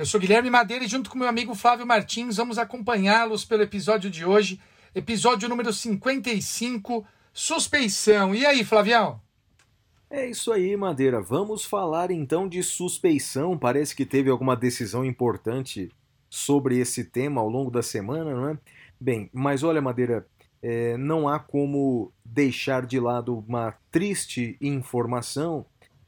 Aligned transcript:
Eu 0.00 0.06
sou 0.06 0.18
Guilherme 0.18 0.48
Madeira 0.48 0.82
e 0.82 0.88
junto 0.88 1.10
com 1.10 1.18
meu 1.18 1.28
amigo 1.28 1.54
Flávio 1.54 1.86
Martins 1.86 2.38
vamos 2.38 2.56
acompanhá-los 2.56 3.44
pelo 3.44 3.64
episódio 3.64 4.08
de 4.08 4.24
hoje, 4.24 4.58
episódio 4.94 5.46
número 5.46 5.74
55, 5.74 7.06
Suspeição. 7.34 8.34
E 8.34 8.46
aí, 8.46 8.64
Flavião? 8.64 9.20
É 10.08 10.26
isso 10.26 10.54
aí, 10.54 10.74
Madeira. 10.74 11.20
Vamos 11.20 11.66
falar 11.66 12.10
então 12.10 12.48
de 12.48 12.62
suspeição. 12.62 13.58
Parece 13.58 13.94
que 13.94 14.06
teve 14.06 14.30
alguma 14.30 14.56
decisão 14.56 15.04
importante 15.04 15.90
sobre 16.30 16.78
esse 16.78 17.04
tema 17.04 17.42
ao 17.42 17.50
longo 17.50 17.70
da 17.70 17.82
semana, 17.82 18.34
não 18.34 18.48
é? 18.48 18.58
Bem, 18.98 19.28
mas 19.34 19.62
olha, 19.62 19.82
Madeira, 19.82 20.26
é, 20.62 20.96
não 20.96 21.28
há 21.28 21.38
como 21.38 22.10
deixar 22.24 22.86
de 22.86 22.98
lado 22.98 23.44
uma 23.46 23.74
triste 23.90 24.56
informação 24.62 25.66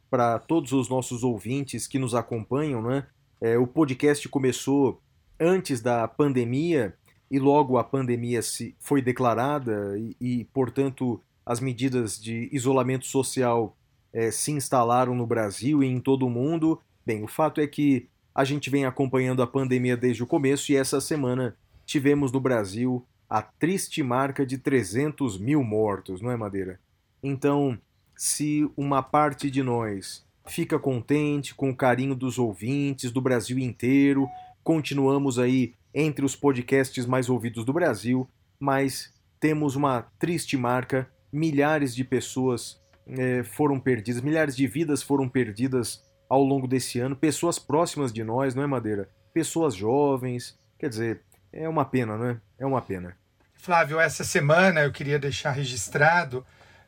para 0.09 0.39
todos 0.39 0.73
os 0.73 0.89
nossos 0.89 1.23
ouvintes 1.23 1.87
que 1.87 1.99
nos 1.99 2.15
acompanham, 2.15 2.81
né? 2.81 3.07
É, 3.45 3.59
o 3.59 3.67
podcast 3.67 4.29
começou 4.29 5.03
antes 5.41 5.81
da 5.81 6.07
pandemia 6.07 6.95
e 7.29 7.41
logo 7.41 7.77
a 7.77 7.83
pandemia 7.83 8.41
se 8.41 8.77
foi 8.79 9.03
declarada 9.03 9.99
e, 9.99 10.17
e 10.21 10.45
portanto, 10.45 11.21
as 11.45 11.59
medidas 11.59 12.23
de 12.23 12.49
isolamento 12.53 13.05
social 13.05 13.77
é, 14.13 14.31
se 14.31 14.53
instalaram 14.53 15.13
no 15.17 15.27
Brasil 15.27 15.83
e 15.83 15.89
em 15.89 15.99
todo 15.99 16.25
o 16.25 16.31
mundo. 16.31 16.81
Bem, 17.05 17.25
o 17.25 17.27
fato 17.27 17.61
é 17.61 17.67
que 17.67 18.09
a 18.33 18.45
gente 18.45 18.71
vem 18.71 18.87
acompanhando 18.87 19.43
a 19.43 19.47
pandemia 19.47 19.97
desde 19.97 20.23
o 20.23 20.27
começo 20.27 20.71
e 20.71 20.77
essa 20.77 21.01
semana 21.01 21.57
tivemos 21.85 22.31
no 22.31 22.39
Brasil 22.39 23.05
a 23.29 23.43
triste 23.43 24.05
marca 24.05 24.47
de 24.47 24.57
300 24.57 25.37
mil 25.37 25.65
mortos, 25.65 26.21
não 26.21 26.31
é, 26.31 26.37
Madeira? 26.37 26.79
Então, 27.21 27.77
se 28.15 28.71
uma 28.77 29.03
parte 29.03 29.51
de 29.51 29.65
nós 29.65 30.25
fica 30.47 30.79
contente 30.79 31.55
com 31.55 31.71
o 31.71 31.77
carinho 31.77 32.15
dos 32.15 32.39
ouvintes 32.39 33.11
do 33.11 33.21
Brasil 33.21 33.59
inteiro, 33.59 34.29
continuamos 34.63 35.39
aí 35.39 35.75
entre 35.95 36.25
os 36.25 36.35
podcasts 36.35 37.07
mais 37.07 37.29
ouvidos 37.29 37.65
do 37.65 37.73
Brasil, 37.73 38.29
mas 38.59 39.13
temos 39.39 39.77
uma 39.77 40.03
triste 40.19 40.57
marca: 40.57 41.09
milhares 41.33 41.95
de 41.95 42.05
pessoas 42.05 42.81
eh, 43.07 43.43
foram 43.43 43.79
perdidas, 43.79 44.23
milhares 44.23 44.57
de 44.57 44.67
vidas 44.67 45.03
foram 45.03 45.29
perdidas 45.29 46.03
ao 46.29 46.43
longo 46.43 46.67
desse 46.67 46.99
ano, 46.99 47.15
pessoas 47.15 47.59
próximas 47.59 48.13
de 48.13 48.25
nós, 48.25 48.55
não 48.55 48.63
é, 48.63 48.67
Madeira? 48.67 49.09
Pessoas 49.35 49.75
jovens, 49.75 50.59
quer 50.79 50.89
dizer, 50.89 51.21
é 51.53 51.69
uma 51.69 51.85
pena, 51.85 52.17
não 52.17 52.27
é? 52.27 52.41
É 52.59 52.67
uma 52.67 52.81
pena. 52.81 53.17
Flávio, 53.55 54.01
essa 54.01 54.25
semana 54.25 54.81
eu 54.81 54.91
queria 54.91 55.19
deixar 55.19 55.53
registrado, 55.53 56.45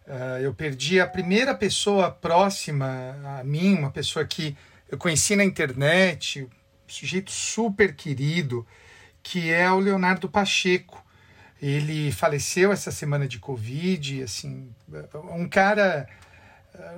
uh, 0.06 0.38
eu 0.40 0.54
perdi 0.54 1.00
a 1.00 1.06
primeira 1.06 1.54
pessoa 1.54 2.10
próxima 2.10 3.16
a 3.38 3.44
mim, 3.44 3.74
uma 3.74 3.90
pessoa 3.90 4.24
que 4.24 4.56
eu 4.88 4.98
conheci 4.98 5.34
na 5.34 5.44
internet, 5.44 6.42
um 6.42 6.48
sujeito 6.86 7.30
super 7.30 7.94
querido, 7.94 8.66
que 9.22 9.50
é 9.50 9.70
o 9.70 9.78
Leonardo 9.78 10.28
Pacheco. 10.28 11.04
Ele 11.60 12.12
faleceu 12.12 12.72
essa 12.72 12.90
semana 12.90 13.26
de 13.26 13.38
Covid, 13.38 14.22
assim, 14.22 14.70
um 15.32 15.48
cara, 15.48 16.06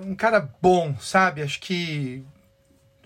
um 0.03 0.15
cara 0.15 0.41
bom, 0.61 0.97
sabe? 0.99 1.43
Acho 1.43 1.61
que 1.61 2.25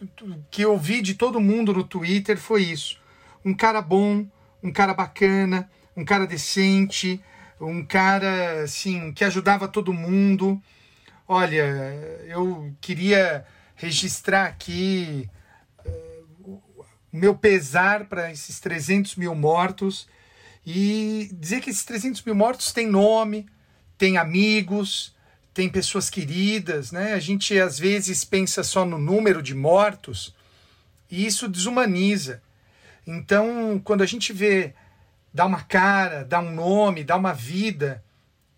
o 0.03 0.43
que 0.51 0.63
eu 0.63 0.79
vi 0.79 1.03
de 1.03 1.15
todo 1.15 1.41
mundo 1.41 1.73
no 1.73 1.85
Twitter 1.85 2.39
foi 2.39 2.63
isso. 2.63 2.99
Um 3.45 3.55
cara 3.55 3.83
bom, 3.83 4.27
um 4.63 4.73
cara 4.73 4.95
bacana, 4.95 5.71
um 5.95 6.05
cara 6.05 6.27
decente, 6.27 7.23
um 7.61 7.85
cara 7.85 8.63
assim 8.63 9.13
que 9.13 9.25
ajudava 9.25 9.69
todo 9.69 9.93
mundo. 9.93 10.61
Olha, 11.29 11.65
eu 12.27 12.75
queria 12.81 13.45
registrar 13.77 14.47
aqui 14.47 15.29
uh, 15.85 16.85
meu 17.13 17.35
pesar 17.35 18.07
para 18.07 18.31
esses 18.31 18.59
300 18.61 19.17
mil 19.17 19.35
mortos 19.35 20.09
e 20.67 21.31
dizer 21.35 21.61
que 21.61 21.71
esses 21.71 21.85
300 21.85 22.23
mil 22.23 22.35
mortos 22.35 22.73
têm 22.73 22.87
nome, 22.87 23.47
têm 23.97 24.17
amigos, 24.17 25.15
tem 25.53 25.69
pessoas 25.69 26.09
queridas, 26.09 26.93
né? 26.93 27.13
A 27.13 27.19
gente 27.19 27.59
às 27.59 27.79
vezes 27.79 28.25
pensa 28.25 28.63
só 28.63 28.85
no 28.85 28.99
número 28.99 29.43
de 29.43 29.55
mortos 29.55 30.35
e 31.11 31.27
isso 31.27 31.49
desumaniza. 31.49 32.43
Então, 33.07 33.81
quando 33.83 34.03
a 34.03 34.07
gente 34.07 34.33
vê 34.33 34.75
dar 35.33 35.47
uma 35.47 35.63
cara, 35.63 36.25
dar 36.25 36.41
um 36.41 36.53
nome, 36.53 37.05
dar 37.05 37.17
uma 37.17 37.33
vida, 37.33 38.03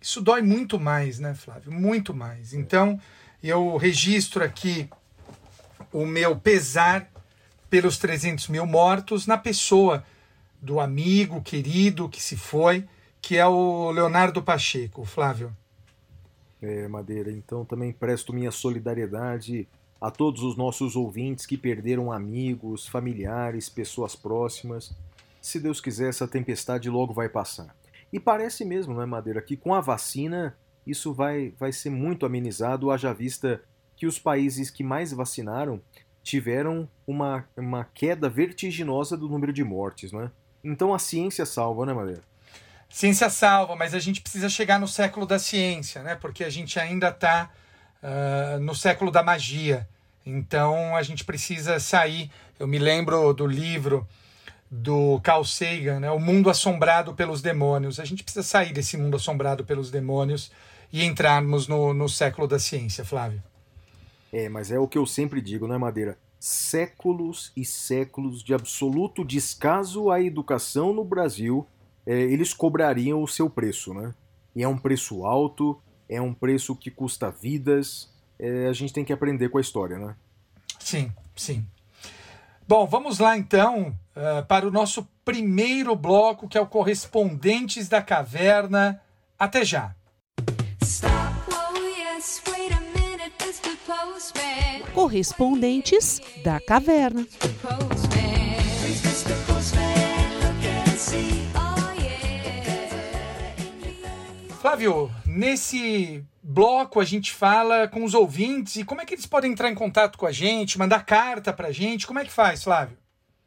isso 0.01 0.21
dói 0.21 0.43
muito 0.43 0.81
mais, 0.81 1.21
né, 1.21 1.33
Flávio? 1.33 1.71
Muito 1.71 2.13
mais. 2.13 2.53
Então, 2.53 3.01
eu 3.43 3.77
registro 3.77 4.43
aqui 4.43 4.91
o 5.93 6.05
meu 6.05 6.37
pesar 6.37 7.09
pelos 7.71 7.99
300 7.99 8.49
mil 8.49 8.67
mortos 8.67 9.27
na 9.27 9.39
pessoa 9.39 10.05
do 10.61 10.81
amigo 10.81 11.41
querido 11.41 12.09
que 12.09 12.21
se 12.23 12.37
foi, 12.37 12.85
que 13.21 13.37
é 13.37 13.47
o 13.47 13.91
Leonardo 13.93 14.43
Pacheco, 14.43 15.05
Flávio. 15.05 15.57
É, 16.61 16.87
Madeira, 16.89 17.31
então 17.31 17.65
também 17.65 17.93
presto 17.93 18.33
minha 18.33 18.51
solidariedade 18.51 19.69
a 20.01 20.11
todos 20.11 20.43
os 20.43 20.57
nossos 20.57 20.97
ouvintes 20.97 21.47
que 21.47 21.57
perderam 21.57 22.11
amigos, 22.11 22.89
familiares, 22.89 23.69
pessoas 23.69 24.17
próximas. 24.17 24.93
Se 25.43 25.59
Deus 25.59 25.81
quiser, 25.81 26.09
essa 26.09 26.29
tempestade 26.29 26.89
logo 26.89 27.13
vai 27.13 27.29
passar. 27.29 27.75
E 28.13 28.21
parece 28.21 28.65
mesmo, 28.65 28.95
não 28.95 29.03
é, 29.03 29.07
Madeira, 29.07 29.43
que 29.43 29.57
com 29.57 29.75
a 29.75 29.81
vacina 29.81 30.57
isso 30.87 31.13
vai, 31.13 31.53
vai 31.59 31.73
ser 31.73 31.91
muito 31.91 32.25
amenizado, 32.25 32.93
haja 32.93 33.13
vista 33.13 33.61
que 33.97 34.07
os 34.07 34.21
países 34.21 34.71
que 34.71 34.85
mais 34.85 35.13
vacinaram 35.13 35.83
tiveram 36.23 36.89
uma, 37.05 37.45
uma 37.57 37.85
queda 37.85 38.29
vertiginosa 38.29 39.17
do 39.17 39.29
número 39.29 39.53
de 39.53 39.65
mortes, 39.65 40.13
não 40.13 40.23
é? 40.23 40.31
Então 40.63 40.95
a 40.95 40.99
ciência 40.99 41.45
salva, 41.45 41.85
né, 41.85 41.93
Madeira? 41.93 42.23
Ciência 42.89 43.29
salva, 43.29 43.75
mas 43.75 43.95
a 43.95 43.99
gente 43.99 44.21
precisa 44.21 44.49
chegar 44.49 44.79
no 44.79 44.87
século 44.87 45.27
da 45.27 45.41
ciência, 45.41 46.03
né? 46.05 46.15
Porque 46.15 46.45
a 46.45 46.51
gente 46.51 46.79
ainda 46.79 47.09
está 47.09 47.51
uh, 48.01 48.61
no 48.61 48.77
século 48.77 49.11
da 49.11 49.25
magia. 49.25 49.89
Então 50.25 50.95
a 50.95 51.03
gente 51.03 51.25
precisa 51.25 51.81
sair. 51.81 52.31
Eu 52.61 52.69
me 52.69 52.79
lembro 52.79 53.33
do 53.33 53.47
livro 53.47 54.07
do 54.75 55.21
Carl 55.21 55.45
Sagan, 55.45 56.01
né? 56.01 56.11
O 56.11 56.19
Mundo 56.19 56.49
Assombrado 56.49 57.13
pelos 57.13 57.43
Demônios. 57.43 58.01
A 58.01 58.07
gente 58.07 58.25
precisa 58.25 58.43
sair 58.43 58.73
desse 58.73 58.97
mundo 58.97 59.17
assombrado 59.17 59.67
pelos 59.67 59.91
demônios 59.91 60.51
e 60.91 61.05
entrarmos 61.05 61.69
no, 61.69 61.93
no 61.93 62.09
século 62.09 62.49
da 62.49 62.59
ciência, 62.59 63.05
Flávio. 63.05 63.43
É, 64.33 64.49
mas 64.49 64.71
é 64.71 64.79
o 64.79 64.89
que 64.89 64.97
eu 64.97 65.05
sempre 65.05 65.43
digo, 65.43 65.69
né, 65.69 65.77
Madeira? 65.77 66.17
Séculos 66.41 67.53
e 67.55 67.67
séculos 67.67 68.43
de 68.43 68.55
absoluto 68.55 69.27
descaso 69.27 70.11
à 70.11 70.23
educação 70.23 70.95
no 70.95 71.05
Brasil, 71.05 71.67
é, 72.07 72.19
eles 72.23 72.55
cobrariam 72.55 73.23
o 73.23 73.29
seu 73.29 73.51
preço, 73.51 73.93
né? 73.93 74.15
E 74.57 74.63
é 74.63 74.69
um 74.69 74.79
preço 74.79 75.27
alto, 75.27 75.79
é 76.09 76.21
um 76.21 76.33
preço 76.33 76.75
que 76.75 76.91
custa 76.91 77.31
vidas. 77.31 78.11
É, 78.39 78.69
a 78.69 78.73
gente 78.73 78.95
tem 78.95 79.05
que 79.05 79.13
aprender 79.13 79.51
com 79.51 79.59
a 79.59 79.61
história, 79.61 79.99
né? 79.99 80.17
Sim, 80.81 81.13
sim. 81.37 81.63
Bom, 82.67 82.87
vamos 82.87 83.19
lá 83.19 83.37
então 83.37 83.95
uh, 84.17 84.45
para 84.47 84.67
o 84.67 84.71
nosso 84.71 85.09
primeiro 85.25 85.95
bloco, 85.95 86.49
que 86.49 86.59
é 86.59 86.61
o 86.61 86.67
Correspondentes 86.67 87.89
da 87.89 88.03
Caverna. 88.03 89.01
Até 89.39 89.65
já! 89.65 89.95
Correspondentes 94.95 96.21
da 96.45 96.61
Caverna. 96.61 97.27
Flávio, 104.61 105.11
nesse 105.27 106.25
bloco 106.43 107.01
a 107.01 107.05
gente 107.05 107.33
fala 107.33 107.89
com 107.89 108.05
os 108.05 108.15
ouvintes 108.15 108.77
e 108.77 108.85
como 108.85 109.01
é 109.01 109.05
que 109.05 109.15
eles 109.15 109.27
podem 109.27 109.51
entrar 109.51 109.71
em 109.71 109.75
contato 109.75 110.17
com 110.17 110.27
a 110.27 110.33
gente, 110.33 110.79
mandar 110.79 111.05
carta 111.05 111.53
pra 111.53 111.73
gente, 111.73 112.07
como 112.07 112.19
é 112.21 112.25
que 112.25 112.31
faz, 112.31 112.63
Flávio? 112.63 113.02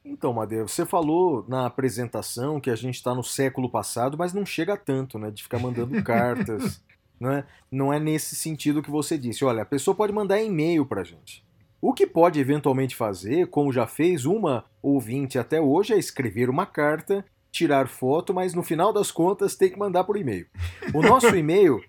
Então, 0.06 0.32
Madeira, 0.32 0.68
você 0.68 0.86
falou 0.86 1.44
na 1.48 1.66
apresentação 1.66 2.62
que 2.62 2.70
a 2.70 2.76
gente 2.76 2.94
está 2.96 3.16
no 3.16 3.24
século 3.24 3.68
passado, 3.68 4.16
mas 4.18 4.34
não 4.34 4.46
chega 4.46 4.78
tanto, 4.78 5.18
né? 5.18 5.32
De 5.32 5.42
ficar 5.42 5.58
mandando 5.58 6.02
cartas. 6.04 6.84
Não 7.20 7.32
é, 7.32 7.44
não 7.72 7.92
é 7.92 8.00
nesse 8.00 8.36
sentido 8.36 8.84
que 8.84 8.92
você 8.92 9.18
disse. 9.18 9.44
Olha, 9.44 9.64
a 9.64 9.66
pessoa 9.66 9.96
pode 9.96 10.14
mandar 10.14 10.40
e-mail 10.42 10.86
pra 10.86 11.04
gente. 11.04 11.44
O 11.82 11.92
que 11.94 12.06
pode 12.06 12.40
eventualmente 12.40 12.96
fazer, 12.96 13.48
como 13.48 13.74
já 13.74 13.88
fez 13.88 14.26
uma 14.26 14.66
ouvinte 14.82 15.40
até 15.40 15.60
hoje, 15.60 15.94
é 15.94 15.98
escrever 15.98 16.50
uma 16.50 16.66
carta, 16.66 17.26
tirar 17.52 17.88
foto, 17.88 18.34
mas 18.34 18.54
no 18.54 18.64
final 18.64 18.94
das 18.94 19.12
contas 19.12 19.56
tem 19.56 19.70
que 19.70 19.80
mandar 19.80 20.04
por 20.04 20.18
e-mail. 20.18 20.46
O 20.94 21.02
nosso 21.02 21.34
e-mail, 21.38 21.82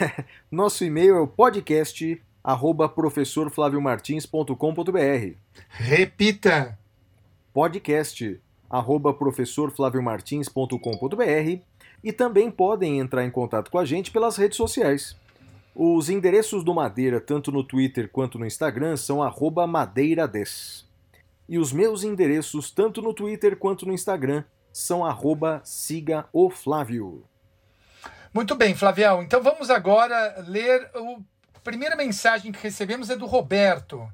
nosso 0.50 0.84
e-mail 0.84 1.16
é 1.16 1.20
o 1.20 1.26
podcast 1.26 2.22
arroba 2.44 2.88
professorflaviomartins.com.br. 2.88 5.36
Repita! 5.68 6.81
Podcast 7.52 8.40
arroba 8.70 9.12
professorflaviomartins.com.br 9.12 11.62
e 12.02 12.12
também 12.12 12.50
podem 12.50 12.98
entrar 12.98 13.24
em 13.24 13.30
contato 13.30 13.70
com 13.70 13.78
a 13.78 13.84
gente 13.84 14.10
pelas 14.10 14.38
redes 14.38 14.56
sociais. 14.56 15.14
Os 15.74 16.08
endereços 16.08 16.64
do 16.64 16.74
Madeira, 16.74 17.20
tanto 17.20 17.52
no 17.52 17.62
Twitter 17.62 18.08
quanto 18.10 18.38
no 18.38 18.46
Instagram, 18.46 18.96
são 18.96 19.22
arroba 19.22 19.66
madeirades. 19.66 20.86
E 21.46 21.58
os 21.58 21.70
meus 21.72 22.04
endereços, 22.04 22.70
tanto 22.70 23.02
no 23.02 23.12
Twitter 23.12 23.54
quanto 23.56 23.84
no 23.86 23.92
Instagram, 23.92 24.44
são 24.72 25.04
arroba 25.04 25.60
siga 25.64 26.24
o 26.32 26.48
Flávio. 26.48 27.24
Muito 28.32 28.54
bem, 28.54 28.74
Flavião. 28.74 29.22
Então 29.22 29.42
vamos 29.42 29.68
agora 29.68 30.42
ler 30.46 30.90
a 31.54 31.60
primeira 31.60 31.94
mensagem 31.94 32.50
que 32.50 32.62
recebemos 32.62 33.10
é 33.10 33.16
do 33.16 33.26
Roberto. 33.26 34.10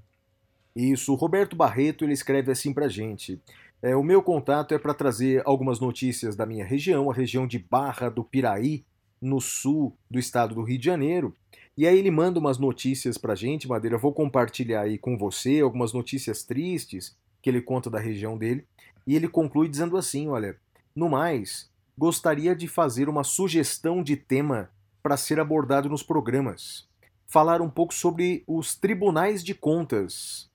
Isso, 0.79 1.13
o 1.13 1.17
Roberto 1.17 1.57
Barreto 1.57 2.05
ele 2.05 2.13
escreve 2.13 2.53
assim 2.53 2.73
pra 2.73 2.87
gente. 2.87 3.43
É, 3.83 3.97
o 3.97 4.03
meu 4.05 4.23
contato 4.23 4.73
é 4.73 4.79
para 4.79 4.95
trazer 4.95 5.43
algumas 5.45 5.81
notícias 5.81 6.37
da 6.37 6.47
minha 6.47 6.65
região, 6.65 7.11
a 7.11 7.15
região 7.15 7.49
de 7.49 7.59
Barra 7.59 8.09
do 8.09 8.23
Piraí, 8.23 8.85
no 9.21 9.41
sul 9.41 9.93
do 10.09 10.21
estado 10.21 10.55
do 10.55 10.63
Rio 10.63 10.79
de 10.79 10.85
Janeiro. 10.85 11.35
E 11.77 11.85
aí 11.85 11.99
ele 11.99 12.13
manda 12.13 12.39
umas 12.39 12.59
notícias 12.59 13.19
pra 13.19 13.35
gente, 13.35 13.67
Madeira. 13.67 13.97
Eu 13.97 14.01
vou 14.01 14.13
compartilhar 14.13 14.83
aí 14.83 14.97
com 14.97 15.19
você 15.19 15.59
algumas 15.59 15.93
notícias 15.93 16.45
tristes 16.45 17.17
que 17.43 17.51
ele 17.51 17.61
conta 17.61 17.91
da 17.91 17.99
região 17.99 18.39
dele. 18.39 18.65
E 19.05 19.17
ele 19.17 19.27
conclui 19.27 19.69
dizendo 19.69 19.97
assim: 19.97 20.29
olha, 20.29 20.57
no 20.95 21.09
mais, 21.09 21.69
gostaria 21.97 22.55
de 22.55 22.69
fazer 22.69 23.09
uma 23.09 23.25
sugestão 23.25 24.01
de 24.01 24.15
tema 24.15 24.71
para 25.03 25.17
ser 25.17 25.41
abordado 25.41 25.89
nos 25.89 26.05
programas. 26.05 26.87
Falar 27.27 27.61
um 27.61 27.69
pouco 27.69 27.93
sobre 27.93 28.45
os 28.47 28.77
tribunais 28.77 29.43
de 29.43 29.55
contas, 29.55 30.48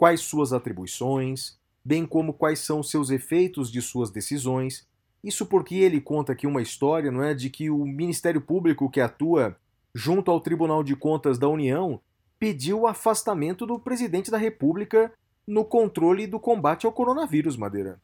quais 0.00 0.22
suas 0.22 0.50
atribuições, 0.54 1.58
bem 1.84 2.06
como 2.06 2.32
quais 2.32 2.60
são 2.60 2.82
seus 2.82 3.10
efeitos 3.10 3.70
de 3.70 3.82
suas 3.82 4.10
decisões. 4.10 4.88
Isso 5.22 5.44
porque 5.44 5.74
ele 5.74 6.00
conta 6.00 6.32
aqui 6.32 6.46
uma 6.46 6.62
história, 6.62 7.10
não 7.10 7.22
é, 7.22 7.34
de 7.34 7.50
que 7.50 7.68
o 7.68 7.84
Ministério 7.84 8.40
Público 8.40 8.88
que 8.88 8.98
atua 8.98 9.58
junto 9.94 10.30
ao 10.30 10.40
Tribunal 10.40 10.82
de 10.82 10.96
Contas 10.96 11.38
da 11.38 11.48
União 11.48 12.00
pediu 12.38 12.80
o 12.80 12.86
afastamento 12.86 13.66
do 13.66 13.78
presidente 13.78 14.30
da 14.30 14.38
República 14.38 15.12
no 15.46 15.66
controle 15.66 16.26
do 16.26 16.40
combate 16.40 16.86
ao 16.86 16.92
coronavírus, 16.92 17.54
Madeira. 17.54 18.00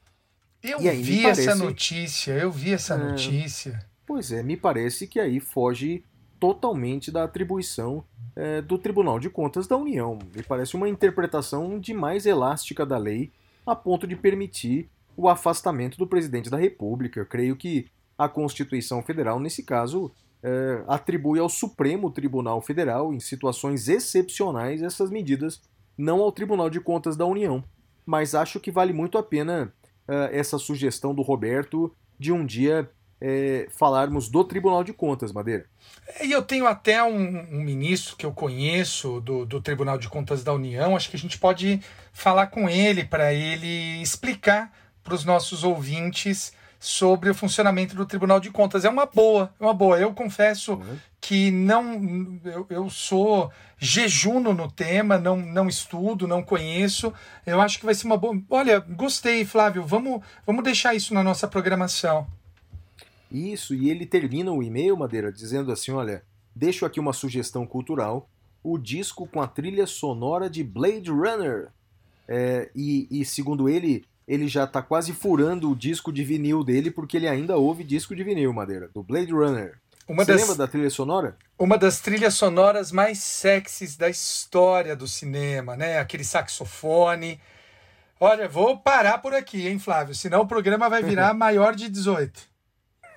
Eu 0.62 0.81
aí, 0.81 1.00
vi 1.00 1.22
parece... 1.22 1.48
essa 1.48 1.54
notícia, 1.54 2.32
eu 2.32 2.52
vi 2.52 2.75
essa 2.75 2.93
é... 2.93 2.98
notícia. 2.98 3.88
Pois 4.04 4.31
é, 4.32 4.43
me 4.43 4.54
parece 4.54 5.06
que 5.06 5.19
aí 5.19 5.40
foge 5.40 6.04
totalmente 6.38 7.10
da 7.10 7.24
atribuição 7.24 8.04
é, 8.34 8.60
do 8.60 8.78
Tribunal 8.78 9.18
de 9.18 9.30
Contas 9.30 9.66
da 9.66 9.76
União. 9.76 10.18
Me 10.34 10.42
parece 10.42 10.76
uma 10.76 10.88
interpretação 10.88 11.78
demais 11.78 12.26
elástica 12.26 12.84
da 12.84 12.98
lei 12.98 13.30
a 13.66 13.74
ponto 13.74 14.06
de 14.06 14.14
permitir 14.14 14.88
o 15.16 15.28
afastamento 15.28 15.96
do 15.96 16.06
presidente 16.06 16.50
da 16.50 16.56
República. 16.56 17.20
Eu 17.20 17.26
creio 17.26 17.56
que 17.56 17.86
a 18.18 18.28
Constituição 18.28 19.02
Federal, 19.02 19.40
nesse 19.40 19.62
caso, 19.62 20.12
é, 20.42 20.84
atribui 20.86 21.38
ao 21.38 21.48
Supremo 21.48 22.10
Tribunal 22.10 22.60
Federal, 22.60 23.12
em 23.12 23.20
situações 23.20 23.88
excepcionais, 23.88 24.82
essas 24.82 25.10
medidas, 25.10 25.60
não 25.96 26.20
ao 26.20 26.30
Tribunal 26.30 26.70
de 26.70 26.80
Contas 26.80 27.16
da 27.16 27.26
União. 27.26 27.64
Mas 28.04 28.34
acho 28.34 28.60
que 28.60 28.70
vale 28.70 28.92
muito 28.92 29.18
a 29.18 29.22
pena 29.22 29.72
é, 30.06 30.38
essa 30.38 30.58
sugestão 30.58 31.14
do 31.14 31.22
Roberto 31.22 31.92
de 32.18 32.32
um 32.32 32.44
dia 32.44 32.90
é, 33.20 33.66
falarmos 33.70 34.28
do 34.28 34.44
Tribunal 34.44 34.84
de 34.84 34.92
Contas, 34.92 35.32
Madeira. 35.32 35.66
E 36.22 36.30
eu 36.30 36.42
tenho 36.42 36.66
até 36.66 37.02
um, 37.02 37.56
um, 37.56 37.62
ministro 37.62 38.16
que 38.16 38.26
eu 38.26 38.32
conheço 38.32 39.20
do, 39.20 39.44
do 39.44 39.60
Tribunal 39.60 39.98
de 39.98 40.08
Contas 40.08 40.44
da 40.44 40.52
União, 40.52 40.96
acho 40.96 41.10
que 41.10 41.16
a 41.16 41.18
gente 41.18 41.38
pode 41.38 41.80
falar 42.12 42.48
com 42.48 42.68
ele 42.68 43.04
para 43.04 43.32
ele 43.32 44.00
explicar 44.02 44.72
para 45.02 45.14
os 45.14 45.24
nossos 45.24 45.64
ouvintes 45.64 46.52
sobre 46.78 47.30
o 47.30 47.34
funcionamento 47.34 47.94
do 47.96 48.06
Tribunal 48.06 48.38
de 48.38 48.50
Contas. 48.50 48.84
É 48.84 48.88
uma 48.88 49.06
boa, 49.06 49.52
é 49.58 49.64
uma 49.64 49.74
boa. 49.74 49.98
Eu 49.98 50.12
confesso 50.12 50.74
uhum. 50.74 50.98
que 51.20 51.50
não 51.50 52.38
eu, 52.44 52.66
eu 52.69 52.90
sou 52.90 53.50
jejuno 53.78 54.52
no 54.52 54.70
tema, 54.70 55.19
não, 55.19 55.36
não 55.36 55.69
estudo, 55.69 56.28
não 56.28 56.42
conheço. 56.42 57.12
Eu 57.44 57.60
acho 57.60 57.78
que 57.78 57.86
vai 57.86 57.94
ser 57.94 58.06
uma 58.06 58.16
boa. 58.16 58.40
Olha, 58.50 58.78
gostei, 58.78 59.44
Flávio. 59.44 59.84
Vamos, 59.84 60.22
vamos 60.44 60.64
deixar 60.64 60.94
isso 60.94 61.14
na 61.14 61.22
nossa 61.22 61.48
programação. 61.48 62.26
Isso, 63.31 63.75
e 63.75 63.90
ele 63.90 64.06
termina 64.06 64.52
o 64.52 64.62
e-mail, 64.62 64.96
Madeira, 64.96 65.32
dizendo 65.32 65.73
assim: 65.73 65.93
olha, 65.93 66.23
deixo 66.55 66.87
aqui 66.87 67.00
uma 67.00 67.12
sugestão 67.12 67.67
cultural, 67.67 68.28
o 68.62 68.78
disco 68.78 69.26
com 69.26 69.40
a 69.40 69.46
trilha 69.46 69.87
sonora 69.87 70.49
de 70.49 70.62
Blade 70.62 71.11
Runner. 71.11 71.69
É, 72.28 72.70
e, 72.75 73.06
e, 73.11 73.25
segundo 73.25 73.69
ele, 73.69 74.05
ele 74.26 74.49
já 74.49 74.64
está 74.64 74.82
quase 74.82 75.12
furando 75.12 75.70
o 75.70 75.76
disco 75.76 76.12
de 76.12 76.25
vinil 76.25 76.64
dele, 76.64 76.90
porque 76.90 77.17
ele 77.17 77.28
ainda 77.28 77.56
ouve 77.56 77.84
disco 77.84 78.14
de 78.14 78.25
vinil, 78.25 78.52
Madeira, 78.52 78.88
do 78.93 79.02
Blade 79.02 79.32
Runner. 79.32 79.79
Uma 80.08 80.25
Você 80.25 80.32
das, 80.32 80.40
lembra 80.40 80.56
da 80.56 80.69
trilha 80.69 80.90
sonora? 80.90 81.37
Uma 81.58 81.76
das 81.76 82.00
trilhas 82.00 82.34
sonoras 82.34 82.93
mais 82.93 83.19
sexys 83.19 83.96
da 83.96 84.08
história 84.08 84.94
do 84.94 85.08
cinema, 85.08 85.76
né? 85.76 85.99
Aquele 85.99 86.25
saxofone. 86.25 87.40
Olha, 88.19 88.49
vou 88.49 88.79
parar 88.79 89.19
por 89.19 89.34
aqui, 89.34 89.67
hein, 89.67 89.79
Flávio? 89.79 90.14
Senão 90.14 90.43
o 90.43 90.46
programa 90.46 90.88
vai 90.88 91.02
virar 91.02 91.34
maior 91.34 91.75
de 91.75 91.88
18. 91.88 92.56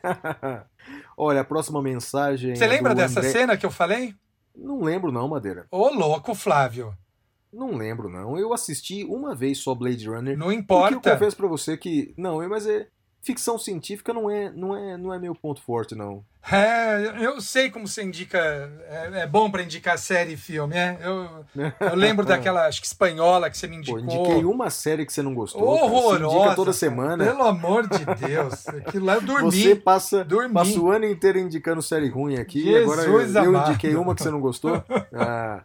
Olha, 1.17 1.41
a 1.41 1.45
próxima 1.45 1.81
mensagem. 1.81 2.55
Você 2.55 2.63
é 2.63 2.67
lembra 2.67 2.95
dessa 2.95 3.19
André... 3.19 3.31
cena 3.31 3.57
que 3.57 3.65
eu 3.65 3.71
falei? 3.71 4.15
Não 4.55 4.81
lembro, 4.81 5.11
não, 5.11 5.27
Madeira. 5.27 5.67
Ô, 5.71 5.89
louco, 5.89 6.33
Flávio. 6.33 6.93
Não 7.51 7.75
lembro, 7.75 8.09
não. 8.09 8.37
Eu 8.37 8.53
assisti 8.53 9.03
uma 9.03 9.33
vez 9.33 9.57
só 9.59 9.73
Blade 9.73 10.07
Runner. 10.07 10.37
Não 10.37 10.51
importa. 10.51 10.95
eu 10.95 11.01
confesso 11.01 11.35
pra 11.35 11.47
você 11.47 11.77
que. 11.77 12.13
Não, 12.17 12.47
mas 12.47 12.67
é 12.67 12.87
ficção 13.21 13.57
científica 13.57 14.13
não 14.13 14.29
é, 14.29 14.51
não 14.51 14.75
é, 14.75 14.97
não 14.97 15.13
é 15.13 15.19
meu 15.19 15.35
ponto 15.35 15.61
forte, 15.61 15.95
não. 15.95 16.23
É, 16.51 17.25
eu 17.25 17.39
sei 17.41 17.69
como 17.69 17.87
você 17.87 18.03
indica. 18.03 18.37
É, 18.87 19.21
é 19.21 19.27
bom 19.27 19.51
para 19.51 19.61
indicar 19.61 19.97
série 19.99 20.33
e 20.33 20.37
filme, 20.37 20.75
é? 20.75 20.97
Eu, 21.01 21.45
eu 21.79 21.95
lembro 21.95 22.25
daquela, 22.25 22.65
acho 22.65 22.81
que 22.81 22.87
espanhola 22.87 23.49
que 23.49 23.57
você 23.57 23.67
me 23.67 23.75
indicou. 23.75 24.01
Pô, 24.01 24.15
indiquei 24.15 24.45
uma 24.45 24.69
série 24.69 25.05
que 25.05 25.13
você 25.13 25.21
não 25.21 25.33
gostou. 25.33 25.61
Horrorosa. 25.61 26.25
Você 26.25 26.35
indica 26.35 26.55
toda 26.55 26.73
semana. 26.73 27.23
Pelo 27.25 27.43
amor 27.43 27.87
de 27.87 28.05
Deus. 28.27 28.67
Aquilo 28.67 29.05
lá 29.05 29.15
eu 29.15 29.21
dormi. 29.21 29.51
Você 29.51 29.75
passa, 29.75 30.25
passa 30.51 30.79
o 30.79 30.89
ano 30.89 31.05
inteiro 31.05 31.37
indicando 31.37 31.81
série 31.81 32.09
ruim 32.09 32.37
aqui. 32.37 32.63
Jesus 32.63 32.83
agora 32.83 33.43
eu, 33.43 33.53
eu 33.53 33.61
indiquei 33.61 33.95
uma 33.95 34.15
que 34.15 34.23
você 34.23 34.31
não 34.31 34.41
gostou. 34.41 34.83
Ah. 35.13 35.61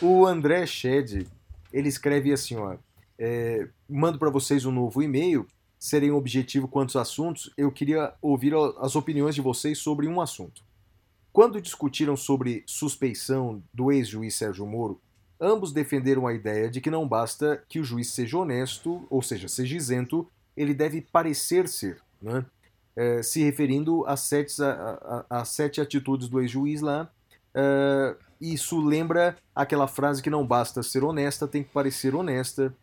O 0.00 0.26
André 0.26 0.64
Shed, 0.64 1.26
ele 1.72 1.88
escreve 1.88 2.32
assim, 2.32 2.56
ó. 2.56 2.76
É, 3.18 3.66
mando 3.88 4.18
para 4.18 4.30
vocês 4.30 4.64
um 4.64 4.70
novo 4.70 5.02
e-mail 5.02 5.46
serem 5.78 6.10
objetivo 6.10 6.66
quanto 6.66 6.98
aos 6.98 7.08
assuntos, 7.08 7.52
eu 7.56 7.70
queria 7.70 8.12
ouvir 8.20 8.52
as 8.80 8.96
opiniões 8.96 9.34
de 9.34 9.40
vocês 9.40 9.78
sobre 9.78 10.08
um 10.08 10.20
assunto. 10.20 10.62
Quando 11.32 11.60
discutiram 11.60 12.16
sobre 12.16 12.64
suspeição 12.66 13.62
do 13.72 13.92
ex-juiz 13.92 14.34
Sérgio 14.34 14.66
Moro, 14.66 15.00
ambos 15.40 15.72
defenderam 15.72 16.26
a 16.26 16.34
ideia 16.34 16.68
de 16.68 16.80
que 16.80 16.90
não 16.90 17.06
basta 17.06 17.62
que 17.68 17.78
o 17.78 17.84
juiz 17.84 18.10
seja 18.10 18.38
honesto, 18.38 19.06
ou 19.08 19.22
seja, 19.22 19.46
seja 19.46 19.76
isento, 19.76 20.26
ele 20.56 20.74
deve 20.74 21.00
parecer 21.00 21.68
ser, 21.68 22.02
né? 22.20 22.44
É, 22.96 23.22
se 23.22 23.44
referindo 23.44 24.04
às 24.06 24.20
sete, 24.20 24.54
sete 25.46 25.80
atitudes 25.80 26.26
do 26.26 26.40
ex-juiz 26.40 26.80
lá. 26.80 27.08
É, 27.54 28.16
isso 28.40 28.80
lembra 28.80 29.36
aquela 29.54 29.86
frase 29.86 30.20
que 30.20 30.28
não 30.28 30.44
basta 30.44 30.82
ser 30.82 31.04
honesta, 31.04 31.46
tem 31.46 31.62
que 31.62 31.70
parecer 31.70 32.16
honesta. 32.16 32.74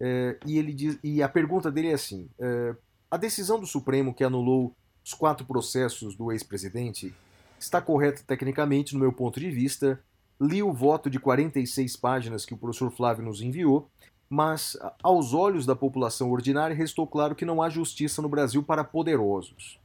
É, 0.00 0.38
e, 0.46 0.58
ele 0.58 0.72
diz, 0.72 0.98
e 1.04 1.22
a 1.22 1.28
pergunta 1.28 1.70
dele 1.70 1.88
é 1.88 1.94
assim: 1.94 2.28
é, 2.38 2.74
a 3.10 3.16
decisão 3.16 3.60
do 3.60 3.66
Supremo 3.66 4.14
que 4.14 4.24
anulou 4.24 4.74
os 5.04 5.12
quatro 5.12 5.44
processos 5.44 6.16
do 6.16 6.32
ex-presidente 6.32 7.14
está 7.58 7.80
correta 7.80 8.22
tecnicamente, 8.26 8.94
no 8.94 9.00
meu 9.00 9.12
ponto 9.12 9.38
de 9.38 9.50
vista. 9.50 10.00
Li 10.40 10.62
o 10.62 10.72
voto 10.72 11.10
de 11.10 11.20
46 11.20 11.96
páginas 11.96 12.46
que 12.46 12.54
o 12.54 12.56
professor 12.56 12.90
Flávio 12.90 13.22
nos 13.22 13.42
enviou, 13.42 13.90
mas 14.26 14.74
aos 15.02 15.34
olhos 15.34 15.66
da 15.66 15.76
população 15.76 16.30
ordinária 16.30 16.74
restou 16.74 17.06
claro 17.06 17.34
que 17.34 17.44
não 17.44 17.60
há 17.60 17.68
justiça 17.68 18.22
no 18.22 18.28
Brasil 18.28 18.62
para 18.62 18.82
poderosos. 18.82 19.78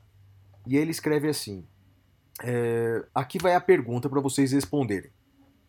E 0.65 0.77
ele 0.77 0.91
escreve 0.91 1.27
assim: 1.27 1.65
é, 2.41 3.03
aqui 3.13 3.37
vai 3.37 3.53
a 3.53 3.61
pergunta 3.61 4.09
para 4.09 4.21
vocês 4.21 4.53
responderem. 4.53 5.11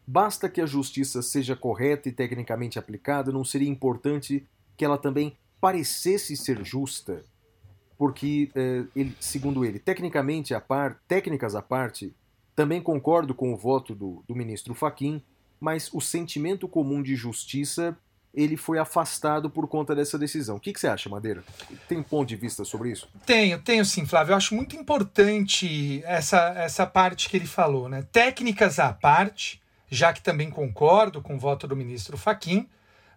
Basta 0.07 0.49
que 0.49 0.61
a 0.61 0.67
justiça 0.67 1.21
seja 1.23 1.57
correta 1.57 2.09
e 2.09 2.13
tecnicamente 2.13 2.79
aplicada, 2.79 3.33
não 3.33 3.45
seria 3.45 3.69
importante 3.69 4.47
que 4.77 4.85
ela 4.85 4.99
também 4.99 5.37
parecesse 5.61 6.37
ser 6.37 6.65
justa? 6.65 7.25
Porque, 7.99 8.51
eh, 8.55 8.85
ele, 8.95 9.17
segundo 9.19 9.65
ele, 9.65 9.79
tecnicamente 9.79 10.55
a 10.55 10.61
par, 10.61 11.01
técnicas 11.09 11.55
à 11.55 11.63
parte, 11.63 12.15
também 12.55 12.81
concordo 12.81 13.35
com 13.35 13.53
o 13.53 13.57
voto 13.57 13.95
do, 13.95 14.23
do 14.29 14.37
ministro 14.37 14.75
Faquim 14.75 15.23
mas 15.61 15.91
o 15.93 16.01
sentimento 16.01 16.69
comum 16.69 17.03
de 17.03 17.17
justiça 17.17 17.97
ele 18.35 18.57
foi 18.57 18.79
afastado 18.79 19.49
por 19.49 19.67
conta 19.67 19.95
dessa 19.95 20.19
decisão. 20.19 20.57
O 20.57 20.61
que, 20.61 20.71
que, 20.71 20.79
você 20.79 20.89
acha, 20.89 21.09
Madeira? 21.09 21.43
Tem 21.89 22.03
ponto 22.03 22.29
de 22.29 22.37
vista 22.37 22.67
sobre 22.67 22.91
isso? 22.91 23.09
Tenho, 23.25 23.59
tenho 23.63 23.83
sim, 23.83 24.05
Flávio. 24.05 24.33
Eu 24.33 24.37
acho 24.37 24.55
muito 24.55 24.77
importante 24.77 26.03
essa, 26.05 26.51
essa 26.51 26.87
parte 26.87 27.31
que 27.31 27.37
ele 27.39 27.47
falou, 27.47 27.89
né? 27.89 28.05
Técnicas 28.13 28.79
à 28.79 28.93
parte, 28.93 29.63
já 29.97 30.13
que 30.13 30.23
também 30.23 30.51
concordo 30.51 31.21
com 31.23 31.35
o 31.35 31.39
voto 31.39 31.67
do 31.67 31.75
ministro 31.75 32.17
Faquim, 32.17 32.69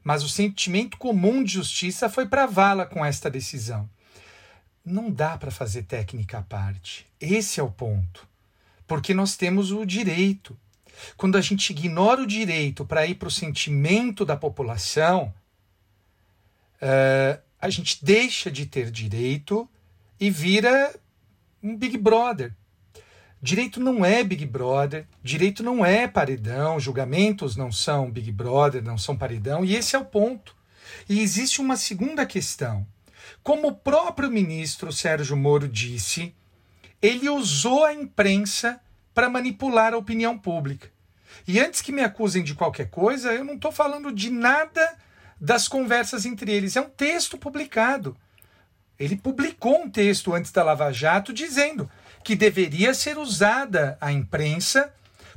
mas 0.03 0.24
o 0.24 0.29
sentimento 0.29 0.98
comum 0.98 1.43
de 1.43 1.53
justiça 1.53 2.09
foi 2.09 2.25
para 2.25 2.45
vala 2.45 2.86
com 2.86 3.05
esta 3.05 3.29
decisão. 3.29 3.89
Não 4.83 5.12
dá 5.12 5.38
para 5.38 5.51
fazer 5.51 5.83
técnica 5.83 6.39
à 6.39 6.41
parte. 6.41 7.05
Esse 7.19 7.59
é 7.59 7.63
o 7.63 7.69
ponto. 7.69 8.27
Porque 8.88 9.13
nós 9.13 9.36
temos 9.36 9.71
o 9.71 9.86
direito 9.86 10.57
quando 11.15 11.38
a 11.38 11.41
gente 11.41 11.69
ignora 11.71 12.21
o 12.21 12.27
direito 12.27 12.86
para 12.86 13.05
ir 13.05 13.15
para 13.15 13.27
o 13.27 13.31
sentimento 13.31 14.25
da 14.25 14.36
população, 14.36 15.33
uh, 16.81 17.41
a 17.59 17.69
gente 17.69 18.03
deixa 18.03 18.51
de 18.51 18.65
ter 18.65 18.91
direito 18.91 19.69
e 20.19 20.29
vira 20.29 20.93
um 21.62 21.75
Big 21.75 21.98
Brother. 21.98 22.53
Direito 23.41 23.79
não 23.79 24.03
é 24.03 24.22
Big 24.22 24.46
Brother, 24.46 25.08
direito 25.24 25.63
não 25.63 25.86
é 25.86 26.08
paredão, 26.08 26.77
julgamentos 26.77 27.55
não 27.55 27.72
são 27.72 28.12
Big 28.12 28.31
Brother, 28.34 28.84
não 28.84 28.98
são 28.98 29.15
paredão, 29.15 29.63
e 29.63 29.75
esse 29.75 29.96
é 29.96 30.00
o 30.00 30.03
ponto. 30.03 30.53
E 31.08 31.22
existe 31.22 31.62
uma 31.62 31.77
segunda 31.77 32.25
questão. 32.25 32.86
Como 33.41 33.69
o 33.69 33.75
próprio 33.75 34.29
ministro 34.29 34.91
Sérgio 34.91 35.38
Moro 35.38 35.69
disse, 35.69 36.36
ele 37.01 37.29
usou 37.29 37.86
a 37.86 37.93
imprensa 37.93 38.81
para 39.13 39.29
manipular 39.29 39.93
a 39.93 39.98
opinião 39.98 40.38
pública. 40.38 40.89
E 41.48 41.62
antes 41.62 41.81
que 41.81 41.93
me 41.93 42.01
acusem 42.01 42.43
de 42.43 42.53
qualquer 42.53 42.89
coisa, 42.89 43.31
eu 43.31 43.46
não 43.46 43.53
estou 43.53 43.72
falando 43.72 44.12
de 44.12 44.29
nada 44.29 44.98
das 45.39 45.67
conversas 45.67 46.25
entre 46.25 46.51
eles. 46.51 46.75
É 46.75 46.81
um 46.81 46.89
texto 46.89 47.38
publicado. 47.38 48.17
Ele 49.00 49.15
publicou 49.15 49.81
um 49.81 49.89
texto 49.89 50.34
antes 50.34 50.51
da 50.51 50.62
Lava 50.62 50.91
Jato 50.91 51.31
dizendo 51.31 51.89
que 52.23 52.35
deveria 52.35 52.93
ser 52.93 53.17
usada 53.17 53.97
a 53.99 54.11
imprensa 54.11 54.93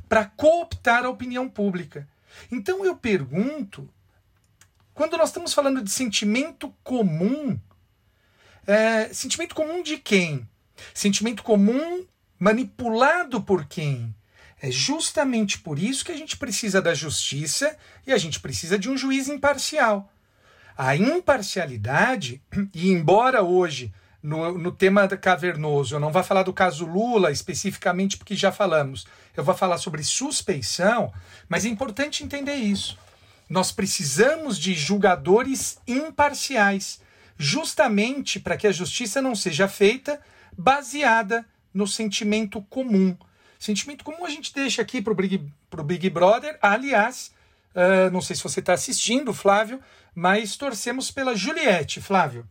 para 0.07 0.25
cooptar 0.25 1.05
a 1.05 1.09
opinião 1.09 1.49
pública. 1.49 2.07
Então 2.51 2.85
eu 2.85 2.95
pergunto, 2.95 3.89
quando 4.93 5.17
nós 5.17 5.29
estamos 5.29 5.53
falando 5.53 5.81
de 5.81 5.89
sentimento 5.89 6.73
comum, 6.83 7.59
é, 8.67 9.13
sentimento 9.13 9.55
comum 9.55 9.81
de 9.81 9.97
quem? 9.97 10.47
Sentimento 10.93 11.43
comum 11.43 12.05
manipulado 12.39 13.41
por 13.41 13.65
quem? 13.65 14.13
É 14.61 14.71
justamente 14.71 15.59
por 15.59 15.77
isso 15.77 16.05
que 16.05 16.11
a 16.11 16.17
gente 16.17 16.37
precisa 16.37 16.81
da 16.81 16.93
justiça 16.93 17.75
e 18.07 18.13
a 18.13 18.17
gente 18.17 18.39
precisa 18.39 18.79
de 18.79 18.89
um 18.89 18.97
juiz 18.97 19.27
imparcial. 19.27 20.11
A 20.77 20.95
imparcialidade, 20.95 22.41
e 22.73 22.89
embora 22.89 23.43
hoje, 23.43 23.93
no, 24.23 24.57
no 24.57 24.71
tema 24.71 25.05
cavernoso, 25.09 25.95
eu 25.95 25.99
não 25.99 26.11
vá 26.11 26.23
falar 26.23 26.43
do 26.43 26.53
caso 26.53 26.85
Lula 26.85 27.29
especificamente 27.29 28.17
porque 28.17 28.35
já 28.35 28.53
falamos, 28.53 29.05
eu 29.35 29.43
vou 29.43 29.53
falar 29.53 29.77
sobre 29.77 30.01
suspeição, 30.01 31.13
mas 31.49 31.65
é 31.65 31.67
importante 31.67 32.23
entender 32.23 32.55
isso. 32.55 32.97
Nós 33.49 33.73
precisamos 33.73 34.57
de 34.57 34.73
julgadores 34.73 35.77
imparciais, 35.85 37.01
justamente 37.37 38.39
para 38.39 38.55
que 38.55 38.65
a 38.65 38.71
justiça 38.71 39.21
não 39.21 39.35
seja 39.35 39.67
feita 39.67 40.21
baseada 40.57 41.45
no 41.73 41.85
sentimento 41.85 42.61
comum. 42.63 43.17
Sentimento 43.59 44.05
comum 44.05 44.25
a 44.25 44.29
gente 44.29 44.53
deixa 44.53 44.81
aqui 44.81 45.01
para 45.01 45.11
o 45.11 45.15
Big, 45.15 45.51
Big 45.85 46.09
Brother. 46.09 46.57
Aliás, 46.61 47.33
uh, 47.75 48.09
não 48.11 48.21
sei 48.21 48.35
se 48.35 48.43
você 48.43 48.61
está 48.61 48.73
assistindo, 48.73 49.33
Flávio, 49.33 49.81
mas 50.15 50.55
torcemos 50.55 51.11
pela 51.11 51.35
Juliette, 51.35 51.99
Flávio. 51.99 52.47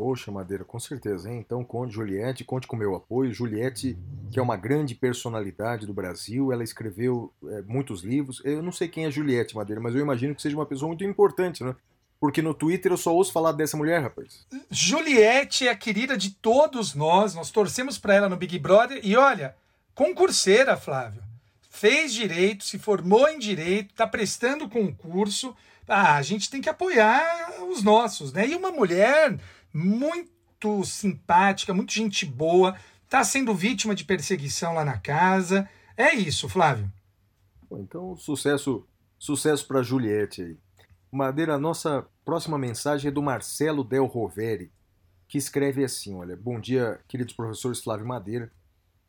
Poxa, 0.00 0.32
Madeira, 0.32 0.64
com 0.64 0.80
certeza, 0.80 1.30
hein? 1.30 1.44
Então 1.44 1.62
conte 1.62 1.92
Juliette, 1.92 2.42
conte 2.42 2.66
com 2.66 2.74
meu 2.74 2.96
apoio. 2.96 3.34
Juliette, 3.34 3.98
que 4.30 4.38
é 4.38 4.42
uma 4.42 4.56
grande 4.56 4.94
personalidade 4.94 5.84
do 5.84 5.92
Brasil, 5.92 6.50
ela 6.50 6.64
escreveu 6.64 7.30
é, 7.46 7.60
muitos 7.66 8.02
livros. 8.02 8.40
Eu 8.42 8.62
não 8.62 8.72
sei 8.72 8.88
quem 8.88 9.04
é 9.04 9.10
Juliette, 9.10 9.54
Madeira, 9.54 9.78
mas 9.78 9.94
eu 9.94 10.00
imagino 10.00 10.34
que 10.34 10.40
seja 10.40 10.56
uma 10.56 10.64
pessoa 10.64 10.88
muito 10.88 11.04
importante, 11.04 11.62
né? 11.62 11.76
Porque 12.18 12.40
no 12.40 12.54
Twitter 12.54 12.90
eu 12.90 12.96
só 12.96 13.14
ouço 13.14 13.30
falar 13.30 13.52
dessa 13.52 13.76
mulher, 13.76 14.00
rapaz. 14.00 14.46
Juliette 14.70 15.68
é 15.68 15.70
a 15.70 15.76
querida 15.76 16.16
de 16.16 16.30
todos 16.30 16.94
nós. 16.94 17.34
Nós 17.34 17.50
torcemos 17.50 17.98
para 17.98 18.14
ela 18.14 18.28
no 18.30 18.38
Big 18.38 18.58
Brother. 18.58 19.00
E 19.02 19.14
olha, 19.18 19.54
concurseira, 19.94 20.78
Flávio. 20.78 21.22
Fez 21.68 22.14
direito, 22.14 22.64
se 22.64 22.78
formou 22.78 23.28
em 23.28 23.38
direito, 23.38 23.90
está 23.90 24.06
prestando 24.06 24.66
concurso. 24.66 25.54
Ah, 25.86 26.16
a 26.16 26.22
gente 26.22 26.48
tem 26.48 26.62
que 26.62 26.70
apoiar 26.70 27.64
os 27.68 27.82
nossos, 27.82 28.32
né? 28.32 28.48
E 28.48 28.54
uma 28.54 28.70
mulher 28.70 29.38
muito 29.72 30.84
simpática, 30.84 31.74
muito 31.74 31.92
gente 31.92 32.24
boa, 32.26 32.76
está 33.04 33.24
sendo 33.24 33.54
vítima 33.54 33.94
de 33.94 34.04
perseguição 34.04 34.74
lá 34.74 34.84
na 34.84 34.98
casa. 34.98 35.68
É 35.96 36.14
isso, 36.14 36.48
Flávio. 36.48 36.90
Então, 37.72 38.16
sucesso, 38.16 38.86
sucesso 39.18 39.66
para 39.66 39.82
Juliette 39.82 40.42
aí. 40.42 40.58
Madeira, 41.12 41.54
a 41.54 41.58
nossa 41.58 42.06
próxima 42.24 42.56
mensagem 42.56 43.08
é 43.08 43.10
do 43.10 43.22
Marcelo 43.22 43.82
Del 43.82 44.06
Roveri, 44.06 44.70
que 45.26 45.38
escreve 45.38 45.84
assim: 45.84 46.14
Olha, 46.14 46.36
bom 46.36 46.60
dia, 46.60 47.00
queridos 47.08 47.34
professores 47.34 47.80
Flávio 47.80 48.06
Madeira. 48.06 48.50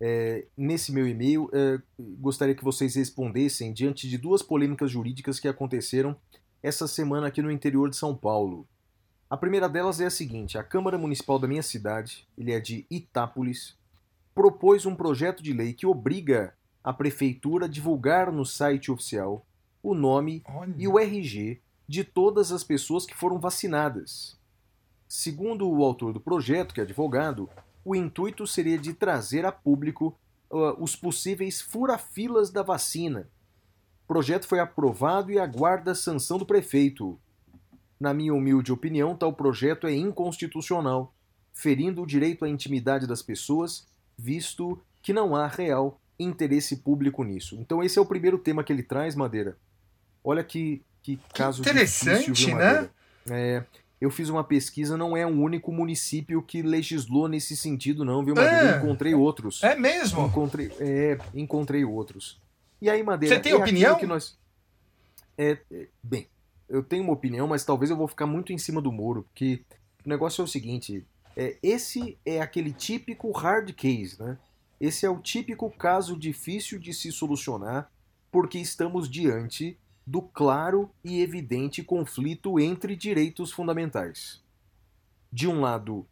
É, 0.04 0.48
nesse 0.58 0.92
meu 0.92 1.08
e-mail, 1.08 1.48
é, 1.54 1.80
gostaria 2.20 2.56
que 2.56 2.64
vocês 2.64 2.96
respondessem 2.96 3.72
diante 3.72 4.10
de 4.10 4.18
duas 4.18 4.42
polêmicas 4.42 4.90
jurídicas 4.90 5.40
que 5.40 5.48
aconteceram 5.48 6.16
essa 6.64 6.88
semana 6.88 7.28
aqui 7.28 7.40
no 7.40 7.52
interior 7.52 7.88
de 7.88 7.96
São 7.96 8.16
Paulo. 8.16 8.68
A 9.32 9.38
primeira 9.38 9.70
delas 9.70 10.02
é 10.02 10.08
a 10.08 10.10
seguinte: 10.10 10.58
a 10.58 10.64
Câmara 10.64 10.98
Municipal 10.98 11.40
da 11.40 11.48
minha 11.48 11.64
cidade, 11.64 12.28
ele 12.38 12.52
é 12.52 12.60
de 12.60 12.86
Itápolis, 12.92 13.78
propôs 14.36 14.86
um 14.86 14.94
projeto 14.94 15.42
de 15.42 15.54
lei 15.54 15.72
que 15.72 15.88
obriga 15.88 16.54
a 16.84 16.92
prefeitura 16.92 17.64
a 17.66 17.70
divulgar 17.70 18.30
no 18.30 18.46
site 18.46 18.92
oficial 18.92 19.46
o 19.82 19.94
nome 19.94 20.44
Olha. 20.46 20.76
e 20.78 20.86
o 20.86 21.00
RG 21.00 21.62
de 21.88 22.04
todas 22.04 22.52
as 22.52 22.62
pessoas 22.62 23.06
que 23.06 23.16
foram 23.16 23.40
vacinadas. 23.40 24.38
Segundo 25.08 25.66
o 25.70 25.82
autor 25.82 26.12
do 26.12 26.20
projeto, 26.20 26.74
que 26.74 26.82
é 26.82 26.84
advogado, 26.84 27.50
o 27.86 27.96
intuito 27.96 28.46
seria 28.46 28.78
de 28.78 28.94
trazer 28.94 29.46
a 29.46 29.52
público 29.52 30.14
uh, 30.50 30.76
os 30.78 30.94
possíveis 30.94 31.62
furafilas 31.62 32.52
da 32.52 32.64
vacina. 32.64 33.30
O 34.04 34.08
projeto 34.08 34.46
foi 34.46 34.60
aprovado 34.60 35.32
e 35.32 35.40
aguarda 35.40 35.92
a 35.92 35.96
sanção 35.96 36.38
do 36.38 36.46
prefeito. 36.46 37.18
Na 38.02 38.16
minha 38.16 38.34
humilde 38.34 38.72
opinião, 38.72 39.16
tal 39.16 39.32
projeto 39.32 39.86
é 39.86 39.94
inconstitucional, 39.94 41.14
ferindo 41.54 42.02
o 42.02 42.08
direito 42.08 42.44
à 42.44 42.50
intimidade 42.50 43.06
das 43.06 43.22
pessoas, 43.22 43.88
visto 44.18 44.82
que 45.04 45.14
não 45.14 45.36
há 45.36 45.46
real 45.46 46.02
interesse 46.18 46.78
público 46.78 47.24
nisso. 47.24 47.56
Então 47.60 47.84
esse 47.84 48.00
é 48.00 48.02
o 48.02 48.06
primeiro 48.06 48.40
tema 48.40 48.64
que 48.64 48.74
ele 48.74 48.82
traz, 48.82 49.14
Madeira. 49.16 49.56
Olha 50.24 50.44
que 50.44 50.82
que 51.04 51.20
caso 51.32 51.62
interessante, 51.62 52.32
difícil, 52.32 52.56
né? 52.56 52.90
É, 53.30 53.64
eu 54.00 54.10
fiz 54.10 54.30
uma 54.30 54.44
pesquisa, 54.44 54.98
não 54.98 55.16
é 55.16 55.24
um 55.24 55.40
único 55.40 55.72
município 55.72 56.42
que 56.42 56.64
legislou 56.64 57.28
nesse 57.28 57.56
sentido, 57.56 58.04
não, 58.04 58.26
viu, 58.26 58.34
Madeira? 58.34 58.78
É, 58.78 58.78
encontrei 58.80 59.14
outros. 59.14 59.62
É 59.62 59.76
mesmo? 59.76 60.26
Encontrei, 60.26 60.72
é, 60.80 61.20
encontrei 61.36 61.86
outros. 61.86 62.42
E 62.82 62.90
aí, 62.90 63.04
Madeira. 63.04 63.36
Você 63.36 63.42
tem 63.42 63.52
é 63.52 63.56
opinião? 63.56 63.96
Que 63.96 64.08
nós... 64.08 64.40
É, 65.38 65.58
é, 65.72 65.88
bem, 66.02 66.28
eu 66.72 66.82
tenho 66.82 67.04
uma 67.04 67.14
opinião, 67.14 67.48
mas 67.48 67.66
talvez 67.66 67.92
eu 67.92 67.98
vou 67.98 68.08
ficar 68.08 68.26
muito 68.26 68.54
em 68.54 68.58
cima 68.58 68.82
do 68.82 68.92
muro, 68.92 69.24
porque 69.24 69.62
o 70.06 70.10
negócio 70.10 70.42
é 70.42 70.46
o 70.46 70.48
seguinte: 70.48 71.06
é, 71.36 71.58
esse 71.62 72.18
é 72.26 72.40
aquele 72.42 72.72
típico 72.72 73.30
hard 73.32 73.74
case, 73.74 74.18
né? 74.18 74.38
Esse 74.80 75.06
é 75.06 75.10
o 75.10 75.20
típico 75.20 75.70
caso 75.70 76.18
difícil 76.18 76.80
de 76.80 76.94
se 76.94 77.12
solucionar, 77.12 77.92
porque 78.32 78.58
estamos 78.58 79.10
diante 79.10 79.78
do 80.08 80.22
claro 80.22 80.90
e 81.04 81.22
evidente 81.22 81.84
conflito 81.84 82.60
entre 82.60 82.96
direitos 82.96 83.52
fundamentais. 83.52 84.42
De 85.32 85.48
um 85.48 85.62
lado, 85.62 86.08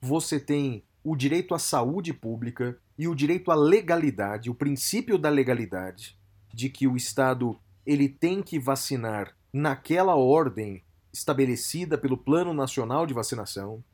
você 0.00 0.38
tem 0.38 0.84
o 1.02 1.16
direito 1.16 1.54
à 1.54 1.58
saúde 1.58 2.12
pública 2.12 2.78
e 2.96 3.08
o 3.08 3.14
direito 3.14 3.50
à 3.50 3.54
legalidade, 3.54 4.50
o 4.50 4.54
princípio 4.54 5.18
da 5.18 5.28
legalidade, 5.28 6.16
de 6.52 6.68
que 6.68 6.86
o 6.86 6.96
Estado 6.96 7.58
ele 7.84 8.08
tem 8.08 8.42
que 8.42 8.58
vacinar 8.58 9.34
naquela 9.52 10.14
ordem 10.14 10.82
estabelecida 11.12 11.98
pelo 11.98 12.16
Plano 12.16 12.54
Nacional 12.54 13.06
de 13.06 13.14
Vacinação. 13.14 13.84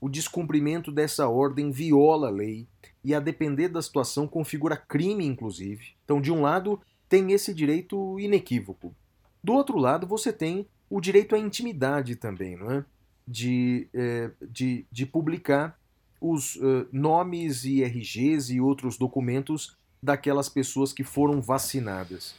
O 0.00 0.08
descumprimento 0.08 0.92
dessa 0.92 1.28
ordem 1.28 1.72
viola 1.72 2.28
a 2.28 2.30
lei 2.30 2.68
e, 3.02 3.14
a 3.14 3.20
depender 3.20 3.68
da 3.68 3.82
situação, 3.82 4.28
configura 4.28 4.76
crime, 4.76 5.26
inclusive. 5.26 5.96
Então, 6.04 6.20
de 6.20 6.30
um 6.30 6.42
lado, 6.42 6.80
tem 7.08 7.32
esse 7.32 7.52
direito 7.52 8.18
inequívoco. 8.20 8.94
Do 9.42 9.54
outro 9.54 9.76
lado, 9.76 10.06
você 10.06 10.32
tem 10.32 10.68
o 10.88 11.00
direito 11.00 11.34
à 11.34 11.38
intimidade 11.38 12.14
também, 12.14 12.56
não 12.56 12.70
é? 12.70 12.84
de, 13.28 13.88
é, 13.92 14.30
de, 14.50 14.86
de 14.90 15.04
publicar 15.04 15.78
os 16.20 16.56
uh, 16.56 16.88
nomes 16.90 17.64
e 17.64 17.84
RGs 17.84 18.52
e 18.52 18.60
outros 18.60 18.96
documentos 18.96 19.76
daquelas 20.02 20.48
pessoas 20.48 20.92
que 20.92 21.04
foram 21.04 21.40
vacinadas. 21.40 22.34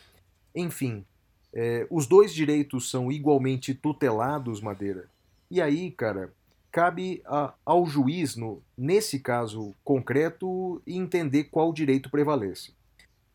enfim, 0.55 1.05
é, 1.53 1.87
os 1.89 2.07
dois 2.07 2.33
direitos 2.33 2.89
são 2.89 3.11
igualmente 3.11 3.73
tutelados, 3.73 4.61
Madeira. 4.61 5.05
E 5.49 5.61
aí, 5.61 5.91
cara, 5.91 6.31
cabe 6.71 7.21
a, 7.25 7.53
ao 7.65 7.85
juiz, 7.85 8.35
no, 8.35 8.61
nesse 8.77 9.19
caso 9.19 9.73
concreto, 9.83 10.81
entender 10.85 11.45
qual 11.45 11.73
direito 11.73 12.09
prevalece. 12.09 12.71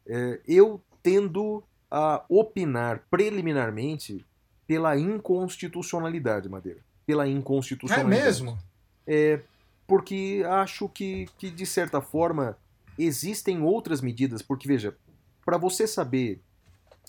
É, 0.07 0.41
eu 0.47 0.81
tendo 1.03 1.63
a 1.91 2.25
opinar 2.29 3.05
preliminarmente 3.11 4.25
pela 4.67 4.97
inconstitucionalidade, 4.97 6.49
Madeira. 6.49 6.81
Pela 7.07 7.29
inconstitucionalidade. 7.29 8.21
É 8.21 8.25
mesmo? 8.25 8.59
É, 9.07 9.41
porque 9.87 10.43
acho 10.47 10.89
que, 10.89 11.29
que, 11.39 11.51
de 11.51 11.67
certa 11.67 12.01
forma, 12.01 12.57
existem 12.99 13.63
outras 13.63 14.01
medidas. 14.01 14.41
Porque, 14.41 14.67
veja, 14.67 14.97
para 15.45 15.59
você 15.59 15.87
saber 15.87 16.41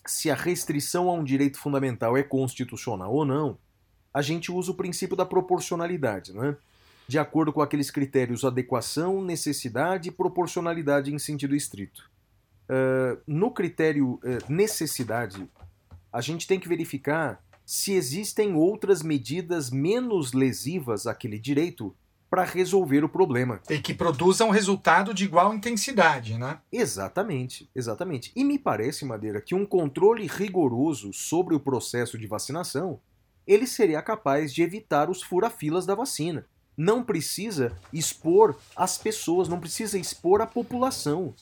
se 0.06 0.30
a 0.30 0.36
restrição 0.36 1.10
a 1.10 1.14
um 1.14 1.24
direito 1.24 1.58
fundamental 1.58 2.16
é 2.16 2.24
constitucional 2.24 3.14
ou 3.14 3.26
não, 3.26 3.58
a 4.14 4.22
gente 4.22 4.52
usa 4.52 4.72
o 4.72 4.76
princípio 4.76 5.16
da 5.16 5.26
proporcionalidade, 5.26 6.34
não 6.34 6.44
é? 6.44 6.58
de 7.08 7.20
acordo 7.20 7.54
com 7.54 7.62
aqueles 7.62 7.92
critérios 7.92 8.44
adequação, 8.44 9.24
necessidade 9.24 10.10
e 10.10 10.12
proporcionalidade 10.12 11.14
em 11.14 11.20
sentido 11.20 11.56
estrito. 11.56 12.10
Uh, 12.68 13.22
no 13.28 13.52
critério 13.52 14.14
uh, 14.24 14.52
necessidade, 14.52 15.48
a 16.12 16.22
gente 16.22 16.48
tem 16.48 16.60
que 16.60 16.68
verificar 16.68 17.44
se 17.66 17.94
existem 17.94 18.56
outras 18.56 19.04
medidas 19.04 19.70
menos 19.70 20.34
lesivas 20.34 21.06
àquele 21.06 21.38
direito 21.38 21.96
para 22.30 22.44
resolver 22.44 23.04
o 23.04 23.10
problema. 23.10 23.62
E 23.70 23.80
que 23.80 23.94
produzam 23.94 24.50
resultado 24.50 25.14
de 25.14 25.26
igual 25.26 25.54
intensidade, 25.54 26.38
né? 26.38 26.60
Exatamente, 26.72 27.70
exatamente. 27.76 28.32
E 28.36 28.44
me 28.44 28.58
parece, 28.58 29.06
Madeira, 29.06 29.42
que 29.42 29.56
um 29.56 29.66
controle 29.66 30.28
rigoroso 30.28 31.14
sobre 31.14 31.56
o 31.56 31.60
processo 31.60 32.18
de 32.18 32.28
vacinação, 32.28 33.00
ele 33.48 33.68
seria 33.68 34.02
capaz 34.02 34.54
de 34.54 34.64
evitar 34.64 35.10
os 35.10 35.22
furafilas 35.22 35.86
da 35.86 35.96
vacina. 35.96 36.46
Não 36.76 37.04
precisa 37.04 37.72
expor 37.94 38.58
as 38.76 38.98
pessoas, 38.98 39.48
não 39.48 39.60
precisa 39.60 39.98
expor 39.98 40.42
a 40.42 40.48
população. 40.48 41.34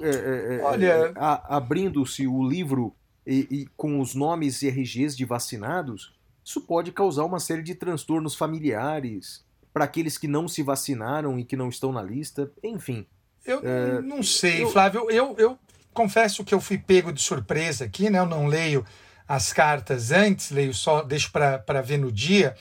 É, 0.00 0.10
é, 0.10 0.56
é 0.56 0.62
Olha, 0.62 0.86
é, 0.86 1.12
abrindo-se 1.16 2.26
o 2.26 2.46
livro 2.46 2.94
e, 3.26 3.46
e 3.50 3.66
com 3.76 4.00
os 4.00 4.14
nomes 4.14 4.62
e 4.62 4.68
RGs 4.68 5.16
de 5.16 5.24
vacinados, 5.24 6.14
isso 6.44 6.60
pode 6.60 6.92
causar 6.92 7.24
uma 7.24 7.40
série 7.40 7.62
de 7.62 7.74
transtornos 7.74 8.36
familiares, 8.36 9.44
para 9.76 9.84
aqueles 9.84 10.16
que 10.16 10.26
não 10.26 10.48
se 10.48 10.62
vacinaram 10.62 11.38
e 11.38 11.44
que 11.44 11.54
não 11.54 11.68
estão 11.68 11.92
na 11.92 12.02
lista, 12.02 12.50
enfim. 12.64 13.06
Eu 13.44 13.60
é, 13.62 14.00
não 14.00 14.22
sei, 14.22 14.62
eu... 14.62 14.70
Flávio. 14.70 15.10
Eu, 15.10 15.34
eu 15.36 15.58
confesso 15.92 16.42
que 16.42 16.54
eu 16.54 16.62
fui 16.62 16.78
pego 16.78 17.12
de 17.12 17.20
surpresa 17.20 17.84
aqui, 17.84 18.08
né? 18.08 18.18
Eu 18.18 18.24
não 18.24 18.46
leio 18.46 18.86
as 19.28 19.52
cartas 19.52 20.10
antes, 20.12 20.50
leio 20.50 20.72
só, 20.72 21.02
deixo 21.02 21.30
para 21.30 21.82
ver 21.82 21.98
no 21.98 22.10
dia. 22.10 22.56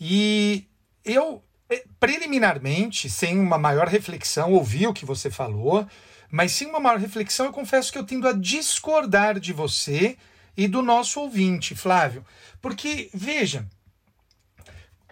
E 0.00 0.66
eu, 1.04 1.40
é, 1.68 1.84
preliminarmente, 2.00 3.08
sem 3.08 3.38
uma 3.38 3.56
maior 3.56 3.86
reflexão, 3.86 4.52
ouvi 4.52 4.88
o 4.88 4.92
que 4.92 5.06
você 5.06 5.30
falou, 5.30 5.86
mas 6.32 6.50
sem 6.50 6.66
uma 6.66 6.80
maior 6.80 6.98
reflexão, 6.98 7.46
eu 7.46 7.52
confesso 7.52 7.92
que 7.92 7.98
eu 7.98 8.04
tendo 8.04 8.26
a 8.26 8.32
discordar 8.32 9.38
de 9.38 9.52
você 9.52 10.16
e 10.56 10.66
do 10.66 10.82
nosso 10.82 11.20
ouvinte, 11.20 11.76
Flávio. 11.76 12.26
Porque, 12.60 13.08
veja, 13.14 13.68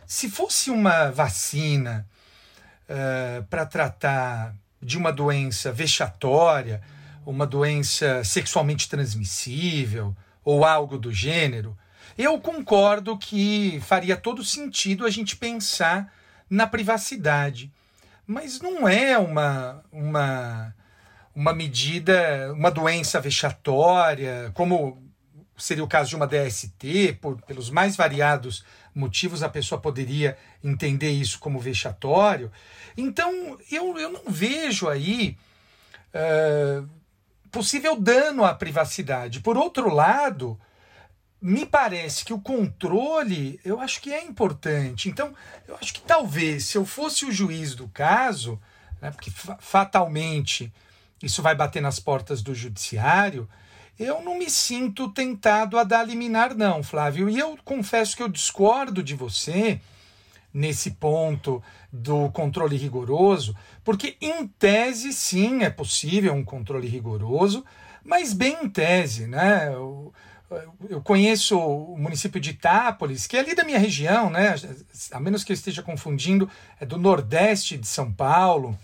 se 0.08 0.30
fosse 0.30 0.70
uma 0.70 1.10
vacina 1.10 2.08
uh, 2.88 3.44
para 3.44 3.66
tratar 3.66 4.54
de 4.82 4.96
uma 4.96 5.12
doença 5.12 5.70
vexatória, 5.70 6.80
uma 7.26 7.46
doença 7.46 8.24
sexualmente 8.24 8.88
transmissível 8.88 10.16
ou 10.42 10.64
algo 10.64 10.96
do 10.96 11.12
gênero, 11.12 11.76
eu 12.16 12.40
concordo 12.40 13.18
que 13.18 13.78
faria 13.82 14.16
todo 14.16 14.42
sentido 14.42 15.04
a 15.04 15.10
gente 15.10 15.36
pensar 15.36 16.10
na 16.48 16.66
privacidade. 16.66 17.70
Mas 18.26 18.62
não 18.62 18.88
é 18.88 19.18
uma, 19.18 19.84
uma, 19.92 20.74
uma 21.34 21.52
medida, 21.52 22.50
uma 22.54 22.70
doença 22.70 23.20
vexatória, 23.20 24.50
como 24.54 25.06
seria 25.58 25.84
o 25.84 25.88
caso 25.88 26.08
de 26.08 26.16
uma 26.16 26.26
DST, 26.26 27.18
por, 27.20 27.42
pelos 27.42 27.68
mais 27.68 27.94
variados 27.94 28.64
motivos 28.98 29.42
a 29.42 29.48
pessoa 29.48 29.80
poderia 29.80 30.36
entender 30.62 31.10
isso 31.10 31.38
como 31.38 31.58
vexatório. 31.60 32.50
Então, 32.96 33.58
eu, 33.70 33.96
eu 33.98 34.10
não 34.10 34.22
vejo 34.26 34.88
aí 34.88 35.38
uh, 36.12 36.88
possível 37.50 37.98
dano 37.98 38.44
à 38.44 38.52
privacidade. 38.52 39.40
Por 39.40 39.56
outro 39.56 39.94
lado, 39.94 40.58
me 41.40 41.64
parece 41.64 42.24
que 42.24 42.32
o 42.32 42.40
controle, 42.40 43.60
eu 43.64 43.80
acho 43.80 44.00
que 44.00 44.12
é 44.12 44.24
importante. 44.24 45.08
Então, 45.08 45.32
eu 45.66 45.76
acho 45.80 45.94
que 45.94 46.00
talvez, 46.00 46.64
se 46.64 46.76
eu 46.76 46.84
fosse 46.84 47.24
o 47.24 47.32
juiz 47.32 47.74
do 47.74 47.88
caso, 47.88 48.60
né, 49.00 49.10
porque 49.10 49.30
fatalmente 49.60 50.72
isso 51.22 51.42
vai 51.42 51.54
bater 51.54 51.80
nas 51.80 51.98
portas 51.98 52.42
do 52.42 52.54
judiciário, 52.54 53.48
eu 53.98 54.22
não 54.22 54.38
me 54.38 54.48
sinto 54.48 55.08
tentado 55.10 55.78
a 55.78 55.84
dar 55.84 56.04
liminar, 56.04 56.54
não, 56.54 56.82
Flávio. 56.82 57.28
E 57.28 57.38
eu 57.38 57.58
confesso 57.64 58.16
que 58.16 58.22
eu 58.22 58.28
discordo 58.28 59.02
de 59.02 59.14
você 59.14 59.80
nesse 60.52 60.92
ponto 60.92 61.62
do 61.92 62.30
controle 62.30 62.76
rigoroso, 62.76 63.56
porque 63.84 64.16
em 64.20 64.46
tese 64.46 65.12
sim 65.12 65.62
é 65.62 65.70
possível 65.70 66.32
um 66.34 66.44
controle 66.44 66.86
rigoroso, 66.86 67.64
mas 68.04 68.32
bem 68.32 68.56
em 68.62 68.68
tese, 68.68 69.26
né? 69.26 69.68
Eu, 69.72 70.12
eu 70.88 71.00
conheço 71.02 71.58
o 71.58 71.98
município 71.98 72.40
de 72.40 72.50
Itápolis, 72.50 73.26
que 73.26 73.36
é 73.36 73.40
ali 73.40 73.54
da 73.54 73.64
minha 73.64 73.78
região, 73.78 74.30
né? 74.30 74.54
A 75.12 75.20
menos 75.20 75.44
que 75.44 75.52
eu 75.52 75.54
esteja 75.54 75.82
confundindo, 75.82 76.48
é 76.80 76.86
do 76.86 76.96
nordeste 76.96 77.76
de 77.76 77.86
São 77.86 78.12
Paulo, 78.12 78.78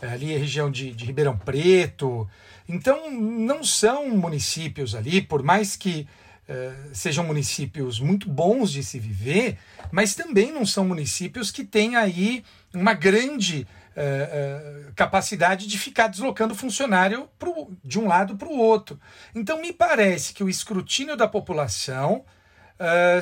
é 0.00 0.08
ali 0.08 0.34
a 0.34 0.38
região 0.38 0.70
de, 0.70 0.92
de 0.92 1.04
Ribeirão 1.04 1.36
Preto. 1.36 2.28
Então, 2.68 3.10
não 3.10 3.62
são 3.62 4.08
municípios 4.10 4.94
ali, 4.94 5.22
por 5.22 5.42
mais 5.42 5.76
que 5.76 6.08
uh, 6.48 6.94
sejam 6.94 7.24
municípios 7.24 8.00
muito 8.00 8.28
bons 8.28 8.72
de 8.72 8.82
se 8.82 8.98
viver, 8.98 9.58
mas 9.92 10.14
também 10.14 10.52
não 10.52 10.66
são 10.66 10.84
municípios 10.84 11.50
que 11.50 11.64
têm 11.64 11.96
aí 11.96 12.44
uma 12.74 12.92
grande 12.92 13.66
uh, 13.96 14.88
uh, 14.88 14.92
capacidade 14.94 15.66
de 15.66 15.78
ficar 15.78 16.08
deslocando 16.08 16.54
funcionário 16.54 17.28
pro, 17.38 17.70
de 17.84 17.98
um 17.98 18.08
lado 18.08 18.36
para 18.36 18.48
o 18.48 18.58
outro. 18.58 19.00
Então, 19.34 19.60
me 19.60 19.72
parece 19.72 20.34
que 20.34 20.42
o 20.42 20.48
escrutínio 20.48 21.16
da 21.16 21.28
população 21.28 22.24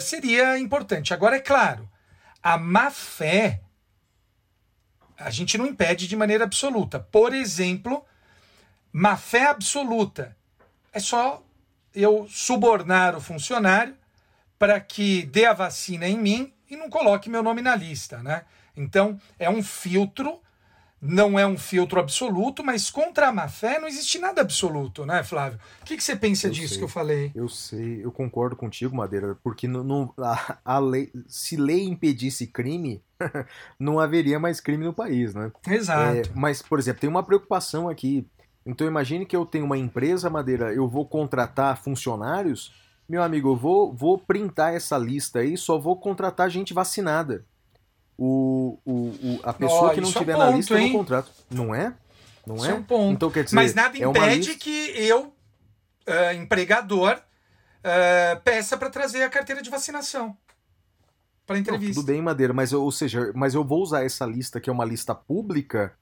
seria 0.00 0.58
importante. 0.58 1.14
Agora, 1.14 1.36
é 1.36 1.38
claro, 1.38 1.88
a 2.42 2.58
má 2.58 2.90
fé 2.90 3.60
a 5.16 5.30
gente 5.30 5.56
não 5.56 5.66
impede 5.66 6.06
de 6.06 6.16
maneira 6.16 6.44
absoluta. 6.44 6.98
Por 6.98 7.32
exemplo, 7.32 8.04
má 8.96 9.16
fé 9.16 9.46
absoluta. 9.48 10.36
É 10.92 11.00
só 11.00 11.42
eu 11.92 12.28
subornar 12.30 13.16
o 13.16 13.20
funcionário 13.20 13.96
para 14.56 14.78
que 14.78 15.26
dê 15.26 15.46
a 15.46 15.52
vacina 15.52 16.06
em 16.06 16.16
mim 16.16 16.52
e 16.70 16.76
não 16.76 16.88
coloque 16.88 17.28
meu 17.28 17.42
nome 17.42 17.60
na 17.60 17.74
lista, 17.74 18.22
né? 18.22 18.44
Então, 18.76 19.20
é 19.36 19.50
um 19.50 19.64
filtro, 19.64 20.40
não 21.02 21.36
é 21.36 21.44
um 21.44 21.58
filtro 21.58 21.98
absoluto, 21.98 22.62
mas 22.62 22.88
contra 22.88 23.28
a 23.28 23.32
má 23.32 23.48
fé 23.48 23.80
não 23.80 23.88
existe 23.88 24.20
nada 24.20 24.40
absoluto, 24.40 25.04
né, 25.04 25.24
Flávio? 25.24 25.58
O 25.82 25.84
que, 25.84 25.96
que 25.96 26.04
você 26.04 26.14
pensa 26.14 26.46
eu 26.46 26.52
disso 26.52 26.68
sei, 26.68 26.78
que 26.78 26.84
eu 26.84 26.88
falei? 26.88 27.32
Eu 27.34 27.48
sei, 27.48 28.04
eu 28.04 28.12
concordo 28.12 28.54
contigo, 28.54 28.94
Madeira, 28.94 29.36
porque 29.42 29.66
não, 29.66 29.82
não 29.82 30.14
a, 30.18 30.58
a, 30.64 30.78
lei, 30.78 31.12
se 31.26 31.56
lei 31.56 31.84
impedisse 31.84 32.46
crime, 32.46 33.02
não 33.76 33.98
haveria 33.98 34.38
mais 34.38 34.60
crime 34.60 34.84
no 34.84 34.94
país, 34.94 35.34
né? 35.34 35.50
Exato. 35.66 36.30
É, 36.30 36.32
mas, 36.32 36.62
por 36.62 36.78
exemplo, 36.78 37.00
tem 37.00 37.10
uma 37.10 37.24
preocupação 37.24 37.88
aqui 37.88 38.26
então 38.64 38.86
imagine 38.86 39.26
que 39.26 39.36
eu 39.36 39.44
tenho 39.44 39.64
uma 39.64 39.76
empresa, 39.76 40.30
Madeira, 40.30 40.72
eu 40.72 40.88
vou 40.88 41.06
contratar 41.06 41.76
funcionários, 41.76 42.72
meu 43.08 43.22
amigo, 43.22 43.50
eu 43.50 43.56
vou, 43.56 43.92
vou 43.92 44.18
printar 44.18 44.74
essa 44.74 44.96
lista 44.96 45.40
aí, 45.40 45.56
só 45.56 45.78
vou 45.78 45.96
contratar 45.96 46.48
gente 46.48 46.72
vacinada. 46.72 47.44
O, 48.16 48.78
o, 48.84 48.92
o 48.92 49.40
a 49.42 49.52
pessoa 49.52 49.90
oh, 49.90 49.94
que 49.94 50.00
não 50.00 50.10
tiver 50.10 50.32
é 50.32 50.36
um 50.36 50.38
ponto, 50.38 50.50
na 50.50 50.56
lista 50.56 50.80
hein? 50.80 50.92
no 50.92 50.98
contrato. 50.98 51.30
Não 51.50 51.74
é? 51.74 51.94
Não 52.46 52.56
isso 52.56 52.66
é? 52.66 52.70
é 52.70 52.74
um 52.74 52.82
ponto. 52.82 53.12
Então, 53.12 53.30
quer 53.30 53.44
dizer, 53.44 53.56
Mas 53.56 53.74
nada 53.74 53.98
impede 53.98 54.52
é 54.52 54.54
que 54.54 54.92
eu, 54.96 55.26
uh, 56.08 56.34
empregador, 56.36 57.16
uh, 57.16 58.40
peça 58.42 58.76
para 58.76 58.88
trazer 58.88 59.22
a 59.22 59.28
carteira 59.28 59.60
de 59.60 59.68
vacinação 59.68 60.36
para 61.46 61.58
entrevista. 61.58 61.94
Não, 61.94 62.02
tudo 62.02 62.12
bem, 62.12 62.22
Madeira, 62.22 62.52
mas 62.52 62.72
ou 62.72 62.90
seja, 62.90 63.30
mas 63.34 63.54
eu 63.54 63.64
vou 63.64 63.82
usar 63.82 64.04
essa 64.04 64.24
lista 64.24 64.60
que 64.60 64.70
é 64.70 64.72
uma 64.72 64.84
lista 64.84 65.14
pública 65.14 65.92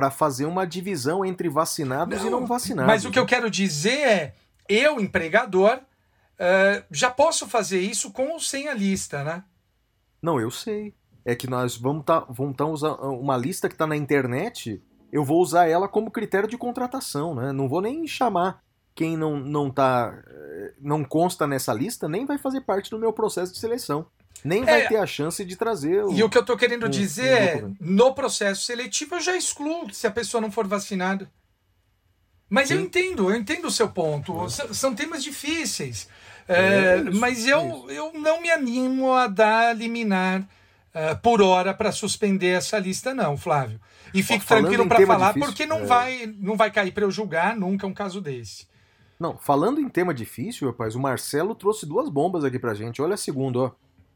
para 0.00 0.10
fazer 0.10 0.46
uma 0.46 0.66
divisão 0.66 1.22
entre 1.26 1.46
vacinados 1.50 2.20
não, 2.20 2.26
e 2.26 2.30
não 2.30 2.46
vacinados. 2.46 2.86
Mas 2.86 3.04
o 3.04 3.10
que 3.10 3.18
eu 3.18 3.26
quero 3.26 3.50
dizer 3.50 4.00
é, 4.00 4.34
eu, 4.66 4.98
empregador, 4.98 5.76
uh, 5.76 6.82
já 6.90 7.10
posso 7.10 7.46
fazer 7.46 7.80
isso 7.80 8.10
com 8.10 8.30
ou 8.30 8.40
sem 8.40 8.66
a 8.66 8.72
lista, 8.72 9.22
né? 9.22 9.44
Não, 10.22 10.40
eu 10.40 10.50
sei. 10.50 10.94
É 11.22 11.34
que 11.34 11.46
nós 11.46 11.76
vamos 11.76 12.06
tá, 12.06 12.20
vamos 12.30 12.56
tá 12.56 12.64
usando 12.64 12.98
uma 13.12 13.36
lista 13.36 13.68
que 13.68 13.74
está 13.74 13.86
na 13.86 13.94
internet, 13.94 14.82
eu 15.12 15.22
vou 15.22 15.42
usar 15.42 15.68
ela 15.68 15.86
como 15.86 16.10
critério 16.10 16.48
de 16.48 16.56
contratação, 16.56 17.34
né? 17.34 17.52
Não 17.52 17.68
vou 17.68 17.82
nem 17.82 18.06
chamar 18.06 18.62
quem 18.94 19.18
não, 19.18 19.38
não 19.38 19.70
tá. 19.70 20.18
eh, 20.26 20.74
não 20.80 21.04
consta 21.04 21.46
nessa 21.46 21.74
lista 21.74 22.08
nem 22.08 22.24
vai 22.24 22.38
fazer 22.38 22.62
parte 22.62 22.90
do 22.90 22.98
meu 22.98 23.12
processo 23.12 23.52
de 23.52 23.58
seleção. 23.58 24.06
Nem 24.44 24.64
vai 24.64 24.82
É. 24.82 24.88
ter 24.88 24.96
a 24.96 25.06
chance 25.06 25.44
de 25.44 25.56
trazer 25.56 26.04
o. 26.04 26.12
E 26.12 26.22
o 26.22 26.28
que 26.30 26.38
eu 26.38 26.44
tô 26.44 26.56
querendo 26.56 26.86
um- 26.86 26.90
dizer 26.90 27.28
é, 27.32 27.64
no 27.80 28.14
processo 28.14 28.62
seletivo 28.62 29.16
eu 29.16 29.20
já 29.20 29.36
excluo 29.36 29.92
se 29.92 30.06
a 30.06 30.10
pessoa 30.10 30.40
não 30.40 30.50
for 30.50 30.66
vacinada. 30.66 31.30
Mas 32.48 32.70
eu 32.70 32.78
Sim. 32.78 32.84
entendo, 32.84 33.30
eu 33.30 33.36
entendo 33.36 33.66
o 33.66 33.70
seu 33.70 33.88
ponto. 33.88 34.44
S- 34.46 34.74
São 34.74 34.94
temas 34.94 35.22
difíceis. 35.22 36.08
É 36.48 36.96
É, 36.96 36.96
isso, 37.08 37.20
mas 37.20 37.46
é 37.46 37.52
eu, 37.52 37.86
eu 37.90 38.12
não 38.14 38.40
me 38.42 38.50
animo 38.50 39.12
a 39.12 39.28
dar 39.28 39.76
liminar 39.76 40.42
eh, 40.92 41.14
por 41.16 41.40
hora 41.40 41.72
para 41.72 41.92
suspender 41.92 42.48
essa 42.48 42.76
lista, 42.78 43.14
não, 43.14 43.36
Flávio. 43.36 43.80
E 44.12 44.20
fico 44.24 44.44
tranquilo 44.44 44.88
para 44.88 45.06
falar, 45.06 45.28
difícil, 45.28 45.46
porque 45.48 45.64
não, 45.66 45.80
é. 45.80 45.84
vai, 45.86 46.34
não 46.38 46.56
vai 46.56 46.68
cair 46.72 46.90
para 46.90 47.04
eu 47.04 47.10
julgar 47.12 47.54
nunca 47.54 47.86
um 47.86 47.94
caso 47.94 48.20
desse. 48.20 48.66
Não, 49.20 49.38
falando 49.38 49.80
em 49.80 49.88
tema 49.88 50.12
difícil, 50.12 50.66
rapaz, 50.66 50.96
o 50.96 50.98
Marcelo 50.98 51.54
trouxe 51.54 51.86
duas 51.86 52.08
bombas 52.08 52.42
aqui 52.42 52.58
pra 52.58 52.74
gente. 52.74 53.00
Olha 53.00 53.14
a 53.14 53.18
segunda, 53.18 53.58
ó. 53.60 53.70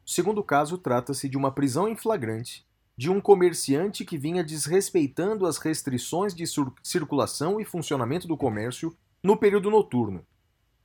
O 0.07 0.11
segundo 0.11 0.43
caso 0.43 0.77
trata-se 0.77 1.29
de 1.29 1.37
uma 1.37 1.51
prisão 1.51 1.89
em 1.89 1.97
flagrante 1.97 2.67
de 2.97 3.11
um 3.11 3.21
comerciante 3.21 4.05
que 4.05 4.17
vinha 4.17 4.45
desrespeitando 4.45 5.47
as 5.47 5.59
restrições 5.59 6.35
de 6.35 6.45
circulação 6.83 7.61
e 7.61 7.65
funcionamento 7.65 8.29
do 8.29 8.37
comércio 8.37 8.97
no 9.23 9.37
período 9.37 9.71
noturno. 9.71 10.25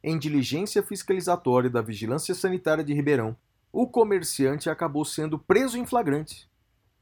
Em 0.03 0.17
diligência 0.17 0.82
fiscalizatória 0.82 1.69
da 1.69 1.82
Vigilância 1.82 2.34
Sanitária 2.34 2.84
de 2.84 2.93
Ribeirão, 2.93 3.36
o 3.71 3.86
comerciante 3.86 4.69
acabou 4.69 5.05
sendo 5.05 5.38
preso 5.38 5.77
em 5.77 5.86
flagrante. 5.86 6.49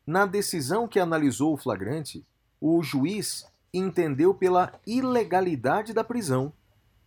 Na 0.05 0.25
decisão 0.25 0.87
que 0.87 0.99
analisou 0.99 1.53
o 1.53 1.57
flagrante, 1.57 2.25
o 2.59 2.81
juiz 2.83 3.45
entendeu 3.73 4.33
pela 4.33 4.73
ilegalidade 4.85 5.93
da 5.93 6.03
prisão 6.03 6.51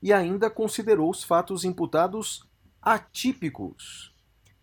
e 0.03 0.12
ainda 0.12 0.49
considerou 0.49 1.11
os 1.11 1.23
fatos 1.23 1.64
imputados 1.64 2.49
atípicos. 2.81 4.10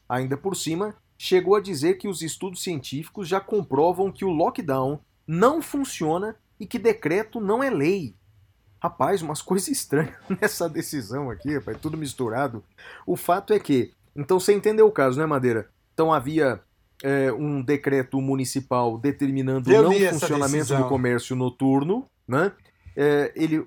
Ainda 0.08 0.38
por 0.38 0.56
cima, 0.56 0.96
chegou 1.18 1.56
a 1.56 1.62
dizer 1.62 1.96
que 1.96 2.08
os 2.08 2.22
estudos 2.22 2.64
científicos 2.64 3.28
já 3.28 3.40
comprovam 3.40 4.12
que 4.12 4.24
o 4.24 4.30
lockdown 4.30 5.00
não 5.26 5.62
funciona 5.62 6.36
e 6.60 6.66
que 6.66 6.80
decreto 6.80 7.40
não 7.40 7.64
é 7.64 7.70
lei. 7.70 8.16
Rapaz, 8.82 9.22
umas 9.22 9.42
coisas 9.44 9.68
estranhas 9.68 10.16
nessa 10.42 10.70
decisão 10.70 11.30
aqui, 11.30 11.56
rapaz, 11.56 11.78
tudo 11.82 11.98
misturado. 11.98 12.64
O 13.06 13.16
fato 13.16 13.54
é 13.54 13.60
que, 13.60 13.94
então 14.16 14.40
você 14.40 14.54
entendeu 14.54 14.88
o 14.88 14.92
caso, 14.92 15.20
né, 15.20 15.26
Madeira? 15.26 15.70
Então 15.94 16.14
havia 16.14 16.62
é, 17.04 17.32
um 17.32 17.62
decreto 17.62 18.22
municipal 18.22 18.98
determinando 18.98 19.70
o 19.70 19.82
não 19.82 19.92
funcionamento 19.92 20.76
do 20.76 20.88
comércio 20.88 21.36
noturno, 21.36 22.08
né? 22.28 22.52
É, 23.00 23.32
ele, 23.36 23.60
o, 23.60 23.64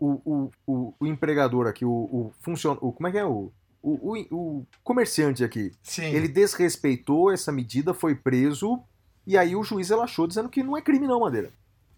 o, 0.00 0.50
o, 0.66 0.94
o, 0.98 1.06
empregador 1.06 1.66
aqui, 1.66 1.84
o, 1.84 1.90
o 1.90 2.32
funcion... 2.40 2.78
o 2.80 2.90
como 2.90 3.06
é 3.06 3.12
que 3.12 3.18
é 3.18 3.24
o, 3.24 3.52
o, 3.82 4.14
o, 4.14 4.26
o 4.30 4.66
comerciante 4.84 5.42
aqui, 5.42 5.72
Sim. 5.82 6.04
ele 6.04 6.28
desrespeitou 6.28 7.32
essa 7.32 7.50
medida, 7.50 7.92
foi 7.92 8.14
preso 8.14 8.82
e 9.26 9.36
aí 9.36 9.54
o 9.54 9.62
juiz 9.62 9.88
relaxou 9.88 10.26
dizendo 10.26 10.48
que 10.48 10.62
não 10.62 10.76
é 10.76 10.82
crime 10.82 11.06
não, 11.06 11.20
Madeira. 11.20 11.50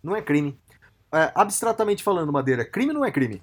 Não 0.03 0.15
é 0.15 0.23
crime. 0.23 0.59
É, 1.13 1.31
abstratamente 1.35 2.03
falando, 2.03 2.33
Madeira, 2.33 2.65
crime 2.65 2.93
não 2.93 3.05
é 3.05 3.11
crime? 3.11 3.43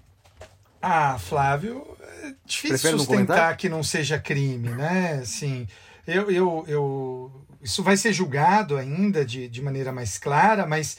Ah, 0.81 1.17
Flávio, 1.19 1.85
é 2.23 2.33
difícil 2.45 2.69
Prefere 2.69 2.91
não 2.93 2.99
sustentar 2.99 3.25
comentar? 3.25 3.57
que 3.57 3.69
não 3.69 3.83
seja 3.83 4.19
crime, 4.19 4.69
né? 4.69 5.19
Assim, 5.21 5.67
eu, 6.07 6.29
eu, 6.31 6.65
eu, 6.67 7.45
isso 7.61 7.83
vai 7.83 7.95
ser 7.95 8.11
julgado 8.13 8.77
ainda 8.77 9.23
de, 9.23 9.47
de 9.47 9.61
maneira 9.61 9.91
mais 9.91 10.17
clara, 10.17 10.65
mas 10.65 10.97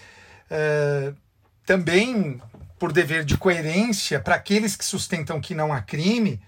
eh, 0.51 1.13
também 1.67 2.41
por 2.79 2.93
dever 2.93 3.25
de 3.25 3.37
coerência 3.37 4.19
para 4.21 4.35
aqueles 4.35 4.75
que 4.75 4.85
sustentam 4.85 5.41
que 5.41 5.55
não 5.55 5.73
há 5.73 5.81
crime, 5.81 6.41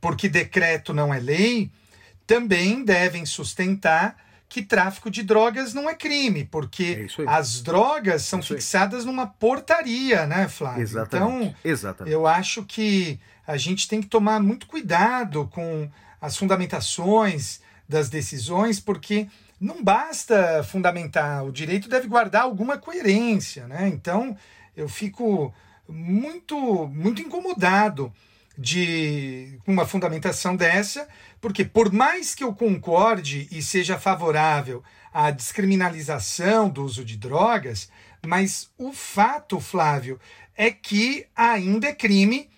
porque 0.00 0.28
decreto 0.28 0.92
não 0.94 1.12
é 1.12 1.18
lei, 1.18 1.70
também 2.26 2.84
devem 2.84 3.24
sustentar 3.26 4.16
que 4.48 4.62
tráfico 4.62 5.10
de 5.10 5.22
drogas 5.22 5.74
não 5.74 5.90
é 5.90 5.94
crime, 5.94 6.40
É 6.40 6.44
porque 6.50 7.06
aí. 7.18 7.24
as 7.26 7.60
drogas 7.60 8.22
são 8.22 8.38
aí. 8.38 8.44
fixadas 8.46 9.04
numa 9.04 9.26
portaria, 9.26 10.26
né, 10.26 10.48
Flávio? 10.48 10.82
Exatamente. 10.82 11.36
Então, 11.36 11.54
Exatamente. 11.64 12.14
eu 12.14 12.26
acho 12.26 12.64
que 12.64 13.20
a 13.46 13.56
gente 13.56 13.86
tem 13.86 14.00
que 14.00 14.06
tomar 14.08 14.40
muito 14.40 14.66
cuidado 14.66 15.46
com 15.52 15.90
as 16.20 16.36
fundamentações 16.36 17.60
das 17.88 18.08
decisões, 18.08 18.80
porque 18.80 19.26
não 19.60 19.82
basta 19.82 20.62
fundamentar, 20.64 21.44
o 21.44 21.52
direito 21.52 21.88
deve 21.88 22.06
guardar 22.06 22.42
alguma 22.42 22.78
coerência, 22.78 23.66
né? 23.66 23.88
Então, 23.88 24.36
eu 24.76 24.88
fico 24.88 25.52
muito 25.88 26.86
muito 26.88 27.20
incomodado 27.22 28.12
de 28.58 29.56
uma 29.64 29.86
fundamentação 29.86 30.56
dessa, 30.56 31.08
porque 31.40 31.64
por 31.64 31.92
mais 31.92 32.34
que 32.34 32.42
eu 32.42 32.52
concorde 32.52 33.46
e 33.52 33.62
seja 33.62 33.96
favorável 33.96 34.82
à 35.14 35.30
descriminalização 35.30 36.68
do 36.68 36.84
uso 36.84 37.04
de 37.04 37.16
drogas, 37.16 37.88
mas 38.26 38.68
o 38.76 38.92
fato, 38.92 39.60
Flávio, 39.60 40.18
é 40.56 40.72
que 40.72 41.24
ainda 41.36 41.86
é 41.86 41.94
crime, 41.94 42.50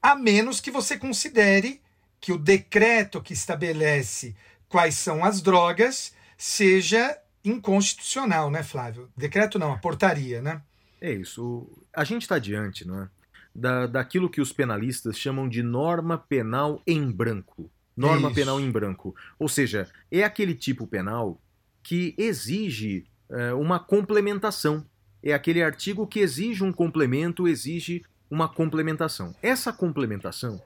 a 0.00 0.14
menos 0.16 0.58
que 0.58 0.70
você 0.70 0.96
considere 0.96 1.82
que 2.18 2.32
o 2.32 2.38
decreto 2.38 3.20
que 3.20 3.34
estabelece 3.34 4.34
quais 4.70 4.94
são 4.94 5.22
as 5.22 5.42
drogas 5.42 6.14
seja 6.38 7.16
inconstitucional, 7.44 8.50
né, 8.50 8.62
Flávio? 8.62 9.10
Decreto 9.14 9.58
não, 9.58 9.70
a 9.72 9.78
portaria, 9.78 10.40
né? 10.40 10.62
É 10.98 11.12
isso. 11.12 11.70
A 11.92 12.04
gente 12.04 12.22
está 12.22 12.38
diante 12.38 12.86
não 12.86 13.02
é? 13.02 13.08
Da, 13.56 13.86
daquilo 13.86 14.28
que 14.28 14.40
os 14.40 14.52
penalistas 14.52 15.18
chamam 15.18 15.48
de 15.48 15.62
norma 15.62 16.18
penal 16.18 16.82
em 16.86 17.10
branco. 17.10 17.70
Norma 17.96 18.28
Isso. 18.28 18.34
penal 18.34 18.60
em 18.60 18.70
branco. 18.70 19.16
Ou 19.38 19.48
seja, 19.48 19.88
é 20.10 20.22
aquele 20.22 20.54
tipo 20.54 20.86
penal 20.86 21.40
que 21.82 22.14
exige 22.18 23.06
é, 23.30 23.54
uma 23.54 23.78
complementação. 23.78 24.84
É 25.22 25.32
aquele 25.32 25.62
artigo 25.62 26.06
que 26.06 26.20
exige 26.20 26.62
um 26.62 26.72
complemento, 26.72 27.48
exige 27.48 28.04
uma 28.30 28.48
complementação. 28.48 29.34
Essa 29.42 29.72
complementação, 29.72 30.60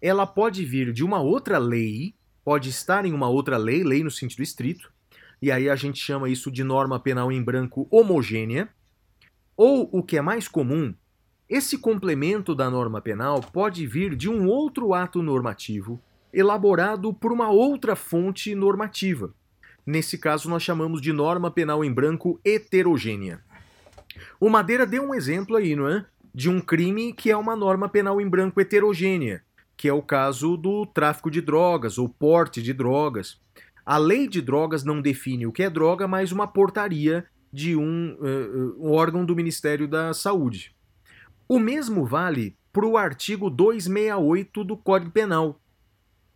ela 0.00 0.26
pode 0.26 0.64
vir 0.64 0.92
de 0.92 1.02
uma 1.02 1.20
outra 1.20 1.58
lei, 1.58 2.14
pode 2.44 2.68
estar 2.68 3.04
em 3.04 3.12
uma 3.12 3.28
outra 3.28 3.56
lei, 3.56 3.82
lei 3.82 4.04
no 4.04 4.10
sentido 4.10 4.42
estrito, 4.42 4.92
e 5.42 5.50
aí 5.50 5.68
a 5.68 5.74
gente 5.74 5.98
chama 5.98 6.28
isso 6.28 6.50
de 6.50 6.62
norma 6.62 7.00
penal 7.00 7.32
em 7.32 7.42
branco 7.42 7.88
homogênea, 7.90 8.68
ou 9.56 9.88
o 9.92 10.02
que 10.02 10.16
é 10.16 10.22
mais 10.22 10.46
comum, 10.46 10.94
esse 11.48 11.78
complemento 11.78 12.56
da 12.56 12.68
norma 12.68 13.00
penal 13.00 13.40
pode 13.40 13.86
vir 13.86 14.16
de 14.16 14.28
um 14.28 14.48
outro 14.48 14.92
ato 14.92 15.22
normativo 15.22 16.00
elaborado 16.32 17.14
por 17.14 17.32
uma 17.32 17.48
outra 17.48 17.94
fonte 17.94 18.54
normativa. 18.54 19.32
Nesse 19.86 20.18
caso, 20.18 20.50
nós 20.50 20.62
chamamos 20.62 21.00
de 21.00 21.12
norma 21.12 21.50
penal 21.50 21.84
em 21.84 21.92
branco 21.92 22.40
heterogênea. 22.44 23.40
O 24.40 24.50
Madeira 24.50 24.84
deu 24.84 25.04
um 25.04 25.14
exemplo 25.14 25.56
aí, 25.56 25.76
não 25.76 25.88
é? 25.88 26.04
De 26.34 26.50
um 26.50 26.60
crime 26.60 27.12
que 27.12 27.30
é 27.30 27.36
uma 27.36 27.54
norma 27.54 27.88
penal 27.88 28.20
em 28.20 28.28
branco 28.28 28.60
heterogênea, 28.60 29.42
que 29.76 29.88
é 29.88 29.92
o 29.92 30.02
caso 30.02 30.56
do 30.56 30.84
tráfico 30.84 31.30
de 31.30 31.40
drogas 31.40 31.96
ou 31.96 32.08
porte 32.08 32.60
de 32.60 32.72
drogas. 32.72 33.40
A 33.84 33.96
lei 33.96 34.26
de 34.26 34.42
drogas 34.42 34.82
não 34.82 35.00
define 35.00 35.46
o 35.46 35.52
que 35.52 35.62
é 35.62 35.70
droga, 35.70 36.08
mas 36.08 36.32
uma 36.32 36.48
portaria 36.48 37.24
de 37.52 37.76
um, 37.76 38.16
uh, 38.20 38.84
um 38.84 38.92
órgão 38.92 39.24
do 39.24 39.36
Ministério 39.36 39.86
da 39.86 40.12
Saúde. 40.12 40.75
O 41.48 41.60
mesmo 41.60 42.04
vale 42.04 42.56
para 42.72 42.84
o 42.84 42.96
artigo 42.96 43.48
268 43.48 44.64
do 44.64 44.76
Código 44.76 45.12
Penal. 45.12 45.60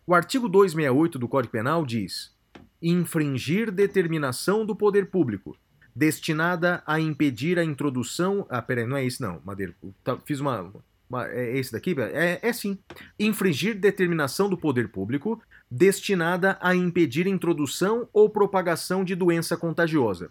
O 0.06 0.14
artigo 0.14 0.48
268 0.48 1.18
do 1.18 1.26
Código 1.26 1.52
Penal 1.52 1.84
diz: 1.84 2.32
infringir 2.80 3.72
determinação 3.72 4.64
do 4.64 4.76
poder 4.76 5.10
público 5.10 5.56
destinada 5.94 6.82
a 6.86 7.00
impedir 7.00 7.58
a 7.58 7.64
introdução. 7.64 8.46
Ah, 8.48 8.62
peraí, 8.62 8.86
não 8.86 8.96
é 8.96 9.04
isso 9.04 9.20
não, 9.20 9.40
Madeira. 9.44 9.74
Tá, 10.04 10.16
fiz 10.24 10.38
uma. 10.38 10.72
uma 11.08 11.26
é 11.28 11.58
esse 11.58 11.72
daqui? 11.72 11.94
É, 11.98 12.38
é 12.40 12.52
sim. 12.52 12.78
Infringir 13.18 13.78
determinação 13.78 14.48
do 14.48 14.56
poder 14.56 14.88
público 14.88 15.42
destinada 15.68 16.56
a 16.60 16.74
impedir 16.74 17.26
introdução 17.26 18.08
ou 18.12 18.30
propagação 18.30 19.04
de 19.04 19.14
doença 19.14 19.56
contagiosa. 19.56 20.30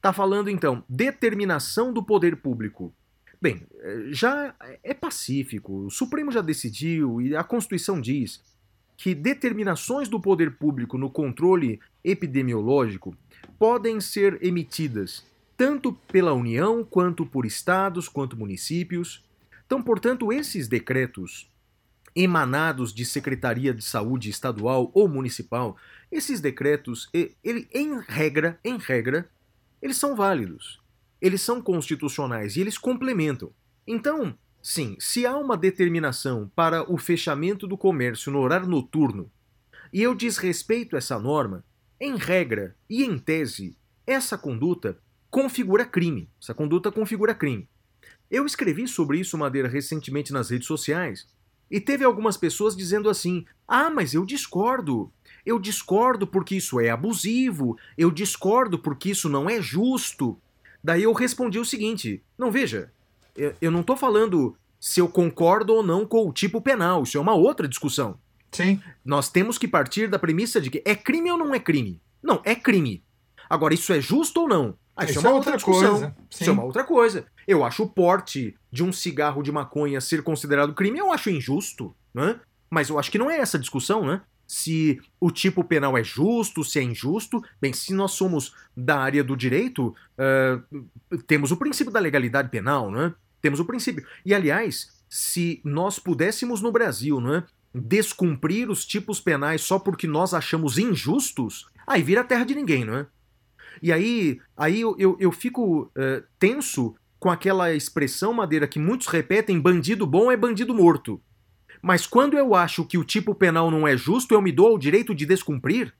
Tá 0.00 0.12
falando 0.12 0.48
então 0.48 0.84
determinação 0.88 1.92
do 1.92 2.02
poder 2.02 2.36
público. 2.36 2.94
Bem, 3.42 3.66
já 4.10 4.54
é 4.82 4.92
pacífico. 4.92 5.86
O 5.86 5.90
Supremo 5.90 6.30
já 6.30 6.42
decidiu 6.42 7.22
e 7.22 7.34
a 7.34 7.42
Constituição 7.42 8.00
diz 8.00 8.42
que 8.96 9.14
determinações 9.14 10.08
do 10.08 10.20
poder 10.20 10.56
público 10.56 10.98
no 10.98 11.08
controle 11.08 11.80
epidemiológico 12.04 13.16
podem 13.58 13.98
ser 13.98 14.38
emitidas 14.44 15.24
tanto 15.56 15.92
pela 15.92 16.32
União, 16.32 16.82
quanto 16.82 17.24
por 17.26 17.44
estados, 17.44 18.08
quanto 18.08 18.36
municípios. 18.36 19.22
Então, 19.66 19.82
portanto, 19.82 20.32
esses 20.32 20.68
decretos 20.68 21.50
emanados 22.16 22.92
de 22.92 23.04
Secretaria 23.04 23.72
de 23.72 23.84
Saúde 23.84 24.28
estadual 24.30 24.90
ou 24.94 25.06
municipal, 25.06 25.76
esses 26.10 26.40
decretos, 26.40 27.08
ele, 27.12 27.68
em 27.72 28.00
regra, 28.00 28.58
em 28.64 28.78
regra, 28.78 29.30
eles 29.80 29.96
são 29.96 30.16
válidos. 30.16 30.79
Eles 31.20 31.42
são 31.42 31.60
constitucionais 31.60 32.56
e 32.56 32.60
eles 32.60 32.78
complementam. 32.78 33.52
Então, 33.86 34.36
Sim, 34.62 34.96
se 34.98 35.24
há 35.24 35.36
uma 35.38 35.56
determinação 35.56 36.50
para 36.54 36.90
o 36.90 36.98
fechamento 36.98 37.66
do 37.66 37.78
comércio 37.78 38.30
no 38.30 38.40
horário 38.40 38.68
noturno 38.68 39.30
e 39.90 40.02
eu 40.02 40.14
desrespeito 40.14 40.96
essa 40.96 41.18
norma, 41.18 41.64
em 41.98 42.16
regra 42.16 42.76
e 42.88 43.02
em 43.02 43.18
tese, 43.18 43.76
essa 44.06 44.36
conduta 44.36 44.98
configura 45.30 45.84
crime. 45.84 46.28
Essa 46.40 46.52
conduta 46.52 46.92
configura 46.92 47.34
crime. 47.34 47.68
Eu 48.30 48.44
escrevi 48.44 48.86
sobre 48.86 49.18
isso, 49.18 49.38
Madeira, 49.38 49.68
recentemente 49.68 50.32
nas 50.32 50.50
redes 50.50 50.66
sociais, 50.66 51.26
e 51.70 51.80
teve 51.80 52.04
algumas 52.04 52.36
pessoas 52.36 52.76
dizendo 52.76 53.08
assim: 53.08 53.46
ah, 53.66 53.88
mas 53.88 54.12
eu 54.12 54.26
discordo. 54.26 55.10
Eu 55.44 55.58
discordo 55.58 56.26
porque 56.26 56.56
isso 56.56 56.78
é 56.78 56.90
abusivo, 56.90 57.78
eu 57.96 58.10
discordo 58.10 58.78
porque 58.78 59.10
isso 59.10 59.28
não 59.28 59.48
é 59.48 59.60
justo. 59.60 60.38
Daí 60.82 61.02
eu 61.02 61.12
respondi 61.12 61.58
o 61.58 61.64
seguinte: 61.64 62.22
não, 62.38 62.50
veja, 62.50 62.90
eu 63.60 63.70
não 63.70 63.80
estou 63.80 63.96
falando 63.96 64.56
se 64.78 65.00
eu 65.00 65.08
concordo 65.08 65.74
ou 65.74 65.82
não 65.82 66.06
com 66.06 66.26
o 66.26 66.32
tipo 66.32 66.60
penal, 66.60 67.02
isso 67.02 67.18
é 67.18 67.20
uma 67.20 67.34
outra 67.34 67.68
discussão. 67.68 68.18
Sim. 68.50 68.80
Nós 69.04 69.28
temos 69.28 69.58
que 69.58 69.68
partir 69.68 70.08
da 70.08 70.18
premissa 70.18 70.60
de 70.60 70.70
que 70.70 70.82
é 70.84 70.94
crime 70.94 71.30
ou 71.30 71.38
não 71.38 71.54
é 71.54 71.60
crime? 71.60 72.00
Não, 72.22 72.40
é 72.44 72.54
crime. 72.54 73.04
Agora, 73.48 73.74
isso 73.74 73.92
é 73.92 74.00
justo 74.00 74.42
ou 74.42 74.48
não? 74.48 74.74
Ah, 74.96 75.04
isso, 75.04 75.12
isso, 75.12 75.26
é 75.26 75.28
uma 75.28 75.36
outra, 75.36 75.52
outra 75.52 75.64
coisa. 75.64 76.16
Sim. 76.30 76.42
Isso 76.42 76.50
é 76.50 76.52
uma 76.52 76.64
outra 76.64 76.84
coisa. 76.84 77.26
Eu 77.46 77.64
acho 77.64 77.84
o 77.84 77.88
porte 77.88 78.56
de 78.70 78.82
um 78.82 78.92
cigarro 78.92 79.42
de 79.42 79.52
maconha 79.52 80.00
ser 80.00 80.22
considerado 80.22 80.74
crime, 80.74 80.98
eu 80.98 81.12
acho 81.12 81.30
injusto, 81.30 81.94
né? 82.12 82.40
Mas 82.68 82.88
eu 82.88 82.98
acho 82.98 83.10
que 83.10 83.18
não 83.18 83.30
é 83.30 83.38
essa 83.38 83.56
a 83.56 83.60
discussão, 83.60 84.04
né? 84.04 84.22
Se 84.50 85.00
o 85.20 85.30
tipo 85.30 85.62
penal 85.62 85.96
é 85.96 86.02
justo, 86.02 86.64
se 86.64 86.80
é 86.80 86.82
injusto. 86.82 87.40
Bem, 87.60 87.72
se 87.72 87.94
nós 87.94 88.10
somos 88.10 88.52
da 88.76 88.98
área 88.98 89.22
do 89.22 89.36
direito, 89.36 89.94
uh, 90.18 91.20
temos 91.28 91.52
o 91.52 91.56
princípio 91.56 91.92
da 91.92 92.00
legalidade 92.00 92.48
penal, 92.48 92.90
né? 92.90 93.14
Temos 93.40 93.60
o 93.60 93.64
princípio. 93.64 94.04
E, 94.26 94.34
aliás, 94.34 95.00
se 95.08 95.60
nós 95.62 96.00
pudéssemos 96.00 96.60
no 96.60 96.72
Brasil, 96.72 97.20
né, 97.20 97.44
descumprir 97.72 98.68
os 98.68 98.84
tipos 98.84 99.20
penais 99.20 99.60
só 99.60 99.78
porque 99.78 100.08
nós 100.08 100.34
achamos 100.34 100.78
injustos, 100.78 101.68
aí 101.86 102.02
vira 102.02 102.24
terra 102.24 102.42
de 102.42 102.56
ninguém, 102.56 102.84
não 102.84 102.96
é? 102.96 103.06
E 103.80 103.92
aí, 103.92 104.40
aí 104.56 104.80
eu, 104.80 104.96
eu, 104.98 105.16
eu 105.20 105.30
fico 105.30 105.82
uh, 105.82 106.24
tenso 106.40 106.96
com 107.20 107.30
aquela 107.30 107.72
expressão, 107.72 108.32
Madeira, 108.32 108.66
que 108.66 108.80
muitos 108.80 109.06
repetem: 109.06 109.60
bandido 109.60 110.04
bom 110.08 110.28
é 110.28 110.36
bandido 110.36 110.74
morto. 110.74 111.22
Mas 111.82 112.06
quando 112.06 112.36
eu 112.36 112.54
acho 112.54 112.84
que 112.84 112.98
o 112.98 113.04
tipo 113.04 113.34
penal 113.34 113.70
não 113.70 113.86
é 113.86 113.96
justo, 113.96 114.34
eu 114.34 114.42
me 114.42 114.52
dou 114.52 114.74
o 114.74 114.78
direito 114.78 115.14
de 115.14 115.24
descumprir? 115.24 115.92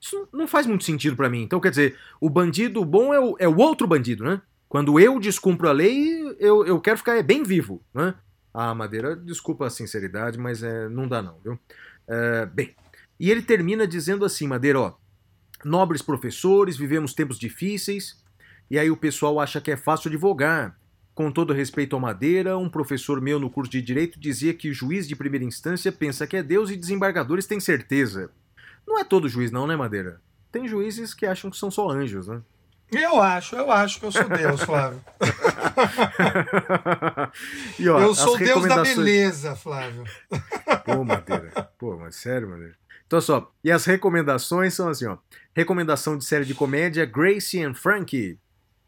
Isso 0.00 0.28
não 0.32 0.46
faz 0.46 0.66
muito 0.66 0.84
sentido 0.84 1.16
para 1.16 1.28
mim. 1.28 1.42
Então, 1.42 1.60
quer 1.60 1.70
dizer, 1.70 1.96
o 2.20 2.30
bandido 2.30 2.84
bom 2.84 3.12
é 3.12 3.20
o, 3.20 3.36
é 3.38 3.48
o 3.48 3.56
outro 3.56 3.86
bandido, 3.86 4.24
né? 4.24 4.40
Quando 4.68 5.00
eu 5.00 5.18
descumpro 5.18 5.68
a 5.68 5.72
lei, 5.72 6.36
eu, 6.38 6.64
eu 6.64 6.80
quero 6.80 6.98
ficar 6.98 7.22
bem 7.22 7.42
vivo, 7.42 7.82
né? 7.92 8.14
Ah, 8.52 8.74
Madeira, 8.74 9.16
desculpa 9.16 9.66
a 9.66 9.70
sinceridade, 9.70 10.38
mas 10.38 10.62
é, 10.62 10.88
não 10.88 11.08
dá 11.08 11.22
não, 11.22 11.38
viu? 11.42 11.58
É, 12.06 12.46
bem, 12.46 12.74
e 13.18 13.30
ele 13.30 13.42
termina 13.42 13.86
dizendo 13.86 14.24
assim, 14.24 14.46
Madeira, 14.46 14.80
ó, 14.80 14.94
nobres 15.64 16.02
professores, 16.02 16.76
vivemos 16.76 17.14
tempos 17.14 17.38
difíceis, 17.38 18.22
e 18.70 18.78
aí 18.78 18.90
o 18.90 18.96
pessoal 18.96 19.40
acha 19.40 19.60
que 19.60 19.70
é 19.70 19.76
fácil 19.76 20.08
advogar. 20.08 20.77
Com 21.18 21.32
todo 21.32 21.52
respeito 21.52 21.96
ao 21.96 22.00
Madeira, 22.00 22.56
um 22.56 22.68
professor 22.68 23.20
meu 23.20 23.40
no 23.40 23.50
curso 23.50 23.72
de 23.72 23.82
Direito 23.82 24.20
dizia 24.20 24.54
que 24.54 24.70
o 24.70 24.72
juiz 24.72 25.08
de 25.08 25.16
primeira 25.16 25.44
instância 25.44 25.90
pensa 25.90 26.28
que 26.28 26.36
é 26.36 26.44
Deus 26.44 26.70
e 26.70 26.76
desembargadores 26.76 27.44
têm 27.44 27.58
certeza. 27.58 28.30
Não 28.86 29.00
é 29.00 29.02
todo 29.02 29.28
juiz 29.28 29.50
não, 29.50 29.66
né, 29.66 29.74
Madeira? 29.74 30.20
Tem 30.52 30.68
juízes 30.68 31.12
que 31.12 31.26
acham 31.26 31.50
que 31.50 31.56
são 31.56 31.72
só 31.72 31.90
anjos, 31.90 32.28
né? 32.28 32.40
Eu 32.92 33.20
acho, 33.20 33.56
eu 33.56 33.68
acho 33.68 33.98
que 33.98 34.06
eu 34.06 34.12
sou 34.12 34.28
Deus, 34.28 34.62
Flávio. 34.62 35.00
e, 37.80 37.88
ó, 37.88 37.98
eu 37.98 38.14
sou 38.14 38.38
Deus 38.38 38.68
da 38.68 38.84
beleza, 38.84 39.56
Flávio. 39.56 40.04
Pô, 40.84 41.02
Madeira. 41.02 41.68
Pô, 41.76 41.96
mas 41.96 42.14
sério, 42.14 42.48
Madeira. 42.48 42.76
Então, 43.08 43.20
só. 43.20 43.52
E 43.64 43.72
as 43.72 43.84
recomendações 43.86 44.72
são 44.72 44.88
assim, 44.88 45.06
ó. 45.06 45.18
Recomendação 45.52 46.16
de 46.16 46.24
série 46.24 46.44
de 46.44 46.54
comédia: 46.54 47.04
Gracie 47.04 47.60
and 47.60 47.74
Frankie. 47.74 48.38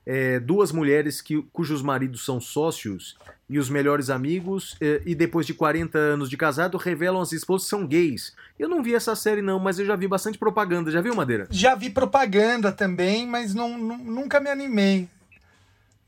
É, 0.06 0.40
duas 0.40 0.72
mulheres 0.72 1.20
que, 1.20 1.42
cujos 1.52 1.82
maridos 1.82 2.24
são 2.24 2.40
sócios 2.40 3.16
e 3.48 3.58
os 3.58 3.68
melhores 3.68 4.10
amigos, 4.10 4.76
é, 4.80 5.02
e 5.04 5.14
depois 5.14 5.46
de 5.46 5.52
40 5.52 5.98
anos 5.98 6.30
de 6.30 6.36
casado, 6.36 6.78
revelam 6.78 7.20
as 7.20 7.32
esposas 7.32 7.68
são 7.68 7.86
gays. 7.86 8.34
Eu 8.58 8.68
não 8.68 8.82
vi 8.82 8.94
essa 8.94 9.14
série, 9.14 9.42
não, 9.42 9.58
mas 9.58 9.78
eu 9.78 9.84
já 9.84 9.94
vi 9.94 10.08
bastante 10.08 10.38
propaganda. 10.38 10.90
Já 10.90 11.00
viu, 11.00 11.14
Madeira? 11.14 11.46
Já 11.50 11.74
vi 11.74 11.90
propaganda 11.90 12.72
também, 12.72 13.26
mas 13.26 13.54
não, 13.54 13.76
nunca 13.78 14.40
me 14.40 14.48
animei. 14.48 15.08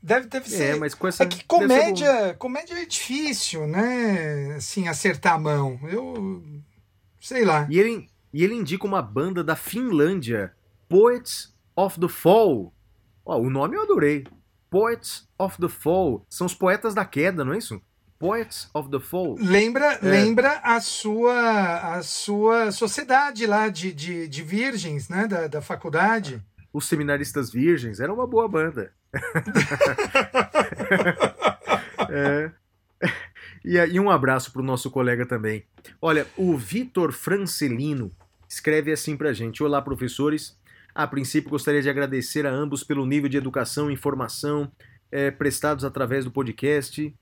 Deve, 0.03 0.27
deve 0.27 0.45
é, 0.47 0.49
ser. 0.49 0.63
É, 0.63 0.75
mas 0.75 0.93
com 0.93 1.07
essa, 1.07 1.23
é 1.23 1.25
que 1.25 1.45
comédia, 1.45 2.35
comédia 2.37 2.73
é 2.73 2.85
difícil, 2.85 3.65
né? 3.65 4.55
Assim, 4.57 4.89
acertar 4.89 5.35
a 5.35 5.39
mão. 5.39 5.79
Eu. 5.89 6.43
Sei 7.21 7.45
lá. 7.45 7.65
E 7.69 7.79
ele, 7.79 8.09
e 8.33 8.43
ele 8.43 8.53
indica 8.53 8.85
uma 8.85 9.01
banda 9.01 9.41
da 9.41 9.55
Finlândia, 9.55 10.51
Poets 10.89 11.53
of 11.73 11.97
the 12.01 12.09
Fall. 12.09 12.72
Ó, 13.25 13.39
o 13.39 13.49
nome 13.49 13.75
eu 13.75 13.83
adorei. 13.83 14.25
Poets 14.69 15.27
of 15.37 15.57
the 15.59 15.67
Fall. 15.67 16.25
São 16.29 16.47
os 16.47 16.53
poetas 16.53 16.93
da 16.93 17.05
queda, 17.05 17.45
não 17.45 17.53
é 17.53 17.57
isso? 17.57 17.81
Poets 18.19 18.69
of 18.73 18.89
the 18.89 18.99
Fall. 18.99 19.35
Lembra, 19.39 19.93
é. 19.93 19.99
lembra 20.01 20.59
a 20.63 20.79
sua 20.79 21.97
a 21.97 22.03
sua 22.03 22.71
sociedade 22.71 23.45
lá 23.45 23.69
de, 23.69 23.93
de, 23.93 24.27
de 24.27 24.41
virgens, 24.41 25.09
né? 25.09 25.27
Da, 25.27 25.47
da 25.47 25.61
faculdade. 25.61 26.41
Os 26.71 26.87
seminaristas 26.87 27.51
virgens. 27.51 27.99
Era 27.99 28.13
uma 28.13 28.25
boa 28.25 28.47
banda. 28.47 28.93
é. 32.09 32.51
E, 33.65 33.77
e 33.77 33.97
um 33.97 34.09
abraço 34.09 34.51
para 34.51 34.61
o 34.61 34.65
nosso 34.65 34.91
colega 34.91 35.25
também. 35.25 35.63
Olha, 36.01 36.27
o 36.35 36.57
Vitor 36.57 37.13
Francelino 37.13 38.11
escreve 38.49 38.91
assim 38.91 39.15
para 39.15 39.29
a 39.29 39.33
gente: 39.33 39.63
Olá, 39.63 39.81
professores. 39.81 40.57
A 40.95 41.07
princípio, 41.07 41.49
gostaria 41.49 41.81
de 41.81 41.89
agradecer 41.89 42.45
a 42.45 42.51
ambos 42.51 42.83
pelo 42.83 43.05
nível 43.05 43.29
de 43.29 43.37
educação 43.37 43.89
e 43.89 43.93
informação 43.93 44.71
é, 45.11 45.31
prestados 45.31 45.83
através 45.83 46.23
do 46.25 46.31
podcast. 46.31 47.13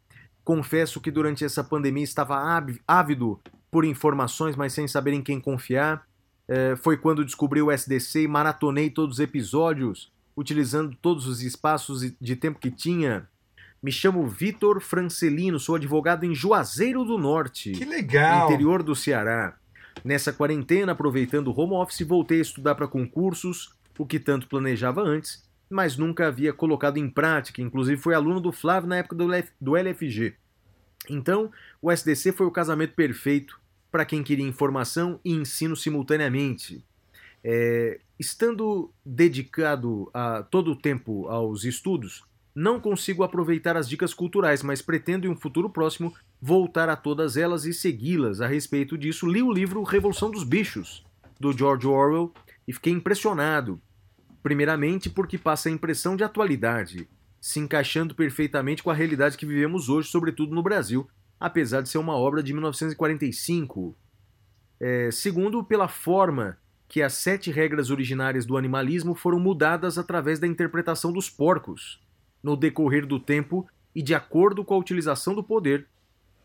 Confesso 0.43 0.99
que 0.99 1.11
durante 1.11 1.45
essa 1.45 1.63
pandemia 1.63 2.03
estava 2.03 2.41
ávido 2.87 3.39
por 3.69 3.85
informações, 3.85 4.55
mas 4.55 4.73
sem 4.73 4.87
saber 4.87 5.13
em 5.13 5.21
quem 5.21 5.39
confiar. 5.39 6.05
É, 6.47 6.75
foi 6.75 6.97
quando 6.97 7.23
descobri 7.23 7.61
o 7.61 7.71
SDC 7.71 8.23
e 8.23 8.27
maratonei 8.27 8.89
todos 8.89 9.15
os 9.15 9.19
episódios, 9.21 10.11
utilizando 10.35 10.95
todos 11.01 11.25
os 11.25 11.41
espaços 11.41 12.01
de 12.19 12.35
tempo 12.35 12.59
que 12.59 12.71
tinha. 12.71 13.27
Me 13.81 13.91
chamo 13.91 14.27
Vitor 14.27 14.81
Francelino, 14.81 15.59
sou 15.59 15.75
advogado 15.75 16.25
em 16.25 16.35
Juazeiro 16.35 17.05
do 17.05 17.17
Norte, 17.17 17.71
que 17.71 17.85
legal. 17.85 18.45
interior 18.45 18.83
do 18.83 18.95
Ceará. 18.95 19.55
Nessa 20.03 20.33
quarentena, 20.33 20.93
aproveitando 20.93 21.47
o 21.47 21.59
home 21.59 21.73
office, 21.73 22.07
voltei 22.07 22.39
a 22.39 22.41
estudar 22.41 22.75
para 22.75 22.87
concursos, 22.87 23.75
o 23.97 24.05
que 24.05 24.19
tanto 24.19 24.47
planejava 24.47 25.01
antes, 25.01 25.43
mas 25.69 25.95
nunca 25.95 26.27
havia 26.27 26.51
colocado 26.51 26.97
em 26.97 27.09
prática. 27.09 27.61
Inclusive, 27.61 28.01
fui 28.01 28.13
aluno 28.13 28.41
do 28.41 28.51
Flávio 28.51 28.89
na 28.89 28.97
época 28.97 29.15
do 29.59 29.77
LFG. 29.77 30.35
Então, 31.09 31.51
o 31.81 31.91
SDC 31.91 32.31
foi 32.31 32.45
o 32.45 32.51
casamento 32.51 32.93
perfeito 32.93 33.59
para 33.91 34.05
quem 34.05 34.23
queria 34.23 34.45
informação 34.45 35.19
e 35.23 35.33
ensino 35.33 35.75
simultaneamente. 35.75 36.83
É, 37.43 37.99
estando 38.19 38.93
dedicado 39.05 40.09
a 40.13 40.43
todo 40.43 40.71
o 40.71 40.75
tempo 40.75 41.27
aos 41.27 41.63
estudos, 41.63 42.23
não 42.53 42.79
consigo 42.79 43.23
aproveitar 43.23 43.77
as 43.77 43.87
dicas 43.87 44.13
culturais, 44.13 44.61
mas 44.61 44.81
pretendo 44.81 45.25
em 45.25 45.29
um 45.29 45.35
futuro 45.35 45.69
próximo 45.69 46.13
voltar 46.41 46.89
a 46.89 46.95
todas 46.95 47.37
elas 47.37 47.65
e 47.65 47.73
segui-las. 47.73 48.41
A 48.41 48.47
respeito 48.47 48.97
disso, 48.97 49.27
li 49.27 49.41
o 49.41 49.51
livro 49.51 49.83
Revolução 49.83 50.29
dos 50.29 50.43
Bichos, 50.43 51.05
do 51.39 51.57
George 51.57 51.87
Orwell, 51.87 52.33
e 52.67 52.73
fiquei 52.73 52.91
impressionado. 52.91 53.81
Primeiramente 54.43 55.09
porque 55.09 55.37
passa 55.37 55.69
a 55.69 55.71
impressão 55.71 56.15
de 56.15 56.23
atualidade, 56.23 57.07
se 57.39 57.59
encaixando 57.59 58.13
perfeitamente 58.13 58.83
com 58.83 58.89
a 58.89 58.93
realidade 58.93 59.37
que 59.37 59.45
vivemos 59.45 59.87
hoje, 59.87 60.09
sobretudo 60.09 60.53
no 60.53 60.63
Brasil, 60.63 61.07
apesar 61.39 61.81
de 61.81 61.89
ser 61.89 61.99
uma 61.99 62.15
obra 62.15 62.43
de 62.43 62.53
1945. 62.53 63.95
É, 64.79 65.09
segundo, 65.11 65.63
pela 65.63 65.87
forma 65.87 66.57
que 66.87 67.01
as 67.01 67.13
sete 67.13 67.49
regras 67.49 67.89
originárias 67.89 68.45
do 68.45 68.57
animalismo 68.57 69.15
foram 69.15 69.39
mudadas 69.39 69.97
através 69.97 70.39
da 70.39 70.47
interpretação 70.47 71.13
dos 71.13 71.29
porcos 71.29 72.01
no 72.43 72.55
decorrer 72.55 73.05
do 73.05 73.19
tempo 73.19 73.67
e 73.93 74.01
de 74.01 74.13
acordo 74.13 74.63
com 74.63 74.73
a 74.73 74.77
utilização 74.77 75.35
do 75.35 75.43
poder. 75.43 75.87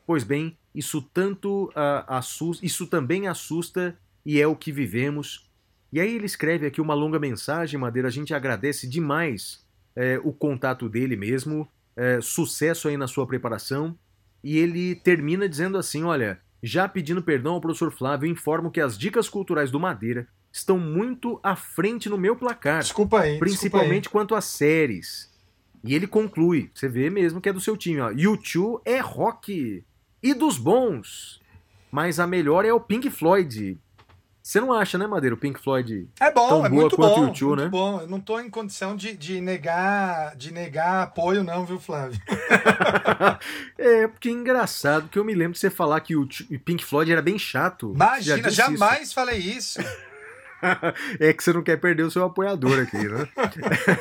Pois 0.07 0.25
bem, 0.25 0.57
isso 0.75 1.03
tanto 1.03 1.67
uh, 1.71 2.05
assusta, 2.07 2.65
isso 2.65 2.87
também 2.87 3.27
assusta 3.27 3.97
e 4.25 4.41
é 4.41 4.47
o 4.47 4.57
que 4.57 4.71
vivemos. 4.71 5.51
E 5.93 6.01
aí 6.01 6.15
ele 6.15 6.27
escreve 6.27 6.67
aqui 6.67 6.81
uma 6.81 6.95
longa 6.95 7.19
mensagem, 7.19 7.79
Madeira. 7.79 8.09
A 8.09 8.11
gente 8.11 8.35
agradece 8.35 8.89
demais 8.89 9.65
é, 9.95 10.21
o 10.23 10.33
contato 10.33 10.89
dele 10.89 11.17
mesmo, 11.17 11.67
é, 11.97 12.21
sucesso 12.21 12.89
aí 12.89 12.97
na 12.97 13.07
sua 13.07 13.27
preparação. 13.27 13.97
E 14.45 14.59
ele 14.59 14.95
termina 14.97 15.49
dizendo 15.49 15.79
assim: 15.79 16.03
olha, 16.03 16.41
já 16.63 16.89
pedindo 16.89 17.23
perdão 17.23 17.55
ao 17.55 17.61
professor 17.61 17.91
Flávio, 17.91 18.29
informo 18.29 18.71
que 18.71 18.81
as 18.81 18.99
dicas 18.99 19.29
culturais 19.29 19.71
do 19.71 19.81
Madeira 19.81 20.29
estão 20.53 20.79
muito 20.79 21.39
à 21.43 21.55
frente 21.55 22.09
no 22.09 22.19
meu 22.19 22.37
placar. 22.37 22.81
Desculpa 22.81 23.21
aí. 23.21 23.39
Principalmente 23.39 24.03
desculpa 24.03 24.19
aí. 24.19 24.23
quanto 24.23 24.35
às 24.35 24.45
séries. 24.45 25.31
E 25.85 25.95
ele 25.95 26.07
conclui, 26.07 26.71
você 26.75 26.89
vê 26.89 27.09
mesmo 27.11 27.41
que 27.41 27.49
é 27.49 27.53
do 27.53 27.61
seu 27.61 27.77
time, 27.77 28.01
ó. 28.01 28.11
U2 28.11 28.81
é 28.85 28.99
rock 28.99 29.85
e 30.23 30.35
dos 30.35 30.59
bons, 30.59 31.41
mas 31.91 32.19
a 32.19 32.27
melhor 32.27 32.65
é 32.65 32.73
o 32.73 32.81
Pink 32.81 33.11
Floyd. 33.11 33.79
Você 34.43 34.61
não 34.61 34.73
acha, 34.73 34.97
né, 34.97 35.09
Madeira, 35.09 35.35
o 35.35 35.39
Pink 35.39 35.61
Floyd 35.61 36.09
é 36.21 36.31
bom, 36.31 36.49
tão 36.49 36.67
é 36.67 36.69
boa 36.69 36.83
muito 36.83 36.97
quanto 36.97 37.17
bom, 37.17 37.27
o 37.27 37.33
U2, 37.33 37.43
muito 37.43 37.57
né? 37.57 37.69
bom. 37.69 38.01
Eu 38.01 38.07
não 38.07 38.21
tô 38.21 38.39
em 38.39 38.49
condição 38.49 38.95
de, 38.95 39.17
de 39.17 39.41
negar 39.41 40.37
de 40.37 40.53
negar 40.53 41.03
apoio 41.03 41.43
não, 41.43 41.67
viu, 41.67 41.81
Flávio? 41.81 42.21
é, 43.77 44.07
porque 44.07 44.29
é 44.29 44.33
engraçado 44.33 45.09
que 45.09 45.19
eu 45.19 45.25
me 45.25 45.35
lembro 45.35 45.55
de 45.55 45.59
você 45.59 45.69
falar 45.69 46.01
que 46.01 46.15
o 46.15 46.29
Pink 46.65 46.85
Floyd 46.85 47.11
era 47.11 47.21
bem 47.21 47.37
chato. 47.37 47.93
Imagina, 47.93 48.37
disse 48.37 48.49
isso. 48.49 48.57
jamais 48.57 49.13
falei 49.13 49.39
isso. 49.39 49.81
é 51.21 51.33
que 51.33 51.43
você 51.43 51.53
não 51.53 51.63
quer 51.63 51.77
perder 51.77 52.03
o 52.03 52.11
seu 52.11 52.25
apoiador 52.25 52.81
aqui, 52.81 52.97
né? 52.97 53.29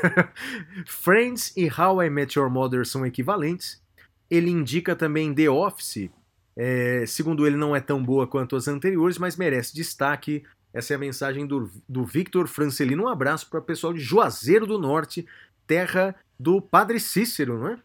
Friends 0.86 1.54
e 1.56 1.70
How 1.70 2.04
I 2.04 2.10
Met 2.10 2.38
Your 2.38 2.50
Mother 2.50 2.86
são 2.86 3.06
equivalentes. 3.06 3.82
Ele 4.30 4.50
indica 4.50 4.96
também 4.96 5.34
The 5.34 5.50
Office. 5.50 6.10
É, 6.58 7.06
segundo 7.06 7.46
ele, 7.46 7.58
não 7.58 7.76
é 7.76 7.80
tão 7.80 8.04
boa 8.04 8.26
quanto 8.26 8.56
as 8.56 8.68
anteriores, 8.68 9.18
mas 9.18 9.36
merece 9.36 9.76
destaque. 9.76 10.44
Essa 10.74 10.94
é 10.94 10.96
a 10.96 11.00
mensagem 11.00 11.46
do, 11.46 11.70
do 11.88 12.04
Victor 12.04 12.48
Francelino. 12.48 13.04
Um 13.04 13.08
abraço 13.08 13.50
para 13.50 13.60
o 13.60 13.64
pessoal 13.64 13.94
de 13.94 14.00
Juazeiro 14.00 14.66
do 14.66 14.80
Norte, 14.80 15.26
terra 15.68 16.16
do 16.40 16.62
Padre 16.62 17.00
Cícero, 17.00 17.60
não 17.60 17.68
é? 17.70 17.80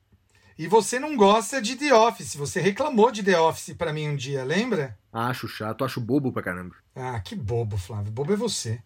E 0.61 0.69
você 0.69 0.99
não 0.99 1.17
gosta 1.17 1.59
de 1.63 1.75
The 1.75 1.95
Office. 1.95 2.37
Você 2.37 2.61
reclamou 2.61 3.11
de 3.11 3.23
The 3.23 3.41
Office 3.41 3.73
para 3.73 3.95
mim 3.95 4.11
um 4.11 4.15
dia, 4.15 4.45
lembra? 4.45 4.95
Acho 5.11 5.49
chato, 5.49 5.87
acho 5.87 6.03
bobo 6.03 6.31
pra 6.31 6.43
caramba. 6.43 6.75
Ah, 6.95 7.19
que 7.19 7.35
bobo, 7.35 7.79
Flávio. 7.79 8.13
Bobo 8.13 8.35
é 8.35 8.37
você. 8.37 8.79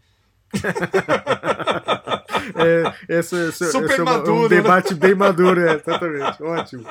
é, 2.54 3.22
Super 3.22 3.50
essa 3.58 3.96
é 3.96 4.02
uma, 4.02 4.04
maduro, 4.04 4.34
um 4.34 4.42
né? 4.42 4.48
debate 4.50 4.94
bem 4.94 5.16
maduro, 5.16 5.66
é, 5.66 5.74
exatamente. 5.74 6.40
Ótimo. 6.44 6.84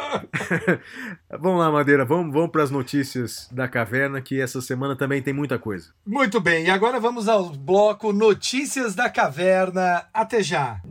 vamos 1.40 1.60
lá, 1.60 1.72
Madeira, 1.72 2.04
vamos, 2.04 2.34
vamos 2.34 2.52
para 2.52 2.64
as 2.64 2.70
notícias 2.70 3.48
da 3.54 3.70
caverna, 3.70 4.22
que 4.22 4.42
essa 4.42 4.60
semana 4.60 4.98
também 4.98 5.22
tem 5.22 5.34
muita 5.34 5.58
coisa. 5.58 5.94
Muito 6.06 6.42
bem, 6.42 6.66
e 6.66 6.70
agora 6.70 7.00
vamos 7.00 7.30
ao 7.30 7.52
bloco 7.52 8.12
Notícias 8.12 8.94
da 8.94 9.10
Caverna. 9.10 10.04
Até 10.14 10.44
já. 10.44 10.82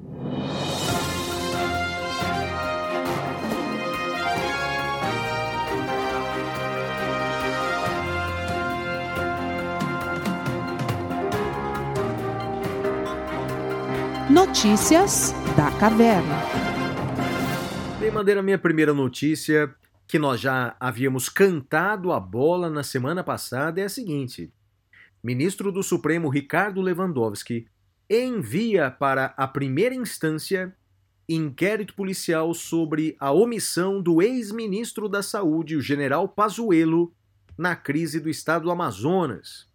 Notícias 14.32 15.34
da 15.54 15.70
Caverna. 15.78 16.38
Bem, 18.00 18.10
Madeira, 18.10 18.42
minha 18.42 18.56
primeira 18.56 18.94
notícia, 18.94 19.70
que 20.08 20.18
nós 20.18 20.40
já 20.40 20.74
havíamos 20.80 21.28
cantado 21.28 22.10
a 22.10 22.18
bola 22.18 22.70
na 22.70 22.82
semana 22.82 23.22
passada, 23.22 23.82
é 23.82 23.84
a 23.84 23.90
seguinte: 23.90 24.50
Ministro 25.22 25.70
do 25.70 25.82
Supremo 25.82 26.30
Ricardo 26.30 26.80
Lewandowski 26.80 27.66
envia 28.08 28.90
para 28.90 29.34
a 29.36 29.46
primeira 29.46 29.94
instância 29.94 30.74
inquérito 31.28 31.94
policial 31.94 32.54
sobre 32.54 33.14
a 33.20 33.30
omissão 33.32 34.00
do 34.00 34.22
ex-ministro 34.22 35.10
da 35.10 35.22
Saúde, 35.22 35.76
o 35.76 35.82
general 35.82 36.26
Pazuello, 36.26 37.12
na 37.58 37.76
crise 37.76 38.18
do 38.18 38.30
estado 38.30 38.62
do 38.62 38.70
Amazonas. 38.70 39.68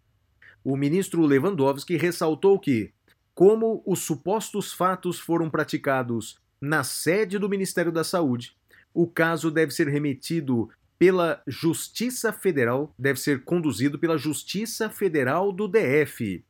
O 0.63 0.75
ministro 0.75 1.21
Lewandowski 1.27 1.95
ressaltou 1.95 2.59
que, 2.59 2.91
como 3.37 3.83
os 3.85 3.99
supostos 3.99 4.73
fatos 4.73 5.19
foram 5.19 5.47
praticados 5.47 6.39
na 6.59 6.83
sede 6.83 7.37
do 7.37 7.47
Ministério 7.47 7.91
da 7.91 8.03
Saúde, 8.03 8.57
o 8.91 9.05
caso 9.05 9.51
deve 9.51 9.71
ser 9.71 9.87
remetido 9.87 10.71
pela 10.97 11.43
Justiça 11.45 12.33
Federal, 12.33 12.91
deve 12.97 13.19
ser 13.19 13.43
conduzido 13.43 13.99
pela 13.99 14.17
Justiça 14.17 14.89
Federal 14.89 15.51
do 15.51 15.67
DF. 15.67 16.43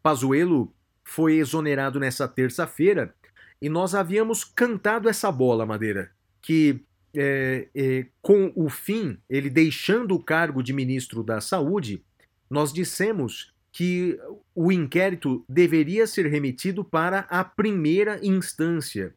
Pazuello 0.00 0.72
foi 1.02 1.34
exonerado 1.34 1.98
nessa 1.98 2.28
terça-feira 2.28 3.12
e 3.60 3.68
nós 3.68 3.92
havíamos 3.92 4.44
cantado 4.44 5.08
essa 5.08 5.32
bola, 5.32 5.66
Madeira, 5.66 6.12
que 6.40 6.80
é, 7.12 7.66
é, 7.74 8.06
com 8.22 8.52
o 8.54 8.68
fim, 8.68 9.18
ele 9.28 9.50
deixando 9.50 10.14
o 10.14 10.22
cargo 10.22 10.62
de 10.62 10.72
ministro 10.72 11.24
da 11.24 11.40
Saúde, 11.40 12.04
nós 12.48 12.72
dissemos 12.72 13.53
que 13.74 14.16
o 14.54 14.70
inquérito 14.70 15.44
deveria 15.48 16.06
ser 16.06 16.26
remetido 16.26 16.84
para 16.84 17.26
a 17.28 17.42
primeira 17.42 18.24
instância, 18.24 19.12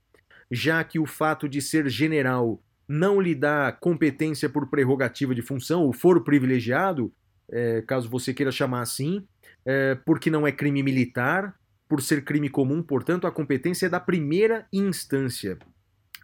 já 0.50 0.84
que 0.84 0.98
o 0.98 1.06
fato 1.06 1.48
de 1.48 1.62
ser 1.62 1.88
general 1.88 2.60
não 2.88 3.22
lhe 3.22 3.36
dá 3.36 3.72
competência 3.72 4.50
por 4.50 4.68
prerrogativa 4.68 5.36
de 5.36 5.44
função, 5.44 5.84
ou 5.84 5.94
foro 5.94 6.24
privilegiado, 6.24 7.14
é, 7.48 7.84
caso 7.84 8.10
você 8.10 8.34
queira 8.34 8.52
chamar 8.52 8.82
assim, 8.82 9.28
é, 9.64 9.94
porque 9.94 10.32
não 10.32 10.48
é 10.48 10.52
crime 10.52 10.82
militar, 10.82 11.56
por 11.88 12.02
ser 12.02 12.24
crime 12.24 12.50
comum, 12.50 12.82
portanto, 12.82 13.28
a 13.28 13.32
competência 13.32 13.86
é 13.86 13.90
da 13.90 14.00
primeira 14.00 14.66
instância. 14.74 15.60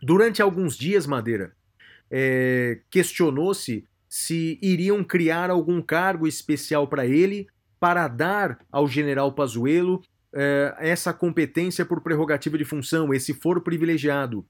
Durante 0.01 0.41
alguns 0.41 0.75
dias, 0.75 1.05
Madeira, 1.05 1.53
é, 2.09 2.79
questionou-se 2.89 3.87
se 4.09 4.57
iriam 4.59 5.03
criar 5.03 5.51
algum 5.51 5.83
cargo 5.83 6.27
especial 6.27 6.87
para 6.87 7.05
ele 7.05 7.47
para 7.83 8.07
dar 8.07 8.59
ao 8.71 8.87
general 8.87 9.33
Pazuello 9.33 10.01
eh, 10.31 10.73
essa 10.79 11.11
competência 11.11 11.85
por 11.85 11.99
prerrogativa 11.99 12.57
de 12.57 12.63
função, 12.63 13.13
esse 13.13 13.33
foro 13.33 13.59
privilegiado. 13.59 14.45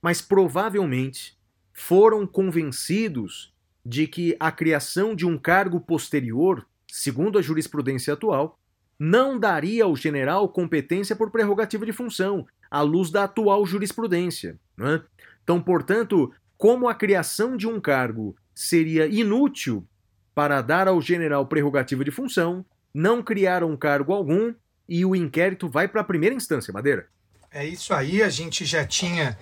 Mas 0.00 0.22
provavelmente 0.22 1.36
foram 1.72 2.24
convencidos 2.24 3.52
de 3.84 4.06
que 4.06 4.36
a 4.38 4.52
criação 4.52 5.16
de 5.16 5.26
um 5.26 5.36
cargo 5.36 5.80
posterior, 5.80 6.64
segundo 6.86 7.40
a 7.40 7.42
jurisprudência 7.42 8.14
atual, 8.14 8.56
não 8.96 9.36
daria 9.36 9.82
ao 9.82 9.96
general 9.96 10.48
competência 10.48 11.16
por 11.16 11.32
prerrogativa 11.32 11.84
de 11.84 11.92
função, 11.92 12.46
à 12.70 12.82
luz 12.82 13.10
da 13.10 13.24
atual 13.24 13.66
jurisprudência. 13.66 14.60
Né? 14.76 15.02
Então, 15.42 15.60
portanto, 15.60 16.32
como 16.56 16.88
a 16.88 16.94
criação 16.94 17.56
de 17.56 17.66
um 17.66 17.80
cargo 17.80 18.36
seria 18.54 19.08
inútil 19.08 19.84
para 20.32 20.62
dar 20.62 20.86
ao 20.86 21.00
general 21.00 21.46
prerrogativa 21.46 22.04
de 22.04 22.12
função, 22.12 22.64
não 22.96 23.22
criaram 23.22 23.76
cargo 23.76 24.14
algum 24.14 24.54
e 24.88 25.04
o 25.04 25.14
inquérito 25.14 25.68
vai 25.68 25.86
para 25.86 26.00
a 26.00 26.04
primeira 26.04 26.34
instância, 26.34 26.72
Madeira. 26.72 27.06
É 27.50 27.62
isso 27.62 27.92
aí, 27.92 28.22
a 28.22 28.30
gente 28.30 28.64
já 28.64 28.86
tinha 28.86 29.38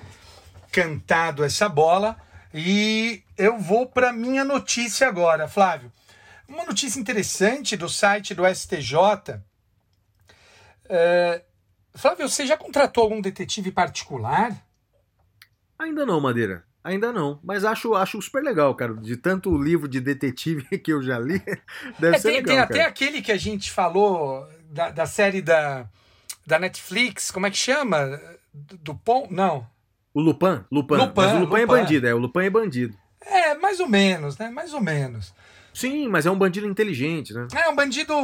cantado 0.73 1.45
essa 1.45 1.69
bola 1.69 2.17
e 2.53 3.23
eu 3.39 3.57
vou 3.57 3.87
para 3.87 4.13
minha 4.13 4.45
notícia 4.45 5.07
agora, 5.07 5.47
Flávio. 5.47 5.93
Uma 6.49 6.65
notícia 6.65 6.99
interessante 6.99 7.77
do 7.77 7.89
site 7.89 8.35
do 8.35 8.43
STJ. 8.45 9.41
É... 10.89 11.43
Flávio, 11.95 12.29
você 12.29 12.45
já 12.45 12.57
contratou 12.57 13.05
algum 13.05 13.21
detetive 13.21 13.71
particular? 13.71 14.51
Ainda 15.79 16.05
não, 16.05 16.21
Madeira. 16.21 16.65
Ainda 16.85 17.11
não, 17.11 17.41
mas 17.43 17.65
acho, 17.65 17.95
acho 17.95 18.21
super 18.21 18.43
legal, 18.45 18.75
cara. 18.75 18.93
De 18.95 19.17
tanto 19.17 19.57
livro 19.57 19.89
de 19.89 20.01
detetive 20.01 20.65
que 20.79 20.93
eu 20.93 21.03
já 21.03 21.19
li, 21.19 21.41
deve 21.99 22.17
É, 22.17 22.19
ser 22.19 22.29
tem, 22.29 22.37
legal. 22.37 22.47
tem 22.47 22.57
cara. 22.57 22.65
até 22.65 22.83
aquele 22.85 23.23
que 23.23 23.33
a 23.33 23.39
gente 23.39 23.71
falou 23.73 24.47
da, 24.71 24.91
da 24.91 25.07
série 25.07 25.41
da, 25.41 25.87
da 26.47 26.59
Netflix, 26.59 27.31
como 27.31 27.47
é 27.47 27.51
que 27.51 27.57
chama? 27.57 28.21
Do, 28.53 28.77
do? 28.93 29.01
Não. 29.31 29.67
O 30.13 30.21
Lupin, 30.21 30.63
Lupin. 30.71 30.95
Lupin, 30.97 31.13
mas 31.17 31.33
o 31.33 31.39
Lupin, 31.41 31.57
é 31.57 31.61
Lupin. 31.63 31.67
bandido, 31.67 32.07
é. 32.07 32.15
O 32.15 32.19
Lupin 32.19 32.41
é 32.41 32.51
bandido. 32.51 32.97
É, 33.23 33.55
mais 33.55 33.81
ou 33.81 33.89
menos, 33.89 34.37
né? 34.37 34.51
Mais 34.51 34.75
ou 34.75 34.81
menos. 34.81 35.33
Sim, 35.73 36.07
mas 36.09 36.27
é 36.27 36.31
um 36.31 36.39
bandido 36.39 36.69
inteligente, 36.69 37.33
né? 37.33 37.49
É 37.55 37.69
um 37.69 37.75
bandido 37.75 38.15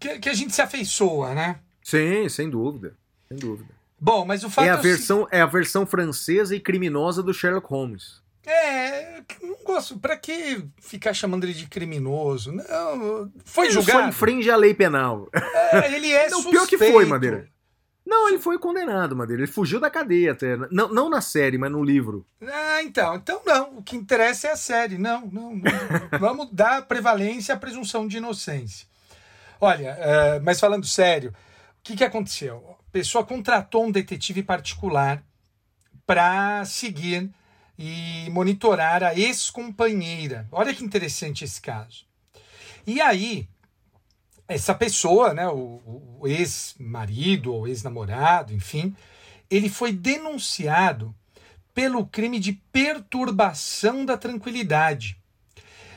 que, 0.00 0.18
que 0.18 0.28
a 0.28 0.34
gente 0.34 0.52
se 0.52 0.60
afeiçoa, 0.60 1.32
né? 1.34 1.60
Sim, 1.82 2.28
sem 2.28 2.50
dúvida. 2.50 2.94
Sem 3.28 3.38
dúvida. 3.38 3.77
Bom, 4.00 4.24
mas 4.24 4.44
o 4.44 4.50
fato 4.50 4.66
É 4.66 4.70
a, 4.70 4.78
o 4.78 4.82
versão, 4.82 5.26
é 5.30 5.40
a 5.40 5.46
versão 5.46 5.84
francesa 5.86 6.54
e 6.54 6.60
criminosa 6.60 7.22
do 7.22 7.34
Sherlock 7.34 7.66
Holmes. 7.68 8.22
É, 8.46 9.20
não 9.42 9.56
gosto. 9.64 9.98
Pra 9.98 10.16
que 10.16 10.64
ficar 10.80 11.12
chamando 11.12 11.44
ele 11.44 11.52
de 11.52 11.66
criminoso? 11.66 12.52
Não, 12.52 13.30
foi 13.44 13.66
Ele 13.66 13.74
só 13.74 13.80
julgado. 13.82 14.08
infringe 14.08 14.50
a 14.50 14.56
lei 14.56 14.72
penal. 14.72 15.28
É, 15.34 15.94
ele 15.94 16.10
é 16.12 16.28
Não, 16.30 16.40
suspeito. 16.40 16.50
pior 16.50 16.66
que 16.66 16.78
foi, 16.78 17.04
Madeira. 17.04 17.48
Não, 18.06 18.26
ele 18.28 18.38
foi 18.38 18.58
condenado, 18.58 19.14
Madeira. 19.14 19.42
Ele 19.42 19.52
fugiu 19.52 19.78
da 19.78 19.90
cadeia 19.90 20.32
até. 20.32 20.56
Não, 20.70 20.88
não 20.88 21.10
na 21.10 21.20
série, 21.20 21.58
mas 21.58 21.70
no 21.70 21.84
livro. 21.84 22.24
Ah, 22.40 22.82
então. 22.82 23.16
Então 23.16 23.42
não. 23.44 23.76
O 23.78 23.82
que 23.82 23.96
interessa 23.96 24.48
é 24.48 24.52
a 24.52 24.56
série. 24.56 24.96
Não, 24.96 25.26
não. 25.30 25.54
não. 25.54 25.62
Vamos 26.18 26.48
dar 26.50 26.86
prevalência 26.86 27.54
à 27.54 27.58
presunção 27.58 28.08
de 28.08 28.16
inocência. 28.16 28.86
Olha, 29.60 29.94
eh, 30.00 30.40
mas 30.42 30.58
falando 30.58 30.86
sério, 30.86 31.30
o 31.32 31.34
que, 31.82 31.96
que 31.96 32.04
aconteceu? 32.04 32.77
Pessoa 32.90 33.24
contratou 33.24 33.84
um 33.84 33.90
detetive 33.90 34.42
particular 34.42 35.22
para 36.06 36.64
seguir 36.64 37.30
e 37.78 38.28
monitorar 38.30 39.02
a 39.04 39.14
ex-companheira. 39.14 40.48
Olha 40.50 40.74
que 40.74 40.84
interessante 40.84 41.44
esse 41.44 41.60
caso. 41.60 42.06
E 42.86 43.00
aí, 43.00 43.48
essa 44.48 44.74
pessoa, 44.74 45.34
né, 45.34 45.46
o, 45.46 46.18
o 46.18 46.26
ex-marido 46.26 47.54
ou 47.54 47.68
ex-namorado, 47.68 48.52
enfim, 48.54 48.96
ele 49.50 49.68
foi 49.68 49.92
denunciado 49.92 51.14
pelo 51.74 52.06
crime 52.06 52.40
de 52.40 52.54
perturbação 52.72 54.04
da 54.04 54.16
tranquilidade. 54.16 55.16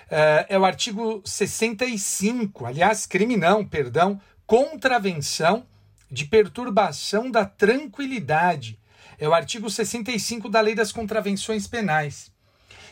Uh, 0.08 0.46
é 0.50 0.60
o 0.60 0.66
artigo 0.66 1.22
65, 1.26 2.66
aliás, 2.66 3.06
crime 3.06 3.38
não, 3.38 3.66
perdão, 3.66 4.22
contravenção 4.46 5.66
de 6.12 6.26
perturbação 6.26 7.32
da 7.32 7.46
tranquilidade. 7.46 8.78
É 9.18 9.28
o 9.28 9.34
artigo 9.34 9.70
65 9.70 10.50
da 10.50 10.60
Lei 10.60 10.76
das 10.76 10.92
Contravenções 10.92 11.68
Penais. 11.68 12.32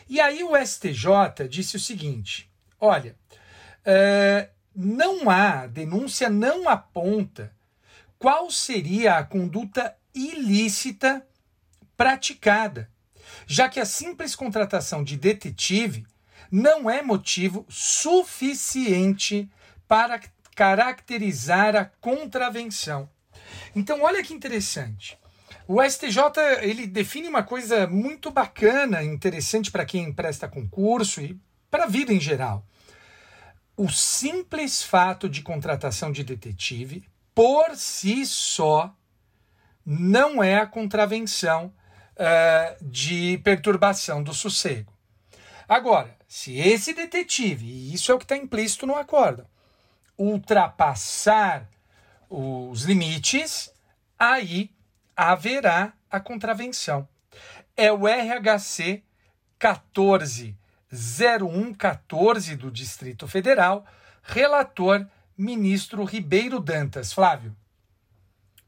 E 0.08 0.20
aí 0.20 0.42
o 0.42 0.56
STJ 0.56 1.48
disse 1.48 1.76
o 1.76 1.80
seguinte: 1.80 2.50
olha, 2.80 3.14
uh, 3.82 4.50
não 4.74 5.28
há, 5.28 5.66
denúncia 5.66 6.30
não 6.30 6.68
aponta 6.68 7.52
qual 8.18 8.50
seria 8.50 9.16
a 9.16 9.24
conduta 9.24 9.94
ilícita 10.14 11.26
praticada, 11.96 12.90
já 13.46 13.68
que 13.68 13.78
a 13.78 13.84
simples 13.84 14.34
contratação 14.34 15.04
de 15.04 15.16
detetive 15.16 16.06
não 16.50 16.90
é 16.90 17.02
motivo 17.02 17.64
suficiente 17.68 19.48
para 19.86 20.20
caracterizar 20.54 21.76
a 21.76 21.84
contravenção. 21.84 23.08
Então, 23.74 24.02
olha 24.02 24.22
que 24.22 24.34
interessante. 24.34 25.18
O 25.66 25.82
STJ 25.82 26.22
ele 26.62 26.86
define 26.86 27.28
uma 27.28 27.42
coisa 27.42 27.86
muito 27.86 28.30
bacana, 28.30 29.02
interessante 29.02 29.70
para 29.70 29.84
quem 29.84 30.12
presta 30.12 30.48
concurso 30.48 31.20
e 31.20 31.40
para 31.70 31.84
a 31.84 31.88
vida 31.88 32.12
em 32.12 32.20
geral. 32.20 32.66
O 33.76 33.88
simples 33.88 34.82
fato 34.82 35.28
de 35.28 35.42
contratação 35.42 36.10
de 36.10 36.24
detetive, 36.24 37.04
por 37.34 37.76
si 37.76 38.26
só, 38.26 38.94
não 39.86 40.42
é 40.42 40.56
a 40.58 40.66
contravenção 40.66 41.72
uh, 42.16 42.84
de 42.84 43.38
perturbação 43.38 44.22
do 44.22 44.34
sossego. 44.34 44.92
Agora, 45.68 46.16
se 46.26 46.58
esse 46.58 46.92
detetive, 46.92 47.64
e 47.64 47.94
isso 47.94 48.10
é 48.10 48.14
o 48.14 48.18
que 48.18 48.24
está 48.24 48.36
implícito 48.36 48.86
no 48.86 48.96
acordo, 48.96 49.46
ultrapassar 50.20 51.68
os 52.28 52.82
limites, 52.82 53.72
aí 54.18 54.70
haverá 55.16 55.94
a 56.10 56.20
contravenção. 56.20 57.08
É 57.74 57.90
o 57.90 58.06
RHC 58.06 59.02
140114 59.58 62.54
do 62.54 62.70
Distrito 62.70 63.26
Federal, 63.26 63.86
relator 64.22 65.06
ministro 65.36 66.04
Ribeiro 66.04 66.60
Dantas. 66.60 67.14
Flávio. 67.14 67.56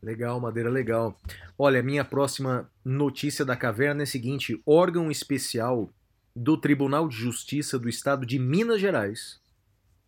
Legal, 0.02 0.40
Madeira, 0.40 0.70
legal. 0.70 1.14
Olha, 1.58 1.82
minha 1.82 2.04
próxima 2.04 2.70
notícia 2.82 3.44
da 3.44 3.54
caverna 3.54 4.00
é 4.02 4.04
a 4.04 4.06
seguinte: 4.06 4.58
órgão 4.64 5.10
especial 5.10 5.90
do 6.34 6.56
Tribunal 6.56 7.06
de 7.08 7.16
Justiça 7.16 7.78
do 7.78 7.90
Estado 7.90 8.24
de 8.24 8.38
Minas 8.38 8.80
Gerais 8.80 9.38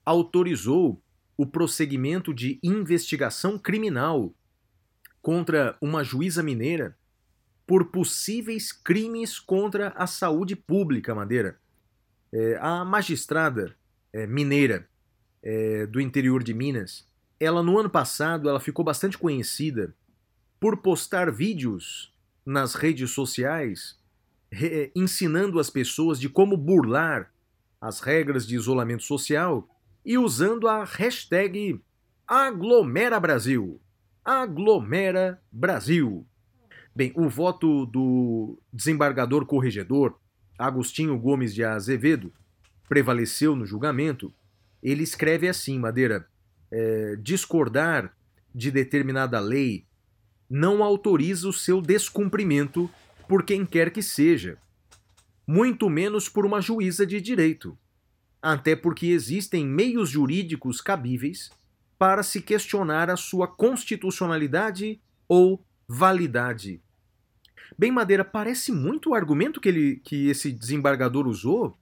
autorizou 0.07 1.03
o 1.37 1.47
prosseguimento 1.47 2.32
de 2.32 2.59
investigação 2.62 3.59
criminal 3.59 4.35
contra 5.20 5.76
uma 5.80 6.05
juíza 6.05 6.43
mineira 6.43 6.97
por 7.66 7.87
possíveis 7.87 8.72
crimes 8.72 9.39
contra 9.39 9.89
a 9.97 10.07
saúde 10.07 10.55
pública, 10.55 11.14
Madeira. 11.14 11.59
É, 12.32 12.59
a 12.61 12.85
magistrada 12.85 13.74
é, 14.12 14.26
mineira 14.26 14.89
é, 15.43 15.87
do 15.87 16.01
interior 16.01 16.43
de 16.43 16.53
Minas, 16.53 17.09
ela 17.41 17.62
no 17.62 17.78
ano 17.78 17.91
passado 17.91 18.49
ela 18.49 18.61
ficou 18.61 18.85
bastante 18.85 19.16
conhecida 19.16 19.95
por 20.61 20.78
postar 20.78 21.30
vídeos 21.30 22.12
nas 22.45 22.74
redes 22.74 23.11
sociais 23.11 23.99
ensinando 24.95 25.59
as 25.59 25.68
pessoas 25.68 26.20
de 26.20 26.28
como 26.28 26.57
burlar 26.57 27.32
as 27.80 28.01
regras 28.01 28.47
de 28.47 28.55
isolamento 28.55 29.03
social 29.03 29.68
e 30.05 30.18
usando 30.18 30.68
a 30.68 30.84
hashtag 30.84 31.80
Aglomera 32.26 33.18
Brasil. 33.18 33.80
Aglomera 34.24 35.40
Brasil. 35.50 36.26
Bem, 36.94 37.12
o 37.16 37.28
voto 37.28 37.86
do 37.86 38.59
desembargador 38.72 39.46
corregedor 39.46 40.18
Agostinho 40.59 41.18
Gomes 41.18 41.55
de 41.55 41.64
Azevedo 41.64 42.32
prevaleceu 42.88 43.57
no 43.57 43.66
julgamento. 43.66 44.32
Ele 44.82 45.02
escreve 45.02 45.48
assim, 45.48 45.78
Madeira: 45.78 46.28
é, 46.70 47.16
discordar 47.16 48.14
de 48.55 48.70
determinada 48.70 49.40
lei 49.40 49.86
não 50.48 50.84
autoriza 50.84 51.48
o 51.48 51.52
seu 51.52 51.80
descumprimento 51.80 52.88
por 53.26 53.42
quem 53.42 53.64
quer 53.64 53.90
que 53.90 54.02
seja, 54.02 54.59
muito 55.46 55.88
menos 55.88 56.28
por 56.28 56.44
uma 56.44 56.61
juíza 56.61 57.07
de 57.07 57.20
direito 57.20 57.76
até 58.45 58.76
porque 58.76 59.07
existem 59.07 59.66
meios 59.66 60.11
jurídicos 60.11 60.82
cabíveis 60.82 61.51
para 61.99 62.22
se 62.22 62.42
questionar 62.42 63.09
a 63.09 63.16
sua 63.16 63.49
constitucionalidade 63.49 65.01
ou 65.26 65.64
validade. 65.88 66.78
Bem, 67.78 67.90
Madeira, 67.90 68.22
parece 68.22 68.70
muito 68.70 69.11
o 69.11 69.14
argumento 69.14 69.62
que, 69.62 69.68
ele, 69.70 69.97
que 70.05 70.28
esse 70.28 70.53
desembargador 70.53 71.26
usou. 71.26 71.74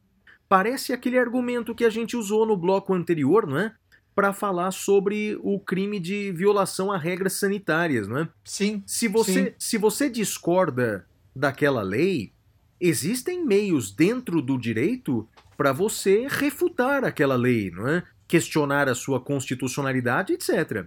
Parece 0.48 0.92
aquele 0.92 1.18
argumento 1.18 1.74
que 1.74 1.84
a 1.84 1.90
gente 1.90 2.16
usou 2.16 2.46
no 2.46 2.56
bloco 2.56 2.94
anterior, 2.94 3.44
não 3.44 3.58
é? 3.58 3.74
Para 4.14 4.32
falar 4.32 4.70
sobre 4.70 5.36
o 5.42 5.58
crime 5.58 5.98
de 5.98 6.30
violação 6.30 6.92
a 6.92 6.96
regras 6.96 7.32
sanitárias, 7.32 8.06
não 8.06 8.18
é? 8.18 8.28
Sim. 8.44 8.84
Se 8.86 9.08
você, 9.08 9.46
sim. 9.46 9.54
Se 9.58 9.78
você 9.78 10.08
discorda 10.08 11.08
daquela 11.34 11.82
lei, 11.82 12.32
existem 12.80 13.44
meios 13.44 13.90
dentro 13.90 14.40
do 14.40 14.56
direito 14.56 15.28
para 15.56 15.72
você 15.72 16.26
refutar 16.28 17.04
aquela 17.04 17.36
lei, 17.36 17.70
não 17.70 17.88
é? 17.88 18.02
questionar 18.32 18.88
a 18.88 18.94
sua 18.94 19.20
constitucionalidade, 19.20 20.32
etc. 20.32 20.86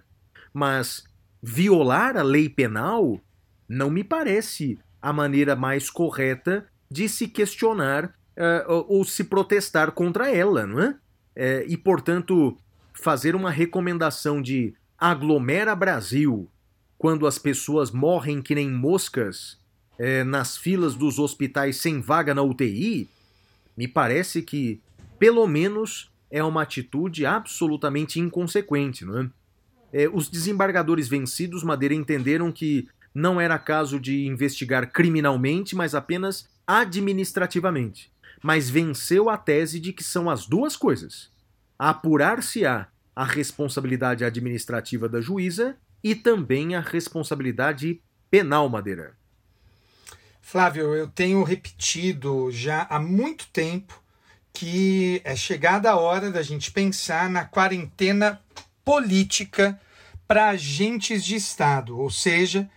Mas 0.51 1.03
violar 1.43 2.17
a 2.17 2.23
lei 2.23 2.49
penal 2.49 3.21
não 3.69 3.89
me 3.91 4.03
parece 4.03 4.79
a 4.99 5.13
maneira 5.13 5.55
mais 5.55 5.89
correta 5.89 6.65
de 6.89 7.07
se 7.07 7.27
questionar 7.27 8.05
uh, 8.05 8.85
ou 8.87 9.05
se 9.05 9.23
protestar 9.25 9.91
contra 9.91 10.29
ela, 10.31 10.65
não 10.65 10.81
é? 10.81 10.95
é? 11.35 11.65
E, 11.67 11.77
portanto, 11.77 12.57
fazer 12.93 13.35
uma 13.35 13.51
recomendação 13.51 14.41
de 14.41 14.73
aglomera 14.97 15.75
Brasil 15.75 16.49
quando 16.97 17.27
as 17.27 17.37
pessoas 17.37 17.91
morrem 17.91 18.41
que 18.41 18.55
nem 18.55 18.71
moscas 18.71 19.59
é, 19.99 20.23
nas 20.23 20.57
filas 20.57 20.95
dos 20.95 21.19
hospitais 21.19 21.77
sem 21.77 22.01
vaga 22.01 22.33
na 22.33 22.41
UTI 22.41 23.07
me 23.77 23.87
parece 23.87 24.41
que, 24.41 24.81
pelo 25.19 25.45
menos, 25.47 26.11
é 26.29 26.43
uma 26.43 26.61
atitude 26.61 27.25
absolutamente 27.25 28.19
inconsequente. 28.19 29.05
Não 29.05 29.19
é? 29.19 29.29
É, 29.93 30.09
os 30.09 30.27
desembargadores 30.27 31.07
vencidos, 31.07 31.63
Madeira, 31.63 31.93
entenderam 31.93 32.51
que 32.51 32.87
não 33.13 33.39
era 33.39 33.57
caso 33.57 33.99
de 33.99 34.25
investigar 34.25 34.91
criminalmente, 34.91 35.75
mas 35.75 35.95
apenas 35.95 36.49
administrativamente. 36.67 38.11
Mas 38.43 38.69
venceu 38.69 39.29
a 39.29 39.37
tese 39.37 39.79
de 39.79 39.93
que 39.93 40.03
são 40.03 40.29
as 40.29 40.45
duas 40.45 40.75
coisas. 40.75 41.31
Apurar-se-á 41.79 42.87
a 43.15 43.23
responsabilidade 43.23 44.25
administrativa 44.25 45.07
da 45.07 45.21
juíza 45.21 45.77
e 46.03 46.13
também 46.13 46.75
a 46.75 46.81
responsabilidade 46.81 48.01
penal, 48.29 48.67
Madeira. 48.67 49.15
Flávio, 50.47 50.93
eu 50.93 51.07
tenho 51.07 51.41
repetido 51.41 52.51
já 52.51 52.85
há 52.87 52.99
muito 52.99 53.47
tempo 53.47 53.99
que 54.53 55.19
é 55.23 55.35
chegada 55.35 55.89
a 55.89 55.95
hora 55.95 56.29
da 56.29 56.43
gente 56.43 56.69
pensar 56.69 57.27
na 57.31 57.43
quarentena 57.43 58.39
política 58.85 59.81
para 60.27 60.49
agentes 60.49 61.25
de 61.25 61.33
Estado, 61.35 61.97
ou 61.97 62.11
seja, 62.11 62.69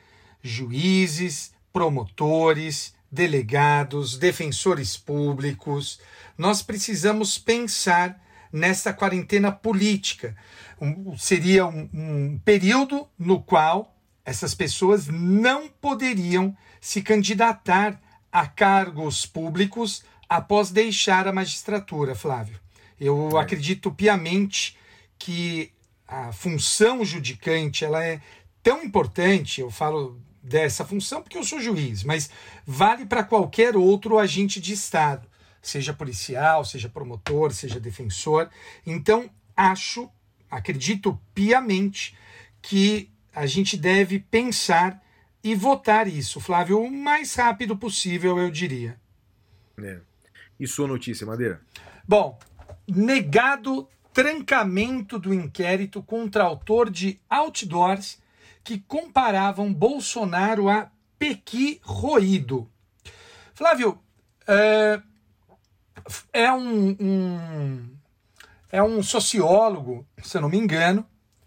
juízes, 0.43 1.53
promotores, 1.71 2.95
delegados, 3.12 4.16
defensores 4.16 4.97
públicos. 4.97 6.01
Nós 6.39 6.62
precisamos 6.62 7.37
pensar 7.37 8.19
nessa 8.51 8.95
quarentena 8.95 9.53
política. 9.53 10.35
Um, 10.81 11.19
seria 11.19 11.66
um, 11.66 11.87
um 11.93 12.41
período 12.43 13.07
no 13.19 13.43
qual 13.43 13.95
essas 14.25 14.55
pessoas 14.55 15.07
não 15.07 15.69
poderiam 15.69 16.57
se 16.81 17.03
candidatar 17.03 18.01
a 18.31 18.47
cargos 18.47 19.26
públicos 19.26 20.03
após 20.29 20.70
deixar 20.70 21.26
a 21.26 21.33
magistratura, 21.33 22.14
Flávio. 22.14 22.61
Eu 23.01 23.37
é. 23.39 23.41
acredito 23.41 23.91
piamente 23.91 24.76
que 25.18 25.72
a 26.07 26.33
função 26.33 27.05
judicante 27.05 27.85
ela 27.85 28.05
é 28.05 28.20
tão 28.62 28.83
importante, 28.83 29.61
eu 29.61 29.70
falo 29.70 30.20
dessa 30.43 30.85
função 30.85 31.22
porque 31.22 31.37
eu 31.37 31.45
sou 31.45 31.61
juiz, 31.61 32.03
mas 32.03 32.31
vale 32.66 33.05
para 33.05 33.24
qualquer 33.24 33.76
outro 33.76 34.18
agente 34.18 34.61
de 34.61 34.72
Estado, 34.72 35.29
seja 35.61 35.93
policial, 35.93 36.64
seja 36.64 36.89
promotor, 36.89 37.53
seja 37.53 37.79
defensor. 37.81 38.49
Então, 38.87 39.29
acho, 39.57 40.09
acredito 40.51 41.20
piamente 41.35 42.16
que 42.62 43.11
a 43.35 43.47
gente 43.47 43.76
deve 43.76 44.18
pensar 44.18 45.03
e 45.49 45.55
votar 45.55 46.07
isso, 46.07 46.40
Flávio, 46.40 46.78
o 46.78 46.90
mais 46.90 47.34
rápido 47.34 47.74
possível, 47.74 48.38
eu 48.38 48.51
diria. 48.51 49.01
É. 49.82 49.99
E 50.61 50.66
sua 50.66 50.86
notícia, 50.86 51.26
Madeira? 51.26 51.62
Bom, 52.07 52.38
negado 52.86 53.88
trancamento 54.12 55.18
do 55.18 55.32
inquérito 55.32 56.03
contra 56.03 56.44
autor 56.44 56.90
de 56.90 57.18
outdoors 57.30 58.20
que 58.62 58.78
comparavam 58.80 59.72
Bolsonaro 59.72 60.68
a 60.68 60.90
Pequi 61.18 61.80
roído. 61.82 62.70
Flávio, 63.55 63.99
é, 64.46 65.01
é 66.30 66.53
um, 66.53 66.94
um, 67.01 67.96
é 68.70 68.82
um 68.82 69.03
sociólogo, 69.03 70.07
se 70.22 70.36
eu 70.36 70.42
não 70.42 70.51
me 70.51 70.59
engano, 70.59 71.07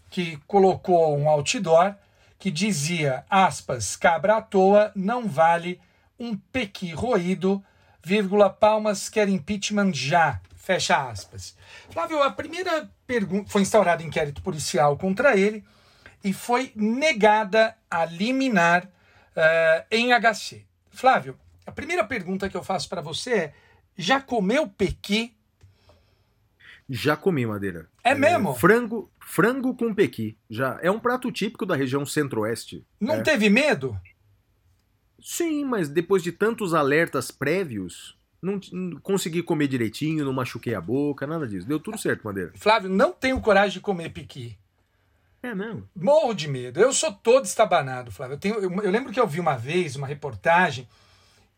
que 0.10 0.38
colocou 0.48 1.16
um 1.16 1.30
outdoor 1.30 1.96
que 2.42 2.50
dizia, 2.50 3.24
aspas, 3.30 3.96
cabra 3.96 4.38
à 4.38 4.42
toa 4.42 4.92
não 4.96 5.28
vale 5.28 5.80
um 6.20 6.36
pequi 6.36 6.92
roído, 6.92 7.64
vírgula, 8.04 8.50
palmas 8.50 9.08
quer 9.08 9.30
impeachment 9.30 9.94
já, 9.94 10.42
fecha 10.56 11.08
aspas. 11.08 11.56
Flávio, 11.92 12.24
a 12.24 12.32
primeira 12.32 12.90
pergunta, 13.06 13.48
foi 13.48 13.62
instaurado 13.62 14.02
inquérito 14.02 14.42
policial 14.42 14.98
contra 14.98 15.38
ele 15.38 15.64
e 16.24 16.34
foi 16.34 16.72
negada 16.76 17.78
a 17.92 18.06
liminar 18.06 18.86
uh, 18.86 19.86
em 19.92 20.10
HC. 20.12 20.66
Flávio, 20.90 21.38
a 21.64 21.72
primeira 21.72 22.04
pergunta 22.04 22.50
que 22.50 22.58
eu 22.58 22.64
faço 22.64 22.90
para 22.90 23.02
você 23.02 23.34
é, 23.34 23.54
já 23.96 24.20
comeu 24.20 24.68
pequi? 24.68 25.38
Já 26.90 27.16
comi, 27.16 27.46
Madeira. 27.46 27.88
É, 28.04 28.12
é 28.12 28.16
mesmo? 28.16 28.56
Frango, 28.56 29.11
frango 29.22 29.76
com 29.76 29.94
pequi. 29.94 30.38
Já 30.50 30.80
é 30.82 30.92
um 30.92 31.00
prato 31.00 31.32
típico 31.32 31.66
da 31.66 31.76
região 31.76 32.06
centro-oeste. 32.06 32.86
Não 33.00 33.16
é. 33.16 33.22
teve 33.22 33.50
medo? 33.50 34.00
Sim, 35.22 35.64
mas 35.66 35.88
depois 35.88 36.24
de 36.24 36.32
tantos 36.32 36.74
alertas 36.74 37.30
prévios, 37.30 38.18
não, 38.42 38.60
não, 38.72 39.00
consegui 39.00 39.44
comer 39.44 39.68
direitinho, 39.68 40.26
não 40.26 40.34
machuquei 40.34 40.74
a 40.74 40.82
boca, 40.82 41.28
nada 41.28 41.48
disso. 41.48 41.68
Deu 41.68 41.80
tudo 41.80 41.98
certo, 41.98 42.24
Madeira. 42.24 42.52
Flávio, 42.56 42.90
não 42.90 43.14
tenho 43.14 43.40
coragem 43.40 43.74
de 43.74 43.80
comer 43.80 44.10
piqui. 44.10 44.58
É 45.44 45.56
mesmo? 45.56 45.88
Morro 45.96 46.34
de 46.34 46.48
medo. 46.48 46.80
Eu 46.80 46.92
sou 46.94 47.12
todo 47.12 47.46
estabanado, 47.46 48.12
Flávio. 48.12 48.36
Eu, 48.36 48.40
tenho, 48.40 48.56
eu, 48.56 48.72
eu 48.82 48.92
lembro 48.92 49.12
que 49.12 49.20
eu 49.20 49.28
vi 49.28 49.40
uma 49.40 49.56
vez 49.56 49.96
uma 49.96 50.08
reportagem 50.08 50.88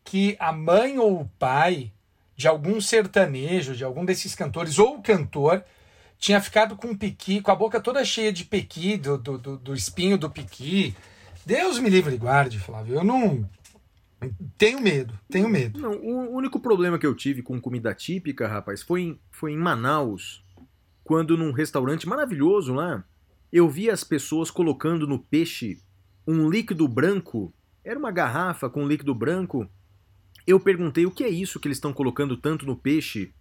que 0.04 0.36
a 0.38 0.52
mãe 0.52 0.98
ou 0.98 1.20
o 1.20 1.28
pai 1.38 1.92
de 2.36 2.48
algum 2.48 2.80
sertanejo, 2.80 3.74
de 3.74 3.84
algum 3.84 4.04
desses 4.04 4.34
cantores, 4.34 4.78
ou 4.78 4.96
o 4.96 5.02
cantor, 5.02 5.64
tinha 6.24 6.40
ficado 6.40 6.74
com 6.74 6.88
um 6.88 6.96
piqui, 6.96 7.42
com 7.42 7.50
a 7.50 7.54
boca 7.54 7.78
toda 7.78 8.02
cheia 8.02 8.32
de 8.32 8.46
pequi, 8.46 8.96
do, 8.96 9.18
do, 9.18 9.36
do, 9.36 9.58
do 9.58 9.74
espinho 9.74 10.16
do 10.16 10.30
piqui. 10.30 10.94
Deus 11.44 11.78
me 11.78 11.90
livre 11.90 12.14
e 12.14 12.16
guarde, 12.16 12.58
Flávio. 12.58 12.94
Eu 12.94 13.04
não. 13.04 13.46
Tenho 14.56 14.80
medo, 14.80 15.12
tenho 15.28 15.50
medo. 15.50 15.78
Não, 15.78 15.92
o 15.92 16.34
único 16.34 16.58
problema 16.58 16.98
que 16.98 17.06
eu 17.06 17.14
tive 17.14 17.42
com 17.42 17.60
comida 17.60 17.92
típica, 17.92 18.48
rapaz, 18.48 18.80
foi 18.80 19.02
em, 19.02 19.20
foi 19.30 19.52
em 19.52 19.58
Manaus, 19.58 20.42
quando 21.04 21.36
num 21.36 21.52
restaurante 21.52 22.08
maravilhoso 22.08 22.72
lá, 22.72 23.04
eu 23.52 23.68
vi 23.68 23.90
as 23.90 24.02
pessoas 24.02 24.50
colocando 24.50 25.06
no 25.06 25.18
peixe 25.18 25.78
um 26.26 26.48
líquido 26.48 26.88
branco. 26.88 27.52
Era 27.84 27.98
uma 27.98 28.10
garrafa 28.10 28.70
com 28.70 28.88
líquido 28.88 29.14
branco 29.14 29.68
eu 30.46 30.60
perguntei 30.60 31.06
o 31.06 31.10
que 31.10 31.24
é 31.24 31.28
isso 31.28 31.58
que 31.58 31.66
eles 31.66 31.78
estão 31.78 31.92
colocando 31.92 32.36
tanto 32.36 32.66
no 32.66 32.76
peixe. 32.76 33.32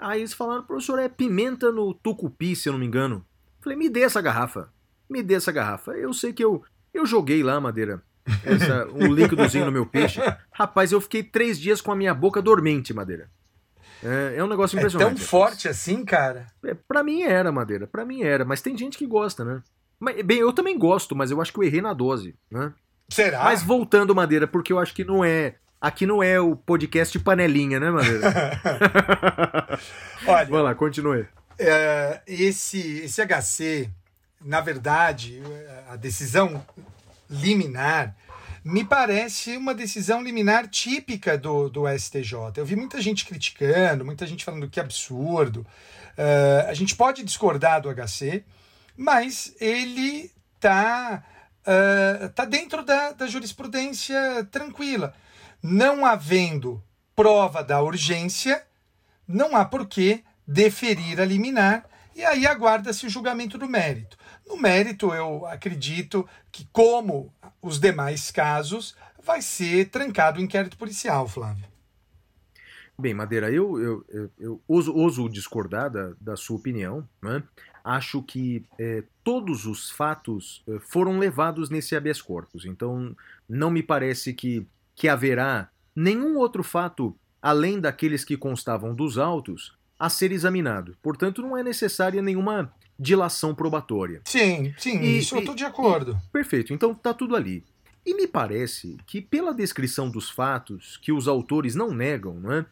Aí 0.00 0.20
eles 0.20 0.32
falaram, 0.32 0.62
professor, 0.62 0.98
é 0.98 1.08
pimenta 1.08 1.70
no 1.70 1.92
tucupi, 1.92 2.56
se 2.56 2.68
eu 2.68 2.72
não 2.72 2.80
me 2.80 2.86
engano. 2.86 3.24
Falei, 3.60 3.76
me 3.76 3.88
dê 3.90 4.00
essa 4.00 4.20
garrafa. 4.20 4.72
Me 5.08 5.22
dê 5.22 5.34
essa 5.34 5.52
garrafa. 5.52 5.92
Eu 5.92 6.12
sei 6.14 6.32
que 6.32 6.42
eu, 6.42 6.62
eu 6.94 7.04
joguei 7.04 7.42
lá, 7.42 7.60
Madeira, 7.60 8.02
essa, 8.44 8.86
um 8.94 9.12
líquidozinho 9.12 9.66
no 9.66 9.72
meu 9.72 9.84
peixe. 9.84 10.20
Rapaz, 10.52 10.92
eu 10.92 11.00
fiquei 11.00 11.22
três 11.22 11.60
dias 11.60 11.80
com 11.80 11.92
a 11.92 11.96
minha 11.96 12.14
boca 12.14 12.40
dormente, 12.40 12.94
Madeira. 12.94 13.30
É, 14.02 14.36
é 14.36 14.44
um 14.44 14.48
negócio 14.48 14.78
impressionante. 14.78 15.12
É 15.12 15.14
tão 15.16 15.26
forte 15.26 15.68
assim, 15.68 16.04
cara? 16.04 16.46
É, 16.64 16.72
pra 16.72 17.02
mim 17.02 17.22
era, 17.22 17.52
Madeira. 17.52 17.86
Pra 17.86 18.04
mim 18.04 18.22
era. 18.22 18.44
Mas 18.44 18.62
tem 18.62 18.76
gente 18.76 18.96
que 18.96 19.06
gosta, 19.06 19.44
né? 19.44 19.62
Mas, 19.98 20.22
bem, 20.22 20.38
eu 20.38 20.52
também 20.52 20.78
gosto, 20.78 21.14
mas 21.14 21.30
eu 21.30 21.40
acho 21.42 21.52
que 21.52 21.58
eu 21.58 21.64
errei 21.64 21.82
na 21.82 21.92
dose, 21.92 22.34
né? 22.50 22.72
Será? 23.10 23.44
Mas 23.44 23.62
voltando, 23.62 24.14
Madeira, 24.14 24.46
porque 24.46 24.72
eu 24.72 24.78
acho 24.78 24.94
que 24.94 25.04
não 25.04 25.22
é 25.22 25.56
Aqui 25.80 26.04
não 26.04 26.22
é 26.22 26.38
o 26.38 26.54
podcast 26.54 27.18
panelinha, 27.20 27.80
né, 27.80 27.90
Madeira? 27.90 28.58
Olha, 30.28 30.46
Vai 30.46 30.62
lá, 30.62 30.74
continue. 30.74 31.26
É, 31.58 32.20
esse, 32.26 32.98
esse 32.98 33.22
HC, 33.24 33.88
na 34.44 34.60
verdade, 34.60 35.42
a 35.88 35.96
decisão 35.96 36.62
liminar 37.30 38.14
me 38.62 38.84
parece 38.84 39.56
uma 39.56 39.72
decisão 39.72 40.22
liminar 40.22 40.68
típica 40.68 41.38
do, 41.38 41.70
do 41.70 41.88
STJ. 41.88 42.34
Eu 42.56 42.66
vi 42.66 42.76
muita 42.76 43.00
gente 43.00 43.24
criticando, 43.24 44.04
muita 44.04 44.26
gente 44.26 44.44
falando 44.44 44.68
que 44.68 44.78
absurdo. 44.78 45.66
Uh, 46.10 46.68
a 46.68 46.74
gente 46.74 46.94
pode 46.94 47.24
discordar 47.24 47.80
do 47.80 47.88
HC, 47.88 48.44
mas 48.98 49.54
ele 49.58 50.30
está 50.56 51.24
uh, 51.62 52.28
tá 52.30 52.44
dentro 52.44 52.84
da, 52.84 53.12
da 53.12 53.26
jurisprudência 53.26 54.46
tranquila. 54.50 55.14
Não 55.62 56.06
havendo 56.06 56.82
prova 57.14 57.62
da 57.62 57.82
urgência, 57.82 58.64
não 59.26 59.56
há 59.56 59.64
por 59.64 59.86
que 59.86 60.24
deferir 60.46 61.20
a 61.20 61.24
liminar 61.24 61.88
e 62.14 62.24
aí 62.24 62.46
aguarda-se 62.46 63.06
o 63.06 63.10
julgamento 63.10 63.56
do 63.56 63.68
mérito. 63.68 64.16
No 64.46 64.56
mérito, 64.56 65.12
eu 65.14 65.46
acredito 65.46 66.28
que, 66.50 66.66
como 66.72 67.32
os 67.62 67.78
demais 67.78 68.30
casos, 68.30 68.96
vai 69.22 69.40
ser 69.40 69.88
trancado 69.90 70.40
o 70.40 70.42
inquérito 70.42 70.76
policial, 70.76 71.28
Flávio. 71.28 71.64
Bem, 72.98 73.14
Madeira, 73.14 73.50
eu, 73.50 73.80
eu, 73.80 74.04
eu, 74.08 74.30
eu 74.38 74.62
ouso, 74.68 75.28
discordar 75.28 75.88
da, 75.88 76.12
da, 76.20 76.36
sua 76.36 76.56
opinião. 76.56 77.08
Né? 77.22 77.42
Acho 77.82 78.22
que 78.22 78.66
é, 78.78 79.04
todos 79.24 79.64
os 79.64 79.90
fatos 79.90 80.62
é, 80.68 80.78
foram 80.80 81.18
levados 81.18 81.70
nesse 81.70 81.96
habeas 81.96 82.20
corpus. 82.20 82.66
Então, 82.66 83.16
não 83.48 83.70
me 83.70 83.82
parece 83.82 84.34
que 84.34 84.66
que 85.00 85.08
haverá 85.08 85.70
nenhum 85.96 86.36
outro 86.36 86.62
fato 86.62 87.16
além 87.40 87.80
daqueles 87.80 88.22
que 88.22 88.36
constavam 88.36 88.94
dos 88.94 89.16
autos 89.16 89.74
a 89.98 90.10
ser 90.10 90.30
examinado. 90.30 90.94
Portanto, 91.02 91.40
não 91.40 91.56
é 91.56 91.62
necessária 91.62 92.20
nenhuma 92.20 92.70
dilação 92.98 93.54
probatória. 93.54 94.20
Sim, 94.26 94.74
sim, 94.76 95.00
e, 95.00 95.16
isso 95.20 95.36
eu 95.36 95.38
estou 95.38 95.54
de 95.54 95.64
acordo. 95.64 96.20
E, 96.22 96.30
perfeito, 96.30 96.74
então 96.74 96.92
está 96.92 97.14
tudo 97.14 97.34
ali. 97.34 97.64
E 98.04 98.12
me 98.12 98.26
parece 98.26 98.98
que, 99.06 99.22
pela 99.22 99.54
descrição 99.54 100.10
dos 100.10 100.28
fatos, 100.28 100.98
que 100.98 101.12
os 101.12 101.26
autores 101.26 101.74
não 101.74 101.94
negam, 101.94 102.34
não 102.34 102.52
é? 102.52 102.66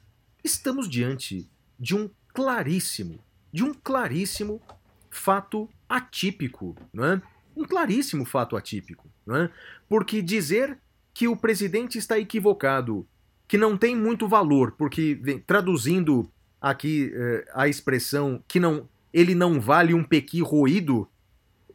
estamos 0.44 0.86
diante 0.86 1.48
de 1.80 1.96
um 1.96 2.10
claríssimo, 2.34 3.18
de 3.50 3.64
um 3.64 3.72
claríssimo 3.72 4.60
fato 5.08 5.66
atípico, 5.88 6.76
não 6.92 7.06
é? 7.06 7.22
Um 7.56 7.64
claríssimo 7.64 8.26
fato 8.26 8.54
atípico, 8.54 9.08
não 9.24 9.34
é? 9.34 9.50
Porque 9.88 10.20
dizer 10.20 10.78
que 11.18 11.26
o 11.26 11.34
presidente 11.34 11.98
está 11.98 12.16
equivocado, 12.16 13.04
que 13.48 13.58
não 13.58 13.76
tem 13.76 13.96
muito 13.96 14.28
valor, 14.28 14.76
porque 14.78 15.20
traduzindo 15.44 16.30
aqui 16.60 17.10
eh, 17.12 17.44
a 17.54 17.66
expressão 17.66 18.40
que 18.46 18.60
não 18.60 18.88
ele 19.12 19.34
não 19.34 19.60
vale 19.60 19.92
um 19.92 20.04
pequi 20.04 20.40
roído, 20.40 21.08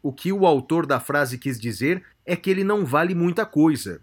o 0.02 0.14
que 0.14 0.32
o 0.32 0.46
autor 0.46 0.86
da 0.86 0.98
frase 0.98 1.38
quis 1.38 1.60
dizer 1.60 2.02
é 2.26 2.38
que 2.38 2.50
ele 2.50 2.64
não 2.64 2.86
vale 2.86 3.14
muita 3.14 3.46
coisa. 3.46 4.00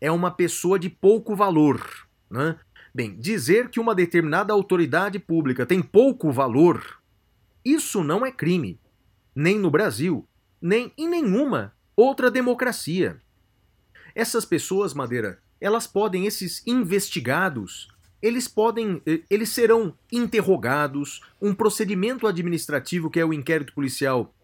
É 0.00 0.10
uma 0.10 0.28
pessoa 0.28 0.76
de 0.76 0.90
pouco 0.90 1.36
valor. 1.36 2.08
Né? 2.28 2.56
Bem, 2.92 3.14
dizer 3.16 3.68
que 3.68 3.78
uma 3.78 3.94
determinada 3.94 4.52
autoridade 4.52 5.20
pública 5.20 5.64
tem 5.64 5.80
pouco 5.80 6.32
valor, 6.32 7.00
isso 7.64 8.02
não 8.02 8.26
é 8.26 8.32
crime. 8.32 8.76
Nem 9.36 9.56
no 9.56 9.70
Brasil, 9.70 10.26
nem 10.60 10.92
em 10.98 11.08
nenhuma 11.08 11.72
outra 11.94 12.28
democracia. 12.28 13.22
Essas 14.14 14.44
pessoas, 14.44 14.94
Madeira, 14.94 15.38
elas 15.60 15.86
podem, 15.86 16.26
esses 16.26 16.62
investigados, 16.66 17.88
eles 18.22 18.48
podem, 18.48 19.00
eh, 19.06 19.20
eles 19.30 19.50
serão 19.50 19.94
interrogados, 20.10 21.20
um 21.40 21.54
procedimento 21.54 22.26
administrativo, 22.26 23.10
que 23.10 23.20
é 23.20 23.24
o 23.24 23.32
inquérito 23.32 23.72
policial, 23.72 24.34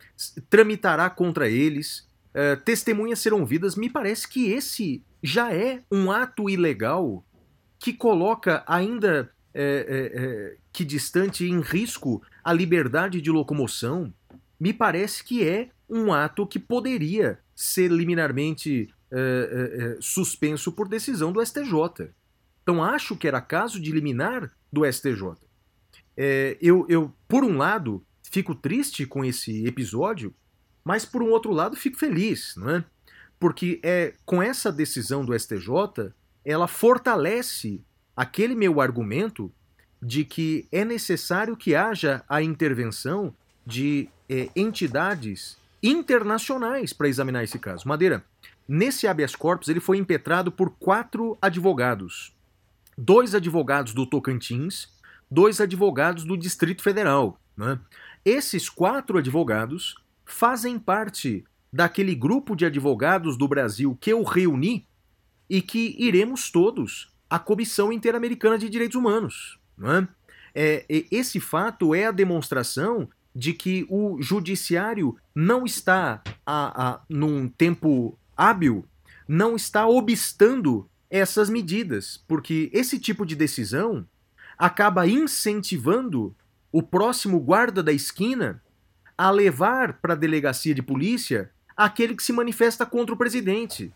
tramitará 0.49 1.11
contra 1.11 1.49
eles, 1.49 2.09
uh, 2.35 2.59
testemunhas 2.65 3.19
serão 3.19 3.45
vidas. 3.45 3.77
Me 3.77 3.91
parece 3.91 4.27
que 4.27 4.51
esse 4.51 5.03
já 5.23 5.53
é 5.53 5.83
um 5.91 6.11
ato 6.11 6.49
ilegal 6.49 7.25
que 7.79 7.93
coloca 7.93 8.65
ainda 8.67 9.31
é, 9.53 10.13
é, 10.15 10.57
que 10.73 10.85
distante 10.85 11.47
em 11.47 11.61
risco 11.61 12.23
a 12.45 12.53
liberdade 12.53 13.21
de 13.21 13.31
locomoção. 13.31 14.13
Me 14.59 14.73
parece 14.73 15.25
que 15.25 15.47
é 15.47 15.71
um 15.89 16.13
ato 16.13 16.47
que 16.47 16.59
poderia 16.59 17.39
ser 17.55 17.91
liminarmente 17.91 18.89
é, 19.11 19.19
é, 19.19 19.99
suspenso 20.01 20.73
por 20.73 20.89
decisão 20.89 21.33
do 21.33 21.45
STJ. 21.45 22.11
Então 22.63 22.83
acho 22.83 23.17
que 23.17 23.29
era 23.29 23.41
caso 23.41 23.81
de 23.81 23.93
liminar 23.93 24.53
do 24.73 24.85
STJ. 24.91 25.37
É, 26.17 26.57
eu, 26.61 26.87
eu, 26.89 27.13
por 27.29 27.45
um 27.45 27.57
lado, 27.57 28.05
fico 28.31 28.55
triste 28.55 29.07
com 29.07 29.25
esse 29.25 29.67
episódio, 29.67 30.35
mas 30.85 31.05
por 31.05 31.23
um 31.23 31.31
outro 31.31 31.53
lado 31.53 31.77
fico 31.77 31.99
feliz, 31.99 32.55
não 32.57 32.71
é? 32.71 32.85
Porque 33.39 33.81
é 33.83 34.15
com 34.25 34.43
essa 34.43 34.73
decisão 34.73 35.25
do 35.25 35.39
STJ, 35.39 36.13
ela 36.45 36.67
fortalece 36.67 37.83
aquele 38.17 38.55
meu 38.55 38.81
argumento 38.81 39.53
de 40.03 40.25
que 40.25 40.67
é 40.71 40.85
necessário 40.85 41.57
que 41.57 41.75
haja 41.75 42.25
a 42.29 42.43
intervenção 42.43 43.35
de 43.65 44.09
é, 44.29 44.49
entidades 44.55 45.59
internacionais 45.83 46.93
para 46.93 47.09
examinar 47.09 47.45
esse 47.45 47.59
caso. 47.59 47.87
Madeira, 47.87 48.25
nesse 48.69 49.07
habeas 49.07 49.35
corpus 49.35 49.69
ele 49.69 49.81
foi 49.81 49.99
impetrado 49.99 50.51
por 50.51 50.71
quatro 50.71 51.37
advogados. 51.41 52.35
Dois 52.97 53.35
advogados 53.35 53.93
do 53.93 54.07
Tocantins, 54.07 54.89
dois 55.31 55.61
advogados 55.61 56.25
do 56.25 56.37
Distrito 56.37 56.83
Federal. 56.83 57.39
Né? 57.57 57.79
Esses 58.25 58.69
quatro 58.69 59.19
advogados 59.19 59.97
fazem 60.25 60.79
parte 60.79 61.45
daquele 61.73 62.15
grupo 62.15 62.57
de 62.57 62.65
advogados 62.65 63.37
do 63.37 63.47
Brasil 63.47 63.97
que 64.01 64.13
eu 64.13 64.23
reuni 64.23 64.87
e 65.49 65.61
que 65.61 65.95
iremos 65.99 66.51
todos 66.51 67.13
à 67.29 67.39
Comissão 67.39 67.93
Interamericana 67.93 68.59
de 68.59 68.69
Direitos 68.69 68.97
Humanos. 68.97 69.59
Né? 69.77 70.09
É, 70.55 70.85
esse 71.11 71.39
fato 71.39 71.95
é 71.95 72.07
a 72.07 72.11
demonstração 72.11 73.09
de 73.35 73.53
que 73.53 73.87
o 73.91 74.17
judiciário 74.23 75.17
não 75.35 75.67
está 75.67 76.23
a, 76.47 76.89
a, 76.89 77.01
num 77.09 77.47
tempo 77.47 78.19
hábil, 78.37 78.85
não 79.27 79.57
está 79.57 79.87
obstando 79.87 80.89
essas 81.11 81.49
medidas, 81.49 82.23
porque 82.29 82.71
esse 82.73 82.99
tipo 82.99 83.25
de 83.25 83.35
decisão 83.35 84.07
acaba 84.59 85.07
incentivando 85.07 86.35
o 86.73 86.83
próximo 86.83 87.41
guarda 87.41 87.83
da 87.83 87.93
esquina 87.93 88.63
a 89.17 89.31
levar 89.31 89.95
para 89.95 90.13
a 90.13 90.17
delegacia 90.17 90.75
de 90.75 90.83
polícia 90.83 91.51
aquele 91.77 92.15
que 92.15 92.23
se 92.23 92.33
manifesta 92.33 92.85
contra 92.85 93.15
o 93.15 93.19
presidente. 93.19 93.93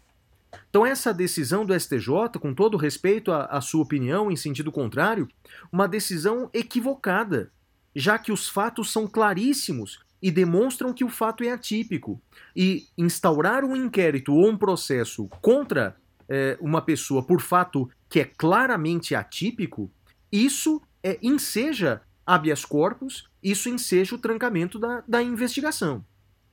Então, 0.68 0.84
essa 0.84 1.12
decisão 1.12 1.64
do 1.64 1.78
STJ, 1.78 2.38
com 2.40 2.54
todo 2.54 2.76
respeito 2.76 3.32
à, 3.32 3.44
à 3.44 3.60
sua 3.60 3.82
opinião 3.82 4.30
em 4.30 4.36
sentido 4.36 4.72
contrário, 4.72 5.28
uma 5.70 5.86
decisão 5.86 6.50
equivocada 6.52 7.50
já 7.94 8.18
que 8.18 8.32
os 8.32 8.48
fatos 8.48 8.92
são 8.92 9.06
claríssimos 9.06 10.00
e 10.22 10.30
demonstram 10.30 10.92
que 10.92 11.04
o 11.04 11.08
fato 11.08 11.42
é 11.42 11.50
atípico. 11.50 12.20
E 12.54 12.86
instaurar 12.96 13.64
um 13.64 13.74
inquérito 13.74 14.34
ou 14.34 14.48
um 14.48 14.56
processo 14.56 15.28
contra 15.40 15.96
é, 16.28 16.56
uma 16.60 16.82
pessoa 16.82 17.22
por 17.22 17.40
fato 17.40 17.90
que 18.08 18.20
é 18.20 18.24
claramente 18.24 19.14
atípico, 19.14 19.90
isso 20.30 20.80
é, 21.02 21.18
enseja 21.22 22.02
habeas 22.24 22.64
corpus, 22.64 23.28
isso 23.42 23.68
enseja 23.68 24.14
o 24.14 24.18
trancamento 24.18 24.78
da, 24.78 25.02
da 25.06 25.22
investigação. 25.22 26.04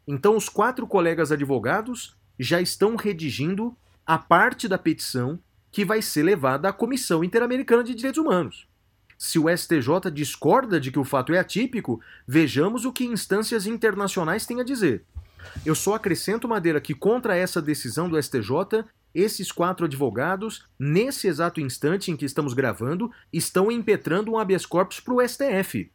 Então, 0.08 0.36
os 0.36 0.48
quatro 0.48 0.88
colegas 0.88 1.32
advogados 1.32 2.16
já 2.40 2.62
estão 2.62 2.96
redigindo 2.96 3.76
a 4.06 4.18
parte 4.18 4.68
da 4.68 4.78
petição 4.78 5.40
que 5.72 5.84
vai 5.84 6.02
ser 6.02 6.24
levada 6.24 6.70
à 6.70 6.74
Comissão 6.74 7.24
Interamericana 7.24 7.84
de 7.84 7.94
Direitos 7.94 8.20
Humanos. 8.20 8.68
Se 9.18 9.40
o 9.40 9.50
STJ 9.50 10.12
discorda 10.14 10.80
de 10.80 10.92
que 10.92 11.00
o 11.00 11.04
fato 11.04 11.34
é 11.34 11.40
atípico, 11.40 12.00
vejamos 12.28 12.86
o 12.86 12.94
que 12.94 13.06
instâncias 13.06 13.66
internacionais 13.66 14.46
têm 14.46 14.62
a 14.62 14.64
dizer. 14.64 15.04
Eu 15.66 15.74
só 15.74 15.96
acrescento, 15.96 16.48
Madeira, 16.48 16.80
que 16.80 16.94
contra 16.94 17.36
essa 17.36 17.62
decisão 17.62 18.10
do 18.10 18.22
STJ, 18.22 18.86
esses 19.16 19.52
quatro 19.52 19.86
advogados, 19.86 20.66
nesse 20.78 21.28
exato 21.28 21.60
instante 21.60 22.12
em 22.12 22.16
que 22.16 22.26
estamos 22.26 22.54
gravando, 22.54 23.12
estão 23.34 23.72
impetrando 23.72 24.32
um 24.32 24.38
habeas 24.38 24.66
corpus 24.66 25.00
para 25.00 25.14
o 25.14 25.28
STF. 25.28 25.92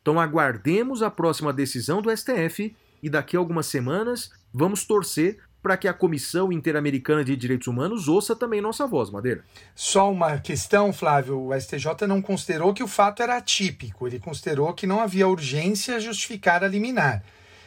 Então 0.00 0.18
aguardemos 0.18 1.02
a 1.02 1.10
próxima 1.10 1.52
decisão 1.52 2.00
do 2.00 2.16
STF 2.16 2.74
e 3.02 3.10
daqui 3.10 3.36
a 3.36 3.40
algumas 3.40 3.66
semanas 3.66 4.30
vamos 4.52 4.84
torcer 4.84 5.38
para 5.66 5.76
que 5.76 5.88
a 5.88 5.92
Comissão 5.92 6.52
Interamericana 6.52 7.24
de 7.24 7.34
Direitos 7.34 7.66
Humanos 7.66 8.06
ouça 8.06 8.36
também 8.36 8.60
nossa 8.60 8.86
voz, 8.86 9.10
Madeira. 9.10 9.42
Só 9.74 10.12
uma 10.12 10.38
questão, 10.38 10.92
Flávio. 10.92 11.40
O 11.40 11.60
STJ 11.60 12.06
não 12.06 12.22
considerou 12.22 12.72
que 12.72 12.84
o 12.84 12.86
fato 12.86 13.20
era 13.20 13.36
atípico, 13.36 14.06
ele 14.06 14.20
considerou 14.20 14.72
que 14.74 14.86
não 14.86 15.00
havia 15.00 15.26
urgência 15.26 15.96
a 15.96 15.98
justificar 15.98 16.62
a 16.62 16.68
liminar. 16.68 17.24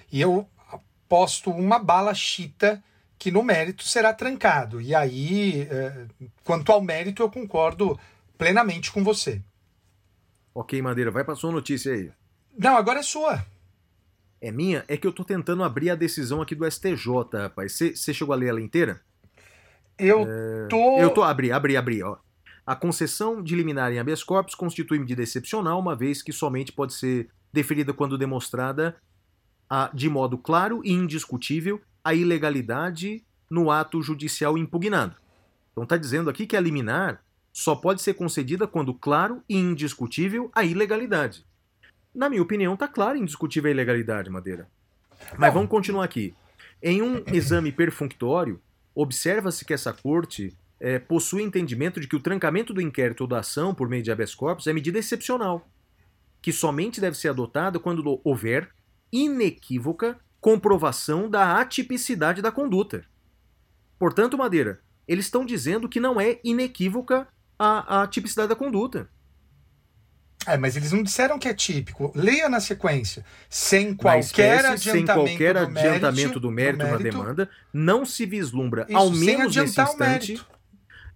E 0.09 0.21
eu 0.21 0.47
posto 1.09 1.51
uma 1.51 1.77
bala 1.77 2.13
chita 2.13 2.81
que 3.17 3.31
no 3.31 3.43
mérito 3.43 3.83
será 3.83 4.13
trancado. 4.13 4.79
E 4.79 4.95
aí, 4.95 5.67
eh, 5.69 6.05
quanto 6.45 6.71
ao 6.71 6.81
mérito, 6.81 7.21
eu 7.21 7.29
concordo 7.29 7.99
plenamente 8.37 8.93
com 8.93 9.03
você. 9.03 9.41
Ok, 10.55 10.81
Madeira, 10.81 11.11
vai 11.11 11.25
para 11.25 11.35
sua 11.35 11.51
notícia 11.51 11.91
aí. 11.91 12.09
Não, 12.57 12.77
agora 12.77 12.99
é 12.99 13.03
sua 13.03 13.45
é 14.41 14.51
minha, 14.51 14.83
é 14.87 14.95
que 14.95 15.05
eu 15.05 15.11
tô 15.11 15.23
tentando 15.23 15.63
abrir 15.63 15.89
a 15.89 15.95
decisão 15.95 16.41
aqui 16.41 16.55
do 16.55 16.69
STJ, 16.69 17.07
rapaz. 17.33 17.73
Você 17.73 18.13
chegou 18.13 18.33
a 18.33 18.37
ler 18.37 18.47
ela 18.47 18.61
inteira? 18.61 19.01
Eu 19.97 20.25
é... 20.27 20.67
tô. 20.67 20.97
Eu 20.97 21.09
tô. 21.09 21.23
Abri, 21.23 21.51
abri, 21.51 21.75
abri, 21.75 22.01
ó. 22.01 22.17
A 22.65 22.75
concessão 22.75 23.41
de 23.41 23.55
liminar 23.55 23.91
em 23.91 23.99
habeas 23.99 24.23
corpus 24.23 24.55
constitui 24.55 24.99
medida 24.99 25.23
excepcional, 25.23 25.79
uma 25.79 25.95
vez 25.95 26.21
que 26.21 26.31
somente 26.31 26.71
pode 26.71 26.93
ser 26.93 27.29
deferida 27.51 27.91
quando 27.93 28.17
demonstrada 28.17 28.95
a, 29.69 29.89
de 29.93 30.07
modo 30.07 30.37
claro 30.37 30.81
e 30.83 30.93
indiscutível 30.93 31.81
a 32.03 32.13
ilegalidade 32.13 33.25
no 33.49 33.71
ato 33.71 34.01
judicial 34.01 34.57
impugnado. 34.57 35.15
Então 35.71 35.83
está 35.83 35.97
dizendo 35.97 36.29
aqui 36.29 36.45
que 36.45 36.55
a 36.55 36.61
liminar 36.61 37.23
só 37.51 37.75
pode 37.75 38.01
ser 38.01 38.13
concedida 38.13 38.67
quando 38.67 38.93
claro 38.93 39.43
e 39.49 39.57
indiscutível 39.57 40.51
a 40.53 40.63
ilegalidade. 40.63 41.45
Na 42.19 42.27
minha 42.27 42.41
opinião, 42.41 42.73
está 42.73 42.85
clara 42.85 43.17
indiscutível 43.17 43.69
a 43.69 43.71
ilegalidade, 43.71 44.29
Madeira. 44.29 44.69
Mas 45.37 45.53
vamos 45.53 45.69
continuar 45.69 46.03
aqui. 46.03 46.35
Em 46.83 47.01
um 47.01 47.23
exame 47.27 47.71
perfunctório, 47.71 48.61
observa-se 48.93 49.63
que 49.63 49.73
essa 49.73 49.93
corte 49.93 50.53
é, 50.81 50.99
possui 50.99 51.43
entendimento 51.43 51.97
de 51.97 52.09
que 52.09 52.17
o 52.17 52.19
trancamento 52.19 52.73
do 52.73 52.81
inquérito 52.81 53.21
ou 53.21 53.27
da 53.27 53.39
ação 53.39 53.73
por 53.73 53.87
meio 53.87 54.03
de 54.03 54.11
habeas 54.11 54.35
corpus 54.35 54.67
é 54.67 54.73
medida 54.73 54.99
excepcional, 54.99 55.65
que 56.41 56.51
somente 56.51 56.99
deve 56.99 57.17
ser 57.17 57.29
adotada 57.29 57.79
quando 57.79 58.19
houver 58.21 58.67
inequívoca 59.13 60.19
comprovação 60.41 61.29
da 61.29 61.57
atipicidade 61.61 62.41
da 62.41 62.51
conduta. 62.51 63.05
Portanto, 63.97 64.37
Madeira, 64.37 64.81
eles 65.07 65.23
estão 65.23 65.45
dizendo 65.45 65.87
que 65.87 66.01
não 66.01 66.19
é 66.19 66.37
inequívoca 66.43 67.29
a, 67.57 68.01
a 68.01 68.07
tipicidade 68.07 68.49
da 68.49 68.57
conduta. 68.57 69.09
É, 70.47 70.57
mas 70.57 70.75
eles 70.77 70.91
não 70.91 71.03
disseram 71.03 71.37
que 71.37 71.47
é 71.47 71.53
típico. 71.53 72.11
Leia 72.15 72.47
na 72.47 72.59
sequência. 72.59 73.25
Sem 73.49 73.93
qualquer 73.93 74.65
adiantamento, 74.65 74.81
sem 74.81 75.05
qualquer 75.05 75.53
do, 75.53 75.59
adiantamento 75.59 76.15
mérito, 76.15 76.39
do, 76.39 76.51
mérito 76.51 76.77
do 76.77 76.83
na 76.83 76.97
mérito 76.97 77.03
demanda, 77.17 77.49
não 77.73 78.05
se 78.05 78.25
vislumbra, 78.25 78.85
Isso, 78.87 78.97
ao 78.97 79.11
menos 79.11 79.55
nesse 79.55 79.81
instante. 79.81 80.41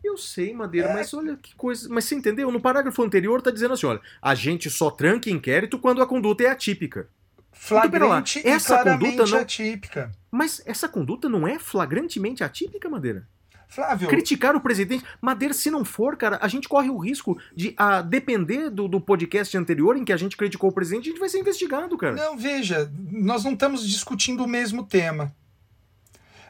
Eu 0.03 0.17
sei, 0.17 0.53
Madeira, 0.53 0.89
É. 0.89 0.93
mas 0.93 1.13
olha 1.13 1.37
que 1.37 1.55
coisa. 1.55 1.87
Mas 1.89 2.03
você 2.03 2.15
entendeu? 2.15 2.51
No 2.51 2.59
parágrafo 2.59 3.01
anterior 3.01 3.41
tá 3.41 3.49
dizendo 3.49 3.73
assim: 3.73 3.85
olha, 3.85 4.01
a 4.21 4.35
gente 4.35 4.69
só 4.69 4.91
tranca 4.91 5.29
inquérito 5.29 5.79
quando 5.79 6.01
a 6.01 6.05
conduta 6.05 6.43
é 6.43 6.49
atípica. 6.49 7.01
lá, 7.01 7.07
Flagrante 7.53 8.45
essa 8.45 8.73
e 8.73 8.77
claramente 8.83 9.11
conduta 9.17 9.31
não- 9.35 9.41
atípica. 9.41 10.11
Mas 10.29 10.61
essa 10.65 10.89
conduta 10.89 11.29
não 11.29 11.47
é 11.47 11.57
flagrantemente 11.57 12.43
atípica, 12.43 12.89
Madeira? 12.89 13.25
Flávio, 13.73 14.07
Criticar 14.07 14.55
o 14.55 14.61
presidente. 14.61 15.03
Madeira, 15.21 15.53
se 15.53 15.71
não 15.71 15.83
for, 15.83 16.15
cara, 16.15 16.37
a 16.41 16.47
gente 16.47 16.69
corre 16.69 16.89
o 16.89 16.97
risco 16.97 17.37
de, 17.55 17.73
a 17.77 18.01
depender 18.01 18.69
do, 18.69 18.87
do 18.87 19.01
podcast 19.01 19.57
anterior 19.57 19.97
em 19.97 20.05
que 20.05 20.13
a 20.13 20.17
gente 20.17 20.37
criticou 20.37 20.69
o 20.69 20.73
presidente, 20.73 21.07
a 21.07 21.11
gente 21.11 21.19
vai 21.19 21.29
ser 21.29 21.39
investigado, 21.39 21.97
cara. 21.97 22.15
não, 22.15 22.37
veja, 22.37 22.91
nós 23.11 23.43
não 23.43 23.53
estamos 23.53 23.87
discutindo 23.87 24.43
o 24.43 24.47
mesmo 24.47 24.83
tema. 24.85 25.35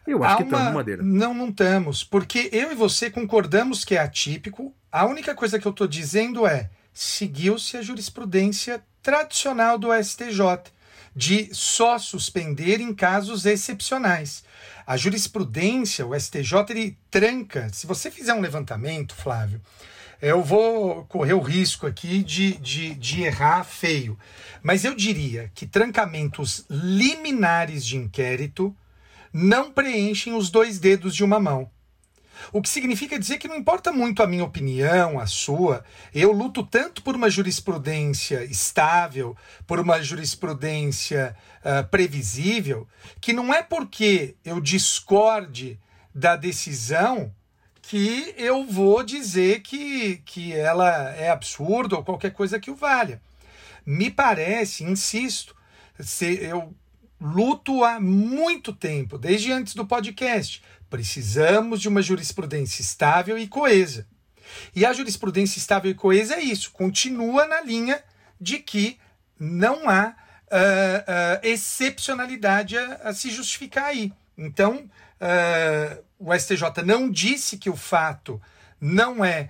Eu 0.06 0.24
acho 0.24 0.34
Há 0.34 0.38
que 0.38 0.44
uma- 0.44 0.58
estamos, 0.58 0.74
Madeira. 0.74 1.02
Não, 1.04 1.34
não 1.34 1.50
estamos. 1.50 2.04
Porque 2.04 2.50
eu 2.52 2.72
e 2.72 2.76
você 2.76 3.10
concordamos 3.10 3.86
que 3.86 3.96
é 3.96 4.00
atípico. 4.00 4.76
A 4.92 5.06
única 5.06 5.34
coisa 5.34 5.58
que 5.58 5.66
eu 5.66 5.72
estou 5.72 5.88
dizendo 5.88 6.46
é: 6.46 6.70
seguiu-se 6.94 7.78
a 7.78 7.82
jurisprudência 7.82 8.84
tradicional 9.02 9.78
do 9.78 9.94
STJ 9.94 10.72
de 11.16 11.50
só 11.54 11.98
suspender 11.98 12.82
em 12.82 12.94
casos 12.94 13.46
excepcionais. 13.46 14.44
A 14.86 14.98
jurisprudência, 14.98 16.06
o 16.06 16.18
STJ, 16.20 16.56
ele 16.70 16.98
tranca. 17.10 17.70
Se 17.72 17.88
você 17.88 18.12
fizer 18.12 18.34
um 18.34 18.42
levantamento, 18.42 19.16
Flávio, 19.16 19.62
eu 20.22 20.42
vou 20.42 21.06
correr 21.06 21.34
o 21.34 21.42
risco 21.42 21.86
aqui 21.86 22.24
de, 22.24 22.58
de, 22.58 22.96
de 22.96 23.24
errar 23.24 23.64
feio. 23.64 24.18
Mas 24.62 24.86
eu 24.86 24.96
diria 24.96 25.52
que 25.54 25.66
trancamentos 25.66 26.66
liminares 26.70 27.86
de 27.86 27.98
inquérito 27.98 28.76
não 29.34 29.72
preenchem 29.72 30.34
os 30.34 30.50
dois 30.50 30.80
dedos 30.80 31.16
de 31.16 31.24
uma 31.24 31.40
mão. 31.40 31.70
O 32.52 32.62
que 32.62 32.70
significa 32.70 33.20
dizer 33.20 33.38
que 33.38 33.48
não 33.48 33.56
importa 33.56 33.92
muito 33.92 34.22
a 34.22 34.28
minha 34.28 34.44
opinião, 34.44 35.20
a 35.20 35.26
sua, 35.26 35.84
eu 36.14 36.32
luto 36.32 36.64
tanto 36.64 37.02
por 37.02 37.16
uma 37.16 37.30
jurisprudência 37.30 38.44
estável, 38.44 39.36
por 39.66 39.80
uma 39.80 40.02
jurisprudência 40.02 41.36
ah, 41.64 41.84
previsível, 41.84 42.88
que 43.22 43.34
não 43.34 43.54
é 43.54 43.64
porque 43.64 44.36
eu 44.44 44.60
discorde 44.60 45.80
da 46.14 46.36
decisão 46.36 47.34
que 47.82 48.34
eu 48.38 48.66
vou 48.66 49.04
dizer 49.04 49.62
que, 49.62 50.18
que 50.26 50.54
ela 50.54 51.14
é 51.16 51.30
absurda 51.30 51.96
ou 51.96 52.04
qualquer 52.04 52.32
coisa 52.32 52.60
que 52.60 52.72
o 52.72 52.76
valha. 52.76 53.22
Me 53.86 54.10
parece, 54.10 54.86
insisto, 54.86 55.56
se 56.00 56.42
eu 56.42 56.74
luto 57.20 57.84
há 57.84 58.00
muito 58.00 58.74
tempo, 58.74 59.18
desde 59.18 59.52
antes 59.52 59.74
do 59.74 59.86
podcast. 59.86 60.62
Precisamos 60.94 61.82
de 61.82 61.88
uma 61.90 62.04
jurisprudência 62.04 62.84
estável 62.84 63.36
e 63.36 63.48
coesa. 63.48 64.06
E 64.76 64.86
a 64.86 64.94
jurisprudência 64.94 65.58
estável 65.58 65.90
e 65.90 65.96
coesa 65.96 66.36
é 66.36 66.40
isso, 66.40 66.70
continua 66.70 67.48
na 67.48 67.62
linha 67.62 68.04
de 68.40 68.60
que 68.60 69.00
não 69.40 69.90
há 69.90 70.10
uh, 70.10 70.12
uh, 70.14 71.40
excepcionalidade 71.42 72.78
a, 72.78 72.94
a, 73.06 73.12
se 73.12 73.32
justificar 73.32 73.86
aí. 73.86 74.14
Então, 74.38 74.88
uh, 75.20 76.04
o 76.20 76.32
STJ 76.32 76.84
não 76.86 77.10
disse 77.10 77.58
que 77.58 77.72
o 77.72 77.76
fato 77.76 78.40
não 78.80 79.26
é 79.26 79.50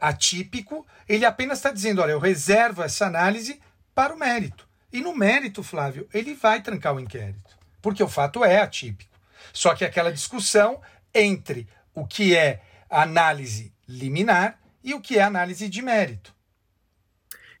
atípico, 0.00 0.84
ele 1.08 1.24
apenas 1.24 1.58
está 1.58 1.70
dizendo: 1.70 2.02
olha, 2.02 2.10
eu 2.10 2.18
reservo 2.18 2.82
essa 2.82 3.06
análise 3.06 3.60
para 3.94 4.12
o 4.12 4.18
mérito. 4.18 4.66
E 4.92 5.00
no 5.00 5.14
mérito, 5.14 5.62
Flávio, 5.62 6.08
ele 6.12 6.34
vai 6.34 6.60
trancar 6.60 6.92
o 6.92 6.98
inquérito, 6.98 7.56
porque 7.80 8.02
o 8.02 8.08
fato 8.08 8.44
é 8.44 8.60
atípico. 8.60 9.11
Só 9.52 9.74
que 9.74 9.84
aquela 9.84 10.12
discussão 10.12 10.80
entre 11.14 11.68
o 11.94 12.06
que 12.06 12.34
é 12.36 12.62
análise 12.88 13.72
liminar 13.88 14.58
e 14.82 14.94
o 14.94 15.00
que 15.00 15.18
é 15.18 15.22
análise 15.22 15.68
de 15.68 15.82
mérito. 15.82 16.34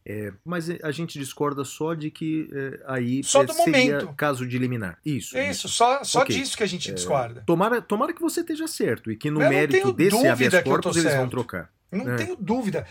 É, 0.04 0.32
mas 0.44 0.68
a 0.82 0.90
gente 0.90 1.16
discorda 1.16 1.64
só 1.64 1.94
de 1.94 2.10
que 2.10 2.50
é, 2.52 2.80
aí 2.88 3.22
só 3.22 3.42
é, 3.42 3.46
do 3.46 3.52
seria 3.52 3.94
momento. 4.00 4.14
caso 4.14 4.44
de 4.46 4.58
liminar. 4.58 4.98
Isso. 5.04 5.38
Isso, 5.38 5.68
só, 5.68 6.02
só 6.02 6.22
Ok. 6.22 6.36
disso 6.36 6.56
que 6.56 6.64
a 6.64 6.66
gente 6.66 6.90
É, 6.90 6.94
discorda. 6.94 7.44
Tomara, 7.46 7.80
tomara 7.80 8.12
que 8.12 8.20
você 8.20 8.40
esteja 8.40 8.66
certo 8.66 9.12
e 9.12 9.16
que 9.16 9.30
no 9.30 9.40
Eu 9.40 9.44
não 9.44 9.50
mérito 9.50 9.92
desse 9.92 10.26
habeas 10.26 10.60
corpus 10.64 10.96
eles 10.96 11.14
vão 11.14 11.28
trocar. 11.28 11.70
Não 11.90 12.10
É. 12.14 12.16
tenho 12.16 12.34
dúvida. 12.36 12.84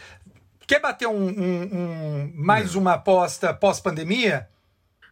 Quer 0.66 0.80
bater 0.80 1.06
um, 1.08 1.28
um- 1.28 1.64
um- 1.74 2.32
mais 2.34 2.76
uma 2.76 2.94
aposta 2.94 3.54
pós-pandemia? 3.54 4.48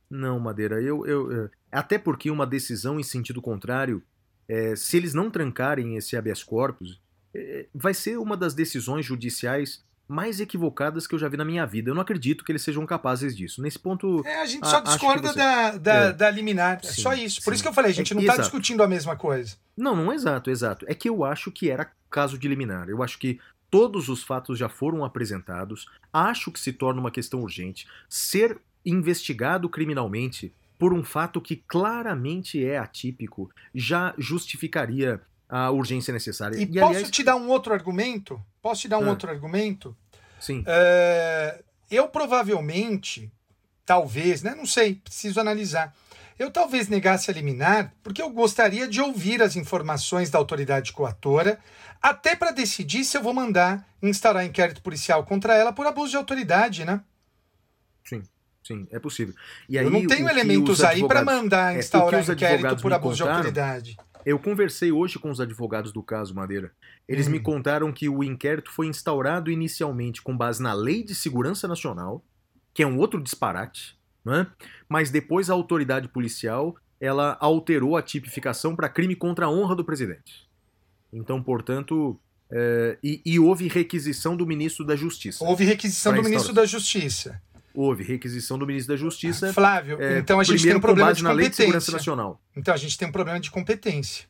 Não, 0.09 0.39
Madeira, 0.39 0.81
eu, 0.81 1.05
eu- 1.05 1.49
até 1.71 1.97
porque 1.97 2.29
uma 2.31 2.45
decisão 2.45 2.99
em 2.99 3.03
sentido 3.03 3.41
contrário, 3.41 4.01
é, 4.47 4.75
se 4.75 4.97
eles 4.97 5.13
não 5.13 5.29
trancarem 5.29 5.95
esse 5.95 6.15
habeas 6.17 6.43
corpus, 6.43 6.99
é, 7.33 7.67
vai 7.73 7.93
ser 7.93 8.17
uma 8.17 8.35
das 8.35 8.53
decisões 8.53 9.05
judiciais 9.05 9.83
mais 10.07 10.39
equivocadas 10.39 11.05
que 11.05 11.13
eu 11.13 11.19
já 11.19 11.29
vi 11.29 11.37
na 11.37 11.45
minha 11.45 11.63
vida. 11.67 11.91
Eu 11.91 11.93
não 11.93 12.01
acredito 12.01 12.43
que 12.43 12.51
eles 12.51 12.63
sejam 12.63 12.83
capazes 12.83 13.37
disso. 13.37 13.61
Nesse 13.61 13.77
ponto, 13.77 14.25
É, 14.25 14.41
a 14.41 14.45
gente 14.47 14.67
só 14.67 14.81
que 14.81 14.89
discorda 14.89 15.27
você- 15.27 15.37
da, 15.37 15.77
da, 15.77 15.93
É. 15.93 16.13
da 16.13 16.31
liminar. 16.31 16.79
É 16.83 16.87
Sim, 16.87 17.01
só 17.03 17.13
isso. 17.13 17.43
Por 17.43 17.51
sim. 17.51 17.53
isso 17.55 17.63
que 17.63 17.69
eu 17.69 17.73
falei, 17.73 17.91
a 17.91 17.93
gente 17.93 18.13
É, 18.13 18.15
não 18.15 18.21
está 18.23 18.37
discutindo 18.37 18.81
a 18.81 18.87
mesma 18.87 19.15
coisa. 19.15 19.55
Não, 19.77 19.95
não 19.95 20.11
é 20.11 20.15
exato, 20.15 20.49
exato. 20.49 20.83
É 20.89 20.95
que 20.95 21.07
eu 21.07 21.23
acho 21.23 21.51
que 21.51 21.69
era 21.69 21.91
caso 22.09 22.39
de 22.39 22.47
liminar. 22.47 22.89
Eu 22.89 23.03
acho 23.03 23.19
que 23.19 23.39
todos 23.69 24.09
os 24.09 24.23
fatos 24.23 24.57
já 24.57 24.67
foram 24.67 25.05
apresentados. 25.05 25.85
Acho 26.11 26.51
que 26.51 26.59
se 26.59 26.73
torna 26.73 26.99
uma 26.99 27.11
questão 27.11 27.43
urgente. 27.43 27.87
Ser 28.09 28.57
investigado 28.83 29.69
criminalmente 29.69 30.51
por 30.79 30.93
um 30.93 31.03
fato 31.03 31.39
que 31.41 31.57
claramente 31.57 32.65
é 32.65 32.77
atípico 32.79 33.51
já 33.75 34.15
justificaria 34.17 35.21
a 35.47 35.69
urgência 35.69 36.13
necessária. 36.13 36.57
E, 36.57 36.63
E, 36.63 36.67
posso 36.67 36.85
aliás, 36.85 37.11
te 37.11 37.21
dar 37.21 37.35
um 37.35 37.49
outro 37.49 37.73
argumento? 37.73 38.41
Posso 38.61 38.81
te 38.81 38.87
dar 38.87 38.97
um 38.97 39.05
Ah. 39.05 39.09
outro 39.09 39.29
argumento? 39.29 39.95
sim, 40.39 40.63
É, 40.65 41.61
eu 41.91 42.07
provavelmente, 42.07 43.29
talvez, 43.85 44.41
né? 44.41 44.55
Não 44.55 44.65
sei, 44.65 44.95
preciso 44.95 45.39
analisar. 45.39 45.93
Eu 46.37 46.49
talvez 46.49 46.87
negasse 46.87 47.29
a 47.29 47.33
liminar 47.33 47.93
porque 48.01 48.21
eu 48.21 48.29
gostaria 48.29 48.87
de 48.87 49.01
ouvir 49.01 49.41
as 49.41 49.57
informações 49.57 50.29
da 50.29 50.39
autoridade 50.39 50.93
coatora, 50.93 51.59
até 52.01 52.33
para 52.37 52.51
decidir 52.51 53.03
se 53.03 53.17
eu 53.17 53.21
vou 53.21 53.33
mandar 53.33 53.85
instaurar 54.01 54.45
inquérito 54.45 54.81
policial 54.81 55.25
contra 55.25 55.53
ela 55.53 55.73
por 55.73 55.85
abuso 55.85 56.11
de 56.11 56.15
autoridade, 56.15 56.85
né? 56.85 57.01
sim, 58.05 58.23
sim, 58.69 58.87
é 58.91 58.99
possível. 58.99 59.33
E 59.67 59.77
aí, 59.77 59.83
eu 59.85 59.89
não 59.91 60.05
tenho 60.05 60.29
elementos 60.29 60.79
os 60.79 60.83
aí 60.83 61.05
para 61.07 61.23
mandar 61.25 61.73
é, 61.73 61.77
o 61.77 61.79
instaurar 61.79 62.21
os 62.21 62.29
inquérito 62.29 62.81
por 62.81 62.93
abuso 62.93 63.15
de 63.15 63.21
contaram- 63.23 63.37
autoridade. 63.37 63.97
Eu 64.25 64.37
conversei 64.37 64.91
hoje 64.91 65.17
com 65.17 65.31
os 65.31 65.39
advogados 65.41 65.91
do 65.91 66.03
caso 66.03 66.35
Madeira. 66.35 66.71
Eles 67.07 67.27
Hum. 67.27 67.31
me 67.31 67.39
contaram 67.39 67.91
que 67.91 68.07
o 68.09 68.23
inquérito 68.23 68.69
foi 68.71 68.85
instaurado 68.87 69.49
inicialmente 69.49 70.21
com 70.21 70.35
base 70.37 70.61
na 70.61 70.73
Lei 70.73 71.03
de 71.03 71.15
Segurança 71.15 71.67
Nacional, 71.67 72.23
que 72.73 72.83
é 72.83 72.87
um 72.87 72.97
outro 72.97 73.19
disparate, 73.21 73.97
né? 74.23 74.45
mas 74.87 75.09
depois 75.09 75.49
a 75.49 75.53
autoridade 75.53 76.07
policial 76.09 76.75
ela 77.01 77.37
alterou 77.39 77.95
a 77.95 78.01
tipificação 78.01 78.75
para 78.75 78.89
crime 78.89 79.15
contra 79.15 79.45
a 79.45 79.49
honra 79.49 79.73
do 79.75 79.85
presidente. 79.85 80.47
Então, 81.13 81.41
portanto, 81.41 82.19
é, 82.51 82.97
e, 83.01 83.21
e 83.25 83.39
houve 83.39 83.67
requisição 83.69 84.35
do 84.35 84.45
ministro 84.45 84.83
da 84.85 84.95
Justiça. 84.97 85.43
Houve 85.45 85.63
requisição 85.63 86.13
do 86.13 86.21
ministro 86.21 86.51
da 86.53 86.65
Justiça. 86.65 87.41
Houve 87.73 88.03
requisição 88.03 88.57
do 88.57 88.65
ministro 88.65 88.93
da 88.93 88.97
Justiça. 88.99 89.53
Flávio, 89.53 90.01
é, 90.01 90.19
então 90.19 90.39
a 90.39 90.43
gente 90.43 90.63
tem 90.63 90.75
um 90.75 90.79
problema 90.79 91.13
de 91.13 91.23
na 91.23 91.31
Lei 91.31 91.49
de 91.49 91.55
Segurança 91.55 91.91
competência. 91.91 92.11
Nacional. 92.11 92.41
Então 92.55 92.73
a 92.73 92.77
gente 92.77 92.97
tem 92.97 93.07
um 93.07 93.11
problema 93.11 93.39
de 93.39 93.51
competência. 93.51 94.25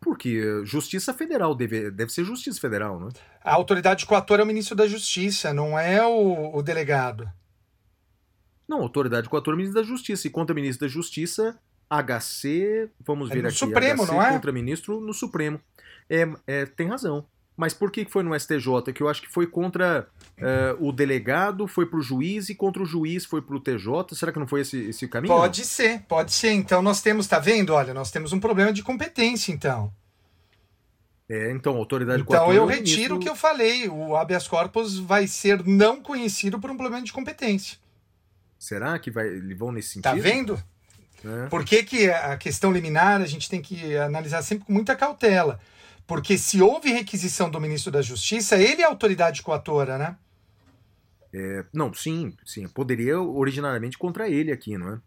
Porque 0.00 0.64
Justiça 0.64 1.12
Federal 1.12 1.54
deve, 1.54 1.90
deve 1.90 2.10
ser 2.10 2.24
Justiça 2.24 2.58
Federal, 2.58 2.98
né? 2.98 3.10
A 3.44 3.54
autoridade 3.54 4.06
coatora 4.06 4.42
é 4.42 4.44
o 4.44 4.46
ministro 4.46 4.74
da 4.74 4.86
Justiça, 4.86 5.52
não 5.52 5.78
é 5.78 6.04
o, 6.04 6.56
o 6.56 6.62
delegado. 6.62 7.30
Não, 8.66 8.80
autoridade 8.80 9.28
coatora 9.28 9.54
é 9.54 9.56
o 9.56 9.58
ministro 9.58 9.82
da 9.82 9.86
Justiça. 9.86 10.26
E 10.26 10.30
contra 10.30 10.54
ministro 10.54 10.86
da 10.86 10.90
Justiça, 10.90 11.58
HC, 11.90 12.88
vamos 13.00 13.30
É 13.30 13.34
ver 13.34 13.42
no 13.42 13.48
aqui. 13.48 13.58
Supremo, 13.58 14.04
HC 14.04 14.12
não 14.12 14.22
é? 14.22 14.32
contra 14.32 14.52
ministro 14.52 15.00
no 15.00 15.12
Supremo. 15.12 15.60
É, 16.08 16.28
é, 16.46 16.66
tem 16.66 16.88
razão. 16.88 17.26
Mas 17.60 17.74
por 17.74 17.90
que 17.90 18.06
foi 18.06 18.22
no 18.22 18.34
STJ? 18.34 18.90
Que 18.94 19.02
eu 19.02 19.08
acho 19.10 19.20
que 19.20 19.28
foi 19.28 19.46
contra 19.46 20.08
eh, 20.38 20.74
o 20.80 20.90
delegado, 20.90 21.66
foi 21.66 21.84
pro 21.84 22.00
juiz, 22.00 22.48
e 22.48 22.54
contra 22.54 22.82
o 22.82 22.86
juiz 22.86 23.26
foi 23.26 23.42
pro 23.42 23.60
TJ. 23.60 24.14
Será 24.14 24.32
que 24.32 24.38
não 24.38 24.48
foi 24.48 24.62
esse, 24.62 24.78
esse 24.78 25.06
caminho? 25.06 25.34
Pode 25.34 25.66
ser, 25.66 26.00
pode 26.08 26.32
ser. 26.32 26.52
Então 26.52 26.80
nós 26.80 27.02
temos, 27.02 27.26
tá 27.26 27.38
vendo? 27.38 27.74
Olha, 27.74 27.92
nós 27.92 28.10
temos 28.10 28.32
um 28.32 28.40
problema 28.40 28.72
de 28.72 28.82
competência, 28.82 29.52
então. 29.52 29.92
É, 31.28 31.52
então, 31.52 31.76
autoridade 31.76 32.22
Então 32.22 32.50
eu 32.50 32.62
é 32.62 32.64
o 32.64 32.66
retiro 32.66 32.86
ministro- 32.86 33.16
o 33.16 33.18
que 33.20 33.28
eu 33.28 33.36
falei. 33.36 33.90
O 33.90 34.16
habeas 34.16 34.48
corpus 34.48 34.98
vai 34.98 35.26
ser 35.26 35.62
não 35.66 36.00
conhecido 36.00 36.58
por 36.58 36.70
um 36.70 36.78
problema 36.78 37.04
de 37.04 37.12
competência. 37.12 37.76
Será 38.58 38.98
que 38.98 39.10
vai, 39.10 39.26
eles 39.26 39.58
vão 39.58 39.70
nesse 39.70 39.90
sentido? 39.90 40.02
Tá 40.02 40.14
vendo? 40.14 40.58
É. 41.22 41.46
Por 41.48 41.62
que, 41.62 41.82
que 41.82 42.10
a 42.10 42.38
questão 42.38 42.72
liminar 42.72 43.20
a 43.20 43.26
gente 43.26 43.50
tem 43.50 43.60
que 43.60 43.98
analisar 43.98 44.40
sempre 44.40 44.64
com 44.64 44.72
muita 44.72 44.96
cautela? 44.96 45.60
Porque 46.10 46.36
se 46.36 46.60
houve 46.60 46.90
requisição 46.90 47.48
do 47.48 47.60
ministro 47.60 47.92
da 47.92 48.02
Justiça, 48.02 48.56
ele 48.56 48.82
é 48.82 48.84
a 48.84 48.88
autoridade 48.88 49.42
coatora, 49.42 49.96
né? 49.96 50.16
Não, 51.72 51.94
sim, 51.94 52.34
sim. 52.44 52.66
Poderia 52.66 53.20
originariamente 53.20 53.96
contra 53.96 54.28
ele 54.28 54.50
aqui, 54.50 54.76
não 54.76 54.94
é? 54.94 54.98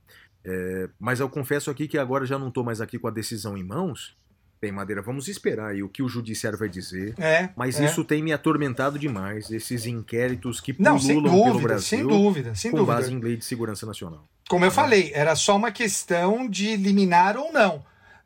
É, 0.46 0.90
mas 0.98 1.20
eu 1.20 1.28
confesso 1.28 1.70
aqui 1.70 1.90
que 1.90 1.98
agora 1.98 2.26
já 2.26 2.40
não 2.40 2.48
estou 2.48 2.64
mais 2.64 2.80
aqui 2.80 2.98
com 2.98 3.10
a 3.10 3.12
decisão 3.12 3.58
em 3.58 3.64
mãos. 3.66 4.16
Bem, 4.62 4.72
Madeira, 4.72 5.02
vamos 5.02 5.28
esperar 5.28 5.72
aí 5.72 5.84
o 5.84 5.90
que 5.90 6.02
o 6.02 6.08
judiciário 6.08 6.58
vai 6.58 6.70
dizer. 6.70 7.14
É. 7.20 7.50
Mas 7.54 7.82
é. 7.82 7.84
isso 7.84 8.06
tem 8.06 8.24
me 8.24 8.32
atormentado 8.32 8.98
demais, 8.98 9.52
esses 9.52 9.86
inquéritos 9.86 10.62
que 10.62 10.74
Não, 10.80 10.98
pululam 10.98 11.00
sem 11.02 11.22
pelo 11.22 11.46
dúvida, 11.48 11.68
Brasil 11.68 12.00
sem 12.00 12.08
dúvida, 12.08 12.56
sem 12.56 12.72
com 12.72 12.78
dúvida. 12.78 12.96
base 12.96 13.14
em 13.14 13.20
lei 13.20 13.36
de 13.36 13.44
segurança 13.44 13.86
nacional. 13.86 14.24
Como 14.48 14.64
eu 14.64 14.72
falei, 14.72 15.12
era 15.14 15.36
só 15.36 15.58
uma 15.58 15.70
questão 15.70 16.48
de 16.50 16.78
liminar 16.78 17.36
ou 17.36 17.52
não. 17.52 17.84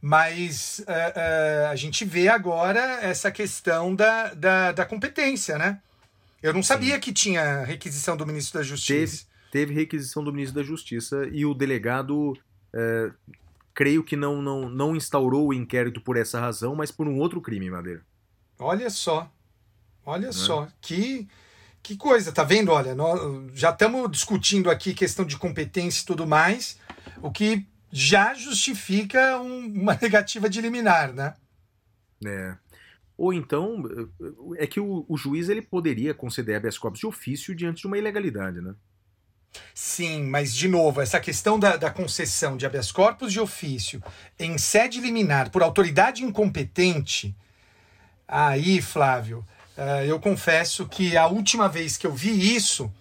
Mas 0.07 0.81
eh, 0.87 1.13
eh, 1.17 1.67
a 1.69 1.75
gente 1.75 2.05
vê 2.05 2.29
agora 2.29 2.79
essa 3.01 3.29
questão 3.29 3.93
da, 3.93 4.33
da, 4.33 4.71
da 4.71 4.85
competência, 4.85 5.57
né? 5.57 5.81
Eu 6.41 6.53
não 6.53 6.63
sabia 6.63 6.97
que 6.97 7.11
tinha 7.11 7.65
requisição 7.65 8.15
do 8.15 8.25
ministro 8.25 8.57
da 8.57 8.63
Justiça. 8.63 9.25
Teve 9.51 9.73
requisição 9.73 10.23
do 10.23 10.31
ministro 10.31 10.61
da 10.61 10.65
Justiça 10.65 11.27
e 11.29 11.45
o 11.45 11.53
delegado, 11.53 12.37
é, 12.73 13.11
creio 13.73 14.01
que 14.01 14.15
não, 14.15 14.41
não, 14.41 14.69
não 14.69 14.95
instaurou 14.95 15.49
o 15.49 15.53
inquérito 15.53 15.99
por 15.99 16.15
essa 16.15 16.39
razão, 16.39 16.73
mas 16.73 16.89
por 16.89 17.05
um 17.05 17.17
outro 17.17 17.41
crime, 17.41 17.69
Madeira. 17.69 18.01
Olha 18.57 18.89
só. 18.89 19.29
Olha 20.05 20.31
só. 20.31 20.69
Que, 20.79 21.27
que 21.83 21.97
coisa, 21.97 22.31
tá 22.31 22.45
vendo? 22.45 22.71
Olha, 22.71 22.95
nós 22.95 23.19
já 23.53 23.71
estamos 23.71 24.09
discutindo 24.09 24.69
aqui 24.69 24.93
questão 24.93 25.25
de 25.25 25.35
competência 25.35 26.01
e 26.01 26.05
tudo 26.05 26.25
mais, 26.25 26.79
o 27.21 27.29
que 27.29 27.67
já 27.91 28.33
justifica 28.33 29.39
um- 29.39 29.67
uma 29.81 29.97
negativa 30.01 30.49
de 30.49 30.61
liminar, 30.61 31.13
né? 31.13 31.33
É. 32.25 32.55
Ou 33.17 33.33
então, 33.33 33.83
é 34.57 34.67
que 34.67 34.79
o, 34.79 35.05
o 35.09 35.17
juiz 35.17 35.49
ele 35.49 35.61
poderia 35.61 36.13
conceder 36.13 36.55
habeas 36.57 36.77
corpus 36.77 36.99
de 36.99 37.07
ofício 37.07 37.55
diante 37.55 37.81
de 37.81 37.87
uma 37.87 37.97
ilegalidade, 37.97 38.61
né? 38.61 38.75
Sim, 39.73 40.23
mas 40.23 40.53
de 40.53 40.67
novo, 40.67 41.01
essa 41.01 41.19
questão 41.19 41.57
da, 41.59 41.77
da 41.77 41.89
concessão 41.89 42.57
de 42.57 42.65
habeas 42.65 42.91
corpus 42.91 43.31
de 43.33 43.39
ofício 43.39 44.03
em 44.37 44.57
sede 44.57 44.99
liminar 44.99 45.49
por 45.49 45.63
autoridade 45.63 46.23
incompetente, 46.23 47.35
aí, 48.27 48.81
Flávio, 48.81 49.43
eh, 49.75 50.05
eu 50.07 50.19
confesso 50.19 50.87
que 50.87 51.15
a 51.17 51.27
última 51.27 51.67
vez 51.67 51.97
que 51.97 52.05
eu 52.05 52.13
vi 52.13 52.55
isso 52.55 52.91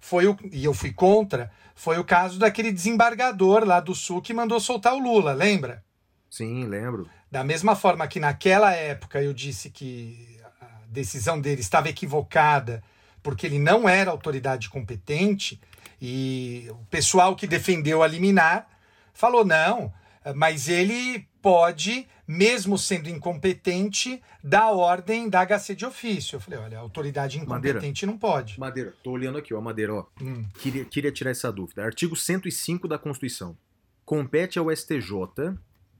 foi 0.00 0.26
o, 0.26 0.38
e 0.50 0.64
eu 0.64 0.72
fui 0.72 0.92
contra, 0.92 1.50
foi 1.78 1.96
o 1.96 2.04
caso 2.04 2.40
daquele 2.40 2.72
desembargador 2.72 3.64
lá 3.64 3.78
do 3.78 3.94
Sul 3.94 4.20
que 4.20 4.34
mandou 4.34 4.58
soltar 4.58 4.94
o 4.94 4.98
Lula, 4.98 5.32
lembra? 5.32 5.84
Sim, 6.28 6.64
lembro. 6.64 7.08
Da 7.30 7.44
mesma 7.44 7.76
forma 7.76 8.08
que 8.08 8.18
naquela 8.18 8.72
época 8.72 9.22
eu 9.22 9.32
disse 9.32 9.70
que 9.70 10.40
a 10.60 10.66
decisão 10.88 11.40
dele 11.40 11.60
estava 11.60 11.88
equivocada 11.88 12.82
porque 13.22 13.46
ele 13.46 13.60
não 13.60 13.88
era 13.88 14.10
autoridade 14.10 14.68
competente, 14.68 15.60
e 16.02 16.66
o 16.70 16.84
pessoal 16.86 17.36
que 17.36 17.46
defendeu 17.46 18.02
a 18.02 18.08
liminar 18.08 18.66
falou: 19.14 19.44
não, 19.44 19.92
mas 20.34 20.68
ele 20.68 21.28
pode, 21.40 22.08
mesmo 22.28 22.76
sendo 22.76 23.08
incompetente, 23.08 24.22
dar 24.44 24.70
ordem 24.70 25.30
da 25.30 25.46
HC 25.46 25.74
de 25.74 25.86
ofício. 25.86 26.36
Eu 26.36 26.40
falei: 26.40 26.60
olha, 26.60 26.78
a 26.78 26.80
autoridade 26.82 27.38
incompetente 27.38 28.04
Madeira. 28.04 28.06
não 28.06 28.18
pode. 28.18 28.60
Madeira, 28.60 28.94
tô 29.02 29.12
olhando 29.12 29.38
aqui, 29.38 29.54
ó, 29.54 29.60
Madeira, 29.62 29.94
ó. 29.94 30.04
Hum. 30.20 30.44
Queria, 30.58 30.84
queria 30.84 31.10
tirar 31.10 31.30
essa 31.30 31.50
dúvida. 31.50 31.82
Artigo 31.82 32.14
105 32.14 32.86
da 32.86 32.98
Constituição. 32.98 33.56
Compete 34.04 34.58
ao 34.58 34.74
STJ 34.74 35.56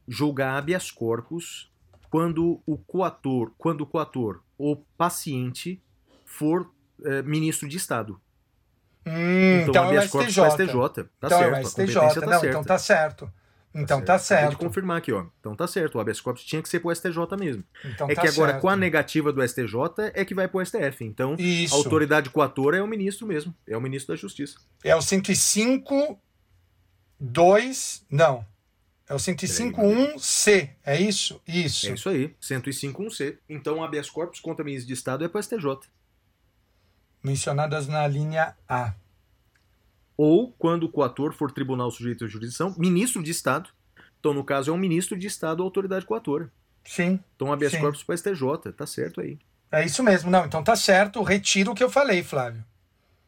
julgar 0.06 0.58
habeas 0.58 0.90
corpus 0.90 1.70
quando 2.10 2.60
o 2.66 2.76
coator, 2.76 3.52
quando 3.56 3.82
o 3.82 3.86
coator 3.86 4.42
ou 4.58 4.84
paciente 4.96 5.82
for 6.24 6.70
eh, 7.04 7.22
ministro 7.22 7.68
de 7.68 7.76
Estado. 7.76 8.20
Hum, 9.06 9.60
então, 9.68 9.84
é 9.84 9.86
o 9.86 9.88
habeas 9.88 10.10
corpus 10.10 10.32
STJ. 10.32 10.50
STJ. 10.50 11.04
Tá 11.20 11.26
então 11.26 11.38
certo, 11.38 11.54
é 11.54 11.60
o 11.60 11.66
STJ. 11.66 11.94
tá 11.94 12.26
não, 12.26 12.40
certa. 12.40 12.46
então 12.48 12.64
tá 12.64 12.78
certo. 12.78 13.32
Então 13.78 13.98
tá 14.00 14.14
Acabei 14.14 14.26
certo. 14.26 14.50
de 14.50 14.56
confirmar 14.56 14.98
aqui, 14.98 15.12
ó. 15.12 15.26
Então 15.38 15.54
tá 15.54 15.66
certo. 15.66 15.96
O 15.96 16.00
habeas 16.00 16.20
corpus 16.20 16.44
tinha 16.44 16.62
que 16.62 16.68
ser 16.68 16.80
pro 16.80 16.94
STJ 16.94 17.16
mesmo. 17.38 17.64
Então 17.84 18.08
é 18.10 18.14
tá 18.14 18.22
que 18.22 18.28
agora, 18.28 18.52
certo. 18.52 18.62
com 18.62 18.68
a 18.68 18.76
negativa 18.76 19.32
do 19.32 19.46
STJ, 19.46 20.12
é 20.14 20.24
que 20.24 20.34
vai 20.34 20.48
pro 20.48 20.64
STF. 20.64 21.04
Então, 21.04 21.36
Isso. 21.38 21.74
a 21.74 21.78
autoridade 21.78 22.30
coatora 22.30 22.76
é 22.76 22.82
o 22.82 22.86
ministro 22.86 23.26
mesmo. 23.26 23.54
É 23.66 23.76
o 23.76 23.80
ministro 23.80 24.14
da 24.14 24.20
Justiça. 24.20 24.58
É 24.82 24.94
o 24.96 25.02
105 25.02 26.18
2, 27.20 28.06
não. 28.10 28.46
É 29.08 29.14
o 29.14 29.16
105.1c, 29.16 30.70
é 30.84 31.00
isso? 31.00 31.40
Isso. 31.48 31.88
É 31.88 31.94
isso 31.94 32.08
aí. 32.10 32.36
105.1c. 32.42 33.38
Então, 33.48 33.82
habeas 33.82 34.10
corpus 34.10 34.38
contra 34.38 34.64
ministro 34.64 34.86
de 34.86 34.92
Estado 34.92 35.24
é 35.24 35.28
pro 35.28 35.42
STJ. 35.42 35.88
Mencionadas 37.22 37.88
na 37.88 38.06
linha 38.06 38.54
A. 38.68 38.92
Ou, 40.18 40.52
quando 40.58 40.82
o 40.82 40.88
coator 40.90 41.32
for 41.32 41.50
tribunal 41.52 41.90
sujeito 41.92 42.24
à 42.24 42.28
jurisdição, 42.28 42.74
ministro 42.76 43.22
de 43.22 43.30
Estado. 43.30 43.70
Então, 44.18 44.34
no 44.34 44.42
caso, 44.42 44.70
é 44.70 44.74
um 44.74 44.78
ministro 44.78 45.16
de 45.16 45.28
Estado 45.28 45.60
ou 45.60 45.64
autoridade 45.64 46.04
coatora. 46.04 46.50
Sim, 46.84 47.20
Então, 47.36 47.52
habeas 47.52 47.70
Sim. 47.72 47.78
corpus 47.80 48.02
pro 48.02 48.16
STJ. 48.18 48.72
Tá 48.76 48.84
certo 48.84 49.20
aí. 49.20 49.38
é 49.70 49.84
isso 49.86 50.02
mesmo. 50.02 50.28
Não, 50.30 50.44
então 50.44 50.62
tá 50.64 50.74
certo. 50.74 51.22
Retiro 51.22 51.70
o 51.70 51.74
que 51.74 51.84
eu 51.84 51.88
falei, 51.90 52.22
Flávio. 52.24 52.64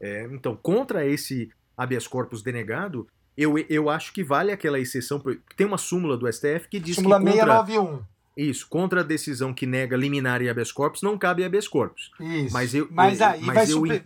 É, 0.00 0.24
então, 0.32 0.56
contra 0.56 1.06
esse 1.06 1.50
habeas 1.76 2.08
corpus 2.08 2.42
denegado, 2.42 3.06
eu, 3.36 3.56
eu 3.68 3.88
acho 3.88 4.12
que 4.12 4.24
vale 4.24 4.50
aquela 4.50 4.80
exceção. 4.80 5.22
Tem 5.56 5.66
uma 5.66 5.78
súmula 5.78 6.16
do 6.16 6.26
STF 6.30 6.68
que 6.68 6.80
diz 6.80 6.96
Súmula 6.96 7.18
que 7.20 7.24
contra, 7.26 7.44
691. 7.64 8.02
isso, 8.36 8.66
contra 8.68 9.00
a 9.00 9.04
decisão 9.04 9.54
que 9.54 9.64
nega 9.66 9.96
liminar 9.96 10.42
e 10.42 10.48
habeas 10.48 10.72
corpus, 10.72 11.02
não 11.02 11.16
cabe 11.16 11.44
habeas 11.44 11.68
corpus. 11.68 12.10
Isso. 12.18 12.52
Mas 12.52 12.74
eu- 12.74 12.88
Mas 12.90 13.20
aí 13.22 13.40
vai 13.44 13.62
eu 13.64 13.68
super... 13.68 14.04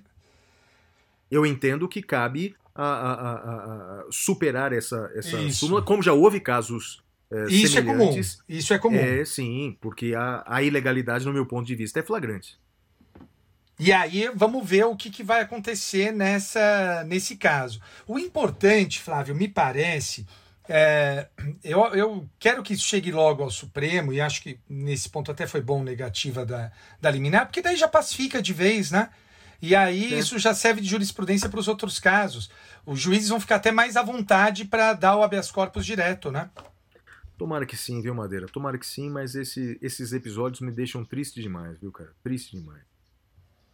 Eu 1.30 1.46
entendo 1.46 1.88
que 1.88 2.02
cabe 2.02 2.54
a, 2.74 2.84
a- 2.84 3.34
a- 4.00 4.04
superar 4.10 4.72
essa, 4.72 5.10
essa 5.14 5.38
Isso. 5.40 5.60
súmula, 5.60 5.82
como 5.82 6.02
já 6.02 6.12
houve 6.12 6.40
casos 6.40 7.02
é, 7.32 7.46
Isso 7.46 7.78
é 7.78 7.82
comum. 7.82 8.20
Isso 8.48 8.74
é 8.74 8.78
comum. 8.78 8.98
É, 8.98 9.24
sim, 9.24 9.76
porque 9.80 10.14
a, 10.16 10.44
a 10.46 10.62
ilegalidade, 10.62 11.24
no 11.24 11.32
meu 11.32 11.46
ponto 11.46 11.66
de 11.66 11.74
vista, 11.74 11.98
é 11.98 12.02
flagrante. 12.02 12.58
E 13.78 13.92
aí 13.92 14.30
vamos 14.34 14.68
ver 14.68 14.84
o 14.84 14.94
que, 14.94 15.10
que 15.10 15.22
vai 15.24 15.40
acontecer 15.40 16.12
nessa, 16.12 17.02
nesse 17.08 17.36
caso. 17.36 17.80
O 18.06 18.18
importante, 18.18 19.00
Flávio, 19.00 19.34
me 19.34 19.48
parece. 19.48 20.24
é, 20.68 21.26
eu, 21.62 21.80
eu 21.94 22.28
quero 22.38 22.62
que 22.62 22.72
isso 22.74 22.84
chegue 22.84 23.10
logo 23.10 23.42
ao 23.42 23.50
Supremo, 23.50 24.12
e 24.12 24.20
acho 24.20 24.40
que 24.42 24.58
nesse 24.68 25.08
ponto 25.08 25.30
até 25.30 25.46
foi 25.46 25.60
bom 25.60 25.82
negativa 25.82 26.46
da, 26.46 26.70
da 27.00 27.10
liminar, 27.10 27.46
porque 27.46 27.60
daí 27.62 27.76
já 27.76 27.88
pacifica 27.88 28.40
de 28.40 28.52
vez, 28.52 28.90
né? 28.92 29.10
E 29.66 29.74
aí 29.74 30.12
É. 30.14 30.18
isso 30.18 30.38
já 30.38 30.52
serve 30.54 30.80
de 30.80 30.88
jurisprudência 30.88 31.48
para 31.48 31.60
os 31.60 31.68
outros 31.68 31.98
casos. 31.98 32.50
Os 32.84 33.00
juízes 33.00 33.28
vão 33.28 33.40
ficar 33.40 33.56
até 33.56 33.72
mais 33.72 33.96
à 33.96 34.02
vontade 34.02 34.64
para 34.64 34.92
dar 34.92 35.16
o 35.16 35.22
habeas 35.22 35.50
corpus 35.50 35.86
direto, 35.86 36.30
né? 36.30 36.50
Tomara 37.38 37.64
que 37.66 37.76
sim, 37.76 38.00
viu, 38.00 38.14
Madeira? 38.14 38.46
Tomara 38.46 38.78
que 38.78 38.86
sim, 38.86 39.10
mas 39.10 39.34
esse- 39.34 39.78
esses 39.82 40.12
episódios 40.12 40.60
me 40.60 40.70
deixam 40.70 41.04
triste 41.04 41.40
demais, 41.40 41.78
viu, 41.80 41.90
cara? 41.90 42.12
Triste 42.22 42.56
demais. 42.56 42.82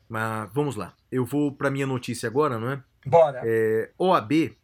Mas 0.09 0.49
vamos 0.53 0.77
lá. 0.77 0.95
Eu 1.11 1.25
vou 1.25 1.53
pra 1.53 1.71
minha 1.71 1.87
notícia 1.87 2.27
agora, 2.29 2.59
não 2.59 2.71
é? 2.71 2.83
Bora. 3.07 3.41
É, 3.45 3.91
OAB, 3.99 4.57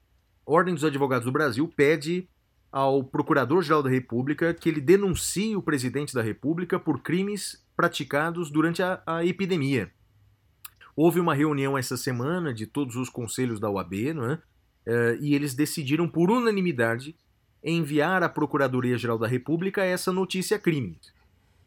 Ordem 0.45 0.75
dos 0.75 0.85
Advogados 0.85 1.25
do 1.25 1.33
Brasil, 1.33 1.67
pede 1.77 2.29
ao 2.73 3.03
Procurador-Geral 3.05 3.83
da 3.83 3.91
República 3.91 4.53
que 4.55 4.69
ele 4.69 4.81
denuncie 4.81 5.57
o 5.57 5.63
presidente 5.63 6.15
da 6.15 6.23
República 6.23 6.79
por 6.79 7.01
crimes 7.03 7.65
praticados 7.77 8.51
durante 8.51 8.83
a, 8.83 9.03
a 9.07 9.25
epidemia. 9.25 9.91
Houve 10.97 11.21
uma 11.21 11.35
reunião 11.35 11.77
essa 11.77 11.97
semana 11.97 12.55
de 12.55 12.67
todos 12.67 12.97
os 12.97 13.11
conselhos 13.11 13.61
da 13.61 13.71
OAB, 13.71 14.15
não 14.15 14.31
é? 14.31 14.43
É, 14.87 15.19
e 15.21 15.35
eles 15.35 15.53
decidiram 15.53 16.09
por 16.09 16.31
unanimidade 16.31 17.15
enviar 17.63 18.23
à 18.23 18.29
Procuradoria-Geral 18.29 19.19
da 19.19 19.27
República 19.27 19.85
essa 19.85 20.11
notícia 20.13 20.59
crime. 20.59 20.99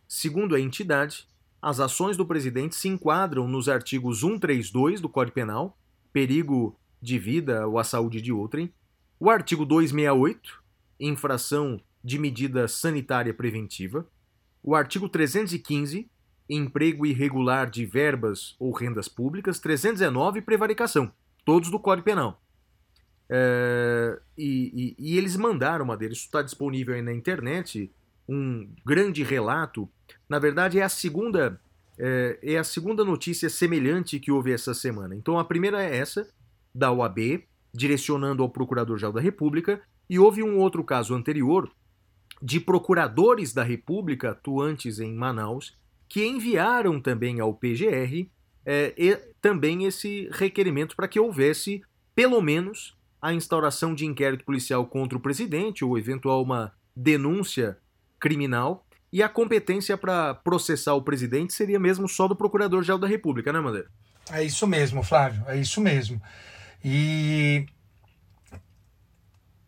Segundo 0.07 0.55
a 0.55 0.59
entidade, 0.59 1.27
as 1.61 1.80
ações 1.80 2.15
do 2.15 2.25
presidente 2.25 2.75
se 2.75 2.88
enquadram 2.88 3.47
nos 3.47 3.67
artigos 3.69 4.21
132 4.21 5.01
do 5.01 5.09
Código 5.09 5.36
Penal, 5.36 5.77
perigo 6.11 6.80
de 7.01 7.19
vida 7.19 7.67
ou 7.67 7.77
à 7.77 7.84
saúde 7.84 8.21
de 8.21 8.32
outrem, 8.32 8.73
o 9.19 9.30
artigo 9.30 9.65
268, 9.65 10.63
infração 10.99 11.80
de 12.03 12.17
medida 12.17 12.67
sanitária 12.67 13.34
preventiva, 13.34 14.07
o 14.63 14.73
artigo 14.73 15.09
315, 15.09 16.09
emprego 16.50 17.06
irregular 17.06 17.70
de 17.70 17.86
verbas 17.86 18.56
ou 18.60 18.72
rendas 18.72 19.08
públicas, 19.08 19.60
319, 19.60 20.41
prevaricação, 20.41 21.12
todos 21.45 21.70
do 21.70 21.80
Código 21.80 22.06
Penal. 22.06 22.41
É, 23.32 24.20
e, 24.38 24.95
e- 24.97 25.12
e 25.14 25.18
eles 25.18 25.36
mandaram 25.36 25.86
uma 25.86 25.95
isso 26.06 26.26
está 26.26 26.41
disponível 26.41 26.95
aí 26.95 27.02
na 27.02 27.14
internet, 27.14 27.91
um 28.28 28.68
grande 28.86 29.24
relato. 29.24 29.88
Na 30.28 30.39
verdade, 30.39 30.80
é 30.80 30.84
a 30.84 30.89
segunda 30.89 31.60
é, 32.02 32.39
é 32.41 32.58
a 32.58 32.64
segunda 32.64 33.04
notícia 33.04 33.50
semelhante 33.50 34.20
que 34.20 34.32
houve 34.32 34.54
essa 34.54 34.74
semana. 34.74 35.14
Então, 35.16 35.38
a 35.38 35.43
primeira 35.43 35.84
é 35.84 35.97
essa, 35.97 36.28
da 36.74 36.91
OAB, 36.91 37.43
direcionando 37.74 38.41
ao 38.41 38.50
Procurador-Geral 38.50 39.12
da 39.12 39.20
República, 39.20 39.82
e 40.10 40.18
houve 40.18 40.41
um 40.41 40.58
outro 40.58 40.82
caso 40.84 41.14
anterior 41.14 41.70
de 42.41 42.60
procuradores 42.60 43.54
da 43.54 43.64
República 43.64 44.32
atuantes 44.32 45.00
em 45.00 45.14
Manaus 45.14 45.78
que 46.10 46.26
enviaram 46.26 46.99
também 46.99 47.39
ao 47.39 47.53
PGR 47.53 48.28
é, 48.66 48.93
e 48.97 49.16
também 49.39 49.86
esse 49.86 50.28
requerimento 50.32 50.95
para 50.95 51.07
que 51.07 51.20
houvesse, 51.20 51.82
pelo 52.16 52.41
menos, 52.41 52.97
a 53.22 53.32
instauração 53.32 53.93
de 53.93 54.05
inquérito 54.05 54.43
policial 54.43 54.86
contra 54.88 55.18
o 55.18 55.22
presidente 55.22 55.86
ou 55.86 55.97
eventual 55.97 56.41
uma 56.41 56.74
denúncia 56.95 57.78
criminal 58.20 58.86
e 59.14 59.24
a 59.24 59.30
competência 59.30 59.97
para 59.97 60.34
processar 60.34 60.93
o 60.93 61.01
presidente 61.01 61.53
seria 61.53 61.80
mesmo 61.80 62.07
só 62.07 62.28
do 62.28 62.36
Procurador-Geral 62.36 62.99
da 62.99 63.07
República, 63.07 63.53
né, 63.53 63.60
Madeira? 63.60 63.89
É 64.32 64.43
isso 64.43 64.68
mesmo, 64.68 65.01
Flávio, 65.03 65.43
é 65.47 65.57
isso 65.57 65.82
mesmo. 65.82 66.22
E 66.84 67.66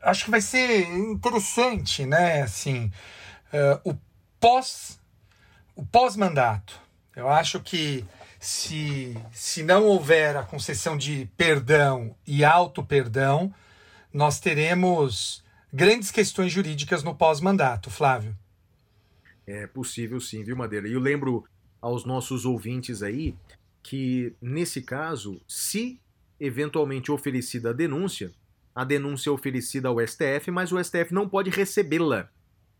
acho 0.02 0.26
que 0.26 0.32
vai 0.32 0.42
ser 0.42 0.84
interessante, 0.96 2.06
né? 2.06 2.44
Assim, 2.44 2.92
eh, 3.52 3.80
o 3.84 3.96
pós 4.40 5.01
o 5.82 5.86
pós-mandato. 5.88 6.80
Eu 7.16 7.28
acho 7.28 7.60
que 7.60 8.06
se, 8.40 9.18
se 9.34 9.64
não 9.64 9.86
houver 9.86 10.38
a 10.38 10.44
concessão 10.44 10.96
de 10.96 11.28
perdão 11.36 12.16
e 12.26 12.44
auto-perdão, 12.46 13.52
nós 14.14 14.40
teremos 14.40 15.44
grandes 15.74 16.12
questões 16.12 16.52
jurídicas 16.52 17.02
no 17.02 17.16
pós-mandato, 17.16 17.90
Flávio. 17.90 18.38
É 19.48 19.66
possível 19.66 20.22
sim, 20.22 20.44
viu, 20.44 20.56
Madeira? 20.56 20.88
E 20.88 20.94
eu 20.94 21.00
lembro 21.00 21.46
aos 21.82 22.06
nossos 22.06 22.46
ouvintes 22.46 23.02
aí 23.02 23.36
que, 23.82 24.36
nesse 24.40 24.84
caso, 24.84 25.42
se 25.48 26.00
eventualmente 26.40 27.12
oferecida 27.12 27.72
a 27.72 27.74
denúncia, 27.74 28.32
a 28.76 28.84
denúncia 28.84 29.32
é 29.32 29.34
oferecida 29.34 29.88
ao 29.88 30.00
STF, 30.00 30.52
mas 30.52 30.72
o 30.72 30.82
STF 30.84 31.12
não 31.12 31.28
pode 31.28 31.50
recebê-la 31.50 32.30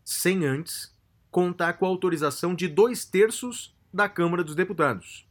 sem 0.04 0.46
antes 0.46 0.92
contar 1.32 1.72
com 1.72 1.84
a 1.84 1.88
autorização 1.88 2.54
de 2.54 2.68
dois 2.68 3.04
terços 3.04 3.74
da 3.92 4.08
Câmara 4.08 4.44
dos 4.44 4.54
Deputados. 4.54 5.26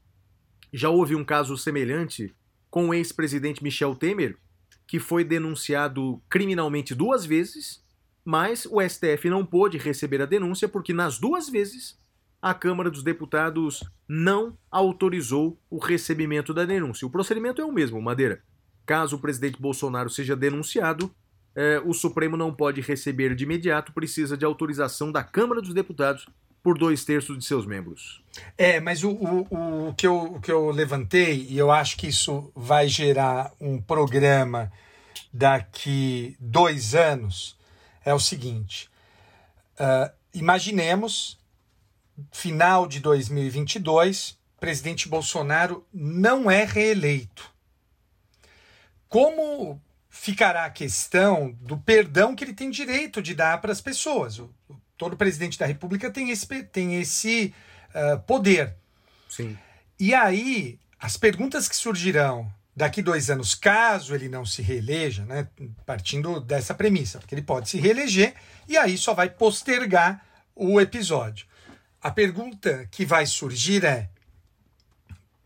Já 0.74 0.90
houve 0.90 1.16
um 1.16 1.24
caso 1.24 1.58
semelhante 1.58 2.36
com 2.70 2.90
o 2.90 2.94
ex-presidente 2.94 3.64
Michel 3.64 3.96
Temer, 3.96 4.38
que 4.86 5.00
foi 5.00 5.24
denunciado 5.24 6.22
criminalmente 6.30 6.94
duas 6.94 7.26
vezes 7.26 7.82
mas 8.24 8.68
o 8.70 8.80
STF 8.82 9.30
não 9.30 9.46
pôde 9.46 9.78
receber 9.78 10.22
a 10.22 10.26
denúncia 10.26 10.68
porque 10.68 10.94
nas 10.94 11.18
duas 11.18 11.50
vezes 11.50 12.00
a 12.42 12.54
Câmara 12.54 12.90
dos 12.90 13.04
Deputados 13.04 13.84
não 14.08 14.58
autorizou 14.70 15.60
o 15.70 15.78
recebimento 15.78 16.54
da 16.54 16.66
denúncia. 16.66 17.06
O 17.08 17.12
procedimento 17.12 17.62
é 17.62 17.66
o 17.66 17.72
mesmo, 17.72 18.02
Madeira. 18.02 18.44
Caso 18.86 19.16
o 19.16 19.20
presidente 19.20 19.62
Bolsonaro 19.62 20.10
seja 20.10 20.36
denunciado, 20.36 21.14
eh, 21.56 21.82
o 21.86 21.94
Supremo 21.94 22.38
não 22.38 22.54
pode 22.54 22.82
receber 22.82 23.36
de 23.36 23.44
imediato, 23.44 23.94
precisa 23.94 24.38
de 24.38 24.46
autorização 24.46 25.12
da 25.12 25.24
Câmara 25.24 25.62
dos 25.62 25.74
Deputados 25.74 26.28
por 26.64 26.78
dois 26.78 27.04
terços 27.04 27.38
de 27.38 27.46
seus 27.46 27.66
membros. 27.66 28.24
É, 28.58 28.80
mas 28.80 29.04
o, 29.04 29.12
o, 29.12 29.90
o, 29.90 29.94
que 29.96 30.06
eu, 30.06 30.36
o 30.36 30.42
que 30.42 30.52
eu 30.52 30.70
levantei, 30.70 31.48
e 31.50 31.58
eu 31.58 31.72
acho 31.72 31.98
que 31.98 32.08
isso 32.08 32.52
vai 32.56 32.88
gerar 32.88 33.52
um 33.60 33.82
programa 33.82 34.72
daqui 35.34 36.36
dois 36.40 36.94
anos, 36.94 37.58
é 38.06 38.14
o 38.14 38.20
seguinte: 38.20 38.90
uh, 39.80 40.12
imaginemos, 40.34 41.40
final 42.32 42.88
de 42.88 43.00
2022, 43.00 44.38
presidente 44.60 45.10
Bolsonaro 45.10 45.86
não 45.92 46.50
é 46.50 46.64
reeleito. 46.64 47.52
Como 49.10 49.82
ficará 50.12 50.66
a 50.66 50.70
questão 50.70 51.58
do 51.62 51.78
perdão 51.78 52.36
que 52.36 52.44
ele 52.44 52.54
tem 52.54 52.70
direito 52.70 53.22
de 53.22 53.34
dar 53.34 53.60
para 53.62 53.72
as 53.72 53.80
pessoas? 53.80 54.38
O, 54.38 54.54
todo 54.98 55.18
presidente 55.18 55.58
da 55.58 55.66
República 55.66 56.12
tem 56.12 56.30
esse, 56.30 56.64
tem 56.66 57.00
esse 57.00 57.56
uh, 57.96 58.20
poder. 58.20 58.76
Sim. 59.28 59.58
E 59.98 60.14
aí, 60.14 60.78
as 61.00 61.16
perguntas 61.16 61.68
que 61.68 61.76
surgirão 61.76 62.52
daqui 62.76 63.02
dois 63.02 63.30
anos, 63.30 63.56
caso 63.56 64.14
ele 64.14 64.28
não 64.28 64.46
se 64.46 64.62
reeleja, 64.62 65.26
né, 65.26 65.48
partindo 65.86 66.40
dessa 66.42 66.76
premissa, 66.76 67.18
porque 67.18 67.34
ele 67.34 67.42
pode 67.42 67.70
se 67.70 67.80
reeleger 67.80 68.36
e 68.68 68.78
aí 68.78 68.98
só 68.98 69.14
vai 69.14 69.30
postergar 69.30 70.26
o 70.54 70.80
episódio. 70.80 71.48
A 72.02 72.12
pergunta 72.12 72.88
que 72.92 73.06
vai 73.06 73.26
surgir 73.26 73.86
é: 73.86 74.10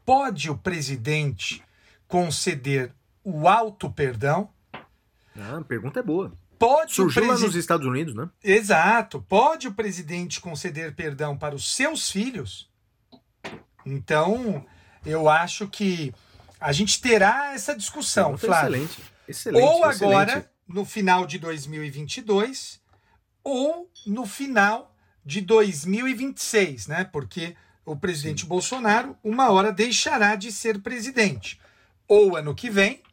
pode 0.04 0.50
o 0.50 0.58
presidente 0.58 1.64
conceder 2.08 2.92
o 3.24 3.48
auto 3.48 3.90
perdão? 3.90 4.50
Ah, 5.38 5.58
a 5.58 5.64
pergunta 5.64 6.00
é 6.00 6.04
boa. 6.04 6.34
Pode 6.58 6.94
Surgiu 6.94 7.24
presi... 7.24 7.42
lá 7.42 7.48
nos 7.48 7.56
Estados 7.56 7.86
Unidos, 7.86 8.16
né? 8.16 8.30
Exato. 8.44 9.22
Pode 9.22 9.68
o 9.68 9.74
presidente 9.74 10.40
conceder 10.40 10.96
perdão 10.96 11.38
para 11.38 11.54
os 11.54 11.76
seus 11.76 12.10
filhos? 12.10 12.70
Então, 13.86 14.66
eu 15.06 15.30
acho 15.30 15.68
que 15.68 16.14
a 16.60 16.72
gente 16.72 17.02
terá 17.02 17.54
essa 17.54 17.76
discussão, 17.76 18.38
Flávio. 18.38 18.76
Excelente. 18.76 19.02
excelente. 19.28 19.64
Ou 19.64 19.90
excelente. 19.90 20.04
agora, 20.04 20.52
no 20.68 20.86
final 20.86 21.28
de 21.28 21.38
2022, 21.38 22.82
ou 23.44 23.92
no 24.08 24.26
final 24.26 24.96
de 25.24 25.42
2026, 25.42 26.88
né? 26.88 27.04
Porque 27.04 27.56
o 27.86 27.96
presidente 27.96 28.42
Sim. 28.42 28.48
Bolsonaro, 28.48 29.16
uma 29.24 29.52
hora, 29.52 29.72
deixará 29.72 30.36
de 30.36 30.52
ser 30.52 30.82
presidente. 30.82 31.60
Ou 32.08 32.36
ano 32.36 32.56
que 32.56 32.70
vem, 32.70 33.04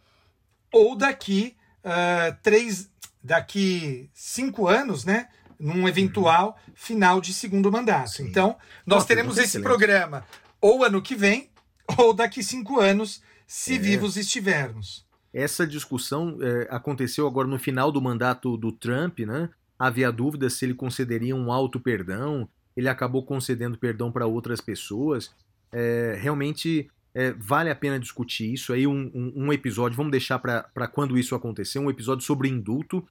ou 0.72 0.96
daqui 0.96 1.56
uh, 1.84 2.36
três, 2.42 2.90
daqui 3.22 4.10
cinco 4.12 4.66
anos, 4.68 5.04
né? 5.04 5.28
Num 5.58 5.86
eventual 5.86 6.58
uhum. 6.66 6.72
final 6.74 7.20
de 7.20 7.32
segundo 7.32 7.70
mandato. 7.70 8.10
Sim. 8.10 8.26
Então, 8.26 8.56
nós 8.86 8.96
Nossa, 8.96 9.06
teremos 9.08 9.36
esse 9.38 9.58
excelente. 9.58 9.66
programa 9.66 10.24
ou 10.60 10.84
ano 10.84 11.02
que 11.02 11.14
vem, 11.14 11.50
ou 11.98 12.12
daqui 12.14 12.42
cinco 12.42 12.80
anos, 12.80 13.22
se 13.46 13.74
é. 13.74 13.78
vivos 13.78 14.16
estivermos. 14.16 15.04
Essa 15.32 15.66
discussão 15.66 16.38
é, 16.40 16.68
aconteceu 16.70 17.26
agora 17.26 17.48
no 17.48 17.58
final 17.58 17.90
do 17.90 18.00
mandato 18.00 18.56
do 18.56 18.70
Trump, 18.70 19.20
né? 19.20 19.48
Havia 19.78 20.12
dúvida 20.12 20.48
se 20.48 20.64
ele 20.64 20.74
concederia 20.74 21.34
um 21.34 21.50
alto 21.50 21.80
perdão, 21.80 22.48
ele 22.76 22.88
acabou 22.88 23.24
concedendo 23.24 23.78
perdão 23.78 24.12
para 24.12 24.26
outras 24.26 24.60
pessoas. 24.60 25.34
É, 25.72 26.16
realmente 26.20 26.90
é, 27.14 27.32
vale 27.32 27.70
a 27.70 27.74
pena 27.74 27.98
discutir 27.98 28.52
isso 28.52 28.72
aí, 28.72 28.86
um, 28.86 29.10
um, 29.14 29.32
um 29.46 29.52
episódio, 29.52 29.96
vamos 29.96 30.12
deixar 30.12 30.38
para 30.38 30.88
quando 30.88 31.18
isso 31.18 31.34
acontecer, 31.34 31.78
um 31.78 31.90
episódio 31.90 32.24
sobre 32.24 32.48
indulto. 32.48 33.06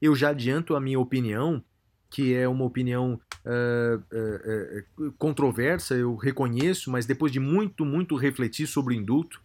Eu 0.00 0.14
já 0.14 0.30
adianto 0.30 0.76
a 0.76 0.80
minha 0.80 1.00
opinião, 1.00 1.62
que 2.10 2.34
é 2.34 2.46
uma 2.46 2.64
opinião 2.64 3.18
uh, 3.44 4.02
uh, 4.12 5.06
uh, 5.06 5.12
controversa, 5.18 5.94
eu 5.94 6.14
reconheço, 6.16 6.90
mas 6.90 7.06
depois 7.06 7.32
de 7.32 7.40
muito, 7.40 7.84
muito 7.84 8.14
refletir 8.14 8.66
sobre 8.66 8.94
o 8.94 8.98
indulto 8.98 9.40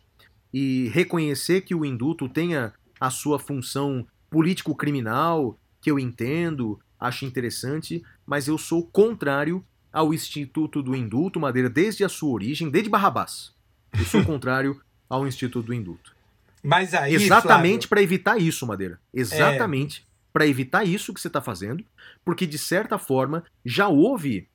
e 0.53 0.89
reconhecer 0.89 1.61
que 1.61 1.73
o 1.73 1.85
indulto 1.85 2.27
tenha 2.27 2.73
a 2.99 3.09
sua 3.09 3.39
função 3.39 4.05
político-criminal, 4.29 5.57
que 5.81 5.89
eu 5.89 5.97
entendo, 5.97 6.79
acho 6.99 7.25
interessante, 7.25 8.03
mas 8.25 8.47
eu 8.47 8.57
sou 8.57 8.85
contrário 8.85 9.65
ao 9.91 10.13
Instituto 10.13 10.83
do 10.83 10.95
Indulto 10.95 11.39
Madeira 11.39 11.69
desde 11.69 12.03
a 12.03 12.09
sua 12.09 12.31
origem, 12.31 12.69
desde 12.69 12.89
Barrabás. 12.89 13.53
Eu 13.97 14.05
sou 14.05 14.23
contrário 14.23 14.81
ao 15.09 15.27
Instituto 15.27 15.67
do 15.67 15.73
Indulto. 15.73 16.15
Mas 16.63 16.93
aí, 16.93 17.15
Exatamente 17.15 17.87
para 17.87 18.01
evitar 18.01 18.37
isso, 18.37 18.65
Madeira. 18.67 18.99
Exatamente 19.13 20.01
é... 20.01 20.03
para 20.31 20.47
evitar 20.47 20.83
isso 20.85 21.13
que 21.13 21.19
você 21.19 21.27
está 21.27 21.41
fazendo, 21.41 21.83
porque 22.23 22.45
de 22.45 22.57
certa 22.57 22.97
forma 22.97 23.43
já 23.65 23.87
houve 23.87 24.47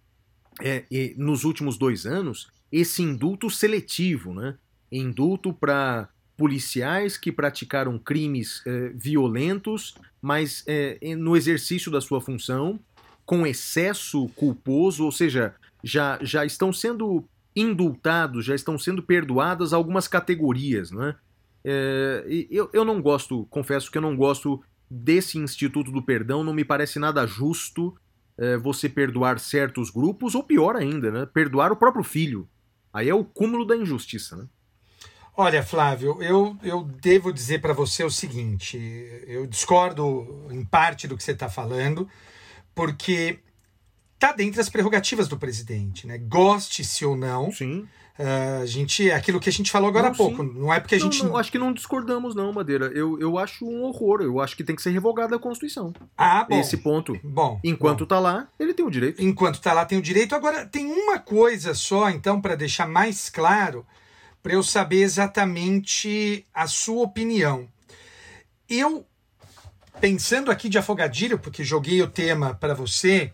é, 0.62 0.84
nos 1.16 1.45
últimos 1.45 1.76
dois 1.76 2.07
anos 2.07 2.49
esse 2.70 3.03
indulto 3.03 3.51
seletivo, 3.51 4.32
né? 4.32 4.55
Indulto 4.91 5.53
para 5.53 6.09
policiais 6.37 7.16
que 7.16 7.32
praticaram 7.32 7.99
crimes 7.99 8.62
é, 8.66 8.91
violentos, 8.95 9.95
mas 10.20 10.62
é, 10.66 10.99
no 11.16 11.37
exercício 11.37 11.91
da 11.91 12.01
sua 12.01 12.20
função, 12.20 12.78
com 13.24 13.47
excesso 13.47 14.28
culposo, 14.37 15.05
ou 15.05 15.12
seja, 15.12 15.55
já, 15.82 16.18
já 16.22 16.45
estão 16.45 16.72
sendo 16.72 17.24
indultados, 17.57 18.45
já 18.45 18.55
estão 18.55 18.79
sendo 18.79 19.03
perdoadas 19.03 19.73
algumas 19.73 20.07
categorias, 20.07 20.91
né? 20.91 21.17
É, 21.65 22.25
eu, 22.51 22.71
eu 22.73 22.85
não 22.85 23.03
gosto, 23.03 23.47
confesso 23.47 23.91
que 23.91 23.99
eu 23.99 24.03
não 24.03 24.15
gosto 24.15 24.63
desse 24.89 25.39
Instituto 25.39 25.91
do 25.91 26.03
Perdão, 26.03 26.45
não 26.45 26.53
me 26.53 26.65
parece 26.65 26.99
nada 26.99 27.27
justo 27.27 27.97
é, 28.39 28.57
você 28.57 28.89
perdoar 28.89 29.41
certos 29.41 29.91
grupos, 29.91 30.35
ou 30.35 30.45
pior 30.45 30.77
ainda, 30.77 31.11
né? 31.11 31.27
Perdoar 31.27 31.73
o 31.73 31.77
próprio 31.77 32.05
filho. 32.05 32.49
Aí 32.93 33.09
é 33.09 33.15
o 33.15 33.25
cúmulo 33.25 33.65
da 33.65 33.77
injustiça, 33.77 34.37
né? 34.37 34.47
Olha, 35.39 35.63
Flávio, 35.63 36.23
eu, 36.23 36.57
eu 36.63 36.85
devo 36.85 37.33
dizer 37.33 37.61
para 37.61 37.75
você 37.75 38.03
o 38.03 38.11
seguinte: 38.11 38.79
eu 39.27 39.47
discordo 39.47 40.47
em 40.51 40.65
parte 40.65 41.07
do 41.07 41.17
que 41.17 41.23
você 41.23 41.33
está 41.33 41.49
falando, 41.49 42.09
porque 42.75 43.41
está 44.17 44.33
dentro 44.33 44.57
das 44.57 44.69
prerrogativas 44.69 45.29
do 45.29 45.39
presidente, 45.39 46.07
né? 46.07 46.19
Goste-se 46.19 47.05
ou 47.05 47.17
não. 47.17 47.53
Sim. 47.53 47.87
Uh, 48.19 48.62
a 48.62 48.67
gente, 48.67 49.11
aquilo 49.11 49.39
que 49.39 49.49
a 49.49 49.53
gente 49.53 49.71
falou 49.71 49.91
agora 49.91 50.09
há 50.09 50.14
pouco, 50.14 50.43
sim. 50.43 50.53
não 50.55 50.73
é 50.73 50.81
porque 50.81 50.95
a 50.95 50.99
gente. 50.99 51.23
Não, 51.23 51.37
acho 51.37 51.53
que 51.53 51.59
não 51.59 51.71
discordamos, 51.71 52.35
não, 52.35 52.51
Madeira. 52.51 52.87
Eu, 52.87 53.21
eu 53.21 53.39
acho 53.39 53.67
um 53.67 53.83
horror. 53.85 54.23
Eu 54.23 54.41
acho 54.41 54.57
que 54.57 54.64
tem 54.64 54.75
que 54.75 54.81
ser 54.81 54.91
revogada 54.91 55.37
a 55.37 55.39
Constituição. 55.39 55.93
Ah, 56.17 56.47
bom. 56.49 56.59
Esse 56.59 56.79
ponto. 56.79 57.19
Bom. 57.23 57.61
Enquanto 57.62 58.01
bom. 58.01 58.07
tá 58.07 58.19
lá, 58.19 58.49
ele 58.59 58.73
tem 58.73 58.87
o 58.87 58.91
direito. 58.91 59.23
Enquanto 59.23 59.61
tá 59.61 59.75
lá, 59.75 59.85
tem 59.85 59.99
o 59.99 60.03
direito. 60.03 60.35
Agora, 60.35 60.64
tem 60.64 60.87
uma 60.87 61.19
coisa 61.19 61.75
só, 61.75 62.09
então, 62.09 62.41
para 62.41 62.57
deixar 62.57 62.89
mais 62.89 63.29
claro 63.29 63.85
para 64.47 64.55
eu 64.55 64.62
saber 64.62 65.03
exatamente 65.03 66.47
a 66.55 66.69
sua 66.69 67.03
opinião. 67.03 67.69
Eu, 68.69 69.05
pensando 70.01 70.53
aqui 70.53 70.69
de 70.69 70.79
afogadilho, 70.79 71.37
porque 71.37 71.64
joguei 71.64 72.01
o 72.01 72.07
tema 72.07 72.55
para 72.55 72.73
você, 72.73 73.33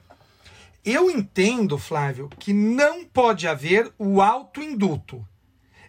eu 0.84 1.10
entendo, 1.10 1.78
Flávio, 1.78 2.28
que 2.38 2.52
não 2.52 3.04
pode 3.04 3.46
haver 3.46 3.92
o 3.98 4.20
autoinduto. 4.20 5.26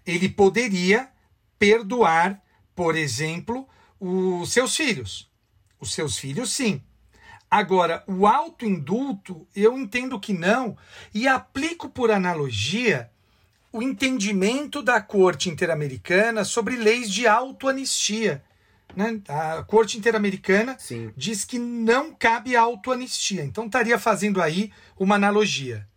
Ele 0.05 0.29
poderia 0.29 1.09
perdoar, 1.57 2.41
por 2.75 2.95
exemplo, 2.95 3.67
os 3.99 4.51
seus 4.51 4.75
filhos. 4.75 5.31
Os 5.79 5.93
seus 5.93 6.17
filhos, 6.17 6.51
sim. 6.51 6.81
Agora, 7.49 8.03
o 8.07 8.27
autoindulto, 8.27 9.47
eu 9.55 9.77
entendo 9.77 10.19
que 10.19 10.33
não, 10.33 10.75
e 11.13 11.27
aplico 11.27 11.87
por 11.87 12.09
analogia 12.09 13.11
o 13.71 13.81
entendimento 13.81 14.83
da 14.83 15.01
Corte 15.01 15.49
Interamericana 15.49 16.45
sobre 16.45 16.75
leis 16.75 17.11
de 17.11 17.27
autoanistia. 17.27 18.43
Né? 18.95 19.21
A 19.27 19.63
Corte 19.63 19.97
Interamericana 19.97 20.77
Sim. 20.79 21.11
diz 21.15 21.45
que 21.45 21.57
não 21.57 22.13
cabe 22.13 22.55
autoanistia. 22.55 23.43
Então 23.43 23.65
estaria 23.65 23.97
fazendo 23.97 24.41
aí 24.41 24.71
uma 24.99 25.15
analogia. 25.15 25.87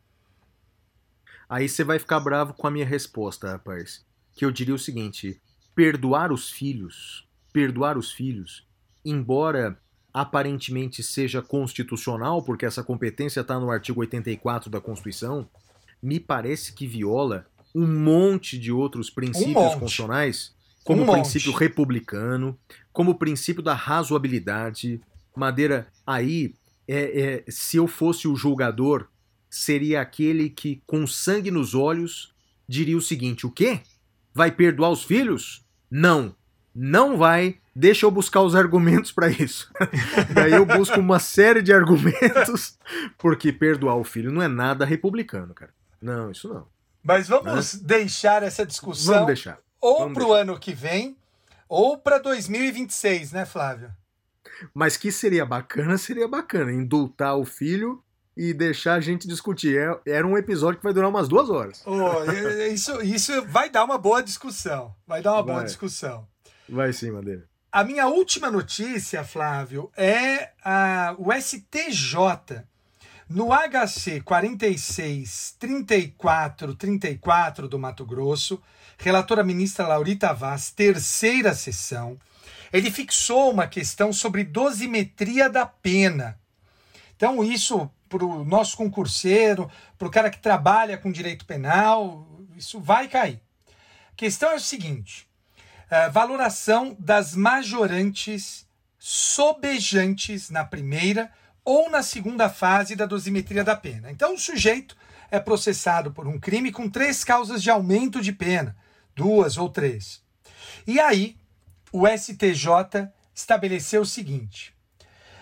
Aí 1.49 1.69
você 1.69 1.85
vai 1.85 1.99
ficar 1.99 2.21
bravo 2.21 2.55
com 2.55 2.67
a 2.67 2.71
minha 2.71 2.87
resposta, 2.87 3.51
rapaz. 3.51 4.05
Que 4.35 4.45
eu 4.45 4.51
diria 4.51 4.75
o 4.75 4.79
seguinte: 4.79 5.41
perdoar 5.75 6.33
os 6.33 6.51
filhos, 6.51 7.27
perdoar 7.53 7.97
os 7.97 8.11
filhos, 8.11 8.67
embora 9.05 9.79
aparentemente 10.13 11.03
seja 11.03 11.43
constitucional, 11.43 12.43
porque 12.43 12.65
essa 12.65 12.83
competência 12.83 13.41
está 13.41 13.61
no 13.61 13.71
artigo 13.71 14.01
84 14.01 14.71
da 14.71 14.81
Constituição, 14.81 15.47
me 16.03 16.19
parece 16.19 16.73
que 16.73 16.87
viola 16.87 17.47
um 17.75 17.87
monte 17.87 18.59
de 18.59 18.73
outros 18.73 19.11
princípios 19.11 19.51
um 19.51 19.53
constitucionais, 19.53 20.56
como 20.87 21.03
um 21.03 21.13
princípio 21.13 21.53
monte. 21.53 21.61
republicano, 21.61 22.59
como 22.93 23.19
princípio 23.19 23.63
da 23.63 23.75
razoabilidade. 23.75 25.01
Madeira, 25.35 25.89
aí, 26.07 26.55
é, 26.87 27.45
é, 27.47 27.51
se 27.51 27.77
eu 27.77 27.87
fosse 27.87 28.29
o 28.29 28.37
julgador, 28.37 29.09
seria 29.51 30.01
aquele 30.01 30.49
que, 30.49 30.81
com 30.87 31.07
sangue 31.07 31.51
nos 31.51 31.75
olhos, 31.75 32.33
diria 32.69 32.97
o 32.97 33.03
seguinte: 33.03 33.47
o 33.47 33.51
quê? 33.51 33.81
Vai 34.33 34.51
perdoar 34.51 34.91
os 34.91 35.03
filhos? 35.03 35.65
Não, 35.91 36.35
não 36.75 37.17
vai 37.17 37.59
deixa 37.77 38.07
eu 38.07 38.11
buscar 38.11 38.41
os 38.41 38.55
argumentos 38.55 39.13
para 39.13 39.29
isso. 39.29 39.71
Daí 40.33 40.53
eu 40.53 40.65
busco 40.65 40.99
uma 40.99 41.19
série 41.19 41.61
de 41.61 41.73
argumentos, 41.73 42.79
porque 43.19 43.53
perdoar 43.53 43.97
o 43.97 44.05
filho 44.05 44.33
não 44.33 44.41
é 44.41 44.49
nada 44.49 44.87
republicano, 44.87 45.53
cara. 45.53 45.73
Não, 46.01 46.31
isso 46.31 46.49
não. 46.49 46.67
Mas 47.03 47.29
vamos 47.29 47.75
né? 47.75 47.81
deixar 47.85 48.43
essa 48.43 48.65
discussão. 48.65 49.15
Vamos 49.15 49.27
deixar. 49.27 49.59
Ou 49.81 50.13
para 50.13 50.27
o 50.27 50.33
ano 50.33 50.59
que 50.59 50.73
vem, 50.73 51.17
ou 51.69 51.99
para 51.99 52.19
2026, 52.19 53.33
né, 53.33 53.45
Flávio? 53.45 53.91
Mas 54.73 54.97
que 54.97 55.11
seria 55.13 55.45
bacana, 55.45 55.99
seria 55.99 56.29
bacana. 56.29 56.73
Indultar 56.73 57.37
o 57.37 57.45
filho 57.45 58.03
e 58.37 58.53
deixar 58.53 58.95
a 58.95 59.01
gente 59.01 59.27
discutir. 59.27 59.79
É, 59.79 60.13
era 60.13 60.27
um 60.27 60.37
episódio 60.37 60.79
que 60.79 60.85
vai 60.85 60.93
durar 60.93 61.09
umas 61.09 61.29
duas 61.29 61.51
horas. 61.51 61.83
Oh, 61.87 62.31
isso, 62.71 63.03
isso 63.03 63.45
vai 63.47 63.71
dar 63.71 63.85
uma 63.85 63.99
boa 63.99 64.23
discussão. 64.23 64.95
Vai 65.07 65.23
dar 65.23 65.33
uma 65.33 65.43
vai. 65.43 65.55
boa 65.55 65.65
discussão. 65.65 66.27
Vai 66.69 66.93
sim, 66.93 67.11
Madeira. 67.11 67.49
A 67.71 67.85
minha 67.85 68.07
última 68.07 68.51
notícia, 68.51 69.25
Flávio, 69.25 69.91
é 69.97 70.51
a, 70.65 71.15
o 71.19 71.33
STJ. 71.33 72.65
No 73.29 73.49
HC 73.49 74.21
46 74.21 75.57
34 75.59 76.77
34 76.77 77.69
do 77.69 77.77
Mato 77.77 78.07
Grosso, 78.07 78.63
relatora 78.99 79.45
ministra 79.45 79.87
Laurita 79.87 80.33
Vaz, 80.33 80.71
terceira 80.71 81.55
sessão, 81.55 82.19
ele 82.73 82.91
fixou 82.91 83.51
uma 83.51 83.67
questão 83.67 84.13
sobre 84.13 84.45
dosimetria 84.45 85.49
da 85.49 85.65
pena. 85.67 86.39
Então, 87.17 87.43
isso 87.43 87.91
para 88.09 88.25
o 88.25 88.45
nosso 88.45 88.77
concurseiro, 88.77 89.71
para 89.99 90.09
o 90.09 90.11
cara 90.11 90.31
que 90.31 90.39
trabalha 90.39 90.99
com 90.99 91.11
direito 91.11 91.45
penal, 91.45 92.27
isso 92.57 92.81
vai 92.81 93.09
cair. 93.09 93.41
A 94.13 94.17
questão 94.17 94.51
é 94.51 94.57
o 94.57 94.61
seguinte: 94.61 95.27
a 95.91 96.09
valoração 96.09 96.97
das 96.99 97.35
majorantes 97.35 98.67
sobejantes 98.99 100.51
na 100.51 100.65
primeira 100.65 101.31
ou 101.65 101.91
na 101.91 102.03
segunda 102.03 102.49
fase 102.49 102.95
da 102.95 103.07
dosimetria 103.07 103.65
da 103.65 103.77
pena. 103.77 104.11
Então, 104.11 104.35
o 104.35 104.39
sujeito 104.39 104.97
é 105.31 105.41
processado 105.41 106.13
por 106.13 106.27
um 106.27 106.39
crime 106.39 106.71
com 106.71 106.89
três 106.89 107.25
causas 107.25 107.63
de 107.63 107.71
aumento 107.71 108.21
de 108.21 108.33
pena, 108.33 108.77
duas 109.17 109.57
ou 109.57 109.69
três. 109.69 110.23
E 110.87 111.01
aí, 111.01 111.37
o 111.91 112.07
STJ 112.07 113.09
estabeleceu 113.35 114.03
o 114.03 114.07
seguinte: 114.07 114.75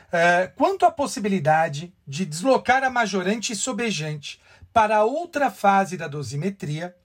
uh, 0.07 0.51
quanto 0.57 0.87
à 0.87 0.91
possibilidade 0.91 1.93
de 2.07 2.25
deslocar 2.25 2.83
a 2.85 2.89
majorante 2.89 3.55
sobejante 3.55 4.41
para 4.73 5.05
outra 5.05 5.51
fase 5.51 5.97
da 5.97 6.09
dosimetria, 6.09 6.97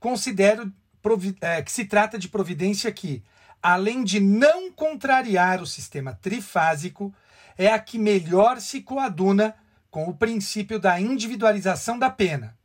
considero 0.00 0.64
uh, 0.64 1.64
que 1.64 1.70
se 1.70 1.84
trata 1.84 2.18
de 2.18 2.28
providência 2.28 2.90
que, 2.90 3.22
além 3.62 4.02
de 4.02 4.18
não 4.18 4.72
contrariar 4.72 5.62
o 5.62 5.66
sistema 5.66 6.14
trifásico, 6.14 7.14
é 7.58 7.68
a 7.68 7.78
que 7.78 7.98
melhor 7.98 8.60
se 8.60 8.80
coaduna 8.80 9.54
com 9.90 10.08
o 10.08 10.14
princípio 10.14 10.78
da 10.78 11.00
individualização 11.00 11.98
da 11.98 12.10
pena. 12.10 12.56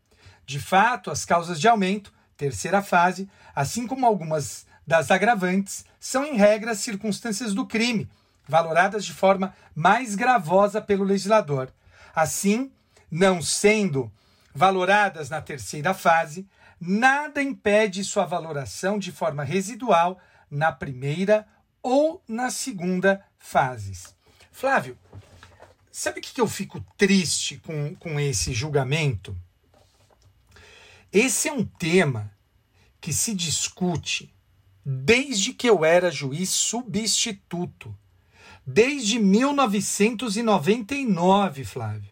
De 0.46 0.60
fato, 0.60 1.10
as 1.10 1.24
causas 1.24 1.62
de 1.62 1.68
aumento, 1.68 2.14
terceira 2.42 2.82
fase, 2.82 3.30
assim 3.56 3.86
como 3.86 4.04
algumas 4.04 4.66
das 4.86 5.12
agravantes, 5.12 5.86
são 6.00 6.26
em 6.26 6.36
regra 6.36 6.74
circunstâncias 6.74 7.54
do 7.54 7.68
crime, 7.68 8.10
valoradas 8.48 9.06
de 9.06 9.14
forma 9.14 9.54
mais 9.76 10.16
gravosa 10.16 10.82
pelo 10.82 11.04
legislador. 11.04 11.72
Assim, 12.16 12.72
não 13.12 13.44
sendo 13.44 14.12
valoradas 14.56 15.30
na 15.30 15.40
terceira 15.40 15.94
fase, 15.94 16.48
nada 16.80 17.44
impede 17.44 18.04
sua 18.04 18.26
valoração 18.26 18.98
de 18.98 19.12
forma 19.12 19.44
residual 19.44 20.20
na 20.50 20.72
primeira 20.72 21.48
ou 21.84 22.24
na 22.28 22.50
segunda 22.50 23.24
fases. 23.38 24.16
Flávio, 24.52 24.98
sabe 25.92 26.20
o 26.20 26.24
que 26.24 26.42
eu 26.42 26.48
fico 26.48 26.84
triste 26.98 27.60
com, 27.60 27.94
com 27.94 28.20
esse 28.20 28.52
julgamento? 28.52 29.38
Esse 31.14 31.50
é 31.50 31.54
um 31.54 31.66
tema 31.66 32.31
que 33.02 33.12
se 33.12 33.34
discute 33.34 34.34
desde 34.86 35.52
que 35.54 35.68
eu 35.68 35.84
era 35.84 36.12
juiz 36.12 36.52
substituto. 36.52 37.98
Desde 38.66 39.20
1999, 39.20 41.66
Flávio. 41.66 42.10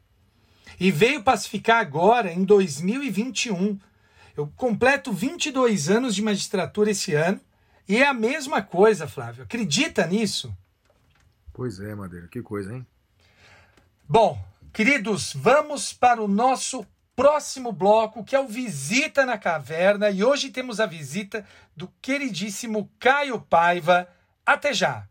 E 0.79 0.91
veio 0.91 1.23
pacificar 1.23 1.79
agora 1.79 2.33
em 2.33 2.43
2021. 2.43 3.79
Eu 4.35 4.51
completo 4.55 5.13
22 5.13 5.89
anos 5.89 6.15
de 6.15 6.23
magistratura 6.23 6.91
esse 6.91 7.13
ano 7.13 7.39
e 7.87 7.97
é 7.97 8.07
a 8.07 8.13
mesma 8.13 8.61
coisa, 8.61 9.07
Flávio. 9.07 9.43
Acredita 9.43 10.07
nisso? 10.07 10.55
Pois 11.53 11.79
é, 11.79 11.93
Madeira, 11.93 12.27
que 12.27 12.41
coisa, 12.41 12.75
hein? 12.75 12.85
Bom, 14.07 14.43
queridos, 14.73 15.33
vamos 15.35 15.93
para 15.93 16.21
o 16.21 16.27
nosso 16.27 16.85
próximo 17.19 17.73
bloco, 17.73 18.23
que 18.23 18.33
é 18.33 18.39
o 18.39 18.47
Visita 18.47 19.25
na 19.25 19.37
Caverna, 19.37 20.09
e 20.09 20.23
hoje 20.23 20.51
temos 20.51 20.79
a 20.79 20.85
visita 20.85 21.45
do 21.75 21.91
queridíssimo 22.01 22.89
Caio 22.97 23.41
Paiva. 23.41 24.07
Até 24.45 24.73
já! 24.73 25.05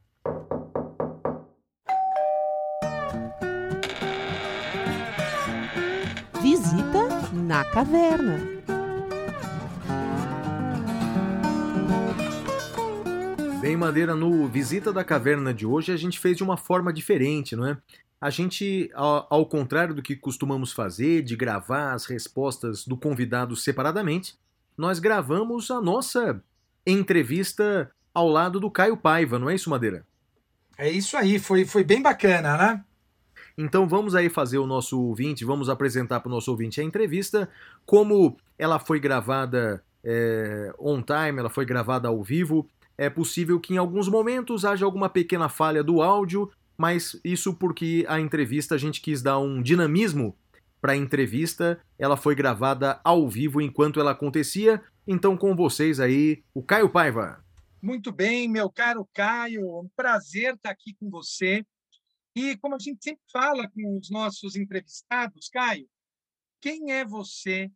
Visita 6.41 7.09
na 7.35 7.63
Caverna. 7.67 8.39
Bem, 13.61 13.77
Madeira, 13.77 14.15
no 14.15 14.49
Visita 14.49 14.95
da 14.95 15.05
Caverna 15.05 15.53
de 15.53 15.67
hoje 15.67 15.93
a 15.93 15.97
gente 15.99 16.19
fez 16.19 16.39
de 16.39 16.43
uma 16.43 16.57
forma 16.57 16.91
diferente, 16.91 17.55
não 17.55 17.67
é? 17.67 17.77
A 18.21 18.31
gente, 18.31 18.91
ao, 18.95 19.47
contrário 19.47 19.95
do 19.95 20.03
que 20.03 20.16
costumamos 20.16 20.73
fazer, 20.73 21.23
de 21.23 21.37
gravar 21.37 21.93
as 21.93 22.05
respostas 22.07 22.85
do 22.85 22.97
convidado 22.97 23.55
separadamente, 23.55 24.37
nós 24.77 24.99
gravamos 24.99 25.71
a 25.71 25.81
nossa 25.81 26.43
entrevista 26.87 27.91
ao 28.12 28.29
lado 28.29 28.59
do 28.59 28.71
Caio 28.71 28.97
Paiva, 28.97 29.39
não 29.39 29.49
é 29.49 29.55
isso, 29.55 29.71
Madeira? 29.71 30.05
É 30.77 30.91
isso 30.91 31.16
aí, 31.16 31.39
foi, 31.39 31.64
foi 31.64 31.85
bem 31.85 32.03
bacana, 32.03 32.57
né? 32.57 32.85
Então 33.57 33.89
vamos 33.89 34.14
aí 34.14 34.29
fazer 34.29 34.59
o 34.59 34.66
nosso 34.66 35.01
ouvinte, 35.01 35.45
vamos 35.45 35.69
apresentar 35.69 36.21
para 36.21 36.29
o 36.29 36.33
nosso 36.33 36.51
ouvinte 36.51 36.81
a 36.81 36.85
entrevista, 36.85 37.49
como 37.85 38.37
ela 38.57 38.79
foi 38.79 39.01
gravada 39.01 39.83
é, 40.05 40.73
on 40.79 41.03
time, 41.03 41.39
ela 41.39 41.51
foi 41.51 41.64
gravada 41.64 42.09
ao 42.09 42.23
vivo. 42.23 42.69
É 42.97 43.11
possível 43.11 43.59
que 43.61 43.75
em 43.75 43.77
alguns 43.77 44.09
momentos 44.09 44.64
haja 44.64 44.85
alguma 44.85 45.09
pequena 45.09 45.49
falha 45.49 45.83
do 45.83 46.01
áudio, 46.03 46.51
mas 46.79 47.20
isso 47.24 47.53
porque 47.53 48.07
a 48.09 48.20
entrevista 48.20 48.76
a 48.76 48.79
gente 48.79 49.01
quis 49.01 49.20
dar 49.20 49.41
um 49.41 49.61
dinamismo 49.61 50.39
para 50.81 50.93
a 50.93 50.97
entrevista. 50.97 51.83
Ela 51.99 52.16
foi 52.16 52.37
gravada 52.37 53.01
ao 53.03 53.29
vivo 53.29 53.61
enquanto 53.61 53.99
ela 53.99 54.12
acontecia. 54.12 54.81
Então, 55.05 55.37
com 55.37 55.57
vocês 55.57 55.99
aí, 55.99 56.45
o 56.55 56.62
Caio 56.62 56.89
Paiva. 56.89 57.45
Muito 57.83 58.12
bem, 58.12 58.49
meu 58.49 58.70
caro 58.70 59.09
Caio, 59.12 59.81
um 59.81 59.89
prazer 59.97 60.55
estar 60.55 60.70
aqui 60.70 60.95
com 60.95 61.11
você. 61.11 61.66
E 62.35 62.57
como 62.59 62.76
a 62.76 62.79
gente 62.79 63.03
sempre 63.03 63.22
fala 63.33 63.68
com 63.68 63.99
os 63.99 64.09
nossos 64.11 64.55
entrevistados, 64.55 65.49
Caio, 65.49 65.89
quem 66.61 66.93
é 66.93 67.05
você? 67.05 67.70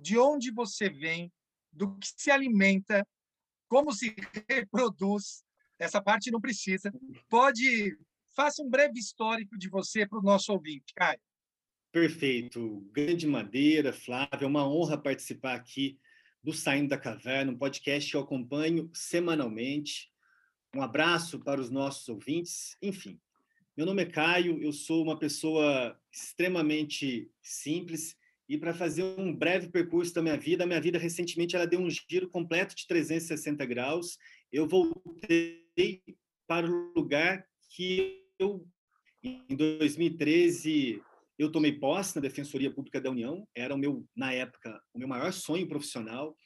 De 0.00 0.18
onde 0.18 0.50
você 0.50 0.88
vem? 0.88 1.30
Do 1.70 1.94
que 1.96 2.08
se 2.16 2.30
alimenta? 2.30 3.06
Como 3.68 3.92
se 3.92 4.14
reproduz? 4.48 5.44
Essa 5.78 6.00
parte 6.00 6.30
não 6.30 6.40
precisa. 6.40 6.90
Pode 7.28 7.96
Faça 8.38 8.62
um 8.62 8.70
breve 8.70 9.00
histórico 9.00 9.58
de 9.58 9.68
você 9.68 10.06
para 10.06 10.20
o 10.20 10.22
nosso 10.22 10.52
ouvinte, 10.52 10.94
Caio. 10.94 11.18
Perfeito. 11.90 12.88
Grande 12.92 13.26
Madeira, 13.26 13.92
Flávio, 13.92 14.44
é 14.44 14.46
uma 14.46 14.64
honra 14.64 14.96
participar 14.96 15.56
aqui 15.56 15.98
do 16.40 16.52
Saindo 16.52 16.90
da 16.90 16.96
Caverna, 16.96 17.50
um 17.50 17.58
podcast 17.58 18.08
que 18.08 18.16
eu 18.16 18.20
acompanho 18.20 18.88
semanalmente. 18.94 20.08
Um 20.72 20.80
abraço 20.80 21.40
para 21.40 21.60
os 21.60 21.68
nossos 21.68 22.08
ouvintes. 22.08 22.76
Enfim, 22.80 23.20
meu 23.76 23.84
nome 23.84 24.02
é 24.02 24.06
Caio, 24.06 24.62
eu 24.62 24.72
sou 24.72 25.02
uma 25.02 25.18
pessoa 25.18 26.00
extremamente 26.08 27.28
simples 27.42 28.16
e 28.48 28.56
para 28.56 28.72
fazer 28.72 29.02
um 29.02 29.34
breve 29.34 29.66
percurso 29.66 30.14
da 30.14 30.22
minha 30.22 30.38
vida, 30.38 30.62
a 30.62 30.66
minha 30.66 30.80
vida 30.80 30.96
recentemente 30.96 31.56
ela 31.56 31.66
deu 31.66 31.80
um 31.80 31.90
giro 31.90 32.28
completo 32.28 32.76
de 32.76 32.86
360 32.86 33.66
graus. 33.66 34.16
Eu 34.52 34.68
voltei 34.68 36.04
para 36.46 36.70
o 36.70 36.92
lugar 36.94 37.44
que 37.68 38.27
eu, 38.38 38.66
em 39.22 39.56
2013, 39.56 41.02
eu 41.38 41.50
tomei 41.50 41.72
posse 41.72 42.16
na 42.16 42.22
Defensoria 42.22 42.72
Pública 42.72 43.00
da 43.00 43.10
União, 43.10 43.46
era 43.54 43.74
o 43.74 43.78
meu, 43.78 44.06
na 44.14 44.32
época, 44.32 44.80
o 44.94 44.98
meu 44.98 45.08
maior 45.08 45.32
sonho 45.32 45.68
profissional. 45.68 46.36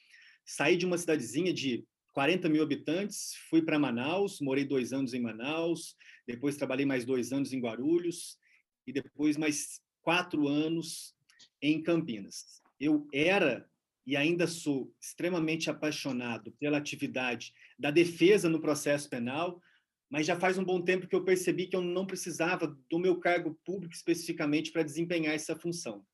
Saí 0.45 0.75
de 0.75 0.85
uma 0.85 0.97
cidadezinha 0.97 1.53
de 1.53 1.85
40 2.13 2.49
mil 2.49 2.61
habitantes, 2.61 3.33
fui 3.49 3.61
para 3.61 3.79
Manaus, 3.79 4.39
morei 4.39 4.65
dois 4.65 4.93
anos 4.93 5.13
em 5.13 5.21
Manaus, 5.21 5.95
depois 6.27 6.57
trabalhei 6.57 6.85
mais 6.85 7.05
dois 7.05 7.31
anos 7.31 7.53
em 7.53 7.59
Guarulhos 7.59 8.37
e 8.85 8.93
depois 8.93 9.37
mais 9.37 9.79
quatro 10.01 10.47
anos 10.47 11.15
em 11.61 11.81
Campinas. 11.81 12.61
Eu 12.79 13.07
era 13.13 13.67
e 14.05 14.17
ainda 14.17 14.45
sou 14.45 14.93
extremamente 15.01 15.69
apaixonado 15.69 16.51
pela 16.59 16.77
atividade 16.77 17.53
da 17.79 17.89
defesa 17.89 18.49
no 18.49 18.61
processo 18.61 19.09
penal, 19.09 19.61
mas 20.09 20.25
já 20.25 20.39
faz 20.39 20.57
um 20.57 20.63
bom 20.63 20.81
tempo 20.81 21.07
que 21.07 21.15
eu 21.15 21.23
percebi 21.23 21.67
que 21.67 21.75
eu 21.75 21.81
não 21.81 22.05
precisava 22.05 22.67
do 22.89 22.99
meu 22.99 23.19
cargo 23.19 23.59
público 23.65 23.93
especificamente 23.93 24.71
para 24.71 24.83
desempenhar 24.83 25.33
essa 25.33 25.55
função. 25.55 26.05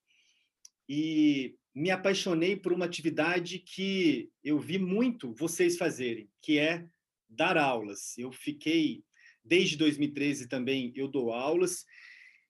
E 0.87 1.55
me 1.75 1.91
apaixonei 1.91 2.55
por 2.55 2.73
uma 2.73 2.85
atividade 2.85 3.59
que 3.59 4.31
eu 4.43 4.59
vi 4.59 4.79
muito 4.79 5.33
vocês 5.33 5.77
fazerem, 5.77 6.29
que 6.41 6.57
é 6.57 6.87
dar 7.29 7.57
aulas. 7.57 8.17
Eu 8.17 8.31
fiquei 8.31 9.03
desde 9.43 9.77
2013 9.77 10.47
também 10.47 10.91
eu 10.95 11.07
dou 11.07 11.31
aulas 11.31 11.85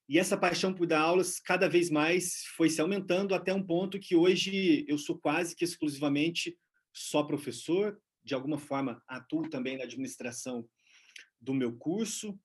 e 0.09 0.17
essa 0.17 0.35
paixão 0.35 0.73
por 0.73 0.87
dar 0.87 1.01
aulas 1.01 1.39
cada 1.39 1.69
vez 1.69 1.89
mais 1.89 2.43
foi 2.57 2.69
se 2.69 2.81
aumentando 2.81 3.35
até 3.35 3.53
um 3.53 3.63
ponto 3.63 3.99
que 3.99 4.15
hoje 4.15 4.83
eu 4.87 4.97
sou 4.97 5.17
quase 5.17 5.55
que 5.55 5.63
exclusivamente 5.63 6.57
só 6.91 7.21
professor, 7.21 8.01
de 8.23 8.33
alguma 8.33 8.57
forma 8.57 9.01
atuo 9.07 9.47
também 9.47 9.77
na 9.77 9.83
administração 9.83 10.67
do 11.39 11.53
meu 11.53 11.75
curso. 11.77 12.39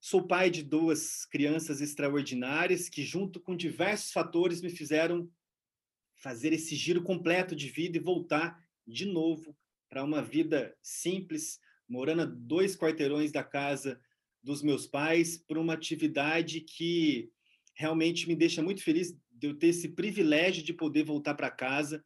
Sou 0.00 0.26
pai 0.26 0.50
de 0.50 0.62
duas 0.62 1.24
crianças 1.24 1.80
extraordinárias 1.80 2.88
que, 2.88 3.02
junto 3.02 3.40
com 3.40 3.56
diversos 3.56 4.12
fatores, 4.12 4.60
me 4.60 4.70
fizeram 4.70 5.30
fazer 6.16 6.52
esse 6.52 6.76
giro 6.76 7.02
completo 7.02 7.56
de 7.56 7.68
vida 7.68 7.96
e 7.96 8.00
voltar 8.00 8.62
de 8.86 9.06
novo 9.06 9.56
para 9.88 10.04
uma 10.04 10.22
vida 10.22 10.76
simples, 10.82 11.58
morando 11.88 12.22
a 12.22 12.26
dois 12.26 12.76
quarteirões 12.76 13.32
da 13.32 13.42
casa 13.42 14.00
dos 14.42 14.62
meus 14.62 14.86
pais, 14.86 15.38
por 15.38 15.56
uma 15.56 15.72
atividade 15.72 16.60
que 16.60 17.30
realmente 17.74 18.28
me 18.28 18.36
deixa 18.36 18.62
muito 18.62 18.82
feliz 18.82 19.16
de 19.30 19.48
eu 19.48 19.54
ter 19.54 19.68
esse 19.68 19.88
privilégio 19.88 20.62
de 20.62 20.72
poder 20.72 21.04
voltar 21.04 21.34
para 21.34 21.50
casa 21.50 22.04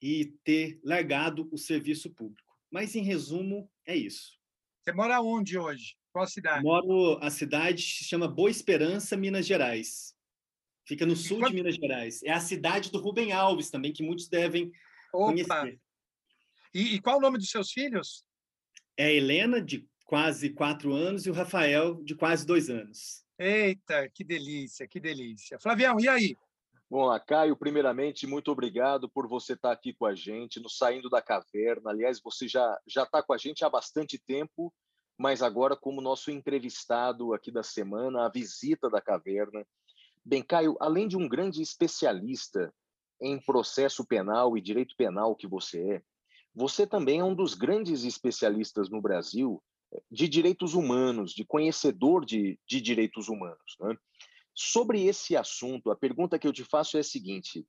e 0.00 0.36
ter 0.42 0.80
largado 0.82 1.48
o 1.52 1.58
serviço 1.58 2.10
público. 2.10 2.56
Mas, 2.70 2.94
em 2.94 3.02
resumo, 3.02 3.70
é 3.84 3.96
isso. 3.96 4.35
Você 4.86 4.92
mora 4.92 5.20
onde 5.20 5.58
hoje? 5.58 5.96
Qual 6.12 6.28
cidade? 6.28 6.62
Moro, 6.62 7.18
a 7.20 7.28
cidade 7.28 7.82
se 7.82 8.04
chama 8.04 8.28
Boa 8.28 8.48
Esperança, 8.48 9.16
Minas 9.16 9.44
Gerais. 9.44 10.14
Fica 10.84 11.04
no 11.04 11.16
sul 11.16 11.40
quando... 11.40 11.50
de 11.50 11.56
Minas 11.56 11.74
Gerais. 11.74 12.22
É 12.22 12.30
a 12.30 12.38
cidade 12.38 12.92
do 12.92 13.00
Rubem 13.00 13.32
Alves 13.32 13.68
também, 13.68 13.92
que 13.92 14.04
muitos 14.04 14.28
devem 14.28 14.70
Opa. 15.12 15.32
conhecer. 15.32 15.80
E, 16.72 16.94
e, 16.94 17.00
qual 17.00 17.18
o 17.18 17.20
nome 17.20 17.36
dos 17.36 17.50
seus 17.50 17.72
filhos? 17.72 18.24
É 18.96 19.12
Helena, 19.12 19.60
de 19.60 19.84
quase 20.04 20.50
quatro 20.50 20.94
anos, 20.94 21.26
e 21.26 21.30
o 21.30 21.34
Rafael, 21.34 22.00
de 22.04 22.14
quase 22.14 22.46
dois 22.46 22.70
anos. 22.70 23.24
Eita, 23.36 24.08
que 24.08 24.22
delícia, 24.22 24.86
que 24.86 25.00
delícia. 25.00 25.58
Flavião, 25.58 25.98
e 25.98 26.08
aí? 26.08 26.36
Bom, 26.88 27.08
Caio, 27.26 27.56
primeiramente, 27.56 28.28
muito 28.28 28.50
obrigado 28.52 29.08
por 29.08 29.26
você 29.26 29.54
estar 29.54 29.72
aqui 29.72 29.92
com 29.92 30.06
a 30.06 30.14
gente, 30.14 30.60
no 30.60 30.70
Saindo 30.70 31.10
da 31.10 31.20
Caverna. 31.20 31.90
Aliás, 31.90 32.20
você 32.20 32.46
já 32.46 32.78
já 32.86 33.02
está 33.02 33.20
com 33.22 33.32
a 33.32 33.36
gente 33.36 33.64
há 33.64 33.68
bastante 33.68 34.18
tempo, 34.18 34.72
mas 35.18 35.42
agora 35.42 35.76
como 35.76 36.00
nosso 36.00 36.30
entrevistado 36.30 37.32
aqui 37.32 37.50
da 37.50 37.62
semana, 37.62 38.26
a 38.26 38.28
visita 38.28 38.90
da 38.90 39.00
caverna. 39.00 39.66
Bem, 40.24 40.42
Caio, 40.42 40.76
além 40.78 41.08
de 41.08 41.16
um 41.16 41.28
grande 41.28 41.62
especialista 41.62 42.72
em 43.20 43.40
processo 43.40 44.06
penal 44.06 44.56
e 44.56 44.60
direito 44.60 44.94
penal 44.96 45.34
que 45.34 45.46
você 45.46 45.80
é, 45.94 46.02
você 46.54 46.86
também 46.86 47.20
é 47.20 47.24
um 47.24 47.34
dos 47.34 47.54
grandes 47.54 48.04
especialistas 48.04 48.88
no 48.88 49.00
Brasil 49.00 49.62
eh, 49.92 50.02
de 50.10 50.28
direitos 50.28 50.74
humanos, 50.74 51.32
de 51.32 51.44
conhecedor 51.44 52.24
de, 52.24 52.58
de 52.66 52.80
direitos 52.80 53.28
humanos. 53.28 53.76
Né? 53.80 53.96
Sobre 54.56 55.04
esse 55.04 55.36
assunto, 55.36 55.90
a 55.90 55.96
pergunta 55.96 56.38
que 56.38 56.48
eu 56.48 56.52
te 56.52 56.64
faço 56.64 56.96
é 56.96 57.00
a 57.00 57.04
seguinte: 57.04 57.66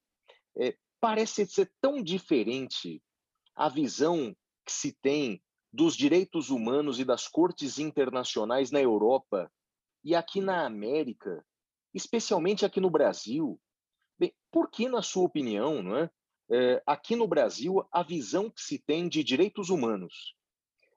é, 0.57 0.77
parece 1.01 1.45
ser 1.45 1.69
tão 1.81 2.01
diferente 2.01 3.03
a 3.53 3.67
visão 3.67 4.35
que 4.65 4.71
se 4.71 4.93
tem 5.01 5.41
dos 5.71 5.97
direitos 5.97 6.49
humanos 6.49 6.99
e 6.99 7.05
das 7.05 7.27
cortes 7.27 7.77
internacionais 7.77 8.71
na 8.71 8.81
Europa 8.81 9.51
e 10.03 10.15
aqui 10.15 10.39
na 10.39 10.65
América, 10.65 11.45
especialmente 11.93 12.65
aqui 12.65 12.79
no 12.79 12.89
Brasil. 12.89 13.59
Bem, 14.17 14.33
por 14.49 14.71
que, 14.71 14.87
na 14.87 15.01
sua 15.01 15.23
opinião, 15.23 15.83
não 15.83 15.97
é, 15.97 16.09
é, 16.49 16.83
aqui 16.85 17.15
no 17.15 17.27
Brasil, 17.27 17.85
a 17.91 18.01
visão 18.01 18.49
que 18.49 18.61
se 18.61 18.79
tem 18.79 19.09
de 19.09 19.23
direitos 19.23 19.69
humanos 19.69 20.35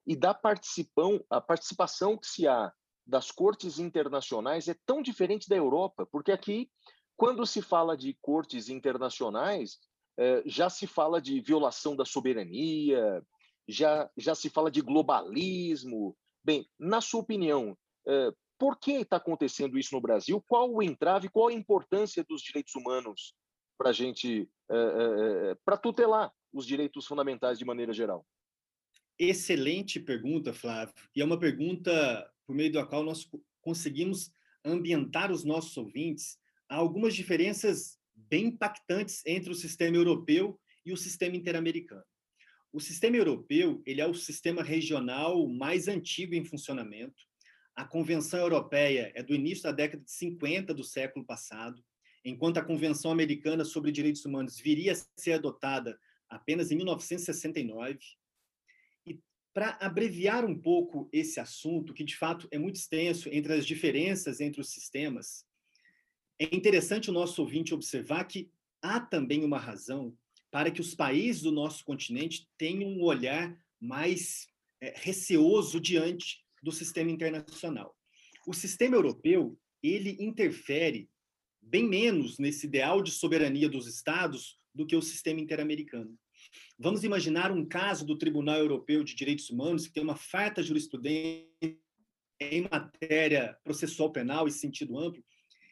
e 0.06 0.14
da 0.14 0.30
a 0.30 1.40
participação 1.40 2.16
que 2.16 2.26
se 2.26 2.46
há 2.46 2.72
das 3.11 3.31
cortes 3.31 3.78
internacionais 3.78 4.69
é 4.69 4.77
tão 4.87 5.03
diferente 5.03 5.49
da 5.49 5.57
Europa, 5.57 6.07
porque 6.07 6.31
aqui, 6.31 6.70
quando 7.16 7.45
se 7.45 7.61
fala 7.61 7.97
de 7.97 8.16
cortes 8.23 8.69
internacionais, 8.69 9.78
eh, 10.16 10.43
já 10.47 10.70
se 10.70 10.87
fala 10.87 11.20
de 11.20 11.41
violação 11.41 11.97
da 11.97 12.05
soberania, 12.05 13.23
já, 13.69 14.09
já 14.16 14.35
se 14.35 14.49
fala 14.49 14.70
de 14.70 14.81
globalismo. 14.81 16.16
Bem, 16.45 16.66
na 16.78 17.01
sua 17.01 17.20
opinião, 17.20 17.77
eh, 18.07 18.31
por 18.59 18.78
que 18.78 18.93
está 18.93 19.16
acontecendo 19.16 19.78
isso 19.78 19.95
no 19.95 20.01
Brasil? 20.01 20.43
Qual 20.47 20.73
o 20.73 20.82
entrave, 20.82 21.28
qual 21.28 21.49
a 21.49 21.53
importância 21.53 22.24
dos 22.24 22.41
direitos 22.43 22.74
humanos 22.77 23.35
para 23.77 23.91
a 23.91 23.93
gente, 23.93 24.49
eh, 24.70 25.57
para 25.65 25.77
tutelar 25.77 26.32
os 26.53 26.65
direitos 26.65 27.07
fundamentais 27.07 27.59
de 27.59 27.65
maneira 27.65 27.93
geral? 27.93 28.24
Excelente 29.19 30.01
pergunta, 30.01 30.53
Flávio. 30.55 30.95
E 31.15 31.20
é 31.20 31.24
uma 31.24 31.39
pergunta 31.39 32.31
por 32.51 32.56
meio 32.56 32.72
da 32.72 32.85
qual 32.85 33.05
nós 33.05 33.31
conseguimos 33.62 34.32
ambientar 34.64 35.31
os 35.31 35.44
nossos 35.44 35.77
ouvintes 35.77 36.36
a 36.68 36.74
algumas 36.74 37.14
diferenças 37.14 37.97
bem 38.12 38.47
impactantes 38.47 39.24
entre 39.24 39.52
o 39.52 39.55
sistema 39.55 39.97
europeu 39.97 40.59
e 40.85 40.93
o 40.93 40.97
sistema 40.97 41.36
interamericano. 41.36 42.02
O 42.72 42.81
sistema 42.81 43.16
europeu 43.16 43.81
ele 43.86 44.01
é 44.01 44.06
o 44.06 44.14
sistema 44.14 44.64
regional 44.64 45.47
mais 45.47 45.86
antigo 45.86 46.35
em 46.35 46.44
funcionamento. 46.44 47.22
A 47.77 47.85
Convenção 47.85 48.40
Europeia 48.40 49.12
é 49.14 49.22
do 49.22 49.32
início 49.32 49.62
da 49.62 49.70
década 49.70 50.02
de 50.02 50.10
50 50.10 50.74
do 50.74 50.82
século 50.82 51.24
passado, 51.24 51.81
enquanto 52.24 52.59
a 52.59 52.64
Convenção 52.64 53.12
Americana 53.12 53.64
sobre 53.64 53.93
Direitos 53.93 54.24
Humanos 54.24 54.59
viria 54.59 54.94
a 54.94 54.97
ser 55.16 55.35
adotada 55.35 55.97
apenas 56.28 56.72
em 56.72 56.77
1969 56.77 58.01
para 59.52 59.77
abreviar 59.81 60.44
um 60.44 60.59
pouco 60.59 61.09
esse 61.12 61.40
assunto, 61.40 61.93
que 61.93 62.05
de 62.05 62.16
fato 62.16 62.47
é 62.51 62.59
muito 62.59 62.77
extenso 62.77 63.28
entre 63.32 63.52
as 63.52 63.66
diferenças 63.66 64.40
entre 64.40 64.60
os 64.60 64.70
sistemas, 64.70 65.44
é 66.39 66.56
interessante 66.56 67.10
o 67.10 67.12
nosso 67.12 67.43
ouvinte 67.43 67.74
observar 67.74 68.24
que 68.24 68.51
há 68.81 68.98
também 68.98 69.44
uma 69.44 69.59
razão 69.59 70.16
para 70.51 70.70
que 70.70 70.81
os 70.81 70.94
países 70.94 71.43
do 71.43 71.52
nosso 71.52 71.85
continente 71.85 72.48
tenham 72.56 72.90
um 72.90 73.02
olhar 73.02 73.56
mais 73.78 74.48
é, 74.81 74.94
receoso 74.97 75.78
diante 75.78 76.43
do 76.62 76.72
sistema 76.72 77.10
internacional. 77.10 77.94
O 78.47 78.55
sistema 78.55 78.97
europeu 78.97 79.59
ele 79.82 80.16
interfere 80.18 81.10
bem 81.60 81.86
menos 81.86 82.39
nesse 82.39 82.66
ideal 82.66 83.02
de 83.02 83.10
soberania 83.10 83.68
dos 83.68 83.86
estados 83.86 84.59
do 84.74 84.86
que 84.86 84.97
o 84.97 85.02
sistema 85.02 85.40
interamericano. 85.40 86.18
Vamos 86.78 87.05
imaginar 87.05 87.52
um 87.52 87.64
caso 87.64 88.05
do 88.05 88.16
Tribunal 88.16 88.59
Europeu 88.59 89.05
de 89.05 89.14
Direitos 89.14 89.51
Humanos, 89.51 89.86
que 89.86 89.93
tem 89.93 90.02
uma 90.02 90.16
farta 90.16 90.62
jurisprudência 90.62 91.48
em 92.40 92.66
matéria 92.70 93.56
processual 93.62 94.10
penal 94.10 94.48
e 94.48 94.51
sentido 94.51 94.98
amplo. 94.98 95.22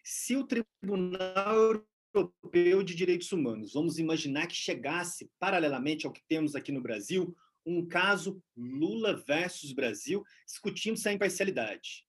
Se 0.05 0.36
o 0.36 0.44
Tribunal 0.44 1.84
Europeu 2.14 2.82
de 2.82 2.94
Direitos 2.94 3.32
Humanos, 3.32 3.72
vamos 3.72 3.98
imaginar 3.98 4.46
que 4.46 4.55
chegasse, 4.55 5.30
paralelamente 5.38 6.06
ao 6.06 6.12
que 6.12 6.22
temos 6.28 6.55
aqui 6.55 6.70
no 6.70 6.82
Brasil, 6.82 7.34
um 7.64 7.86
caso 7.86 8.42
Lula 8.56 9.22
versus 9.26 9.72
Brasil, 9.72 10.24
discutindo-se 10.46 11.09
a 11.09 11.12
imparcialidade. 11.12 12.05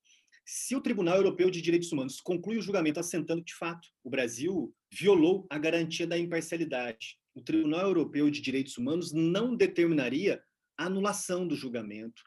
Se 0.46 0.76
o 0.76 0.82
Tribunal 0.82 1.18
Europeu 1.18 1.50
de 1.52 1.62
Direitos 1.62 1.92
Humanos 1.92 2.20
conclui 2.20 2.58
o 2.58 2.62
julgamento 2.62 3.00
assentando 3.00 3.44
que, 3.44 3.52
de 3.52 3.58
fato, 3.58 3.88
o 4.04 4.10
Brasil 4.10 4.74
violou 4.92 5.46
a 5.50 5.60
garantia 5.60 6.08
da 6.08 6.18
imparcialidade 6.18 7.20
o 7.34 7.42
Tribunal 7.42 7.88
Europeu 7.88 8.30
de 8.30 8.42
Direitos 8.42 8.78
Humanos 8.78 9.12
não 9.12 9.56
determinaria 9.56 10.44
a 10.78 10.86
anulação 10.86 11.48
do 11.48 11.56
julgamento, 11.56 12.22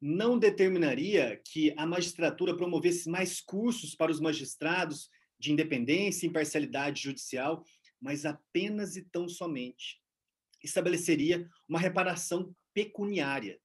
não 0.00 0.38
determinaria 0.38 1.40
que 1.44 1.72
a 1.76 1.86
magistratura 1.86 2.56
promovesse 2.56 3.08
mais 3.08 3.40
cursos 3.40 3.94
para 3.94 4.10
os 4.10 4.20
magistrados 4.20 5.08
de 5.38 5.52
independência 5.52 6.26
e 6.26 6.28
imparcialidade 6.28 7.02
judicial, 7.02 7.64
mas 8.00 8.24
apenas 8.24 8.96
e 8.96 9.02
tão 9.02 9.28
somente 9.28 10.02
estabeleceria 10.62 11.48
uma 11.68 11.78
reparação 11.78 12.54
pecuniária. 12.72 13.58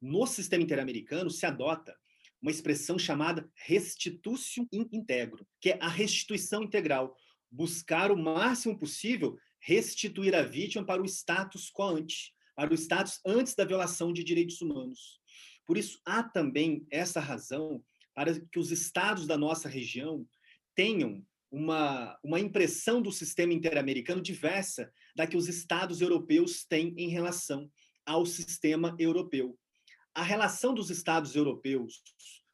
No 0.00 0.26
sistema 0.26 0.62
interamericano 0.62 1.30
se 1.30 1.44
adota 1.46 1.96
uma 2.40 2.50
expressão 2.50 2.98
chamada 2.98 3.50
restitutio 3.54 4.68
in 4.70 4.86
integro, 4.92 5.46
que 5.60 5.70
é 5.70 5.78
a 5.80 5.88
restituição 5.88 6.62
integral, 6.62 7.16
buscar 7.50 8.12
o 8.12 8.16
máximo 8.16 8.78
possível 8.78 9.38
restituir 9.64 10.34
a 10.34 10.42
vítima 10.42 10.84
para 10.84 11.02
o 11.02 11.06
status 11.06 11.70
quo 11.70 11.84
ante, 11.84 12.34
para 12.54 12.70
o 12.70 12.74
status 12.74 13.18
antes 13.24 13.54
da 13.54 13.64
violação 13.64 14.12
de 14.12 14.22
direitos 14.22 14.60
humanos. 14.60 15.18
Por 15.66 15.78
isso, 15.78 15.98
há 16.04 16.22
também 16.22 16.86
essa 16.90 17.18
razão 17.18 17.82
para 18.14 18.38
que 18.38 18.58
os 18.58 18.70
estados 18.70 19.26
da 19.26 19.38
nossa 19.38 19.68
região 19.68 20.28
tenham 20.74 21.24
uma, 21.50 22.18
uma 22.22 22.38
impressão 22.38 23.00
do 23.00 23.10
sistema 23.10 23.54
interamericano 23.54 24.20
diversa 24.20 24.92
da 25.16 25.26
que 25.26 25.36
os 25.36 25.48
estados 25.48 26.00
europeus 26.00 26.64
têm 26.64 26.94
em 26.98 27.08
relação 27.08 27.70
ao 28.04 28.26
sistema 28.26 28.94
europeu. 28.98 29.58
a 30.14 30.22
relação 30.22 30.74
dos 30.74 30.90
estados 30.90 31.34
europeus 31.34 32.02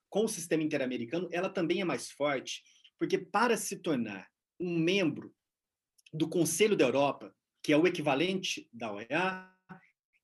com 0.08 0.24
o 0.24 0.28
sistema 0.28 0.62
interamericano, 0.62 1.28
ela 1.30 1.50
também 1.50 1.80
é 1.80 1.84
mais 1.84 2.10
forte, 2.10 2.62
porque 2.98 3.18
para 3.18 3.56
se 3.56 3.76
tornar 3.76 4.28
um 4.58 4.78
membro 4.78 5.34
do 6.12 6.28
Conselho 6.28 6.76
da 6.76 6.84
Europa, 6.84 7.34
que 7.62 7.72
é 7.72 7.76
o 7.76 7.86
equivalente 7.86 8.68
da 8.72 8.92
OEA 8.92 9.48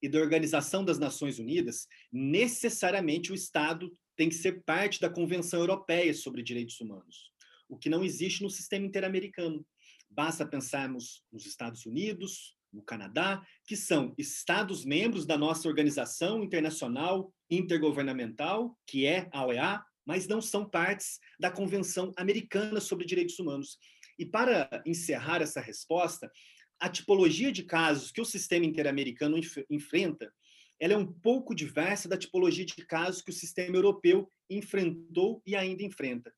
e 0.03 0.09
da 0.09 0.19
Organização 0.19 0.85
das 0.85 0.99
Nações 0.99 1.39
Unidas, 1.39 1.87
necessariamente 2.13 3.33
o 3.33 3.35
Estado 3.35 3.97
tem 4.17 4.29
que 4.29 4.35
ser 4.35 4.63
parte 4.65 5.01
da 5.01 5.11
Convenção 5.11 5.61
Europeia 5.61 6.13
sobre 6.15 6.43
Direitos 6.43 6.81
Humanos, 6.81 7.31
o 7.69 7.77
que 7.77 7.91
não 7.91 8.05
existe 8.05 8.43
no 8.43 8.51
sistema 8.51 8.87
interamericano. 8.87 9.67
Basta 10.11 10.47
pensarmos 10.47 11.23
nos 11.31 11.45
Estados 11.47 11.85
Unidos, 11.85 12.57
no 12.73 12.83
Canadá, 12.83 13.43
que 13.67 13.77
são 13.77 14.15
Estados-membros 14.19 15.27
da 15.27 15.37
nossa 15.37 15.69
organização 15.69 16.43
internacional 16.43 17.33
intergovernamental, 17.51 18.77
que 18.87 19.07
é 19.07 19.29
a 19.33 19.47
OEA, 19.47 19.83
mas 20.05 20.29
não 20.29 20.41
são 20.41 20.69
partes 20.69 21.19
da 21.39 21.51
Convenção 21.51 22.13
Americana 22.17 22.81
sobre 22.81 23.05
Direitos 23.05 23.39
Humanos. 23.39 23.79
E 24.19 24.25
para 24.25 24.83
encerrar 24.87 25.43
essa 25.43 25.61
resposta, 25.61 26.31
a 26.79 26.89
tipologia 26.89 27.51
de 27.51 27.63
casos 27.63 28.11
que 28.11 28.21
o 28.21 28.25
sistema 28.25 28.67
interamericano 28.67 29.37
enf 29.37 29.59
enfrenta, 29.71 30.33
ela 30.79 30.93
é 30.93 30.97
um 30.97 31.07
pouco 31.07 31.55
diversa 31.55 32.09
da 32.09 32.19
tipologia 32.19 32.65
de 32.65 32.85
casos 32.87 33.23
que 33.23 33.31
o 33.31 33.35
sistema 33.35 33.77
europeu 33.77 34.31
enfrentou 34.49 35.43
e 35.47 35.57
ainda 35.57 35.83
enfrenta. 35.83 36.33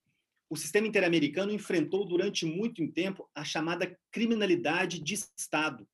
O 0.51 0.57
sistema 0.57 0.87
interamericano 0.87 1.53
enfrentou 1.53 2.07
durante 2.07 2.47
muito 2.47 2.87
tempo 2.93 3.29
a 3.35 3.45
chamada 3.45 3.99
criminalidade 4.11 5.01
de 5.01 5.15
Estado. 5.37 5.87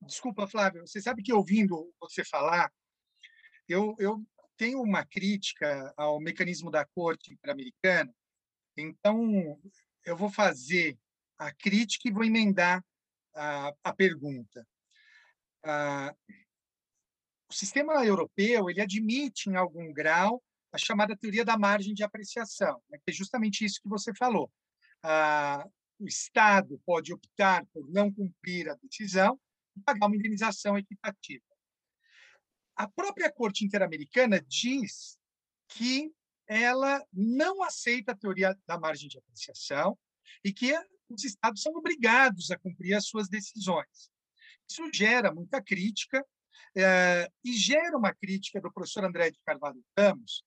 desculpa, 0.01 0.47
Flávio, 0.47 0.87
você 0.87 1.01
sabe 1.01 1.21
que 1.21 1.33
ouvindo 1.33 1.93
você 1.99 2.23
falar, 2.23 2.71
eu, 3.67 3.97
eu 3.99 4.25
tenho 4.55 4.81
uma 4.81 5.05
crítica 5.05 5.93
ao 5.97 6.21
mecanismo 6.21 6.71
da 6.71 6.85
Corte 6.85 7.33
Interamericana, 7.33 8.15
então 8.77 9.59
eu 10.05 10.15
vou 10.15 10.29
fazer 10.29 10.97
a 11.37 11.53
crítica 11.53 12.07
e 12.07 12.13
vou 12.13 12.23
emendar 12.23 12.81
a, 13.35 13.73
a 13.83 13.93
pergunta. 13.93 14.65
Ah, 15.65 16.15
o 17.49 17.53
sistema 17.53 18.05
europeu 18.05 18.69
ele 18.69 18.79
admite, 18.79 19.49
em 19.49 19.57
algum 19.57 19.91
grau, 19.91 20.41
a 20.71 20.77
chamada 20.77 21.15
teoria 21.15 21.45
da 21.45 21.57
margem 21.57 21.93
de 21.93 22.03
apreciação, 22.03 22.81
né, 22.89 22.97
que 22.97 23.11
é 23.11 23.13
justamente 23.13 23.63
isso 23.63 23.81
que 23.81 23.89
você 23.89 24.13
falou. 24.13 24.51
Ah, 25.03 25.65
o 25.99 26.07
Estado 26.07 26.79
pode 26.85 27.13
optar 27.13 27.65
por 27.67 27.89
não 27.89 28.11
cumprir 28.11 28.69
a 28.69 28.75
decisão 28.75 29.39
e 29.75 29.81
pagar 29.81 30.07
uma 30.07 30.15
indenização 30.15 30.77
equitativa. 30.77 31.43
A 32.75 32.87
própria 32.87 33.31
Corte 33.31 33.65
Interamericana 33.65 34.39
diz 34.41 35.17
que 35.69 36.11
ela 36.47 37.03
não 37.11 37.63
aceita 37.63 38.11
a 38.11 38.15
teoria 38.15 38.57
da 38.65 38.79
margem 38.79 39.09
de 39.09 39.17
apreciação 39.17 39.97
e 40.43 40.53
que 40.53 40.73
os 41.09 41.23
estados 41.23 41.61
são 41.61 41.73
obrigados 41.73 42.51
a 42.51 42.57
cumprir 42.57 42.93
as 42.93 43.07
suas 43.07 43.27
decisões. 43.27 44.11
Isso 44.69 44.89
gera 44.93 45.33
muita 45.33 45.61
crítica 45.61 46.25
é, 46.75 47.29
e 47.43 47.53
gera 47.53 47.97
uma 47.97 48.13
crítica 48.13 48.61
do 48.61 48.71
professor 48.71 49.03
André 49.03 49.31
de 49.31 49.39
Carvalho 49.45 49.83
Ramos, 49.97 50.43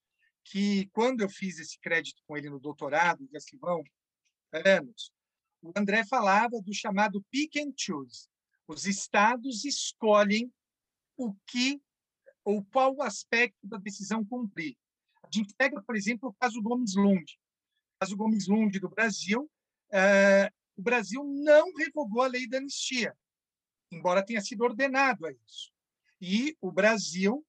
que 0.51 0.87
quando 0.87 1.21
eu 1.21 1.29
fiz 1.29 1.61
esse 1.61 1.79
crédito 1.79 2.21
com 2.27 2.37
ele 2.37 2.51
no 2.51 2.59
doutorado, 2.59 3.29
já 3.33 3.39
se 3.39 3.57
vão 3.57 3.85
anos, 4.53 5.13
o 5.63 5.73
André 5.77 6.05
falava 6.05 6.61
do 6.61 6.75
chamado 6.75 7.25
pick 7.31 7.57
and 7.57 7.73
choose. 7.77 8.29
Os 8.67 8.85
estados 8.85 9.65
escolhem 9.65 10.53
o 11.17 11.33
que 11.47 11.81
ou 12.45 12.65
qual 12.65 13.01
aspecto 13.01 13.65
da 13.65 13.79
decisão 13.79 14.25
cumprir. 14.25 14.77
A 15.23 15.29
gente 15.33 15.55
pega, 15.55 15.81
por 15.83 15.95
exemplo, 15.95 16.31
o 16.31 16.35
caso 16.35 16.61
Gomes 16.61 16.97
Lund. 16.97 17.33
O 17.33 18.01
caso 18.01 18.17
Gomes 18.17 18.49
Lund 18.49 18.77
do 18.81 18.89
Brasil, 18.89 19.49
é, 19.93 20.51
o 20.77 20.83
Brasil 20.83 21.23
não 21.23 21.73
revogou 21.75 22.23
a 22.23 22.27
lei 22.27 22.49
da 22.49 22.59
anistia, 22.59 23.17
embora 23.93 24.25
tenha 24.25 24.41
sido 24.41 24.65
ordenado 24.65 25.27
a 25.27 25.31
isso. 25.31 25.71
E 26.21 26.57
o 26.61 26.73
Brasil 26.73 27.47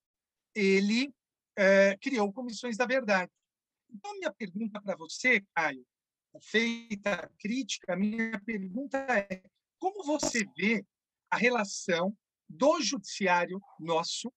ele 0.53 1.11
é, 1.57 1.97
criou 1.97 2.31
comissões 2.31 2.77
da 2.77 2.85
verdade. 2.85 3.31
Então, 3.89 4.13
minha 4.17 4.31
pergunta 4.31 4.81
para 4.81 4.95
você, 4.95 5.43
Caio, 5.53 5.85
feita 6.41 7.13
a 7.15 7.29
crítica, 7.39 7.95
minha 7.95 8.39
pergunta 8.41 8.97
é: 8.97 9.43
como 9.77 10.03
você 10.03 10.45
vê 10.57 10.85
a 11.29 11.37
relação 11.37 12.15
do 12.47 12.81
judiciário 12.81 13.61
nosso 13.79 14.33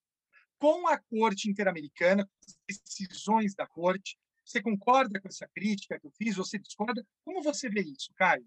com 0.58 0.86
a 0.88 0.98
Corte 0.98 1.48
Interamericana, 1.48 2.24
com 2.24 2.32
as 2.70 2.78
decisões 2.80 3.54
da 3.54 3.66
Corte, 3.66 4.16
você 4.44 4.62
concorda 4.62 5.20
com 5.20 5.28
essa 5.28 5.48
crítica 5.48 5.98
que 5.98 6.06
eu 6.06 6.12
fiz? 6.12 6.36
Você 6.36 6.58
discorda? 6.58 7.04
Como 7.24 7.42
você 7.42 7.68
vê 7.68 7.80
isso, 7.80 8.12
Caio? 8.14 8.46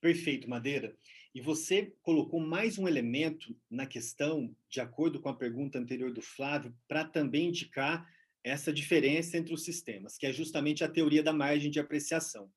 Perfeito, 0.00 0.48
Madeira. 0.48 0.96
E 1.34 1.40
você 1.40 1.94
colocou 2.02 2.38
mais 2.38 2.76
um 2.78 2.86
elemento 2.86 3.56
na 3.70 3.86
questão, 3.86 4.54
de 4.68 4.82
acordo 4.82 5.18
com 5.18 5.30
a 5.30 5.34
pergunta 5.34 5.78
anterior 5.78 6.12
do 6.12 6.20
Flávio, 6.20 6.76
para 6.86 7.06
também 7.06 7.48
indicar 7.48 8.06
essa 8.44 8.70
diferença 8.70 9.38
entre 9.38 9.54
os 9.54 9.64
sistemas, 9.64 10.18
que 10.18 10.26
é 10.26 10.32
justamente 10.32 10.84
a 10.84 10.88
teoria 10.88 11.22
da 11.22 11.32
margem 11.32 11.70
de 11.70 11.80
apreciação. 11.80 12.50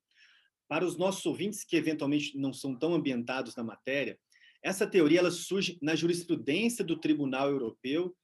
Para 0.68 0.84
os 0.84 0.98
nossos 0.98 1.24
ouvintes 1.24 1.64
que 1.64 1.74
eventualmente 1.74 2.36
não 2.36 2.52
são 2.52 2.78
tão 2.78 2.92
ambientados 2.92 3.56
na 3.56 3.64
matéria, 3.64 4.18
essa 4.62 4.86
teoria 4.86 5.20
ela 5.20 5.30
surge 5.30 5.78
na 5.80 5.94
jurisprudência 5.94 6.84
do 6.84 6.98
Tribunal 6.98 7.48
Europeu 7.48 8.14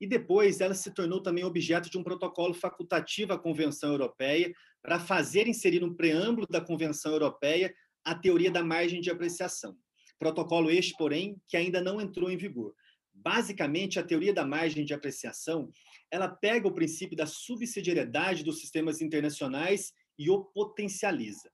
e 0.00 0.06
depois 0.06 0.60
ela 0.60 0.74
se 0.74 0.92
tornou 0.92 1.20
também 1.20 1.42
objeto 1.42 1.90
de 1.90 1.98
um 1.98 2.04
protocolo 2.04 2.54
facultativo 2.54 3.32
à 3.32 3.38
Convenção 3.38 3.90
Europeia 3.90 4.54
para 4.82 5.00
fazer 5.00 5.48
inserir 5.48 5.80
no 5.80 5.96
preâmbulo 5.96 6.46
da 6.46 6.60
Convenção 6.60 7.10
Europeia 7.10 7.74
a 8.04 8.14
teoria 8.14 8.52
da 8.52 8.62
margem 8.62 9.00
de 9.00 9.10
apreciação. 9.10 9.76
Protocolo 10.18 10.70
este, 10.70 10.96
porém, 10.96 11.40
que 11.48 11.56
ainda 11.56 11.80
não 11.80 12.00
entrou 12.00 12.30
em 12.30 12.36
vigor. 12.36 12.74
Basicamente, 13.12 13.98
a 13.98 14.02
teoria 14.02 14.32
da 14.32 14.44
margem 14.44 14.84
de 14.84 14.94
apreciação, 14.94 15.70
ela 16.10 16.28
pega 16.28 16.68
o 16.68 16.74
princípio 16.74 17.16
da 17.16 17.26
subsidiariedade 17.26 18.44
dos 18.44 18.60
sistemas 18.60 19.00
internacionais 19.00 19.92
e 20.18 20.30
o 20.30 20.44
potencializa. 20.44 21.50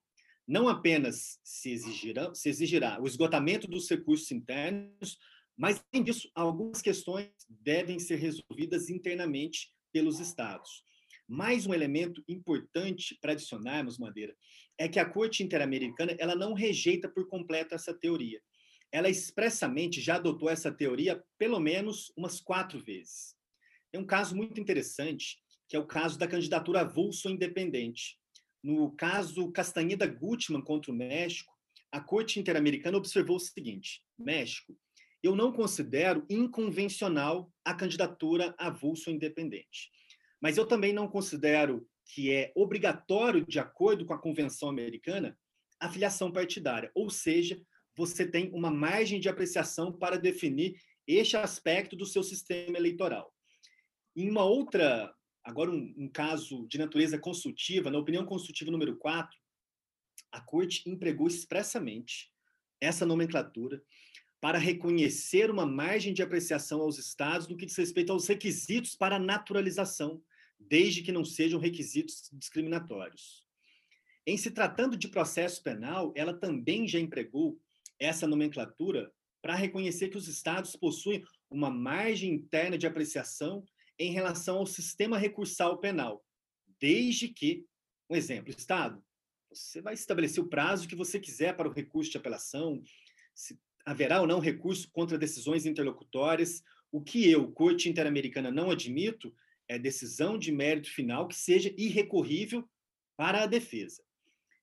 Não 0.46 0.68
apenas 0.68 1.38
se 1.42 1.70
exigirá, 1.70 2.34
se 2.34 2.48
exigirá 2.48 3.00
o 3.00 3.06
esgotamento 3.06 3.68
dos 3.68 3.88
recursos 3.88 4.30
internos, 4.30 5.18
mas, 5.56 5.82
além 5.92 6.04
disso, 6.04 6.30
algumas 6.34 6.82
questões 6.82 7.30
devem 7.48 7.98
ser 7.98 8.16
resolvidas 8.16 8.90
internamente 8.90 9.72
pelos 9.92 10.18
Estados. 10.18 10.82
Mais 11.28 11.66
um 11.66 11.72
elemento 11.72 12.22
importante 12.28 13.16
para 13.20 13.32
adicionarmos, 13.32 13.98
Madeira, 13.98 14.36
é 14.76 14.88
que 14.88 14.98
a 14.98 15.08
Corte 15.08 15.42
Interamericana 15.42 16.16
ela 16.18 16.34
não 16.34 16.52
rejeita 16.52 17.08
por 17.08 17.28
completo 17.28 17.74
essa 17.74 17.94
teoria. 17.94 18.40
Ela 18.92 19.08
expressamente 19.08 20.00
já 20.00 20.16
adotou 20.16 20.50
essa 20.50 20.70
teoria 20.70 21.24
pelo 21.38 21.58
menos 21.58 22.12
umas 22.16 22.40
quatro 22.40 22.78
vezes. 22.78 23.34
Tem 23.90 24.00
um 24.00 24.06
caso 24.06 24.36
muito 24.36 24.60
interessante, 24.60 25.38
que 25.68 25.74
é 25.74 25.78
o 25.78 25.86
caso 25.86 26.18
da 26.18 26.28
candidatura 26.28 26.82
avulso 26.82 27.28
independente. 27.28 28.18
No 28.62 28.92
caso 28.92 29.50
Castanheda 29.50 30.06
Gutmann 30.06 30.62
contra 30.62 30.92
o 30.92 30.94
México, 30.94 31.52
a 31.90 32.00
Corte 32.00 32.38
Interamericana 32.38 32.96
observou 32.96 33.36
o 33.36 33.40
seguinte: 33.40 34.04
México, 34.18 34.76
eu 35.22 35.36
não 35.36 35.52
considero 35.52 36.26
inconvencional 36.28 37.52
a 37.64 37.74
candidatura 37.74 38.54
avulso 38.58 39.10
independente. 39.10 39.90
Mas 40.40 40.58
eu 40.58 40.66
também 40.66 40.92
não 40.92 41.06
considero 41.06 41.88
que 42.04 42.32
é 42.32 42.52
obrigatório, 42.54 43.46
de 43.46 43.58
acordo 43.58 44.04
com 44.04 44.12
a 44.12 44.18
Convenção 44.18 44.68
Americana, 44.68 45.38
a 45.78 45.88
filiação 45.88 46.32
partidária. 46.32 46.90
Ou 46.94 47.08
seja, 47.08 47.60
você 47.96 48.26
tem 48.26 48.50
uma 48.52 48.70
margem 48.70 49.20
de 49.20 49.28
apreciação 49.28 49.92
para 49.92 50.18
definir 50.18 50.80
este 51.06 51.36
aspecto 51.36 51.96
do 51.96 52.06
seu 52.06 52.22
sistema 52.22 52.76
eleitoral. 52.76 53.34
Em 54.16 54.30
uma 54.30 54.44
outra 54.44 55.14
agora 55.44 55.70
um, 55.70 55.94
um 55.96 56.08
caso 56.08 56.66
de 56.68 56.78
natureza 56.78 57.18
consultiva, 57.18 57.90
na 57.90 57.98
opinião 57.98 58.24
consultiva 58.24 58.70
número 58.70 58.96
4, 58.96 59.36
a 60.30 60.40
Corte 60.40 60.88
empregou 60.88 61.26
expressamente 61.26 62.30
essa 62.80 63.04
nomenclatura 63.04 63.82
para 64.40 64.58
reconhecer 64.58 65.50
uma 65.50 65.66
margem 65.66 66.12
de 66.12 66.22
apreciação 66.22 66.80
aos 66.80 66.98
estados 66.98 67.46
no 67.46 67.56
que 67.56 67.66
diz 67.66 67.76
respeito 67.76 68.12
aos 68.12 68.26
requisitos 68.26 68.96
para 68.96 69.18
naturalização, 69.18 70.22
desde 70.58 71.02
que 71.02 71.12
não 71.12 71.24
sejam 71.24 71.60
requisitos 71.60 72.28
discriminatórios. 72.32 73.44
Em 74.26 74.36
se 74.36 74.50
tratando 74.50 74.96
de 74.96 75.08
processo 75.08 75.62
penal, 75.62 76.12
ela 76.16 76.34
também 76.34 76.88
já 76.88 76.98
empregou 76.98 77.60
essa 78.02 78.26
nomenclatura 78.26 79.12
para 79.40 79.54
reconhecer 79.54 80.08
que 80.08 80.16
os 80.16 80.28
estados 80.28 80.76
possuem 80.76 81.24
uma 81.50 81.70
margem 81.70 82.32
interna 82.32 82.78
de 82.78 82.86
apreciação 82.86 83.64
em 83.98 84.12
relação 84.12 84.58
ao 84.58 84.66
sistema 84.66 85.18
recursal 85.18 85.78
penal, 85.78 86.24
desde 86.80 87.28
que, 87.28 87.64
um 88.08 88.16
exemplo, 88.16 88.50
Estado, 88.50 89.02
você 89.50 89.82
vai 89.82 89.94
estabelecer 89.94 90.42
o 90.42 90.48
prazo 90.48 90.88
que 90.88 90.96
você 90.96 91.20
quiser 91.20 91.56
para 91.56 91.68
o 91.68 91.72
recurso 91.72 92.10
de 92.10 92.16
apelação, 92.16 92.82
se 93.34 93.58
haverá 93.84 94.20
ou 94.20 94.26
não 94.26 94.40
recurso 94.40 94.90
contra 94.90 95.18
decisões 95.18 95.66
interlocutórias. 95.66 96.62
O 96.90 97.02
que 97.02 97.30
eu, 97.30 97.50
Corte 97.52 97.88
Interamericana, 97.88 98.50
não 98.50 98.70
admito 98.70 99.34
é 99.68 99.78
decisão 99.78 100.38
de 100.38 100.52
mérito 100.52 100.90
final 100.90 101.28
que 101.28 101.34
seja 101.34 101.72
irrecorrível 101.76 102.68
para 103.16 103.42
a 103.42 103.46
defesa. 103.46 104.02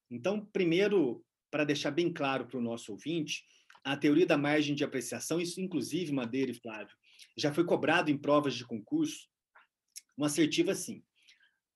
Então, 0.09 0.45
primeiro, 0.45 1.23
para 1.49 1.63
deixar 1.63 1.91
bem 1.91 2.11
claro 2.11 2.47
para 2.47 2.57
o 2.57 2.61
nosso 2.61 2.91
ouvinte, 2.91 3.43
a 3.83 3.95
teoria 3.95 4.25
da 4.25 4.37
margem 4.37 4.75
de 4.75 4.83
apreciação, 4.83 5.39
isso 5.39 5.61
inclusive, 5.61 6.11
Madeira 6.11 6.51
e 6.51 6.53
Flávio, 6.53 6.95
já 7.37 7.53
foi 7.53 7.65
cobrado 7.65 8.11
em 8.11 8.17
provas 8.17 8.53
de 8.53 8.65
concurso, 8.65 9.27
uma 10.17 10.27
assertiva 10.27 10.71
assim. 10.71 11.03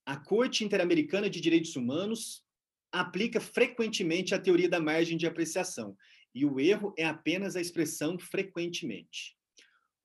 A 0.06 0.18
Corte 0.18 0.64
Interamericana 0.64 1.30
de 1.30 1.40
Direitos 1.40 1.76
Humanos 1.76 2.44
aplica 2.92 3.40
frequentemente 3.40 4.36
a 4.36 4.40
teoria 4.40 4.70
da 4.70 4.80
margem 4.80 5.18
de 5.18 5.26
apreciação, 5.26 5.98
e 6.36 6.46
o 6.46 6.60
erro 6.60 6.94
é 6.98 7.06
apenas 7.06 7.56
a 7.56 7.62
expressão 7.62 8.20
frequentemente. 8.20 9.38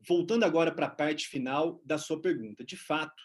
Voltando 0.07 0.45
agora 0.45 0.73
para 0.73 0.86
a 0.86 0.90
parte 0.90 1.27
final 1.27 1.82
da 1.85 1.99
sua 1.99 2.20
pergunta, 2.20 2.65
de 2.65 2.77
fato, 2.77 3.23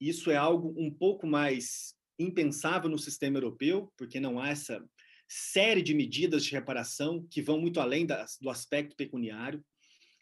isso 0.00 0.30
é 0.30 0.36
algo 0.36 0.74
um 0.76 0.90
pouco 0.90 1.26
mais 1.26 1.94
impensável 2.18 2.90
no 2.90 2.98
sistema 2.98 3.38
europeu, 3.38 3.92
porque 3.96 4.20
não 4.20 4.38
há 4.38 4.50
essa 4.50 4.84
série 5.28 5.82
de 5.82 5.94
medidas 5.94 6.44
de 6.44 6.52
reparação 6.52 7.26
que 7.30 7.42
vão 7.42 7.60
muito 7.60 7.80
além 7.80 8.06
das, 8.06 8.38
do 8.38 8.50
aspecto 8.50 8.96
pecuniário. 8.96 9.64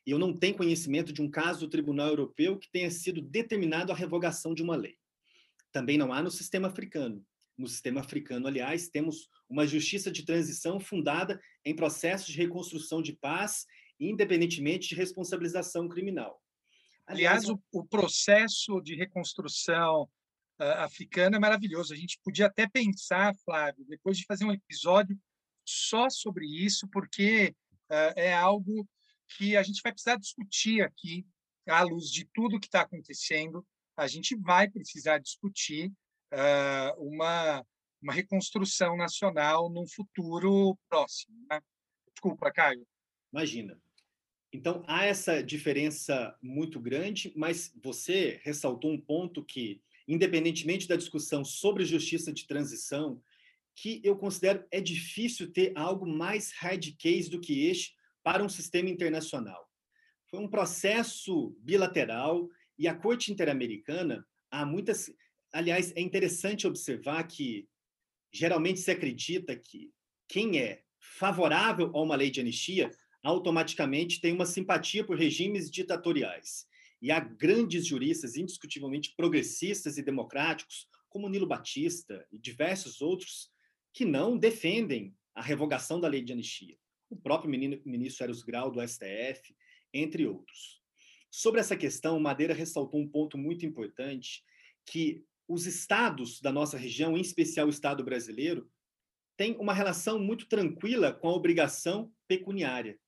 E 0.07 0.11
eu 0.11 0.19
não 0.19 0.37
tenho 0.37 0.57
conhecimento 0.57 1.13
de 1.13 1.23
um 1.23 1.31
caso 1.31 1.61
do 1.61 1.69
Tribunal 1.69 2.09
Europeu 2.09 2.59
que 2.59 2.71
tenha 2.71 2.91
sido 2.91 3.21
determinado 3.21 3.93
a 3.93 3.95
revogação 3.95 4.55
de 4.55 4.63
uma 4.63 4.77
lei. 4.77 4.97
Também 5.71 5.97
não 5.97 6.13
há 6.13 6.23
no 6.23 6.31
sistema 6.31 6.69
africano. 6.69 7.25
No 7.57 7.69
sistema 7.69 8.01
africano, 8.01 8.47
aliás, 8.47 8.89
temos 8.89 9.29
uma 9.49 9.67
justiça 9.67 10.11
de 10.11 10.25
transição 10.25 10.81
fundada 10.81 11.41
em 11.65 11.77
processos 11.77 12.29
de 12.29 12.39
reconstrução 12.39 13.03
de 13.03 13.13
paz, 13.13 13.67
independentemente 14.01 14.89
de 14.89 14.95
responsabilização 14.95 15.89
criminal. 15.89 16.43
Aliás, 17.07 17.49
o, 17.49 17.61
o 17.73 17.85
processo 17.85 18.81
de 18.81 18.95
reconstrução 18.95 20.09
africana 20.59 21.37
é 21.37 21.41
maravilhoso. 21.41 21.93
A 21.93 21.97
gente 21.97 22.21
podia 22.25 22.47
até 22.47 22.69
pensar, 22.69 23.35
Flávio, 23.45 23.85
depois 23.89 24.17
de 24.17 24.25
fazer 24.25 24.45
um 24.45 24.53
episódio 24.53 25.19
só 25.65 26.09
sobre 26.11 26.47
isso, 26.47 26.89
porque 26.89 27.55
uh, 27.91 28.13
é 28.17 28.33
algo 28.33 28.89
que 29.37 29.57
a 29.57 29.63
gente 29.63 29.81
vai 29.83 29.93
precisar 29.93 30.17
discutir 30.17 30.83
aqui, 30.83 31.27
à 31.67 31.83
luz 31.83 32.11
de 32.11 32.25
tudo 32.35 32.59
que 32.61 32.67
está 32.67 32.83
acontecendo, 32.83 33.65
a 33.97 34.07
gente 34.07 34.35
vai 34.37 34.69
precisar 34.69 35.19
discutir 35.19 35.93
uh, 36.33 37.03
uma, 37.03 37.65
uma 38.03 38.13
reconstrução 38.13 38.97
nacional 38.97 39.71
num 39.71 39.87
futuro 39.87 40.77
próximo. 40.89 41.35
Né? 41.49 41.61
Desculpa, 42.13 42.53
Caio. 42.53 42.87
Imagina. 43.33 43.81
Então, 44.53 44.85
há 44.87 45.05
essa 45.07 45.43
diferença 45.43 46.37
muito 46.43 46.79
grande, 46.79 47.33
mas 47.35 47.73
você 47.83 48.39
ressaltou 48.45 48.93
um 48.93 49.01
ponto 49.01 49.43
que, 49.43 49.81
independentemente 50.13 50.87
da 50.87 50.97
discussão 50.97 51.45
sobre 51.45 51.85
justiça 51.85 52.33
de 52.33 52.47
transição, 52.47 53.23
que 53.75 54.01
eu 54.05 54.15
considero 54.15 54.63
é 54.71 54.81
difícil 54.81 55.51
ter 55.51 55.73
algo 55.75 56.07
mais 56.07 56.53
hard 56.53 56.95
case 56.99 57.31
do 57.31 57.41
que 57.41 57.67
este 57.67 57.95
para 58.23 58.45
um 58.45 58.49
sistema 58.49 58.91
internacional. 58.91 59.67
Foi 60.27 60.39
um 60.39 60.49
processo 60.49 61.57
bilateral 61.61 62.49
e 62.79 62.87
a 62.87 62.95
Corte 62.95 63.33
Interamericana 63.33 64.27
há 64.51 64.67
muitas, 64.67 65.11
aliás, 65.51 65.93
é 65.97 66.01
interessante 66.01 66.67
observar 66.67 67.23
que 67.25 67.67
geralmente 68.31 68.81
se 68.81 68.91
acredita 68.91 69.57
que 69.57 69.91
quem 70.29 70.59
é 70.59 70.83
favorável 70.99 71.91
a 71.95 72.01
uma 72.03 72.17
lei 72.17 72.31
de 72.31 72.41
anistia 72.41 72.91
automaticamente 73.23 74.21
tem 74.21 74.33
uma 74.33 74.47
simpatia 74.47 75.05
por 75.05 75.17
regimes 75.17 75.71
ditatoriais. 75.71 76.67
E 77.03 77.11
há 77.11 77.21
grandes 77.21 77.87
juristas, 77.87 78.37
indiscutivelmente 78.37 79.13
progressistas 79.15 79.99
e 79.99 80.03
democráticos, 80.03 80.87
como 81.11 81.29
Nilo 81.29 81.47
Batista 81.47 82.27
e 82.33 82.39
diversos 82.39 83.03
outros, 83.03 83.51
que 83.93 84.05
não 84.07 84.39
defendem 84.39 85.15
a 85.35 85.43
revogação 85.43 86.01
da 86.01 86.09
lei 86.09 86.23
de 86.23 86.33
anistia 86.33 86.79
o 87.13 87.17
próprio 87.17 87.51
ministro 87.85 88.25
Eros 88.25 88.43
Grau, 88.43 88.71
do 88.71 88.81
STF, 88.81 89.55
entre 89.93 90.27
outros. 90.27 90.81
Sobre 91.31 91.61
essa 91.61 91.77
questão, 91.77 92.19
Madeira 92.19 92.55
ressaltou 92.55 93.01
um 93.01 93.09
ponto 93.09 93.37
muito 93.37 93.67
importante, 93.67 94.43
que 94.87 95.23
os 95.47 95.67
estados 95.67 96.41
da 96.41 96.51
nossa 96.51 96.79
região, 96.79 97.17
em 97.17 97.21
especial 97.21 97.67
o 97.67 97.71
Estado 97.71 98.03
brasileiro, 98.03 98.71
têm 99.37 99.57
uma 99.59 99.75
relação 99.75 100.19
muito 100.19 100.49
tranquila 100.49 101.13
com 101.13 101.29
a 101.29 101.35
obrigação 101.35 102.11
pecuniária. 102.27 102.99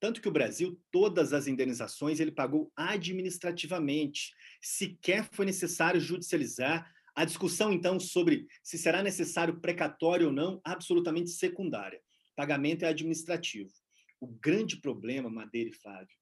Tanto 0.00 0.20
que 0.20 0.28
o 0.28 0.32
Brasil, 0.32 0.80
todas 0.90 1.32
as 1.32 1.46
indenizações 1.46 2.18
ele 2.18 2.32
pagou 2.32 2.72
administrativamente. 2.74 4.32
Sequer 4.60 5.28
foi 5.30 5.44
necessário 5.44 6.00
judicializar. 6.00 6.90
A 7.14 7.24
discussão, 7.24 7.72
então, 7.72 8.00
sobre 8.00 8.46
se 8.62 8.78
será 8.78 9.02
necessário 9.02 9.60
precatório 9.60 10.28
ou 10.28 10.32
não, 10.32 10.60
absolutamente 10.64 11.30
secundária 11.30 12.00
pagamento 12.40 12.86
é 12.86 12.88
administrativo. 12.88 13.70
O 14.18 14.26
grande 14.26 14.78
problema, 14.78 15.28
Madeira 15.28 15.68
e 15.68 15.74
Flávio, 15.74 16.16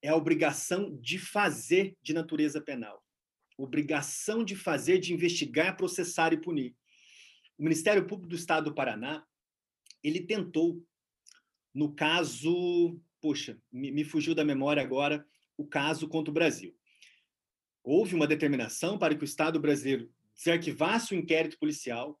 é 0.00 0.08
a 0.08 0.16
obrigação 0.16 0.98
de 0.98 1.18
fazer 1.18 1.94
de 2.02 2.14
natureza 2.14 2.58
penal. 2.58 3.04
Obrigação 3.58 4.42
de 4.42 4.56
fazer, 4.56 4.98
de 4.98 5.12
investigar, 5.12 5.76
processar 5.76 6.32
e 6.32 6.40
punir. 6.40 6.74
O 7.58 7.62
Ministério 7.62 8.06
Público 8.06 8.30
do 8.30 8.36
Estado 8.36 8.70
do 8.70 8.74
Paraná, 8.74 9.22
ele 10.02 10.20
tentou, 10.20 10.82
no 11.74 11.94
caso, 11.94 12.98
poxa, 13.20 13.60
me, 13.70 13.90
me 13.90 14.04
fugiu 14.04 14.34
da 14.34 14.44
memória 14.44 14.82
agora, 14.82 15.26
o 15.56 15.66
caso 15.66 16.08
contra 16.08 16.30
o 16.30 16.34
Brasil. 16.34 16.74
Houve 17.82 18.14
uma 18.14 18.26
determinação 18.26 18.98
para 18.98 19.14
que 19.14 19.22
o 19.22 19.24
Estado 19.24 19.58
brasileiro 19.58 20.12
desarquivasse 20.34 21.14
o 21.14 21.18
inquérito 21.18 21.58
policial. 21.58 22.20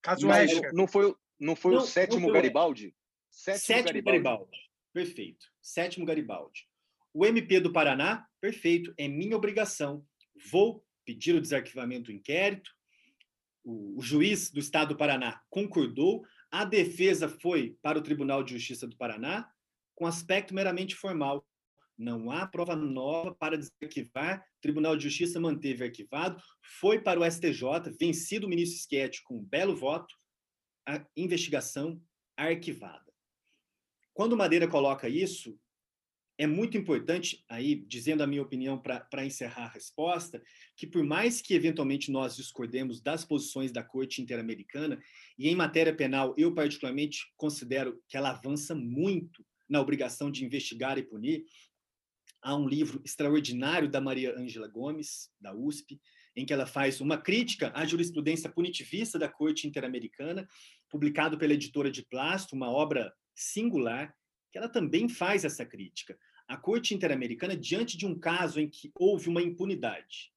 Caso 0.00 0.26
não, 0.26 0.72
não 0.72 0.86
foi 0.86 1.14
não 1.38 1.54
foi 1.54 1.74
não, 1.74 1.82
o 1.82 1.86
sétimo 1.86 2.32
Garibaldi? 2.32 2.94
Sétimo, 3.30 3.66
sétimo 3.66 4.02
Garibaldi. 4.02 4.20
Garibaldi. 4.20 4.70
Perfeito. 4.92 5.46
Sétimo 5.60 6.06
Garibaldi. 6.06 6.68
O 7.12 7.24
MP 7.24 7.60
do 7.60 7.72
Paraná, 7.72 8.26
perfeito, 8.40 8.92
é 8.96 9.06
minha 9.06 9.36
obrigação. 9.36 10.04
Vou 10.50 10.84
pedir 11.04 11.34
o 11.34 11.40
desarquivamento 11.40 12.06
do 12.06 12.12
inquérito. 12.12 12.70
O, 13.64 13.98
o 13.98 14.02
juiz 14.02 14.50
do 14.50 14.60
Estado 14.60 14.90
do 14.90 14.96
Paraná 14.96 15.40
concordou. 15.48 16.24
A 16.50 16.64
defesa 16.64 17.28
foi 17.28 17.76
para 17.82 17.98
o 17.98 18.02
Tribunal 18.02 18.42
de 18.42 18.54
Justiça 18.54 18.86
do 18.86 18.96
Paraná 18.96 19.48
com 19.98 20.06
aspecto 20.06 20.54
meramente 20.54 20.94
formal. 20.94 21.44
Não 21.98 22.30
há 22.30 22.46
prova 22.46 22.76
nova 22.76 23.34
para 23.34 23.58
desarquivar. 23.58 24.38
O 24.38 24.60
Tribunal 24.60 24.96
de 24.96 25.02
Justiça 25.02 25.40
manteve 25.40 25.82
arquivado. 25.82 26.40
Foi 26.78 27.00
para 27.00 27.18
o 27.18 27.28
STJ, 27.28 27.90
vencido 27.98 28.46
o 28.46 28.48
ministro 28.48 28.78
Schietti 28.80 29.20
com 29.24 29.38
um 29.38 29.44
belo 29.44 29.74
voto 29.74 30.14
a 30.86 31.04
investigação 31.16 32.00
arquivada. 32.36 33.12
Quando 34.14 34.36
Madeira 34.36 34.68
coloca 34.68 35.08
isso, 35.08 35.58
é 36.38 36.46
muito 36.46 36.78
importante, 36.78 37.44
aí, 37.48 37.74
dizendo 37.74 38.22
a 38.22 38.26
minha 38.26 38.40
opinião 38.40 38.80
para 38.80 39.26
encerrar 39.26 39.64
a 39.64 39.72
resposta, 39.72 40.40
que 40.76 40.86
por 40.86 41.02
mais 41.02 41.42
que 41.42 41.54
eventualmente 41.54 42.12
nós 42.12 42.36
discordemos 42.36 43.00
das 43.00 43.24
posições 43.24 43.72
da 43.72 43.82
Corte 43.82 44.22
Interamericana, 44.22 45.02
e 45.36 45.48
em 45.48 45.56
matéria 45.56 45.94
penal 45.94 46.36
eu 46.38 46.54
particularmente 46.54 47.32
considero 47.36 48.00
que 48.08 48.16
ela 48.16 48.30
avança 48.30 48.76
muito 48.76 49.44
na 49.68 49.80
obrigação 49.80 50.30
de 50.30 50.44
investigar 50.44 50.98
e 50.98 51.02
punir, 51.02 51.44
há 52.42 52.54
um 52.56 52.68
livro 52.68 53.00
extraordinário 53.04 53.88
da 53.88 54.00
Maria 54.00 54.36
Ângela 54.38 54.68
Gomes, 54.68 55.30
da 55.40 55.54
USP, 55.54 56.00
em 56.36 56.46
que 56.46 56.52
ela 56.52 56.66
faz 56.66 57.00
uma 57.00 57.18
crítica 57.18 57.72
à 57.74 57.84
jurisprudência 57.84 58.48
punitivista 58.48 59.18
da 59.18 59.28
Corte 59.28 59.66
Interamericana, 59.66 60.48
publicado 60.88 61.36
pela 61.36 61.52
editora 61.52 61.90
de 61.90 62.04
Plasto, 62.04 62.54
uma 62.54 62.70
obra 62.70 63.12
singular, 63.34 64.14
que 64.52 64.58
ela 64.58 64.68
também 64.68 65.08
faz 65.08 65.44
essa 65.44 65.66
crítica. 65.66 66.18
A 66.46 66.56
Corte 66.56 66.94
Interamericana, 66.94 67.56
diante 67.56 67.96
de 67.98 68.06
um 68.06 68.18
caso 68.18 68.60
em 68.60 68.68
que 68.68 68.90
houve 68.94 69.28
uma 69.28 69.42
impunidade, 69.42 70.32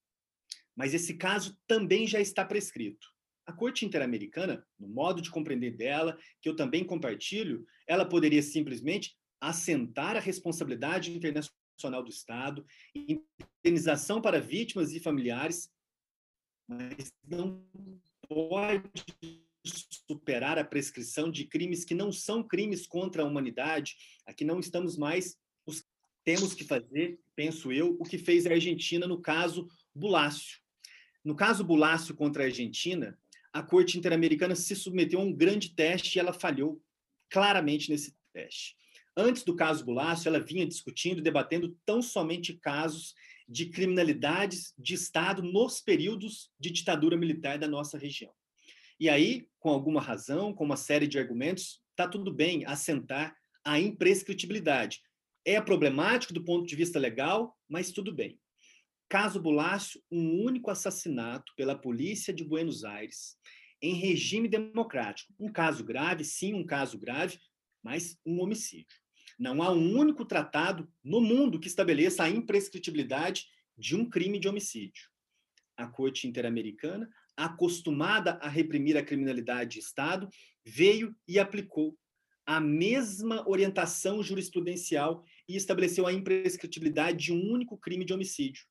mas 0.76 0.94
esse 0.94 1.16
caso 1.16 1.58
também 1.68 2.08
já 2.08 2.20
está 2.20 2.44
prescrito. 2.44 3.08
A 3.46 3.54
Corte 3.54 3.86
Interamericana, 3.86 4.66
no 4.80 4.88
modo 4.88 5.22
de 5.22 5.30
compreender 5.30 5.72
dela, 5.72 6.18
que 6.42 6.50
eu 6.50 6.56
também 6.56 6.84
compartilho, 6.84 7.66
ela 7.88 8.06
poderia 8.06 8.42
simplesmente 8.42 9.16
assentar 9.42 10.16
a 10.16 10.20
responsabilidade 10.20 11.12
internacional 11.12 12.04
do 12.04 12.10
Estado, 12.10 12.66
indenização 13.66 14.22
para 14.22 14.40
vítimas 14.40 14.94
e 14.94 15.00
familiares, 15.00 15.70
mas 16.70 17.12
não 17.28 17.66
pode 18.30 18.84
superar 19.66 20.58
a 20.58 20.64
prescrição 20.64 21.30
de 21.30 21.46
crimes 21.46 21.84
que 21.84 21.96
não 21.96 22.12
são 22.12 22.42
crimes 22.48 22.88
contra 22.88 23.24
a 23.24 23.26
humanidade. 23.26 23.96
Aqui 24.26 24.46
não 24.46 24.60
estamos 24.60 24.96
mais 24.96 25.36
temos 26.24 26.54
que 26.54 26.64
fazer, 26.64 27.20
penso 27.36 27.72
eu, 27.72 27.98
o 28.00 28.04
que 28.04 28.18
fez 28.18 28.46
a 28.46 28.52
Argentina 28.52 29.08
no 29.08 29.20
caso 29.20 29.68
Bulácio. 29.94 30.60
No 31.24 31.36
caso 31.36 31.64
Bulácio 31.64 32.16
contra 32.16 32.44
a 32.44 32.46
Argentina, 32.46 33.18
a 33.54 33.62
Corte 33.62 33.98
Interamericana 33.98 34.56
se 34.56 34.76
submeteu 34.76 35.20
a 35.20 35.24
um 35.24 35.34
grande 35.34 35.74
teste 35.74 36.18
e 36.18 36.20
ela 36.20 36.34
falhou 36.34 36.82
claramente 37.30 37.90
nesse 37.90 38.16
teste. 38.34 38.76
Antes 39.16 39.44
do 39.44 39.56
caso 39.56 39.84
Bulácio, 39.84 40.30
ela 40.30 40.40
vinha 40.40 40.66
discutindo, 40.66 41.22
debatendo 41.22 41.78
tão 41.86 42.02
somente 42.02 42.54
casos 42.54 43.14
de 43.48 43.66
criminalidades 43.66 44.74
de 44.78 44.94
Estado 44.94 45.44
nos 45.44 45.82
períodos 45.82 46.50
de 46.58 46.72
ditadura 46.72 47.18
militar 47.18 47.58
da 47.60 47.68
nossa 47.68 47.98
região. 47.98 48.32
E 48.98 49.10
aí, 49.10 49.48
com 49.60 49.70
alguma 49.70 50.00
razão, 50.00 50.54
com 50.54 50.64
uma 50.64 50.78
série 50.78 51.08
de 51.08 51.20
argumentos, 51.20 51.82
está 51.90 52.08
tudo 52.08 52.32
bem 52.34 52.66
assentar 52.66 53.36
a 53.66 53.80
imprescritibilidade. 53.80 55.02
É 55.44 55.60
problemático 55.60 56.34
do 56.34 56.46
ponto 56.46 56.66
de 56.66 56.76
vista 56.76 57.00
legal, 57.00 57.58
mas 57.68 57.92
tudo 57.92 58.14
bem. 58.14 58.40
Caso 59.10 59.42
Bulácio, 59.42 60.02
um 60.10 60.42
único 60.46 60.72
assassinato 60.72 61.52
pela 61.58 61.78
polícia 61.78 62.34
de 62.34 62.46
Buenos 62.46 62.86
Aires, 62.86 63.36
em 63.82 63.96
regime 63.96 64.48
democrático. 64.48 65.34
Um 65.38 65.52
caso 65.52 65.84
grave, 65.84 66.24
sim, 66.24 66.54
um 66.54 66.66
caso 66.66 66.98
grave, 66.98 67.38
mas 67.84 68.18
um 68.26 68.40
homicídio. 68.40 69.01
Não 69.42 69.64
há 69.64 69.72
um 69.72 69.98
único 69.98 70.24
tratado 70.24 70.88
no 71.04 71.20
mundo 71.20 71.60
que 71.60 71.68
estabeleça 71.68 72.24
a 72.24 72.30
imprescritibilidade 72.30 73.48
de 73.76 73.96
um 73.96 74.08
crime 74.08 74.38
de 74.38 74.48
homicídio. 74.48 75.10
A 75.76 75.88
Corte 75.88 76.28
Interamericana, 76.28 77.10
acostumada 77.36 78.34
a 78.34 78.48
reprimir 78.48 78.96
a 78.96 79.04
criminalidade 79.04 79.72
de 79.72 79.80
Estado, 79.80 80.30
veio 80.64 81.16
e 81.28 81.40
aplicou 81.40 81.98
a 82.46 82.60
mesma 82.60 83.44
orientação 83.50 84.22
jurisprudencial 84.22 85.26
e 85.50 85.56
estabeleceu 85.56 86.06
a 86.06 86.14
imprescritibilidade 86.14 87.26
de 87.26 87.34
um 87.34 87.52
único 87.52 87.76
crime 87.80 88.06
de 88.06 88.14
homicídio. 88.14 88.64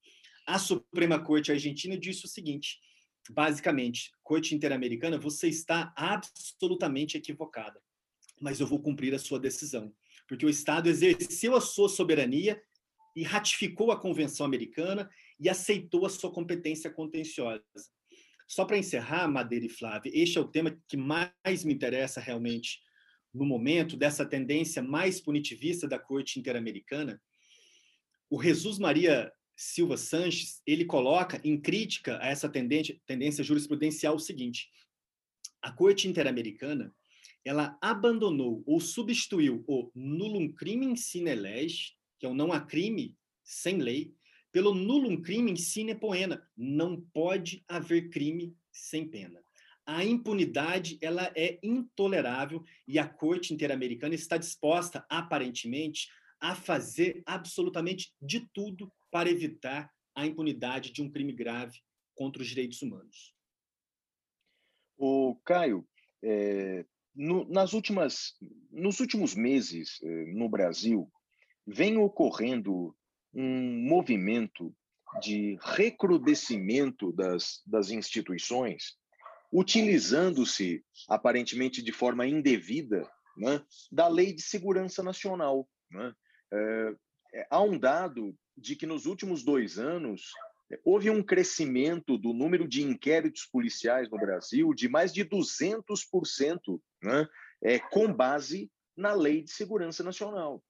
A 0.46 0.56
Suprema 0.56 1.18
Corte 1.18 1.50
Argentina 1.50 1.98
disse 1.98 2.26
o 2.26 2.28
seguinte: 2.28 2.78
basicamente, 3.28 4.12
Corte 4.22 4.54
Interamericana, 4.54 5.18
você 5.18 5.48
está 5.48 5.92
absolutamente 5.96 7.16
equivocada, 7.16 7.82
mas 8.40 8.60
eu 8.60 8.68
vou 8.68 8.80
cumprir 8.80 9.12
a 9.12 9.18
sua 9.18 9.40
decisão, 9.40 9.92
porque 10.30 10.46
o 10.46 10.48
Estado 10.48 10.88
exerceu 10.88 11.56
a 11.56 11.60
sua 11.60 11.88
soberania 11.88 12.62
e 13.16 13.24
ratificou 13.24 13.90
a 13.90 14.00
Convenção 14.00 14.46
Americana 14.46 15.10
e 15.40 15.48
aceitou 15.48 16.06
a 16.06 16.08
sua 16.08 16.30
competência 16.30 16.88
contenciosa. 16.88 17.64
Só 18.46 18.64
para 18.64 18.78
encerrar, 18.78 19.26
Madeira 19.26 19.66
e 19.66 19.68
Flávia, 19.68 20.12
este 20.14 20.38
é 20.38 20.40
o 20.40 20.46
tema 20.46 20.80
que 20.86 20.96
mais 20.96 21.64
me 21.64 21.74
interessa 21.74 22.20
realmente 22.20 22.80
no 23.34 23.44
momento 23.44 23.96
dessa 23.96 24.24
tendência 24.24 24.80
mais 24.80 25.20
punitivista 25.20 25.88
da 25.88 25.98
Corte 25.98 26.38
Interamericana, 26.38 27.20
o 28.30 28.40
Jesus 28.40 28.78
Maria 28.78 29.32
Silva 29.56 29.96
Sanches, 29.96 30.62
ele 30.64 30.84
coloca 30.84 31.40
em 31.42 31.60
crítica 31.60 32.20
a 32.22 32.28
essa 32.28 32.48
tendência, 32.48 32.96
tendência 33.04 33.42
jurisprudencial 33.42 34.14
o 34.14 34.20
seguinte: 34.20 34.68
a 35.60 35.72
Corte 35.72 36.06
Interamericana 36.06 36.94
ela 37.44 37.78
abandonou 37.80 38.62
ou 38.66 38.80
substituiu 38.80 39.64
o 39.66 39.90
nullum 39.94 40.52
crimen 40.52 40.96
sine 40.96 41.34
lege, 41.34 41.92
que 42.18 42.26
é 42.26 42.28
o 42.28 42.34
não 42.34 42.52
há 42.52 42.60
crime 42.60 43.16
sem 43.42 43.78
lei, 43.78 44.14
pelo 44.52 44.74
nullum 44.74 45.20
crimen 45.20 45.56
sine 45.56 45.94
poena, 45.94 46.46
não 46.56 47.00
pode 47.00 47.64
haver 47.68 48.10
crime 48.10 48.54
sem 48.72 49.08
pena 49.08 49.40
a 49.90 50.04
impunidade 50.04 50.98
ela 51.02 51.32
é 51.34 51.58
intolerável 51.64 52.64
e 52.86 52.96
a 52.96 53.08
Corte 53.08 53.52
Interamericana 53.52 54.14
está 54.14 54.36
disposta, 54.36 55.04
aparentemente, 55.08 56.08
a 56.38 56.54
fazer 56.54 57.22
absolutamente 57.26 58.14
de 58.22 58.48
tudo 58.54 58.92
para 59.10 59.28
evitar 59.28 59.92
a 60.14 60.24
impunidade 60.24 60.92
de 60.92 61.02
um 61.02 61.10
crime 61.10 61.32
grave 61.32 61.80
contra 62.14 62.40
os 62.40 62.48
direitos 62.48 62.80
humanos. 62.82 63.34
O 64.96 65.34
Caio, 65.44 65.84
é, 66.22 66.84
no, 67.20 67.46
nas 67.50 67.74
últimas, 67.74 68.34
nos 68.70 68.98
últimos 68.98 69.34
meses 69.34 70.00
é, 70.02 70.24
no 70.32 70.48
Brasil 70.48 71.06
vem 71.66 71.98
ocorrendo 71.98 72.96
um 73.34 73.86
movimento 73.86 74.74
de 75.20 75.58
recrudescimento 75.60 77.12
das, 77.12 77.60
das 77.66 77.90
instituições 77.90 78.98
utilizando-se, 79.52 80.82
aparentemente 81.08 81.82
de 81.82 81.92
forma 81.92 82.26
indevida, 82.26 83.02
né, 83.36 83.62
da 83.90 84.06
Lei 84.06 84.32
de 84.32 84.42
Segurança 84.42 85.02
Nacional. 85.02 85.68
Né? 85.90 86.14
É, 86.52 86.94
há 87.50 87.60
um 87.60 87.76
dado 87.76 88.34
de 88.56 88.76
que 88.76 88.86
nos 88.86 89.06
últimos 89.06 89.44
dois 89.44 89.78
anos 89.78 90.30
houve 90.84 91.10
um 91.10 91.22
crescimento 91.22 92.16
do 92.16 92.32
número 92.32 92.68
de 92.68 92.82
inquéritos 92.82 93.44
policiais 93.44 94.08
no 94.08 94.18
Brasil 94.18 94.72
de 94.72 94.88
mais 94.88 95.12
de 95.12 95.24
200%, 95.24 96.80
né, 97.02 97.28
é, 97.62 97.78
com 97.78 98.12
base 98.12 98.70
na 98.96 99.12
Lei 99.12 99.42
de 99.42 99.50
Segurança 99.50 100.02
Nacional. 100.02 100.62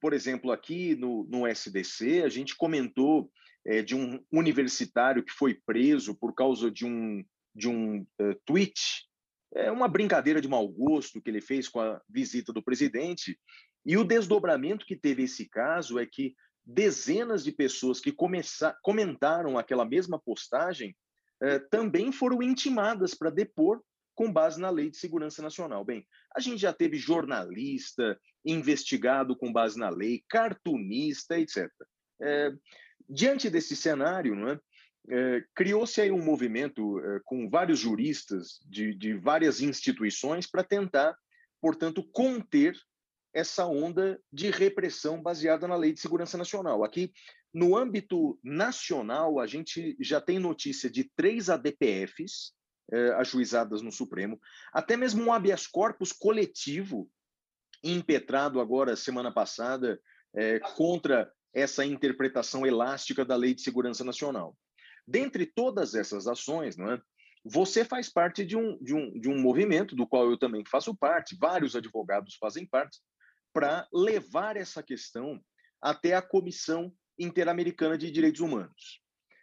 Por 0.00 0.12
exemplo, 0.12 0.52
aqui 0.52 0.94
no, 0.94 1.24
no 1.24 1.46
SDC, 1.46 2.22
a 2.22 2.28
gente 2.28 2.56
comentou 2.56 3.30
é, 3.64 3.82
de 3.82 3.94
um 3.94 4.22
universitário 4.30 5.24
que 5.24 5.32
foi 5.32 5.54
preso 5.54 6.14
por 6.14 6.34
causa 6.34 6.70
de 6.70 6.84
um 6.84 7.24
de 7.56 7.68
um 7.68 8.02
uh, 8.20 8.34
tweet, 8.44 9.08
é 9.54 9.72
uma 9.72 9.88
brincadeira 9.88 10.40
de 10.40 10.48
mau 10.48 10.68
gosto 10.68 11.22
que 11.22 11.30
ele 11.30 11.40
fez 11.40 11.68
com 11.68 11.80
a 11.80 12.00
visita 12.08 12.52
do 12.52 12.62
presidente. 12.62 13.38
E 13.84 13.96
o 13.96 14.04
desdobramento 14.04 14.84
que 14.84 14.94
teve 14.94 15.22
esse 15.22 15.48
caso 15.48 15.98
é 15.98 16.04
que 16.04 16.34
dezenas 16.64 17.44
de 17.44 17.52
pessoas 17.52 18.00
que 18.00 18.12
começar, 18.12 18.76
comentaram 18.82 19.56
aquela 19.56 19.84
mesma 19.84 20.18
postagem 20.18 20.94
eh, 21.40 21.60
também 21.70 22.10
foram 22.10 22.42
intimadas 22.42 23.14
para 23.14 23.30
depor 23.30 23.80
com 24.16 24.32
base 24.32 24.58
na 24.58 24.70
Lei 24.70 24.90
de 24.90 24.96
Segurança 24.96 25.42
Nacional. 25.42 25.84
Bem, 25.84 26.04
a 26.34 26.40
gente 26.40 26.58
já 26.58 26.72
teve 26.72 26.96
jornalista 26.96 28.18
investigado 28.44 29.36
com 29.36 29.52
base 29.52 29.78
na 29.78 29.90
lei, 29.90 30.24
cartunista, 30.28 31.38
etc. 31.38 31.70
É, 32.20 32.50
diante 33.08 33.50
desse 33.50 33.76
cenário, 33.76 34.34
é, 34.48 34.58
é, 35.08 35.44
criou-se 35.54 36.00
aí 36.00 36.10
um 36.10 36.24
movimento 36.24 36.98
é, 36.98 37.20
com 37.24 37.48
vários 37.48 37.78
juristas 37.78 38.58
de, 38.66 38.94
de 38.94 39.14
várias 39.14 39.60
instituições 39.60 40.46
para 40.50 40.64
tentar, 40.64 41.14
portanto, 41.60 42.02
conter 42.10 42.74
essa 43.34 43.66
onda 43.66 44.18
de 44.32 44.50
repressão 44.50 45.22
baseada 45.22 45.68
na 45.68 45.76
Lei 45.76 45.92
de 45.92 46.00
Segurança 46.00 46.38
Nacional. 46.38 46.82
Aqui, 46.82 47.12
no 47.52 47.76
âmbito 47.76 48.38
nacional, 48.42 49.38
a 49.38 49.46
gente 49.46 49.94
já 50.00 50.22
tem 50.22 50.38
notícia 50.38 50.88
de 50.88 51.10
três 51.14 51.50
ADPFs 51.50 52.56
é, 52.92 53.10
ajuizadas 53.14 53.82
no 53.82 53.92
Supremo, 53.92 54.40
até 54.72 54.96
mesmo 54.96 55.24
um 55.24 55.32
habeas 55.32 55.66
corpus 55.66 56.12
coletivo 56.12 57.10
impetrado 57.82 58.60
agora, 58.60 58.96
semana 58.96 59.32
passada, 59.32 60.00
é, 60.34 60.58
contra 60.60 61.30
essa 61.54 61.84
interpretação 61.84 62.66
elástica 62.66 63.24
da 63.24 63.36
Lei 63.36 63.54
de 63.54 63.62
Segurança 63.62 64.04
Nacional. 64.04 64.56
Dentre 65.06 65.46
todas 65.46 65.94
essas 65.94 66.26
ações, 66.26 66.76
não 66.76 66.90
é? 66.92 67.00
Você 67.44 67.84
faz 67.84 68.12
parte 68.12 68.44
de 68.44 68.56
um, 68.56 68.76
de, 68.82 68.92
um, 68.92 69.18
de 69.18 69.28
um 69.28 69.40
movimento, 69.40 69.94
do 69.94 70.06
qual 70.06 70.28
eu 70.28 70.36
também 70.36 70.64
faço 70.64 70.94
parte, 70.96 71.36
vários 71.38 71.76
advogados 71.76 72.36
fazem 72.40 72.66
parte, 72.66 72.98
para 73.52 73.86
levar 73.92 74.56
essa 74.56 74.82
questão 74.82 75.40
até 75.80 76.14
a 76.14 76.20
Comissão 76.20 76.92
Interamericana 77.18 77.96
de 77.96 78.10
Direitos 78.10 78.40
Humanos. 78.40 79.00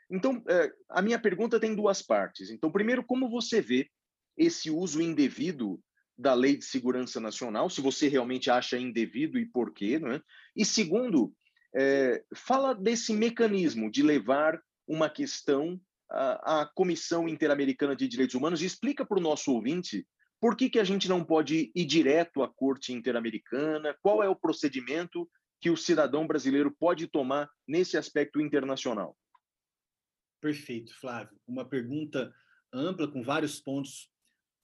Então, 0.09 0.43
é, 0.47 0.71
a 0.89 1.01
minha 1.01 1.19
pergunta 1.19 1.59
tem 1.59 1.75
duas 1.75 2.01
partes. 2.01 2.49
Então, 2.49 2.71
primeiro, 2.71 3.03
como 3.03 3.29
você 3.29 3.61
vê 3.61 3.89
esse 4.37 4.69
uso 4.69 5.01
indevido 5.01 5.79
da 6.17 6.33
Lei 6.33 6.57
de 6.57 6.65
Segurança 6.65 7.19
Nacional, 7.19 7.69
se 7.69 7.81
você 7.81 8.07
realmente 8.07 8.49
acha 8.49 8.77
indevido 8.77 9.37
e 9.39 9.45
por 9.45 9.73
quê, 9.73 9.97
não 9.99 10.11
é? 10.11 10.21
E 10.55 10.63
segundo, 10.63 11.33
é, 11.75 12.23
fala 12.35 12.73
desse 12.73 13.13
mecanismo 13.13 13.89
de 13.89 14.03
levar 14.03 14.61
uma 14.87 15.09
questão 15.09 15.79
à, 16.09 16.61
à 16.61 16.65
Comissão 16.65 17.27
Interamericana 17.27 17.95
de 17.95 18.07
Direitos 18.07 18.35
Humanos 18.35 18.61
e 18.61 18.65
explica 18.65 19.05
para 19.05 19.17
o 19.17 19.21
nosso 19.21 19.51
ouvinte 19.51 20.05
por 20.39 20.55
que, 20.55 20.69
que 20.69 20.79
a 20.79 20.83
gente 20.83 21.07
não 21.07 21.23
pode 21.23 21.71
ir 21.73 21.85
direto 21.85 22.43
à 22.43 22.49
Corte 22.53 22.93
Interamericana, 22.93 23.95
qual 24.01 24.21
é 24.21 24.29
o 24.29 24.35
procedimento 24.35 25.27
que 25.59 25.69
o 25.69 25.77
cidadão 25.77 26.27
brasileiro 26.27 26.69
pode 26.77 27.07
tomar 27.07 27.49
nesse 27.65 27.97
aspecto 27.97 28.41
internacional. 28.41 29.15
Perfeito, 30.43 30.93
Flávio. 30.99 31.39
Uma 31.47 31.63
pergunta 31.63 32.29
ampla, 32.73 33.07
com 33.07 33.23
vários 33.23 33.61
pontos 33.61 34.09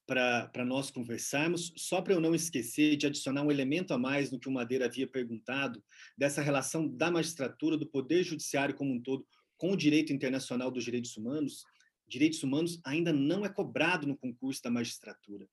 para 0.05 0.65
nós 0.65 0.91
conversarmos. 0.91 1.71
Só 1.77 2.01
para 2.01 2.11
eu 2.13 2.19
não 2.19 2.35
esquecer 2.35 2.97
de 2.97 3.07
adicionar 3.07 3.43
um 3.43 3.51
elemento 3.51 3.93
a 3.93 3.97
mais 3.97 4.29
no 4.29 4.37
que 4.37 4.49
o 4.49 4.51
Madeira 4.51 4.87
havia 4.87 5.07
perguntado, 5.07 5.81
dessa 6.17 6.41
relação 6.41 6.85
da 6.85 7.09
magistratura, 7.09 7.77
do 7.77 7.87
Poder 7.87 8.25
Judiciário 8.25 8.75
como 8.75 8.93
um 8.93 9.01
todo, 9.01 9.25
com 9.55 9.71
o 9.71 9.77
direito 9.77 10.11
internacional 10.11 10.69
dos 10.69 10.83
direitos 10.83 11.15
humanos, 11.15 11.63
direitos 12.09 12.43
humanos 12.43 12.81
ainda 12.83 13.13
não 13.13 13.45
é 13.45 13.49
cobrado 13.49 14.05
no 14.05 14.17
concurso 14.17 14.61
da 14.61 14.69
magistratura. 14.69 15.47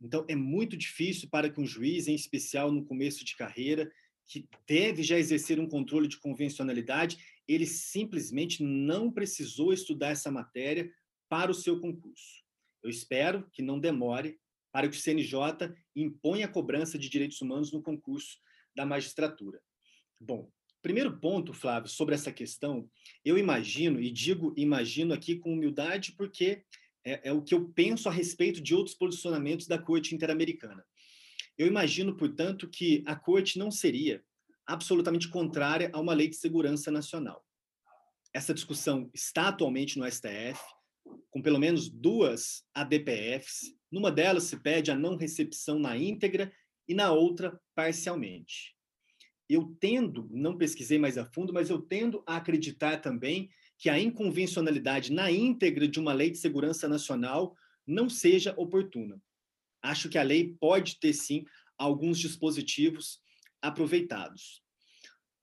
Então, 0.00 0.24
é 0.26 0.34
muito 0.34 0.74
difícil 0.74 1.28
para 1.28 1.50
que 1.50 1.60
um 1.60 1.66
juiz, 1.66 2.08
em 2.08 2.14
especial 2.14 2.72
no 2.72 2.82
começo 2.82 3.26
de 3.26 3.36
carreira, 3.36 3.92
que 4.26 4.48
deve 4.66 5.02
já 5.02 5.18
exercer 5.18 5.60
um 5.60 5.68
controle 5.68 6.08
de 6.08 6.18
convencionalidade, 6.18 7.18
ele 7.48 7.66
simplesmente 7.66 8.62
não 8.62 9.10
precisou 9.10 9.72
estudar 9.72 10.08
essa 10.08 10.30
matéria 10.30 10.90
para 11.28 11.50
o 11.50 11.54
seu 11.54 11.80
concurso. 11.80 12.44
Eu 12.82 12.90
espero 12.90 13.48
que 13.52 13.62
não 13.62 13.78
demore 13.78 14.38
para 14.72 14.88
que 14.88 14.96
o 14.96 15.00
CNJ 15.00 15.74
imponha 15.94 16.46
a 16.46 16.50
cobrança 16.50 16.98
de 16.98 17.08
direitos 17.08 17.40
humanos 17.40 17.72
no 17.72 17.82
concurso 17.82 18.38
da 18.74 18.84
magistratura. 18.84 19.60
Bom, 20.20 20.50
primeiro 20.82 21.18
ponto, 21.18 21.52
Flávio, 21.52 21.88
sobre 21.88 22.14
essa 22.14 22.30
questão, 22.30 22.88
eu 23.24 23.38
imagino, 23.38 24.00
e 24.00 24.10
digo 24.10 24.52
imagino 24.56 25.14
aqui 25.14 25.36
com 25.36 25.52
humildade, 25.52 26.12
porque 26.12 26.62
é, 27.04 27.28
é 27.28 27.32
o 27.32 27.42
que 27.42 27.54
eu 27.54 27.68
penso 27.70 28.08
a 28.08 28.12
respeito 28.12 28.60
de 28.60 28.74
outros 28.74 28.94
posicionamentos 28.94 29.66
da 29.66 29.78
Corte 29.78 30.14
Interamericana. 30.14 30.84
Eu 31.56 31.66
imagino, 31.66 32.16
portanto, 32.16 32.68
que 32.68 33.02
a 33.06 33.16
Corte 33.16 33.58
não 33.58 33.70
seria 33.70 34.22
absolutamente 34.66 35.28
contrária 35.28 35.90
a 35.92 36.00
uma 36.00 36.14
lei 36.14 36.28
de 36.28 36.36
segurança 36.36 36.90
nacional. 36.90 37.44
Essa 38.32 38.52
discussão 38.52 39.10
está 39.14 39.48
atualmente 39.48 39.98
no 39.98 40.10
STF, 40.10 40.60
com 41.30 41.40
pelo 41.40 41.58
menos 41.58 41.88
duas 41.88 42.64
ADPFs. 42.74 43.74
Numa 43.90 44.10
delas 44.10 44.44
se 44.44 44.56
pede 44.58 44.90
a 44.90 44.94
não 44.94 45.16
recepção 45.16 45.78
na 45.78 45.96
íntegra 45.96 46.52
e 46.88 46.94
na 46.94 47.12
outra 47.12 47.58
parcialmente. 47.74 48.74
Eu 49.48 49.76
tendo, 49.80 50.28
não 50.30 50.58
pesquisei 50.58 50.98
mais 50.98 51.16
a 51.16 51.24
fundo, 51.24 51.52
mas 51.52 51.70
eu 51.70 51.80
tendo 51.80 52.22
a 52.26 52.36
acreditar 52.36 52.98
também 52.98 53.48
que 53.78 53.88
a 53.88 53.98
inconvencionalidade 53.98 55.12
na 55.12 55.30
íntegra 55.30 55.86
de 55.86 56.00
uma 56.00 56.12
lei 56.12 56.30
de 56.30 56.38
segurança 56.38 56.88
nacional 56.88 57.54
não 57.86 58.08
seja 58.08 58.54
oportuna. 58.56 59.20
Acho 59.82 60.08
que 60.08 60.18
a 60.18 60.22
lei 60.22 60.56
pode 60.58 60.98
ter 60.98 61.12
sim 61.12 61.44
alguns 61.78 62.18
dispositivos 62.18 63.20
aproveitados. 63.66 64.62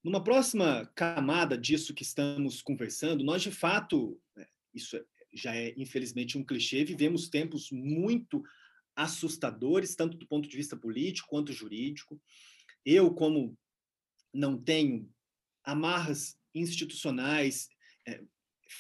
Numa 0.04 0.24
próxima 0.24 0.92
camada 0.96 1.58
disso 1.58 1.94
que 1.94 2.04
estamos 2.04 2.62
conversando, 2.62 3.24
nós 3.24 3.42
de 3.42 3.52
fato, 3.52 4.20
né, 4.36 4.46
isso 4.74 4.98
é 4.98 5.06
já 5.34 5.56
é 5.56 5.74
infelizmente 5.76 6.38
um 6.38 6.44
clichê, 6.44 6.84
vivemos 6.84 7.28
tempos 7.28 7.72
muito 7.72 8.44
assustadores, 8.96 9.96
tanto 9.96 10.18
do 10.18 10.28
ponto 10.28 10.48
de 10.48 10.56
vista 10.56 10.78
político 10.78 11.28
quanto 11.28 11.52
jurídico. 11.52 12.22
Eu, 12.86 13.12
como 13.12 13.58
não 14.34 14.62
tenho 14.62 15.10
amarras 15.64 16.38
institucionais, 16.54 17.70
é, 18.08 18.22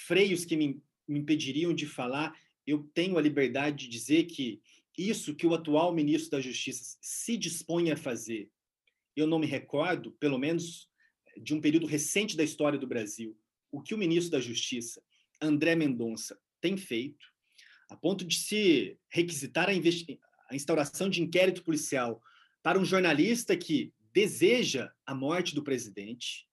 freios 0.05 0.45
que 0.45 0.55
me, 0.55 0.81
me 1.07 1.19
impediriam 1.19 1.73
de 1.73 1.87
falar, 1.87 2.37
eu 2.67 2.89
tenho 2.93 3.17
a 3.17 3.21
liberdade 3.21 3.85
de 3.85 3.89
dizer 3.89 4.25
que 4.25 4.61
isso 4.95 5.35
que 5.35 5.47
o 5.47 5.55
atual 5.55 5.93
ministro 5.93 6.31
da 6.31 6.41
Justiça 6.41 6.97
se 7.01 7.35
dispõe 7.35 7.91
a 7.91 7.97
fazer, 7.97 8.51
eu 9.15 9.27
não 9.27 9.39
me 9.39 9.45
recordo, 9.45 10.11
pelo 10.13 10.37
menos 10.37 10.89
de 11.37 11.53
um 11.53 11.61
período 11.61 11.85
recente 11.85 12.35
da 12.37 12.43
história 12.43 12.77
do 12.77 12.87
Brasil, 12.87 13.37
o 13.71 13.81
que 13.81 13.93
o 13.93 13.97
ministro 13.97 14.31
da 14.31 14.39
Justiça, 14.39 15.01
André 15.41 15.75
Mendonça, 15.75 16.39
tem 16.61 16.77
feito, 16.77 17.25
a 17.89 17.97
ponto 17.97 18.23
de 18.23 18.37
se 18.37 18.97
requisitar 19.09 19.69
a, 19.69 19.71
a 19.71 20.55
instauração 20.55 21.09
de 21.09 21.21
inquérito 21.21 21.63
policial 21.63 22.21
para 22.61 22.79
um 22.79 22.85
jornalista 22.85 23.57
que 23.57 23.93
deseja 24.13 24.91
a 25.05 25.13
morte 25.13 25.55
do 25.55 25.63
presidente, 25.63 26.47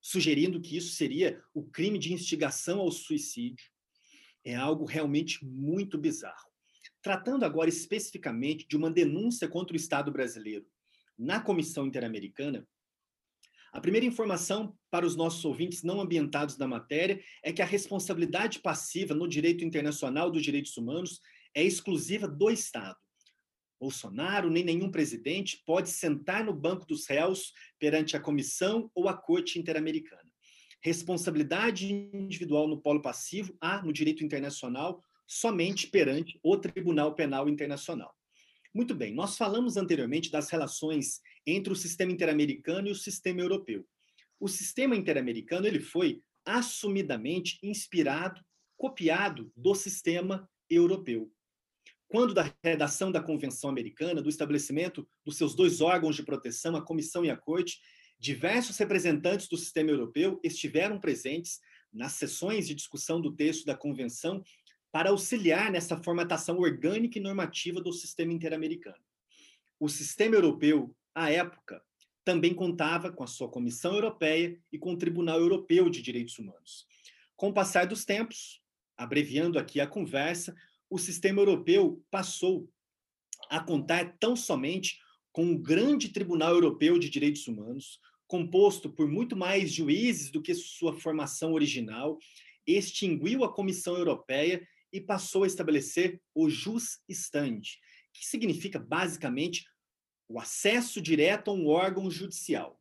sugerindo 0.00 0.60
que 0.60 0.76
isso 0.76 0.94
seria 0.94 1.42
o 1.52 1.64
crime 1.64 1.98
de 1.98 2.12
instigação 2.12 2.78
ao 2.80 2.90
suicídio, 2.90 3.66
é 4.44 4.54
algo 4.54 4.84
realmente 4.84 5.44
muito 5.44 5.98
bizarro. 5.98 6.48
Tratando 7.02 7.44
agora 7.44 7.68
especificamente 7.68 8.66
de 8.68 8.76
uma 8.76 8.90
denúncia 8.90 9.48
contra 9.48 9.74
o 9.74 9.76
Estado 9.76 10.12
brasileiro 10.12 10.64
na 11.18 11.40
Comissão 11.40 11.86
Interamericana, 11.86 12.66
a 13.76 13.80
primeira 13.80 14.06
informação 14.06 14.74
para 14.90 15.04
os 15.04 15.16
nossos 15.16 15.44
ouvintes 15.44 15.82
não 15.82 16.00
ambientados 16.00 16.56
da 16.56 16.66
matéria 16.66 17.22
é 17.42 17.52
que 17.52 17.60
a 17.60 17.66
responsabilidade 17.66 18.60
passiva 18.60 19.14
no 19.14 19.28
direito 19.28 19.64
internacional 19.64 20.30
dos 20.30 20.42
direitos 20.42 20.76
humanos 20.78 21.20
é 21.54 21.62
exclusiva 21.62 22.26
do 22.26 22.50
Estado. 22.50 22.96
Bolsonaro 23.78 24.48
nem 24.48 24.64
nenhum 24.64 24.90
presidente 24.90 25.62
pode 25.66 25.90
sentar 25.90 26.42
no 26.42 26.54
banco 26.54 26.86
dos 26.86 27.06
réus 27.06 27.52
perante 27.78 28.16
a 28.16 28.20
comissão 28.20 28.90
ou 28.94 29.08
a 29.10 29.14
corte 29.14 29.58
interamericana. 29.58 30.30
Responsabilidade 30.80 31.92
individual 31.92 32.66
no 32.68 32.80
polo 32.80 33.02
passivo 33.02 33.54
há 33.60 33.82
no 33.82 33.92
direito 33.92 34.24
internacional 34.24 35.02
somente 35.26 35.88
perante 35.88 36.38
o 36.42 36.56
Tribunal 36.56 37.14
Penal 37.14 37.46
Internacional. 37.46 38.15
Muito 38.76 38.94
bem, 38.94 39.14
nós 39.14 39.38
falamos 39.38 39.78
anteriormente 39.78 40.30
das 40.30 40.50
relações 40.50 41.22
entre 41.46 41.72
o 41.72 41.74
sistema 41.74 42.12
interamericano 42.12 42.88
e 42.88 42.90
o 42.90 42.94
sistema 42.94 43.40
europeu. 43.40 43.88
O 44.38 44.48
sistema 44.48 44.94
interamericano 44.94 45.66
ele 45.66 45.80
foi 45.80 46.20
assumidamente 46.44 47.58
inspirado, 47.62 48.38
copiado 48.76 49.50
do 49.56 49.74
sistema 49.74 50.46
europeu. 50.68 51.32
Quando 52.06 52.34
da 52.34 52.54
redação 52.62 53.10
da 53.10 53.22
Convenção 53.22 53.70
Americana, 53.70 54.20
do 54.20 54.28
estabelecimento 54.28 55.08
dos 55.24 55.38
seus 55.38 55.54
dois 55.54 55.80
órgãos 55.80 56.14
de 56.14 56.22
proteção, 56.22 56.76
a 56.76 56.84
Comissão 56.84 57.24
e 57.24 57.30
a 57.30 57.36
Corte, 57.36 57.80
diversos 58.20 58.76
representantes 58.76 59.48
do 59.48 59.56
sistema 59.56 59.90
europeu 59.90 60.38
estiveram 60.44 61.00
presentes 61.00 61.60
nas 61.90 62.12
sessões 62.12 62.66
de 62.66 62.74
discussão 62.74 63.22
do 63.22 63.34
texto 63.34 63.64
da 63.64 63.74
Convenção 63.74 64.44
para 64.96 65.10
auxiliar 65.10 65.70
nessa 65.70 66.02
formatação 66.02 66.58
orgânica 66.58 67.18
e 67.18 67.22
normativa 67.22 67.82
do 67.82 67.92
sistema 67.92 68.32
interamericano. 68.32 68.96
O 69.78 69.90
sistema 69.90 70.36
europeu, 70.36 70.96
à 71.14 71.30
época, 71.30 71.82
também 72.24 72.54
contava 72.54 73.12
com 73.12 73.22
a 73.22 73.26
sua 73.26 73.46
Comissão 73.46 73.92
Europeia 73.92 74.58
e 74.72 74.78
com 74.78 74.94
o 74.94 74.96
Tribunal 74.96 75.38
Europeu 75.38 75.90
de 75.90 76.00
Direitos 76.00 76.38
Humanos. 76.38 76.86
Com 77.36 77.50
o 77.50 77.52
passar 77.52 77.86
dos 77.86 78.06
tempos, 78.06 78.62
abreviando 78.96 79.58
aqui 79.58 79.82
a 79.82 79.86
conversa, 79.86 80.56
o 80.88 80.96
sistema 80.96 81.42
europeu 81.42 82.02
passou 82.10 82.66
a 83.50 83.60
contar 83.60 84.16
tão 84.18 84.34
somente 84.34 84.98
com 85.30 85.44
um 85.44 85.58
grande 85.58 86.08
Tribunal 86.08 86.54
Europeu 86.54 86.98
de 86.98 87.10
Direitos 87.10 87.46
Humanos, 87.46 88.00
composto 88.26 88.88
por 88.88 89.06
muito 89.06 89.36
mais 89.36 89.70
juízes 89.70 90.30
do 90.30 90.40
que 90.40 90.54
sua 90.54 90.98
formação 90.98 91.52
original, 91.52 92.18
extinguiu 92.66 93.44
a 93.44 93.52
Comissão 93.52 93.94
Europeia 93.94 94.66
e 94.92 95.00
passou 95.00 95.44
a 95.44 95.46
estabelecer 95.46 96.20
o 96.34 96.48
jus 96.48 97.00
stand, 97.08 97.62
que 98.12 98.26
significa 98.26 98.78
basicamente 98.78 99.64
o 100.28 100.40
acesso 100.40 101.00
direto 101.00 101.50
a 101.50 101.54
um 101.54 101.66
órgão 101.68 102.10
judicial. 102.10 102.80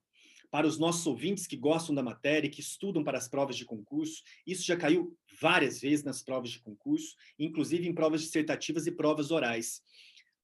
Para 0.50 0.68
os 0.68 0.78
nossos 0.78 1.06
ouvintes 1.06 1.46
que 1.46 1.58
gostam 1.58 1.94
da 1.94 2.02
matéria, 2.02 2.50
que 2.50 2.62
estudam 2.62 3.04
para 3.04 3.18
as 3.18 3.28
provas 3.28 3.58
de 3.58 3.66
concurso, 3.66 4.24
isso 4.48 4.64
já 4.64 4.78
caiu 4.78 5.18
várias 5.40 5.82
vezes 5.82 6.06
nas 6.06 6.24
provas 6.24 6.50
de 6.50 6.60
concurso, 6.60 7.16
inclusive 7.38 7.88
em 7.88 7.94
provas 7.94 8.22
dissertativas 8.22 8.88
e 8.88 8.92
provas 8.92 9.32
orais. 9.32 9.82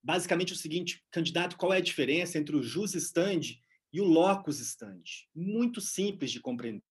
Basicamente 0.04 0.52
o 0.52 0.56
seguinte, 0.56 1.02
candidato, 1.12 1.56
qual 1.56 1.74
é 1.74 1.78
a 1.78 1.82
diferença 1.82 2.38
entre 2.38 2.56
o 2.56 2.64
jus 2.64 2.94
stand 2.96 3.56
e 3.94 4.02
o 4.02 4.06
locus 4.06 4.60
stand? 4.60 5.04
Muito 5.34 5.80
simples 5.80 6.32
de 6.32 6.42
compreender. 6.42 6.84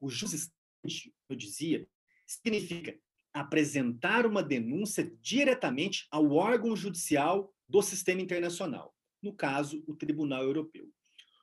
O 0.00 0.10
jus 0.10 0.32
stand, 0.34 1.12
eu 1.28 1.36
dizia, 1.36 1.88
significa 2.26 2.98
apresentar 3.34 4.24
uma 4.24 4.42
denúncia 4.42 5.12
diretamente 5.20 6.06
ao 6.08 6.30
órgão 6.30 6.76
judicial 6.76 7.52
do 7.68 7.82
sistema 7.82 8.22
internacional, 8.22 8.94
no 9.20 9.34
caso, 9.34 9.82
o 9.88 9.94
Tribunal 9.96 10.44
Europeu. 10.44 10.88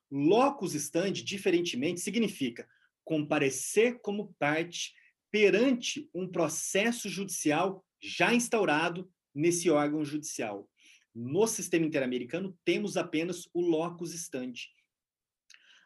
Locus 0.09 0.73
standi, 0.73 1.21
diferentemente, 1.21 1.99
significa 1.99 2.67
comparecer 3.03 3.99
como 4.01 4.33
parte 4.39 4.93
perante 5.29 6.09
um 6.13 6.27
processo 6.27 7.09
judicial 7.09 7.85
já 8.01 8.33
instaurado 8.33 9.11
nesse 9.33 9.69
órgão 9.69 10.03
judicial. 10.03 10.69
No 11.13 11.45
sistema 11.45 11.85
interamericano, 11.85 12.57
temos 12.63 12.95
apenas 12.95 13.49
o 13.53 13.61
locus 13.61 14.13
standi. 14.13 14.69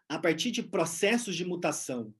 A 0.07 0.19
partir 0.19 0.51
de 0.51 0.61
processos 0.61 1.35
de 1.35 1.43
mutação 1.43 2.13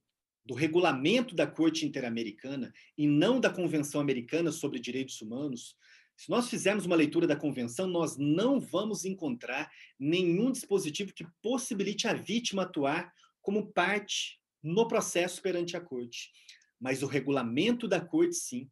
do 0.46 0.54
regulamento 0.54 1.34
da 1.34 1.46
Corte 1.46 1.84
Interamericana 1.84 2.72
e 2.96 3.06
não 3.06 3.40
da 3.40 3.50
Convenção 3.50 4.00
Americana 4.00 4.52
sobre 4.52 4.78
Direitos 4.78 5.20
Humanos, 5.20 5.76
se 6.16 6.30
nós 6.30 6.48
fizermos 6.48 6.86
uma 6.86 6.96
leitura 6.96 7.26
da 7.26 7.36
convenção, 7.36 7.86
nós 7.86 8.16
não 8.16 8.58
vamos 8.58 9.04
encontrar 9.04 9.70
nenhum 9.98 10.50
dispositivo 10.50 11.12
que 11.12 11.26
possibilite 11.42 12.08
a 12.08 12.14
vítima 12.14 12.62
atuar 12.62 13.12
como 13.42 13.70
parte 13.72 14.40
no 14.62 14.88
processo 14.88 15.42
perante 15.42 15.76
a 15.76 15.80
corte. 15.80 16.30
mas 16.78 17.02
o 17.02 17.06
regulamento 17.06 17.88
da 17.88 17.98
corte, 17.98 18.34
sim, 18.34 18.70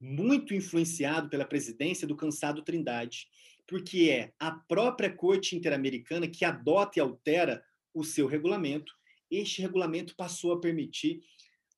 muito 0.00 0.54
influenciado 0.54 1.28
pela 1.28 1.44
presidência 1.44 2.08
do 2.08 2.16
cansado 2.16 2.62
Trindade, 2.62 3.28
porque 3.66 4.08
é 4.10 4.32
a 4.38 4.50
própria 4.50 5.14
Corte 5.14 5.54
Interamericana 5.54 6.26
que 6.26 6.44
adota 6.44 6.98
e 6.98 7.00
altera 7.00 7.62
o 7.94 8.02
seu 8.02 8.26
regulamento. 8.26 8.92
Este 9.32 9.62
regulamento 9.62 10.14
passou 10.14 10.52
a 10.52 10.60
permitir 10.60 11.22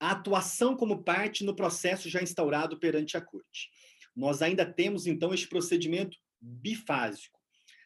a 0.01 0.11
atuação 0.11 0.77
como 0.77 1.05
parte 1.05 1.45
no 1.45 1.55
processo 1.55 2.09
já 2.09 2.21
instaurado 2.21 2.79
perante 2.81 3.17
a 3.17 3.21
Corte. 3.21 3.71
Nós 4.15 4.43
ainda 4.43 4.67
temos, 4.67 5.07
então, 5.07 5.33
este 5.33 5.49
procedimento 5.49 6.19
bifásico. 6.41 7.41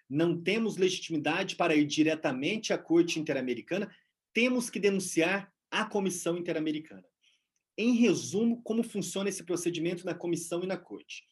Não 0.08 0.40
temos 0.40 0.78
legitimidade 0.78 1.54
para 1.54 1.76
ir 1.76 1.84
diretamente 1.84 2.72
à 2.72 2.78
Corte 2.78 3.20
Interamericana, 3.20 3.94
temos 4.32 4.70
que 4.70 4.80
denunciar 4.80 5.52
a 5.70 5.84
Comissão 5.84 6.38
Interamericana. 6.38 7.04
Em 7.76 7.94
resumo, 7.94 8.62
como 8.62 8.82
funciona 8.82 9.28
esse 9.28 9.44
procedimento 9.44 10.04
na 10.04 10.14
comissão 10.14 10.64
e 10.64 10.66
na 10.66 10.76
corte? 10.76 11.28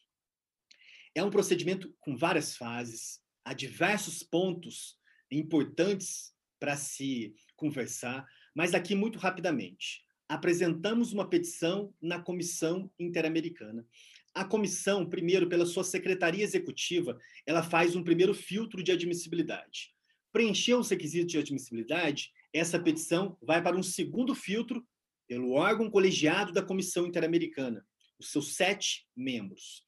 É 1.13 1.23
um 1.23 1.31
procedimento 1.31 1.93
com 1.99 2.15
várias 2.15 2.55
fases, 2.55 3.19
há 3.43 3.53
diversos 3.53 4.21
pontos 4.21 4.97
importantes 5.31 6.33
para 6.59 6.77
se 6.77 7.33
conversar, 7.57 8.25
mas 8.55 8.73
aqui 8.73 8.95
muito 8.95 9.19
rapidamente. 9.19 10.05
Apresentamos 10.29 11.11
uma 11.11 11.27
petição 11.27 11.93
na 12.01 12.19
Comissão 12.19 12.89
Interamericana. 12.97 13.85
A 14.33 14.45
comissão, 14.45 15.05
primeiro, 15.05 15.49
pela 15.49 15.65
sua 15.65 15.83
secretaria 15.83 16.43
executiva, 16.43 17.17
ela 17.45 17.63
faz 17.63 17.95
um 17.95 18.03
primeiro 18.03 18.33
filtro 18.33 18.83
de 18.83 18.91
admissibilidade. 18.91 19.93
Preencheu 20.31 20.79
os 20.79 20.89
requisitos 20.89 21.31
de 21.31 21.39
admissibilidade, 21.39 22.31
essa 22.53 22.79
petição 22.79 23.35
vai 23.41 23.61
para 23.61 23.75
um 23.75 23.83
segundo 23.83 24.35
filtro 24.35 24.85
pelo 25.27 25.53
órgão 25.53 25.89
colegiado 25.89 26.53
da 26.53 26.61
Comissão 26.61 27.07
Interamericana, 27.07 27.85
os 28.19 28.31
seus 28.31 28.55
sete 28.55 29.07
membros. 29.15 29.83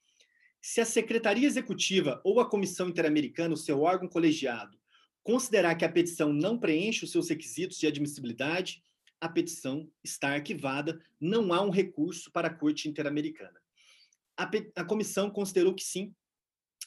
Se 0.61 0.81
a 0.81 0.85
Secretaria 0.85 1.47
Executiva 1.47 2.19
ou 2.23 2.39
a 2.39 2.49
Comissão 2.49 2.89
Interamericana, 2.89 3.53
o 3.53 3.57
seu 3.57 3.81
órgão 3.81 4.09
colegiado, 4.09 4.77
considerar 5.23 5.75
que 5.75 5.85
a 5.85 5.91
petição 5.91 6.33
não 6.33 6.57
preenche 6.57 7.05
os 7.05 7.11
seus 7.11 7.29
requisitos 7.29 7.77
de 7.77 7.87
admissibilidade, 7.87 8.83
a 9.21 9.27
petição 9.27 9.89
está 10.03 10.33
arquivada, 10.33 11.01
não 11.19 11.53
há 11.53 11.61
um 11.61 11.69
recurso 11.69 12.31
para 12.31 12.47
a 12.47 12.53
Corte 12.53 12.87
Interamericana. 12.87 13.59
A, 14.37 14.49
a 14.75 14.83
comissão 14.85 15.29
considerou 15.29 15.73
que 15.73 15.83
sim, 15.83 16.13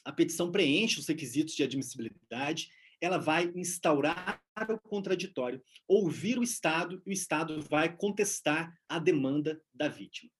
a 0.03 0.11
petição 0.11 0.51
preenche 0.51 0.99
os 0.99 1.07
requisitos 1.07 1.55
de 1.55 1.63
admissibilidade 1.63 2.69
ela 3.03 3.17
vai 3.17 3.51
instaurar 3.53 4.41
o 4.69 4.79
contraditório, 4.79 5.61
ouvir 5.85 6.39
o 6.39 6.43
Estado 6.43 7.03
e 7.05 7.09
o 7.09 7.11
Estado 7.11 7.61
vai 7.61 7.93
contestar 7.93 8.73
a 8.87 8.97
demanda 8.97 9.61
da 9.73 9.89
vítima. 9.89 10.31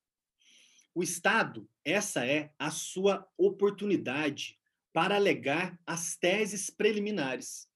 O 0.95 1.03
Estado, 1.03 1.69
essa 1.83 2.25
é 2.25 2.53
a 2.57 2.71
sua 2.71 3.27
oportunidade 3.37 4.57
para 4.93 5.17
alegar 5.17 5.77
as 5.85 6.15
teses 6.15 6.69
preliminares. 6.69 7.67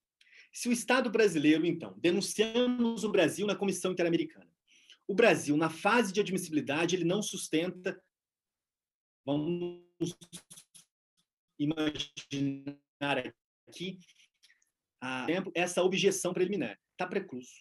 Se 0.58 0.68
o 0.68 0.72
Estado 0.72 1.08
brasileiro, 1.12 1.68
então, 1.68 1.94
denunciamos 2.00 3.04
o 3.04 3.12
Brasil 3.12 3.46
na 3.46 3.56
Comissão 3.56 3.92
Interamericana, 3.92 4.50
o 5.08 5.14
Brasil, 5.14 5.56
na 5.56 5.70
fase 5.70 6.12
de 6.12 6.20
admissibilidade, 6.20 6.96
ele 6.96 7.06
não 7.06 7.22
sustenta, 7.22 8.04
vamos 9.24 9.84
imaginar 11.60 13.36
aqui, 13.70 14.00
exemplo, 15.30 15.52
essa 15.54 15.84
objeção 15.84 16.34
preliminar. 16.34 16.76
Está 16.94 17.06
precluso. 17.06 17.52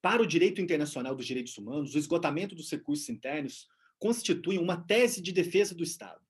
Para 0.00 0.22
o 0.22 0.26
direito 0.26 0.60
internacional 0.60 1.16
dos 1.16 1.26
direitos 1.26 1.58
humanos, 1.58 1.96
o 1.96 1.98
esgotamento 1.98 2.54
dos 2.54 2.70
recursos 2.70 3.08
internos 3.08 3.66
constitui 3.98 4.58
uma 4.58 4.80
tese 4.80 5.20
de 5.20 5.32
defesa 5.32 5.74
do 5.74 5.82
Estado, 5.82 6.24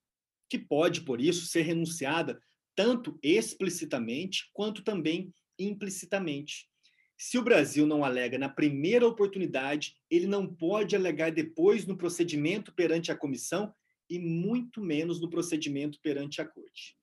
que 0.49 0.57
pode, 0.57 1.01
por 1.01 1.21
isso, 1.21 1.45
ser 1.45 1.61
renunciada 1.61 2.41
tanto 2.73 3.19
explicitamente 3.21 4.49
quanto 4.53 4.83
também 4.83 5.31
implicitamente. 5.59 6.69
Se 7.17 7.37
o 7.37 7.43
Brasil 7.43 7.85
não 7.85 8.03
alega 8.03 8.37
na 8.37 8.47
primeira 8.47 9.05
oportunidade, 9.05 9.95
ele 10.09 10.25
não 10.25 10.47
pode 10.47 10.95
alegar 10.95 11.31
depois 11.31 11.85
no 11.85 11.97
procedimento 11.97 12.73
perante 12.73 13.11
a 13.11 13.15
comissão 13.15 13.73
e 14.09 14.17
muito 14.17 14.81
menos 14.81 15.19
no 15.19 15.29
procedimento 15.29 15.99
perante 16.01 16.41
a 16.41 16.45
corte 16.45 16.97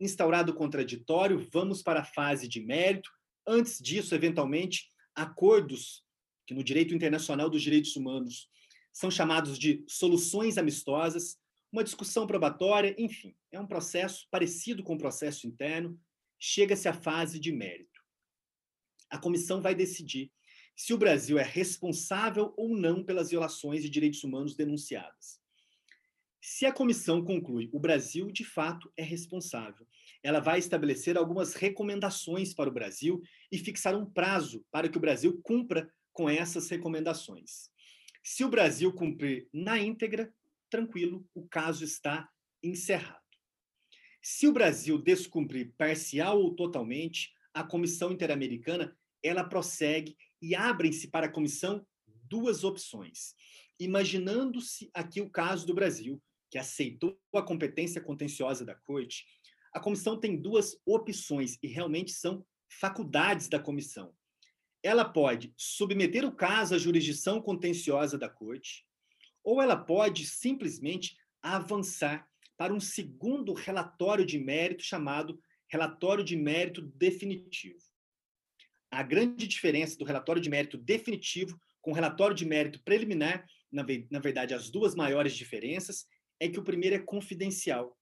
instaurado 0.00 0.52
o 0.52 0.54
contraditório, 0.54 1.46
vamos 1.52 1.82
para 1.82 2.00
a 2.00 2.04
fase 2.04 2.48
de 2.48 2.60
mérito. 2.60 3.10
Antes 3.46 3.78
disso, 3.78 4.14
eventualmente, 4.14 4.88
acordos 5.14 6.02
que 6.46 6.54
no 6.54 6.64
direito 6.64 6.94
internacional 6.94 7.50
dos 7.50 7.62
direitos 7.62 7.94
humanos 7.94 8.48
são 8.92 9.10
chamados 9.10 9.58
de 9.58 9.84
soluções 9.86 10.58
amistosas, 10.58 11.38
uma 11.70 11.84
discussão 11.84 12.26
probatória, 12.26 12.94
enfim, 12.98 13.36
é 13.52 13.60
um 13.60 13.66
processo 13.66 14.26
parecido 14.30 14.82
com 14.82 14.94
o 14.94 14.98
processo 14.98 15.46
interno, 15.46 16.00
chega-se 16.38 16.88
à 16.88 16.92
fase 16.92 17.38
de 17.38 17.52
mérito. 17.52 17.89
A 19.10 19.18
comissão 19.18 19.60
vai 19.60 19.74
decidir 19.74 20.32
se 20.76 20.94
o 20.94 20.98
Brasil 20.98 21.38
é 21.38 21.42
responsável 21.42 22.54
ou 22.56 22.74
não 22.76 23.04
pelas 23.04 23.30
violações 23.30 23.82
de 23.82 23.90
direitos 23.90 24.24
humanos 24.24 24.56
denunciadas. 24.56 25.40
Se 26.40 26.64
a 26.64 26.72
comissão 26.72 27.22
conclui 27.22 27.68
o 27.72 27.78
Brasil 27.78 28.30
de 28.30 28.44
fato 28.44 28.90
é 28.96 29.02
responsável, 29.02 29.86
ela 30.22 30.40
vai 30.40 30.58
estabelecer 30.58 31.18
algumas 31.18 31.54
recomendações 31.54 32.54
para 32.54 32.70
o 32.70 32.72
Brasil 32.72 33.20
e 33.52 33.58
fixar 33.58 33.94
um 33.94 34.06
prazo 34.06 34.64
para 34.70 34.88
que 34.88 34.96
o 34.96 35.00
Brasil 35.00 35.38
cumpra 35.42 35.92
com 36.12 36.28
essas 36.30 36.68
recomendações. 36.68 37.70
Se 38.22 38.44
o 38.44 38.48
Brasil 38.48 38.92
cumprir 38.92 39.48
na 39.52 39.78
íntegra, 39.78 40.32
tranquilo, 40.68 41.26
o 41.34 41.46
caso 41.46 41.84
está 41.84 42.28
encerrado. 42.62 43.20
Se 44.22 44.46
o 44.46 44.52
Brasil 44.52 44.98
descumprir 44.98 45.74
parcial 45.76 46.40
ou 46.40 46.54
totalmente, 46.54 47.32
a 47.54 47.64
Comissão 47.64 48.12
Interamericana 48.12 48.96
ela 49.22 49.44
prossegue 49.44 50.16
e 50.40 50.54
abrem-se 50.54 51.08
para 51.08 51.26
a 51.26 51.32
comissão 51.32 51.86
duas 52.28 52.64
opções. 52.64 53.34
Imaginando-se 53.78 54.90
aqui 54.94 55.20
o 55.20 55.30
caso 55.30 55.66
do 55.66 55.74
Brasil, 55.74 56.22
que 56.50 56.58
aceitou 56.58 57.18
a 57.34 57.42
competência 57.42 58.00
contenciosa 58.00 58.64
da 58.64 58.74
Corte, 58.74 59.24
a 59.72 59.80
comissão 59.80 60.18
tem 60.18 60.40
duas 60.40 60.76
opções 60.84 61.56
e 61.62 61.68
realmente 61.68 62.12
são 62.12 62.44
faculdades 62.68 63.48
da 63.48 63.58
comissão. 63.58 64.12
Ela 64.82 65.04
pode 65.04 65.52
submeter 65.56 66.24
o 66.24 66.34
caso 66.34 66.74
à 66.74 66.78
jurisdição 66.78 67.40
contenciosa 67.40 68.18
da 68.18 68.28
Corte, 68.28 68.84
ou 69.44 69.60
ela 69.60 69.76
pode 69.76 70.26
simplesmente 70.26 71.16
avançar 71.42 72.26
para 72.56 72.74
um 72.74 72.80
segundo 72.80 73.54
relatório 73.54 74.24
de 74.24 74.38
mérito 74.38 74.82
chamado 74.82 75.40
relatório 75.68 76.24
de 76.24 76.36
mérito 76.36 76.82
definitivo. 76.82 77.89
A 78.90 79.02
grande 79.02 79.46
diferença 79.46 79.96
do 79.96 80.04
relatório 80.04 80.42
de 80.42 80.50
mérito 80.50 80.76
definitivo 80.76 81.58
com 81.80 81.92
o 81.92 81.94
relatório 81.94 82.34
de 82.34 82.44
mérito 82.44 82.82
preliminar, 82.82 83.46
na, 83.70 83.84
na 84.10 84.18
verdade, 84.18 84.52
as 84.52 84.68
duas 84.68 84.94
maiores 84.94 85.34
diferenças, 85.34 86.06
é 86.38 86.48
que 86.48 86.58
o 86.58 86.64
primeiro 86.64 86.96
é 86.96 86.98
confidencial. 86.98 87.96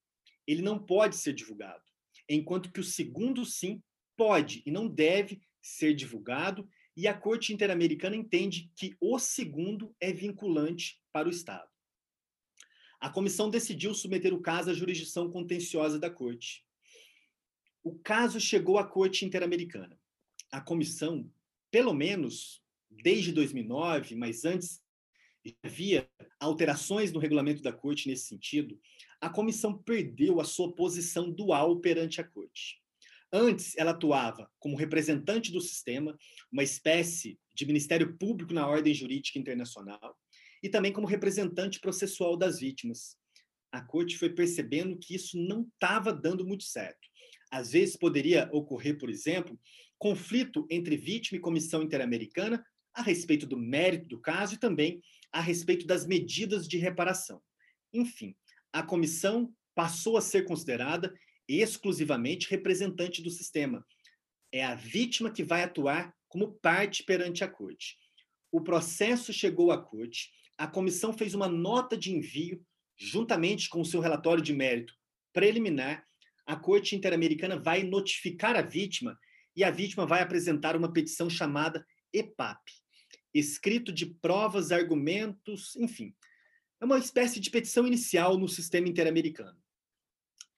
Ele 0.46 0.62
não 0.62 0.78
pode 0.78 1.16
ser 1.16 1.34
divulgado, 1.34 1.82
enquanto 2.28 2.72
que 2.72 2.80
o 2.80 2.84
segundo, 2.84 3.44
sim, 3.44 3.82
pode 4.16 4.62
e 4.64 4.70
não 4.70 4.88
deve 4.88 5.40
ser 5.60 5.94
divulgado, 5.94 6.68
e 6.96 7.06
a 7.06 7.14
Corte 7.14 7.52
Interamericana 7.52 8.16
entende 8.16 8.72
que 8.76 8.96
o 9.00 9.18
segundo 9.18 9.94
é 10.00 10.12
vinculante 10.12 11.00
para 11.12 11.28
o 11.28 11.30
Estado. 11.30 11.68
A 13.00 13.08
comissão 13.08 13.48
decidiu 13.48 13.94
submeter 13.94 14.34
o 14.34 14.40
caso 14.40 14.70
à 14.70 14.74
jurisdição 14.74 15.30
contenciosa 15.30 15.98
da 15.98 16.10
Corte. 16.10 16.66
O 17.84 17.96
caso 18.00 18.40
chegou 18.40 18.78
à 18.78 18.84
Corte 18.84 19.24
Interamericana. 19.24 19.97
A 20.50 20.60
comissão, 20.60 21.30
pelo 21.70 21.92
menos 21.92 22.62
desde 22.90 23.32
2009, 23.32 24.14
mas 24.14 24.44
antes 24.44 24.82
havia 25.62 26.08
alterações 26.40 27.12
no 27.12 27.20
regulamento 27.20 27.62
da 27.62 27.72
Corte 27.72 28.08
nesse 28.08 28.26
sentido, 28.26 28.78
a 29.20 29.28
comissão 29.28 29.76
perdeu 29.76 30.40
a 30.40 30.44
sua 30.44 30.74
posição 30.74 31.30
dual 31.30 31.80
perante 31.80 32.20
a 32.20 32.24
Corte. 32.24 32.80
Antes, 33.32 33.76
ela 33.76 33.90
atuava 33.90 34.50
como 34.58 34.76
representante 34.76 35.52
do 35.52 35.60
sistema, 35.60 36.16
uma 36.50 36.62
espécie 36.62 37.38
de 37.54 37.66
Ministério 37.66 38.16
Público 38.16 38.54
na 38.54 38.66
ordem 38.66 38.94
jurídica 38.94 39.38
internacional, 39.38 40.16
e 40.62 40.68
também 40.68 40.92
como 40.92 41.06
representante 41.06 41.78
processual 41.78 42.36
das 42.36 42.58
vítimas. 42.58 43.16
A 43.70 43.82
Corte 43.82 44.16
foi 44.16 44.30
percebendo 44.30 44.98
que 44.98 45.14
isso 45.14 45.38
não 45.38 45.68
estava 45.74 46.12
dando 46.12 46.46
muito 46.46 46.64
certo. 46.64 47.06
Às 47.50 47.72
vezes 47.72 47.96
poderia 47.96 48.48
ocorrer, 48.52 48.98
por 48.98 49.10
exemplo, 49.10 49.58
conflito 49.98 50.66
entre 50.70 50.96
vítima 50.96 51.38
e 51.38 51.40
comissão 51.40 51.82
interamericana 51.82 52.64
a 52.94 53.02
respeito 53.02 53.46
do 53.46 53.56
mérito 53.56 54.08
do 54.08 54.20
caso 54.20 54.54
e 54.54 54.58
também 54.58 55.02
a 55.32 55.40
respeito 55.40 55.86
das 55.86 56.06
medidas 56.06 56.66
de 56.66 56.78
reparação. 56.78 57.42
Enfim, 57.92 58.36
a 58.72 58.82
comissão 58.82 59.52
passou 59.74 60.16
a 60.16 60.20
ser 60.20 60.44
considerada 60.44 61.12
exclusivamente 61.46 62.50
representante 62.50 63.22
do 63.22 63.30
sistema. 63.30 63.84
É 64.52 64.64
a 64.64 64.74
vítima 64.74 65.30
que 65.30 65.42
vai 65.42 65.62
atuar 65.62 66.14
como 66.28 66.52
parte 66.60 67.02
perante 67.02 67.42
a 67.42 67.48
corte. 67.48 67.96
O 68.50 68.60
processo 68.60 69.32
chegou 69.32 69.70
à 69.70 69.78
corte, 69.78 70.30
a 70.56 70.66
comissão 70.66 71.12
fez 71.12 71.34
uma 71.34 71.48
nota 71.48 71.96
de 71.96 72.12
envio, 72.12 72.62
juntamente 72.96 73.68
com 73.68 73.80
o 73.80 73.84
seu 73.84 74.00
relatório 74.00 74.42
de 74.42 74.52
mérito 74.52 74.94
preliminar. 75.32 76.04
A 76.48 76.56
Corte 76.56 76.96
Interamericana 76.96 77.56
vai 77.56 77.84
notificar 77.84 78.56
a 78.56 78.62
vítima 78.62 79.16
e 79.54 79.62
a 79.62 79.70
vítima 79.70 80.04
vai 80.04 80.22
apresentar 80.22 80.74
uma 80.74 80.92
petição 80.92 81.30
chamada 81.30 81.86
EPAP 82.12 82.58
escrito 83.34 83.92
de 83.92 84.06
provas, 84.06 84.72
argumentos, 84.72 85.76
enfim. 85.76 86.14
É 86.80 86.84
uma 86.84 86.98
espécie 86.98 87.40
de 87.40 87.50
petição 87.50 87.86
inicial 87.86 88.38
no 88.38 88.48
sistema 88.48 88.88
interamericano. 88.88 89.58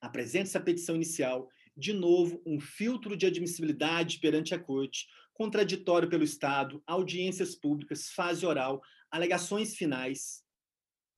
Apresenta 0.00 0.48
essa 0.48 0.60
petição 0.60 0.96
inicial, 0.96 1.48
de 1.76 1.92
novo, 1.92 2.42
um 2.46 2.60
filtro 2.60 3.16
de 3.16 3.26
admissibilidade 3.26 4.18
perante 4.18 4.54
a 4.54 4.58
corte, 4.58 5.06
contraditório 5.34 6.08
pelo 6.08 6.24
Estado, 6.24 6.82
audiências 6.86 7.54
públicas, 7.54 8.08
fase 8.10 8.44
oral, 8.44 8.82
alegações 9.10 9.74
finais, 9.74 10.42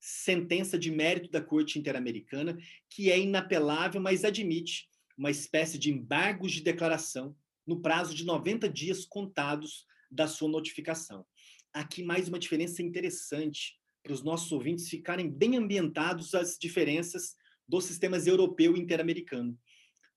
sentença 0.05 0.77
de 0.77 0.91
mérito 0.91 1.31
da 1.31 1.41
Corte 1.41 1.79
Interamericana, 1.79 2.57
que 2.89 3.09
é 3.09 3.17
inapelável, 3.17 4.01
mas 4.01 4.25
admite 4.25 4.89
uma 5.17 5.31
espécie 5.31 5.79
de 5.79 5.89
embargos 5.89 6.51
de 6.51 6.61
declaração 6.61 7.33
no 7.65 7.81
prazo 7.81 8.13
de 8.13 8.25
90 8.25 8.67
dias 8.67 9.05
contados 9.05 9.85
da 10.11 10.27
sua 10.27 10.49
notificação. 10.49 11.25
Aqui 11.71 12.03
mais 12.03 12.27
uma 12.27 12.37
diferença 12.37 12.81
interessante 12.81 13.79
para 14.03 14.11
os 14.11 14.21
nossos 14.21 14.51
ouvintes 14.51 14.89
ficarem 14.89 15.29
bem 15.31 15.55
ambientados 15.55 16.35
às 16.35 16.57
diferenças 16.59 17.37
dos 17.65 17.85
sistemas 17.85 18.27
europeu 18.27 18.75
e 18.75 18.81
interamericano. 18.81 19.57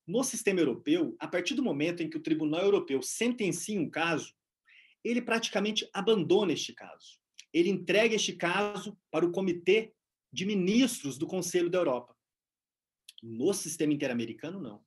No 0.05 0.21
sistema 0.21 0.59
europeu, 0.59 1.15
a 1.17 1.29
partir 1.29 1.53
do 1.53 1.63
momento 1.63 2.03
em 2.03 2.09
que 2.09 2.17
o 2.17 2.21
Tribunal 2.21 2.61
Europeu 2.61 3.01
sentencia 3.01 3.79
um 3.79 3.89
caso, 3.89 4.35
ele 5.01 5.21
praticamente 5.21 5.89
abandona 5.93 6.51
este 6.51 6.73
caso. 6.73 7.25
Ele 7.57 7.69
entrega 7.69 8.15
este 8.15 8.33
caso 8.33 8.97
para 9.09 9.25
o 9.25 9.31
Comitê 9.31 9.93
de 10.31 10.45
Ministros 10.45 11.17
do 11.17 11.25
Conselho 11.25 11.69
da 11.69 11.79
Europa. 11.79 12.15
No 13.23 13.53
sistema 13.53 13.93
interamericano, 13.93 14.59
não. 14.59 14.85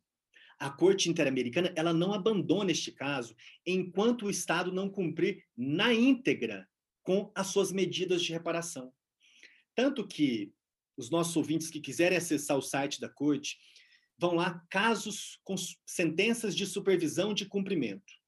A 0.57 0.71
Corte 0.71 1.09
Interamericana 1.09 1.73
ela 1.75 1.93
não 1.93 2.13
abandona 2.13 2.71
este 2.71 2.93
caso 2.93 3.35
enquanto 3.67 4.27
o 4.27 4.31
Estado 4.31 4.71
não 4.71 4.89
cumprir 4.89 5.45
na 5.57 5.93
íntegra 5.93 6.69
com 7.03 7.33
as 7.35 7.49
suas 7.49 7.73
medidas 7.73 8.23
de 8.23 8.33
reparação. 8.33 8.93
Tanto 9.75 10.07
que 10.07 10.53
os 10.97 11.11
nossos 11.11 11.35
ouvintes 11.35 11.71
que 11.71 11.81
quiserem 11.81 12.19
acessar 12.19 12.57
o 12.57 12.63
site 12.63 13.01
da 13.01 13.09
Corte, 13.09 13.59
vão 14.19 14.35
lá 14.35 14.65
casos 14.71 15.41
com 15.43 15.57
sentenças 15.87 16.55
de 16.55 16.67
supervisão 16.67 17.33
de 17.33 17.47
cumprimento. 17.47 18.20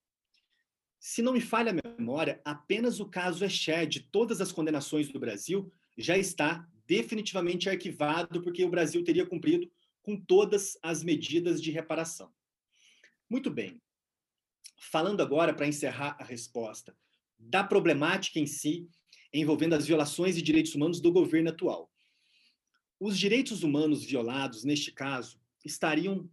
Se 1.05 1.21
não 1.21 1.33
me 1.33 1.41
falha 1.41 1.73
a 1.73 1.97
memória, 1.99 2.39
apenas 2.45 3.01
o 3.01 3.05
caso 3.05 3.43
Escher 3.43 3.85
de 3.85 3.99
todas 3.99 4.39
as 4.39 4.53
condenações 4.53 5.09
do 5.09 5.19
Brasil 5.19 5.69
já 5.97 6.17
está 6.17 6.65
definitivamente 6.87 7.69
arquivado 7.69 8.41
porque 8.41 8.63
o 8.63 8.69
Brasil 8.69 9.03
teria 9.03 9.25
cumprido 9.25 9.69
com 10.01 10.15
todas 10.15 10.77
as 10.81 11.03
medidas 11.03 11.61
de 11.61 11.71
reparação. 11.71 12.33
Muito 13.29 13.51
bem. 13.51 13.81
Falando 14.79 15.19
agora 15.19 15.53
para 15.53 15.67
encerrar 15.67 16.15
a 16.21 16.23
resposta 16.23 16.95
da 17.37 17.65
problemática 17.65 18.39
em 18.39 18.47
si 18.47 18.87
envolvendo 19.33 19.73
as 19.73 19.85
violações 19.85 20.35
de 20.35 20.41
direitos 20.41 20.73
humanos 20.73 21.01
do 21.01 21.11
governo 21.11 21.49
atual. 21.49 21.91
Os 22.97 23.19
direitos 23.19 23.61
humanos 23.61 24.05
violados 24.05 24.63
neste 24.63 24.93
caso 24.93 25.37
estariam 25.65 26.31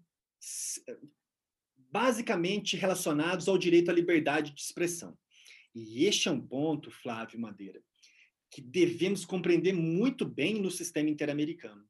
basicamente 1.90 2.76
relacionados 2.76 3.48
ao 3.48 3.58
direito 3.58 3.90
à 3.90 3.94
liberdade 3.94 4.52
de 4.52 4.60
expressão. 4.60 5.16
E 5.74 6.04
este 6.04 6.28
é 6.28 6.32
um 6.32 6.40
ponto, 6.40 6.90
Flávio 6.90 7.40
Madeira, 7.40 7.82
que 8.50 8.60
devemos 8.60 9.24
compreender 9.24 9.72
muito 9.72 10.24
bem 10.24 10.60
no 10.60 10.70
sistema 10.70 11.08
interamericano. 11.08 11.84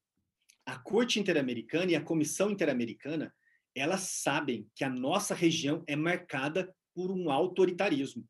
A 0.67 0.79
Corte 0.79 1.19
Interamericana 1.19 1.91
e 1.91 1.97
a 1.97 2.03
Comissão 2.03 2.51
Interamericana, 2.51 3.35
elas 3.75 4.01
sabem 4.01 4.69
que 4.75 4.85
a 4.85 4.91
nossa 4.91 5.35
região 5.35 5.83
é 5.87 5.97
marcada 5.97 6.75
por 6.95 7.11
um 7.11 7.31
autoritarismo. 7.31 8.29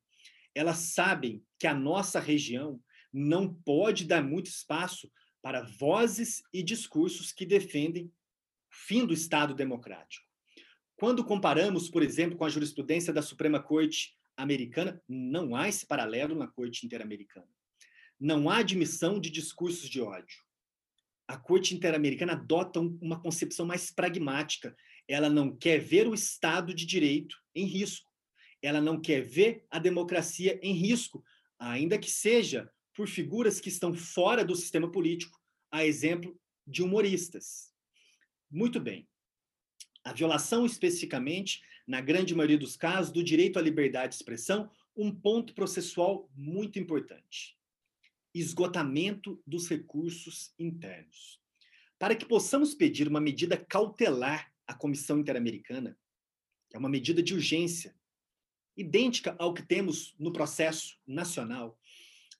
Elas 0.54 0.78
sabem 0.78 1.44
que 1.58 1.66
a 1.66 1.74
nossa 1.74 2.20
região 2.20 2.80
não 3.12 3.52
pode 3.52 4.04
dar 4.04 4.22
muito 4.22 4.46
espaço 4.46 5.10
para 5.42 5.62
vozes 5.62 6.42
e 6.52 6.62
discursos 6.62 7.32
que 7.32 7.46
defendem 7.46 8.06
o 8.06 8.12
fim 8.70 9.04
do 9.04 9.12
Estado 9.12 9.54
democrático. 9.54 10.29
Quando 11.00 11.24
comparamos, 11.24 11.88
por 11.88 12.02
exemplo, 12.02 12.36
com 12.36 12.44
a 12.44 12.50
jurisprudência 12.50 13.10
da 13.10 13.22
Suprema 13.22 13.58
Corte 13.58 14.18
americana, 14.36 15.02
não 15.08 15.56
há 15.56 15.66
esse 15.66 15.86
paralelo 15.86 16.34
na 16.34 16.46
Corte 16.46 16.84
Interamericana. 16.84 17.48
Não 18.20 18.50
há 18.50 18.58
admissão 18.58 19.18
de 19.18 19.30
discursos 19.30 19.88
de 19.88 20.02
ódio. 20.02 20.44
A 21.26 21.38
Corte 21.38 21.74
Interamericana 21.74 22.34
adota 22.34 22.80
uma 22.80 23.18
concepção 23.18 23.64
mais 23.64 23.90
pragmática. 23.90 24.76
Ela 25.08 25.30
não 25.30 25.56
quer 25.56 25.78
ver 25.78 26.06
o 26.06 26.12
Estado 26.12 26.74
de 26.74 26.84
Direito 26.84 27.34
em 27.54 27.64
risco. 27.64 28.12
Ela 28.60 28.78
não 28.78 29.00
quer 29.00 29.22
ver 29.22 29.64
a 29.70 29.78
democracia 29.78 30.60
em 30.62 30.74
risco, 30.74 31.24
ainda 31.58 31.98
que 31.98 32.10
seja 32.10 32.70
por 32.94 33.08
figuras 33.08 33.58
que 33.58 33.70
estão 33.70 33.94
fora 33.94 34.44
do 34.44 34.54
sistema 34.54 34.92
político, 34.92 35.40
a 35.72 35.82
exemplo 35.82 36.38
de 36.66 36.82
humoristas. 36.82 37.72
Muito 38.50 38.78
bem 38.78 39.08
a 40.04 40.12
violação 40.12 40.64
especificamente, 40.64 41.62
na 41.86 42.00
grande 42.00 42.34
maioria 42.34 42.58
dos 42.58 42.76
casos, 42.76 43.12
do 43.12 43.22
direito 43.22 43.58
à 43.58 43.62
liberdade 43.62 44.10
de 44.10 44.14
expressão, 44.16 44.70
um 44.96 45.14
ponto 45.14 45.54
processual 45.54 46.30
muito 46.34 46.78
importante: 46.78 47.56
esgotamento 48.34 49.42
dos 49.46 49.68
recursos 49.68 50.52
internos. 50.58 51.40
Para 51.98 52.14
que 52.14 52.24
possamos 52.24 52.74
pedir 52.74 53.08
uma 53.08 53.20
medida 53.20 53.56
cautelar 53.56 54.52
à 54.66 54.74
Comissão 54.74 55.18
Interamericana, 55.18 55.98
é 56.72 56.78
uma 56.78 56.88
medida 56.88 57.22
de 57.22 57.34
urgência, 57.34 57.94
idêntica 58.76 59.36
ao 59.38 59.52
que 59.52 59.62
temos 59.62 60.14
no 60.18 60.32
processo 60.32 60.96
nacional, 61.06 61.78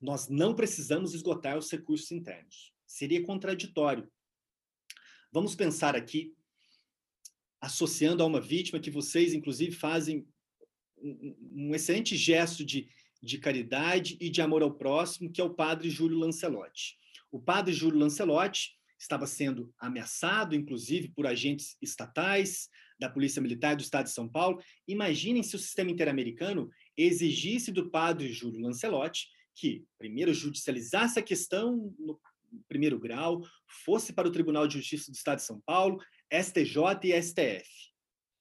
nós 0.01 0.29
não 0.29 0.55
precisamos 0.55 1.13
esgotar 1.13 1.59
os 1.59 1.71
recursos 1.71 2.11
internos. 2.11 2.73
Seria 2.87 3.23
contraditório. 3.23 4.11
Vamos 5.31 5.55
pensar 5.55 5.95
aqui 5.95 6.35
associando 7.61 8.23
a 8.23 8.27
uma 8.27 8.41
vítima 8.41 8.81
que 8.81 8.91
vocês, 8.91 9.35
inclusive, 9.35 9.73
fazem 9.73 10.27
um, 10.99 11.37
um 11.53 11.75
excelente 11.75 12.17
gesto 12.17 12.65
de, 12.65 12.89
de 13.23 13.39
caridade 13.39 14.17
e 14.21 14.31
de 14.31 14.41
amor 14.41 14.63
ao 14.63 14.75
próximo, 14.75 15.31
que 15.31 15.41
é 15.41 15.45
o 15.45 15.55
padre 15.55 15.91
Júlio 15.91 16.19
Lancelotti. 16.19 16.97
O 17.31 17.41
padre 17.41 17.73
Júlio 17.73 17.99
Lancelotti 17.99 18.79
estava 18.99 19.27
sendo 19.27 19.73
ameaçado, 19.79 20.55
inclusive, 20.55 21.09
por 21.09 21.27
agentes 21.27 21.77
estatais 21.81 22.69
da 22.99 23.09
Polícia 23.09 23.41
Militar 23.41 23.75
do 23.75 23.83
Estado 23.83 24.05
de 24.05 24.13
São 24.13 24.29
Paulo. 24.29 24.63
Imaginem 24.87 25.43
se 25.43 25.57
o 25.57 25.59
sistema 25.59 25.91
interamericano 25.91 26.71
exigisse 26.97 27.73
do 27.73 27.91
padre 27.91 28.31
Júlio 28.31 28.61
Lancelotti 28.61 29.29
que, 29.55 29.85
primeiro, 29.99 30.35
judicializasse 30.35 31.19
a 31.19 31.23
questão 31.23 31.95
no 31.99 32.21
primeiro 32.69 32.99
grau, 32.99 33.43
fosse 33.85 34.13
para 34.13 34.29
o 34.29 34.33
Tribunal 34.33 34.67
de 34.67 34.79
Justiça 34.79 35.11
do 35.11 35.15
Estado 35.15 35.39
de 35.39 35.45
São 35.45 35.61
Paulo, 35.61 35.99
STJ 36.33 36.77
e 37.05 37.23
STF. 37.23 37.69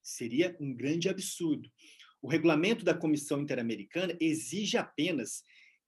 Seria 0.02 0.56
um 0.60 0.74
grande 0.74 1.10
absurdo. 1.10 1.70
O 2.22 2.28
regulamento 2.28 2.84
da 2.84 2.94
Comissão 2.94 3.42
Interamericana 3.42 4.16
exige 4.20 4.78
apenas 4.78 5.44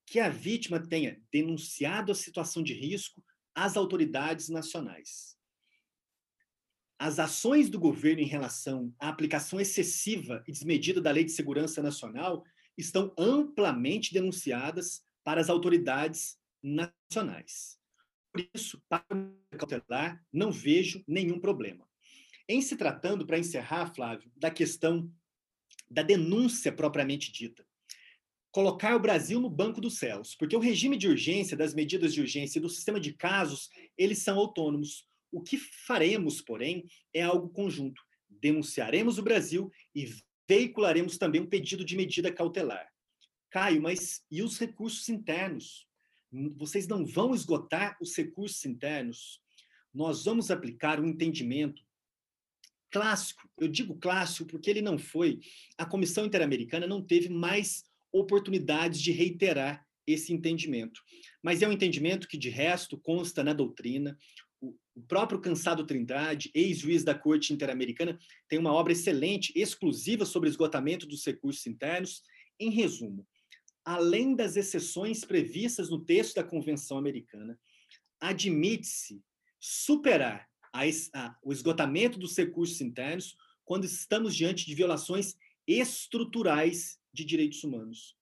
que 0.06 0.20
a 0.20 0.30
vítima 0.30 0.80
tenha 0.80 1.22
denunciado 1.32 2.12
a 2.12 2.16
situação 2.16 2.64
de 2.64 2.74
risco 2.74 3.24
às 3.56 3.76
autoridades 3.76 4.50
nacionais. 4.50 5.38
As 7.00 7.18
ações 7.18 7.70
do 7.70 7.80
governo 7.80 8.22
em 8.22 8.28
relação 8.28 8.94
à 9.00 9.10
aplicação 9.10 9.60
excessiva 9.60 10.44
e 10.48 10.52
desmedida 10.52 11.02
da 11.02 11.12
Lei 11.12 11.24
de 11.24 11.32
Segurança 11.32 11.82
Nacional 11.82 12.44
estão 12.78 13.14
amplamente 13.18 14.14
denunciadas 14.14 15.04
para 15.24 15.42
as 15.42 15.50
autoridades 15.50 16.38
nacionais. 16.62 17.81
Por 18.32 18.48
isso, 18.54 18.82
para 18.88 19.04
cautelar, 19.58 20.24
não 20.32 20.52
vejo 20.52 21.04
nenhum 21.08 21.40
problema. 21.40 21.88
Em 22.48 22.62
se 22.62 22.76
tratando, 22.76 23.26
para 23.26 23.40
encerrar, 23.40 23.94
Flávio, 23.94 24.32
da 24.36 24.50
questão 24.50 25.12
da 25.90 26.02
denúncia 26.02 26.72
propriamente 26.72 27.32
dita, 27.32 27.66
colocar 28.52 28.96
o 28.96 29.00
Brasil 29.00 29.40
no 29.40 29.50
banco 29.50 29.82
dos 29.82 29.98
céus, 29.98 30.36
porque 30.36 30.56
o 30.56 30.60
regime 30.60 30.98
de 30.98 31.08
urgência, 31.08 31.56
das 31.56 31.74
medidas 31.74 32.14
de 32.14 32.22
urgência 32.22 32.60
e 32.60 32.62
do 32.62 32.70
sistema 32.70 33.00
de 33.00 33.14
casos, 33.14 33.70
eles 33.98 34.20
são 34.20 34.38
autônomos. 34.38 35.08
O 35.32 35.42
que 35.42 35.58
faremos, 35.58 36.42
porém, 36.42 36.86
é 37.14 37.22
algo 37.22 37.50
conjunto. 37.50 38.02
Denunciaremos 38.30 39.18
o 39.18 39.24
Brasil 39.24 39.72
e 39.94 40.10
veicularemos 40.48 41.18
também 41.18 41.42
um 41.42 41.48
pedido 41.48 41.84
de 41.84 41.96
medida 41.96 42.32
cautelar. 42.32 42.90
Caio, 43.50 43.82
mas 43.82 44.26
e 44.30 44.42
os 44.42 44.58
recursos 44.58 45.08
internos? 45.10 45.86
Vocês 46.56 46.88
não 46.88 47.06
vão 47.06 47.36
esgotar 47.36 47.98
os 48.02 48.16
recursos 48.16 48.64
internos? 48.66 49.42
Nós 49.94 50.24
vamos 50.24 50.50
aplicar 50.50 51.00
um 51.00 51.08
entendimento 51.08 51.84
clássico. 52.90 53.50
Eu 53.60 53.68
digo 53.68 53.96
clássico 53.96 54.50
porque 54.50 54.70
ele 54.70 54.82
não 54.82 54.98
foi. 54.98 55.40
A 55.78 55.86
Comissão 55.86 56.26
Interamericana 56.26 56.88
não 56.88 57.02
teve 57.02 57.30
mais 57.30 57.84
oportunidades 58.12 59.02
de 59.02 59.12
reiterar 59.12 59.86
esse 60.06 60.34
entendimento. 60.34 61.02
Mas 61.42 61.62
é 61.62 61.68
um 61.68 61.72
entendimento 61.72 62.28
que, 62.28 62.38
de 62.38 62.50
resto, 62.50 62.98
consta 62.98 63.44
na 63.44 63.54
doutrina. 63.54 64.18
O 64.62 65.02
próprio 65.08 65.40
Cansado 65.40 65.86
Trindade, 65.86 66.52
ex-juiz 66.54 67.04
da 67.04 67.16
Corte 67.16 67.54
Interamericana, 67.54 68.20
tem 68.48 68.60
uma 68.60 68.74
obra 68.74 68.94
excelente, 68.94 69.54
exclusiva 69.56 70.26
sobre 70.26 70.50
esgotamento 70.50 71.08
dos 71.08 71.26
recursos 71.26 71.66
internos. 71.66 72.22
Em 72.60 72.70
resumo, 72.70 73.26
além 73.86 74.36
das 74.36 74.56
exceções 74.56 75.26
previstas 75.26 75.90
no 75.90 76.04
texto 76.04 76.36
da 76.36 76.44
Convenção 76.44 76.98
Americana, 76.98 77.60
admite-se 78.20 79.24
superar 79.60 80.48
a, 80.74 80.82
a, 81.14 81.38
o 81.44 81.52
esgotamento 81.52 82.20
dos 82.20 82.38
recursos 82.38 82.80
internos 82.82 83.36
quando 83.66 83.86
estamos 83.86 84.36
diante 84.36 84.66
de 84.66 84.76
violações 84.76 85.36
estruturais 85.68 87.00
de 87.14 87.24
direitos 87.24 87.64
humanos. 87.64 88.16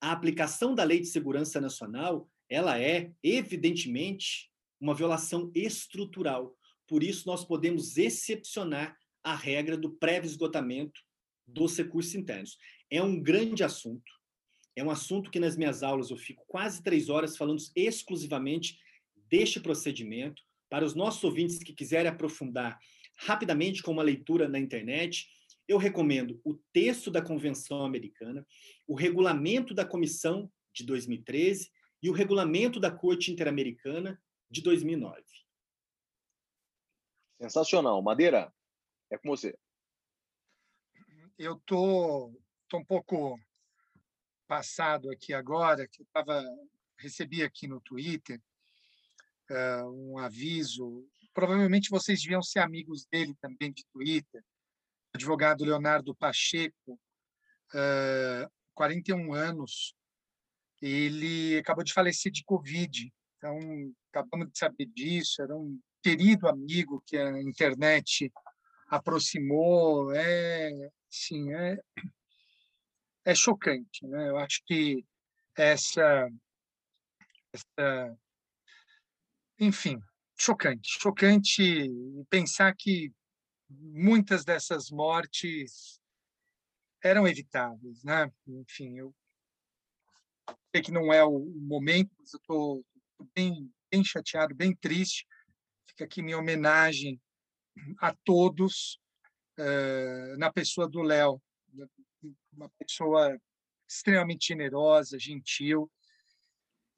A 0.00 0.12
aplicação 0.12 0.74
da 0.74 0.84
Lei 0.84 1.00
de 1.00 1.06
Segurança 1.06 1.60
Nacional, 1.60 2.28
ela 2.48 2.80
é 2.80 3.12
evidentemente 3.22 4.50
uma 4.80 4.94
violação 4.94 5.50
estrutural. 5.54 6.56
Por 6.88 7.02
isso 7.02 7.26
nós 7.26 7.44
podemos 7.44 7.96
excepcionar 7.96 8.96
a 9.22 9.34
regra 9.34 9.76
do 9.76 9.92
prévio 9.92 10.26
esgotamento 10.26 11.00
dos 11.46 11.76
recursos 11.76 12.14
internos. 12.14 12.58
É 12.90 13.02
um 13.02 13.20
grande 13.20 13.62
assunto. 13.62 14.21
É 14.74 14.82
um 14.82 14.90
assunto 14.90 15.30
que 15.30 15.40
nas 15.40 15.56
minhas 15.56 15.82
aulas 15.82 16.10
eu 16.10 16.16
fico 16.16 16.44
quase 16.46 16.82
três 16.82 17.08
horas 17.08 17.36
falando 17.36 17.62
exclusivamente 17.76 18.78
deste 19.28 19.60
procedimento. 19.60 20.42
Para 20.68 20.84
os 20.84 20.94
nossos 20.94 21.22
ouvintes 21.24 21.58
que 21.58 21.74
quiserem 21.74 22.10
aprofundar 22.10 22.78
rapidamente 23.16 23.82
com 23.82 23.92
uma 23.92 24.02
leitura 24.02 24.48
na 24.48 24.58
internet, 24.58 25.28
eu 25.68 25.76
recomendo 25.76 26.40
o 26.44 26.54
texto 26.72 27.10
da 27.10 27.22
Convenção 27.22 27.84
Americana, 27.84 28.46
o 28.86 28.94
regulamento 28.94 29.74
da 29.74 29.84
Comissão 29.84 30.50
de 30.74 30.84
2013 30.84 31.70
e 32.02 32.10
o 32.10 32.12
regulamento 32.12 32.80
da 32.80 32.90
Corte 32.90 33.30
Interamericana 33.30 34.20
de 34.50 34.62
2009. 34.62 35.22
Sensacional. 37.40 38.02
Madeira, 38.02 38.52
é 39.10 39.18
com 39.18 39.28
você. 39.28 39.56
Eu 41.38 41.60
tô, 41.66 42.32
tô 42.68 42.78
um 42.78 42.84
pouco 42.84 43.38
passado 44.52 45.10
aqui 45.10 45.32
agora, 45.32 45.88
que 45.88 46.02
eu 46.02 46.06
tava, 46.12 46.44
recebi 46.98 47.42
aqui 47.42 47.66
no 47.66 47.80
Twitter 47.80 48.38
uh, 49.50 49.90
um 49.90 50.18
aviso. 50.18 51.08
Provavelmente 51.32 51.88
vocês 51.88 52.20
deviam 52.20 52.42
ser 52.42 52.58
amigos 52.58 53.06
dele 53.06 53.34
também 53.40 53.72
de 53.72 53.82
Twitter. 53.90 54.44
Advogado 55.14 55.64
Leonardo 55.64 56.14
Pacheco, 56.14 57.00
uh, 57.72 58.52
41 58.74 59.32
anos, 59.32 59.94
ele 60.82 61.56
acabou 61.56 61.82
de 61.82 61.94
falecer 61.94 62.30
de 62.30 62.44
Covid. 62.44 63.10
Então, 63.38 63.58
acabamos 64.10 64.52
de 64.52 64.58
saber 64.58 64.84
disso. 64.84 65.40
Era 65.40 65.56
um 65.56 65.80
querido 66.02 66.46
amigo 66.46 67.02
que 67.06 67.16
a 67.16 67.40
internet 67.40 68.30
aproximou. 68.90 70.12
É, 70.12 70.90
sim, 71.08 71.54
é, 71.54 71.78
é 73.24 73.34
chocante. 73.34 74.06
Né? 74.06 74.28
Eu 74.28 74.38
acho 74.38 74.62
que 74.66 75.04
essa, 75.56 76.30
essa. 77.52 78.16
Enfim, 79.58 80.00
chocante. 80.38 80.88
Chocante 81.00 81.88
pensar 82.28 82.74
que 82.76 83.12
muitas 83.70 84.44
dessas 84.44 84.90
mortes 84.90 86.00
eram 87.02 87.26
evitáveis. 87.26 88.02
Né? 88.02 88.30
Enfim, 88.46 88.98
eu 88.98 89.14
sei 90.74 90.82
que 90.82 90.92
não 90.92 91.12
é 91.12 91.24
o 91.24 91.38
momento, 91.38 92.10
mas 92.18 92.32
eu 92.32 92.38
estou 92.38 92.84
bem, 93.34 93.72
bem 93.90 94.04
chateado, 94.04 94.54
bem 94.54 94.74
triste. 94.74 95.26
Fica 95.86 96.04
aqui 96.04 96.22
minha 96.22 96.38
homenagem 96.38 97.20
a 97.98 98.14
todos 98.24 98.98
uh, 99.58 100.36
na 100.38 100.52
pessoa 100.52 100.88
do 100.88 101.02
Léo, 101.02 101.40
uma 102.52 102.68
pessoa 102.78 103.38
extremamente 103.88 104.48
generosa, 104.48 105.18
gentil. 105.18 105.90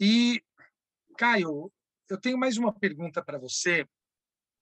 E, 0.01 0.43
Caio, 1.17 1.73
eu 2.09 2.21
tenho 2.21 2.39
mais 2.39 2.57
uma 2.57 2.73
pergunta 2.73 3.23
para 3.25 3.39
você, 3.39 3.87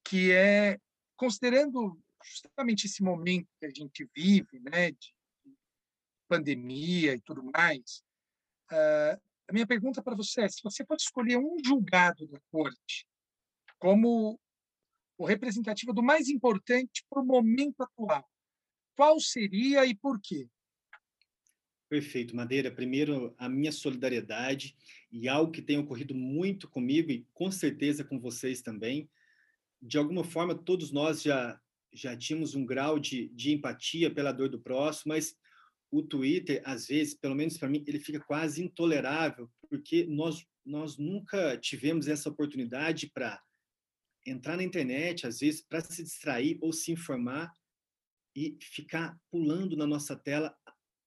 que 0.04 0.32
é, 0.32 0.78
considerando 1.16 1.98
justamente 2.24 2.86
esse 2.86 3.02
momento 3.02 3.48
que 3.58 3.66
a 3.66 3.70
gente 3.70 4.08
vive, 4.14 4.60
né, 4.60 4.92
de 4.92 5.14
pandemia 6.28 7.14
e 7.14 7.20
tudo 7.20 7.42
mais, 7.42 8.02
uh, 8.70 9.20
a 9.48 9.52
minha 9.52 9.66
pergunta 9.66 10.02
para 10.02 10.14
você 10.14 10.42
é: 10.42 10.48
se 10.48 10.62
você 10.62 10.84
pode 10.84 11.02
escolher 11.02 11.36
um 11.36 11.56
julgado 11.64 12.26
da 12.26 12.40
corte 12.50 13.06
como 13.78 14.40
o 15.18 15.26
representativo 15.26 15.92
do 15.92 16.02
mais 16.02 16.28
importante 16.28 17.04
para 17.10 17.20
o 17.20 17.26
momento 17.26 17.82
atual, 17.82 18.24
qual 18.96 19.18
seria 19.20 19.86
e 19.86 19.94
por 19.94 20.20
quê? 20.20 20.48
Perfeito, 21.92 22.34
Madeira. 22.34 22.70
Primeiro, 22.70 23.34
a 23.36 23.50
minha 23.50 23.70
solidariedade 23.70 24.74
e 25.10 25.28
algo 25.28 25.52
que 25.52 25.60
tem 25.60 25.76
ocorrido 25.76 26.14
muito 26.14 26.66
comigo 26.66 27.10
e 27.10 27.26
com 27.34 27.50
certeza 27.50 28.02
com 28.02 28.18
vocês 28.18 28.62
também. 28.62 29.10
De 29.80 29.98
alguma 29.98 30.24
forma, 30.24 30.54
todos 30.54 30.90
nós 30.90 31.20
já, 31.20 31.60
já 31.92 32.16
tínhamos 32.16 32.54
um 32.54 32.64
grau 32.64 32.98
de, 32.98 33.28
de 33.34 33.52
empatia 33.52 34.10
pela 34.10 34.32
dor 34.32 34.48
do 34.48 34.58
próximo, 34.58 35.12
mas 35.12 35.36
o 35.90 36.02
Twitter, 36.02 36.62
às 36.64 36.86
vezes, 36.86 37.12
pelo 37.12 37.34
menos 37.34 37.58
para 37.58 37.68
mim, 37.68 37.84
ele 37.86 37.98
fica 37.98 38.20
quase 38.20 38.62
intolerável, 38.62 39.50
porque 39.68 40.06
nós, 40.06 40.46
nós 40.64 40.96
nunca 40.96 41.58
tivemos 41.58 42.08
essa 42.08 42.30
oportunidade 42.30 43.10
para 43.12 43.38
entrar 44.24 44.56
na 44.56 44.62
internet, 44.62 45.26
às 45.26 45.40
vezes, 45.40 45.60
para 45.60 45.82
se 45.82 46.02
distrair 46.02 46.56
ou 46.62 46.72
se 46.72 46.90
informar 46.90 47.52
e 48.34 48.56
ficar 48.60 49.18
pulando 49.30 49.76
na 49.76 49.86
nossa 49.86 50.16
tela 50.16 50.56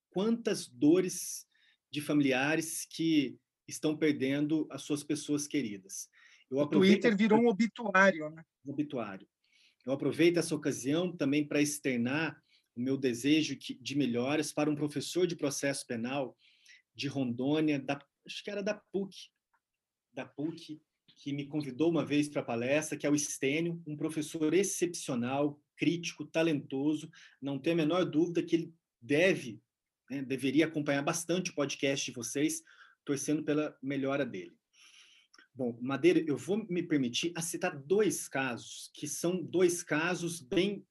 quantas 0.10 0.68
dores 0.68 1.48
de 1.92 2.02
familiares 2.02 2.86
que 2.86 3.38
estão 3.68 3.98
perdendo 3.98 4.68
as 4.70 4.84
suas 4.84 5.04
pessoas 5.04 5.48
queridas. 5.48 6.10
Eu 6.50 6.60
o 6.60 6.68
Twitter 6.68 7.16
virou 7.16 7.40
um 7.40 7.48
obituário, 7.48 8.30
né? 8.30 8.44
Um 8.66 8.72
obituário. 8.72 9.28
Eu 9.86 9.94
aproveito 9.94 10.38
essa 10.38 10.56
ocasião 10.56 11.16
também 11.16 11.48
para 11.48 11.62
externar 11.62 12.42
o 12.76 12.82
meu 12.82 12.98
desejo 12.98 13.58
de 13.58 13.96
melhoras 13.96 14.52
para 14.52 14.70
um 14.70 14.76
professor 14.76 15.26
de 15.26 15.36
processo 15.36 15.86
penal 15.88 16.38
de 16.94 17.08
Rondônia, 17.08 17.80
da, 17.80 18.00
acho 18.26 18.44
que 18.44 18.50
era 18.50 18.62
da 18.62 18.74
PUC, 18.74 19.30
da 20.14 20.26
PUC, 20.26 20.82
que 21.18 21.32
me 21.32 21.46
convidou 21.46 21.90
uma 21.90 22.06
vez 22.06 22.28
para 22.28 22.42
a 22.42 22.46
palestra, 22.46 22.98
que 22.98 23.06
é 23.06 23.10
o 23.10 23.16
Estênio, 23.16 23.82
um 23.88 23.96
professor 23.96 24.54
excepcional, 24.54 25.60
crítico, 25.76 26.26
talentoso. 26.26 27.10
Não 27.42 27.60
tenho 27.60 27.76
a 27.76 27.78
menor 27.78 28.06
dúvida 28.06 28.44
que 28.44 28.56
ele 28.56 28.74
deve, 29.02 29.62
né, 30.10 30.22
deveria 30.22 30.66
acompanhar 30.66 31.02
bastante 31.02 31.52
o 31.52 31.56
podcast 31.56 32.06
de 32.06 32.16
vocês, 32.16 32.64
torcendo 33.04 33.44
pela 33.44 33.78
melhora 33.82 34.26
dele. 34.26 34.56
Bom, 35.54 35.78
Madeira, 35.82 36.20
eu 36.28 36.38
vou 36.38 36.66
me 36.70 36.84
permitir 36.84 37.32
a 37.36 37.42
citar 37.42 37.78
dois 37.78 38.28
casos, 38.28 38.92
que 38.94 39.08
são 39.08 39.42
dois 39.42 39.84
casos 39.84 40.42
bem 40.42 40.86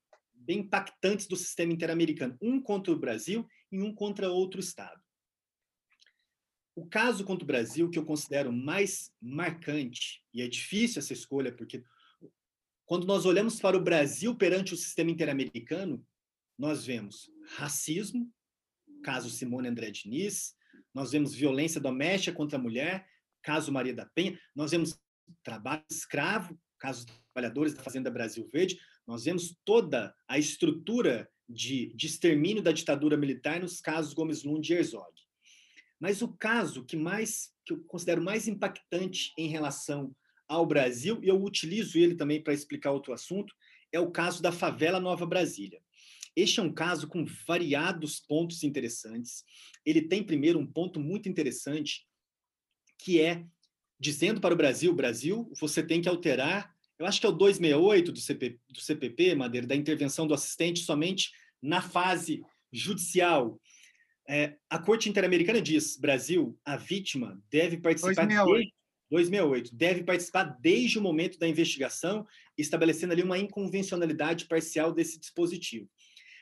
bem 0.44 0.58
impactantes 0.58 1.26
do 1.26 1.36
sistema 1.36 1.72
interamericano, 1.72 2.36
um 2.40 2.60
contra 2.60 2.92
o 2.92 2.98
Brasil 2.98 3.48
e 3.72 3.80
um 3.80 3.94
contra 3.94 4.30
outro 4.30 4.60
Estado. 4.60 5.02
O 6.76 6.86
caso 6.86 7.24
contra 7.24 7.44
o 7.44 7.46
Brasil, 7.46 7.88
que 7.88 7.98
eu 7.98 8.04
considero 8.04 8.52
mais 8.52 9.12
marcante, 9.20 10.22
e 10.34 10.42
é 10.42 10.48
difícil 10.48 10.98
essa 10.98 11.12
escolha, 11.12 11.52
porque 11.52 11.82
quando 12.86 13.06
nós 13.06 13.24
olhamos 13.24 13.60
para 13.60 13.76
o 13.76 13.82
Brasil 13.82 14.34
perante 14.34 14.74
o 14.74 14.76
sistema 14.76 15.10
interamericano, 15.10 16.04
nós 16.58 16.84
vemos 16.84 17.30
racismo, 17.56 18.30
caso 19.02 19.30
Simone 19.30 19.68
André 19.68 19.90
Diniz, 19.90 20.54
nós 20.92 21.12
vemos 21.12 21.34
violência 21.34 21.80
doméstica 21.80 22.36
contra 22.36 22.58
a 22.58 22.62
mulher, 22.62 23.06
caso 23.42 23.72
Maria 23.72 23.94
da 23.94 24.06
Penha, 24.06 24.38
nós 24.54 24.70
vemos 24.70 24.98
trabalho 25.42 25.84
escravo, 25.90 26.58
caso 26.78 27.06
dos 27.06 27.16
trabalhadores 27.32 27.74
da 27.74 27.82
Fazenda 27.82 28.10
Brasil 28.10 28.48
Verde, 28.52 28.78
nós 29.06 29.24
vemos 29.24 29.56
toda 29.64 30.14
a 30.28 30.38
estrutura 30.38 31.28
de, 31.48 31.92
de 31.94 32.06
extermínio 32.06 32.62
da 32.62 32.72
ditadura 32.72 33.16
militar 33.16 33.60
nos 33.60 33.80
casos 33.80 34.14
Gomes 34.14 34.44
Lund 34.44 34.70
e 34.70 34.76
Herzog. 34.76 35.12
Mas 35.98 36.22
o 36.22 36.28
caso 36.28 36.84
que 36.84 36.96
mais 36.96 37.52
que 37.64 37.72
eu 37.72 37.84
considero 37.84 38.22
mais 38.22 38.46
impactante 38.46 39.32
em 39.38 39.48
relação 39.48 40.14
ao 40.48 40.66
Brasil, 40.66 41.18
e 41.22 41.28
eu 41.28 41.42
utilizo 41.42 41.98
ele 41.98 42.14
também 42.14 42.42
para 42.42 42.52
explicar 42.52 42.90
outro 42.92 43.12
assunto, 43.12 43.54
é 43.92 44.00
o 44.00 44.10
caso 44.10 44.42
da 44.42 44.52
favela 44.52 45.00
Nova 45.00 45.24
Brasília. 45.26 45.80
Este 46.36 46.60
é 46.60 46.62
um 46.62 46.72
caso 46.72 47.06
com 47.06 47.24
variados 47.46 48.18
pontos 48.20 48.62
interessantes. 48.64 49.44
Ele 49.86 50.02
tem 50.02 50.22
primeiro 50.22 50.58
um 50.58 50.66
ponto 50.66 50.98
muito 50.98 51.28
interessante, 51.28 52.06
que 52.98 53.20
é 53.20 53.44
dizendo 53.98 54.40
para 54.40 54.52
o 54.52 54.56
Brasil, 54.56 54.92
Brasil, 54.92 55.50
você 55.60 55.82
tem 55.82 56.02
que 56.02 56.08
alterar 56.08 56.74
eu 56.98 57.06
acho 57.06 57.20
que 57.20 57.26
é 57.26 57.28
o 57.28 57.32
268 57.32 58.12
do, 58.12 58.20
CP, 58.20 58.58
do 58.68 58.80
CPP, 58.80 59.34
Madeira, 59.34 59.66
da 59.66 59.74
intervenção 59.74 60.26
do 60.26 60.34
assistente 60.34 60.80
somente 60.80 61.32
na 61.60 61.82
fase 61.82 62.42
judicial. 62.72 63.60
É, 64.28 64.56
a 64.70 64.78
Corte 64.78 65.08
Interamericana 65.08 65.60
diz: 65.60 65.96
Brasil, 65.96 66.58
a 66.64 66.76
vítima 66.76 67.40
deve 67.50 67.78
participar 67.78 68.26
268. 68.26 68.54
desde 68.54 68.72
268, 69.10 69.74
deve 69.74 70.02
participar 70.02 70.44
desde 70.60 70.98
o 70.98 71.02
momento 71.02 71.38
da 71.38 71.48
investigação, 71.48 72.26
estabelecendo 72.56 73.12
ali 73.12 73.22
uma 73.22 73.38
inconvencionalidade 73.38 74.46
parcial 74.46 74.92
desse 74.92 75.18
dispositivo. 75.18 75.88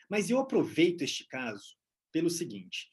Mas 0.08 0.30
eu 0.30 0.38
aproveito 0.38 1.02
este 1.02 1.26
caso 1.26 1.76
pelo 2.12 2.30
seguinte: 2.30 2.90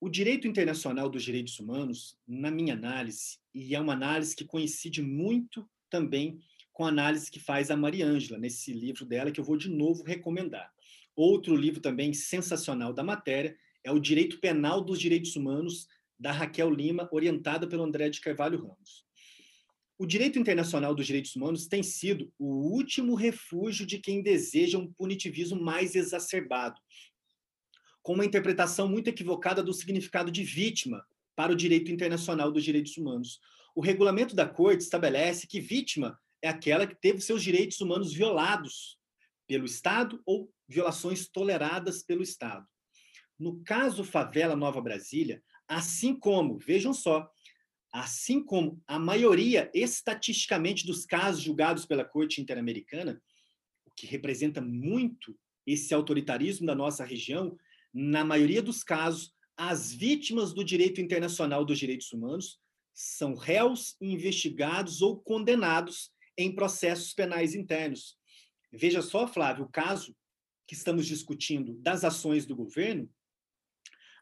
o 0.00 0.08
direito 0.08 0.46
internacional 0.46 1.08
dos 1.08 1.22
direitos 1.22 1.58
humanos, 1.58 2.18
na 2.26 2.50
minha 2.50 2.74
análise, 2.74 3.38
e 3.54 3.74
é 3.74 3.80
uma 3.80 3.92
análise 3.92 4.36
que 4.36 4.44
coincide 4.44 5.02
muito 5.02 5.68
também 5.88 6.40
com 6.72 6.84
a 6.84 6.88
análise 6.88 7.30
que 7.30 7.38
faz 7.38 7.70
a 7.70 7.76
Mariângela, 7.76 8.38
nesse 8.38 8.72
livro 8.72 9.06
dela, 9.06 9.30
que 9.30 9.40
eu 9.40 9.44
vou 9.44 9.56
de 9.56 9.70
novo 9.70 10.02
recomendar. 10.02 10.72
Outro 11.16 11.54
livro 11.54 11.80
também 11.80 12.12
sensacional 12.12 12.92
da 12.92 13.04
matéria 13.04 13.56
é 13.84 13.92
O 13.92 14.00
Direito 14.00 14.40
Penal 14.40 14.80
dos 14.80 14.98
Direitos 14.98 15.36
Humanos, 15.36 15.88
da 16.18 16.32
Raquel 16.32 16.70
Lima, 16.70 17.08
orientada 17.12 17.66
pelo 17.66 17.82
André 17.82 18.08
de 18.08 18.20
Carvalho 18.20 18.60
Ramos. 18.60 19.04
O 19.96 20.06
direito 20.06 20.38
internacional 20.38 20.94
dos 20.94 21.06
direitos 21.06 21.36
humanos 21.36 21.66
tem 21.66 21.82
sido 21.82 22.32
o 22.38 22.72
último 22.72 23.14
refúgio 23.14 23.86
de 23.86 23.98
quem 23.98 24.22
deseja 24.22 24.76
um 24.76 24.92
punitivismo 24.92 25.60
mais 25.60 25.94
exacerbado, 25.94 26.80
com 28.02 28.14
uma 28.14 28.24
interpretação 28.24 28.88
muito 28.88 29.08
equivocada 29.08 29.62
do 29.62 29.72
significado 29.72 30.30
de 30.30 30.42
vítima 30.42 31.06
para 31.36 31.52
o 31.52 31.56
direito 31.56 31.92
internacional 31.92 32.50
dos 32.50 32.64
direitos 32.64 32.96
humanos. 32.96 33.40
O 33.74 33.80
regulamento 33.80 34.34
da 34.34 34.48
Corte 34.48 34.82
estabelece 34.82 35.46
que 35.46 35.60
vítima 35.60 36.18
é 36.42 36.48
aquela 36.48 36.86
que 36.86 36.94
teve 36.94 37.20
seus 37.20 37.42
direitos 37.42 37.80
humanos 37.80 38.12
violados 38.12 38.98
pelo 39.46 39.64
Estado 39.64 40.20
ou 40.26 40.52
violações 40.68 41.28
toleradas 41.28 42.02
pelo 42.02 42.22
Estado. 42.22 42.66
No 43.38 43.62
caso 43.64 44.04
Favela 44.04 44.54
Nova 44.54 44.80
Brasília, 44.80 45.42
assim 45.68 46.14
como, 46.14 46.58
vejam 46.58 46.92
só, 46.92 47.30
assim 47.92 48.42
como 48.42 48.82
a 48.86 48.98
maioria 48.98 49.70
estatisticamente 49.72 50.86
dos 50.86 51.06
casos 51.06 51.42
julgados 51.42 51.86
pela 51.86 52.04
Corte 52.04 52.40
Interamericana, 52.40 53.22
o 53.86 53.90
que 53.92 54.06
representa 54.06 54.60
muito 54.60 55.38
esse 55.66 55.94
autoritarismo 55.94 56.66
da 56.66 56.74
nossa 56.74 57.04
região, 57.04 57.56
na 57.92 58.24
maioria 58.24 58.60
dos 58.60 58.82
casos, 58.82 59.32
as 59.56 59.92
vítimas 59.92 60.52
do 60.52 60.64
direito 60.64 61.00
internacional 61.00 61.64
dos 61.64 61.78
direitos 61.78 62.12
humanos 62.12 62.58
são 62.92 63.34
réus 63.34 63.96
investigados 64.00 65.00
ou 65.00 65.16
condenados 65.18 66.10
em 66.36 66.52
processos 66.52 67.12
penais 67.12 67.54
internos. 67.54 68.16
Veja 68.72 69.00
só, 69.00 69.28
Flávio, 69.28 69.64
o 69.64 69.70
caso 69.70 70.16
que 70.66 70.74
estamos 70.74 71.06
discutindo 71.06 71.74
das 71.74 72.04
ações 72.04 72.46
do 72.46 72.56
governo, 72.56 73.08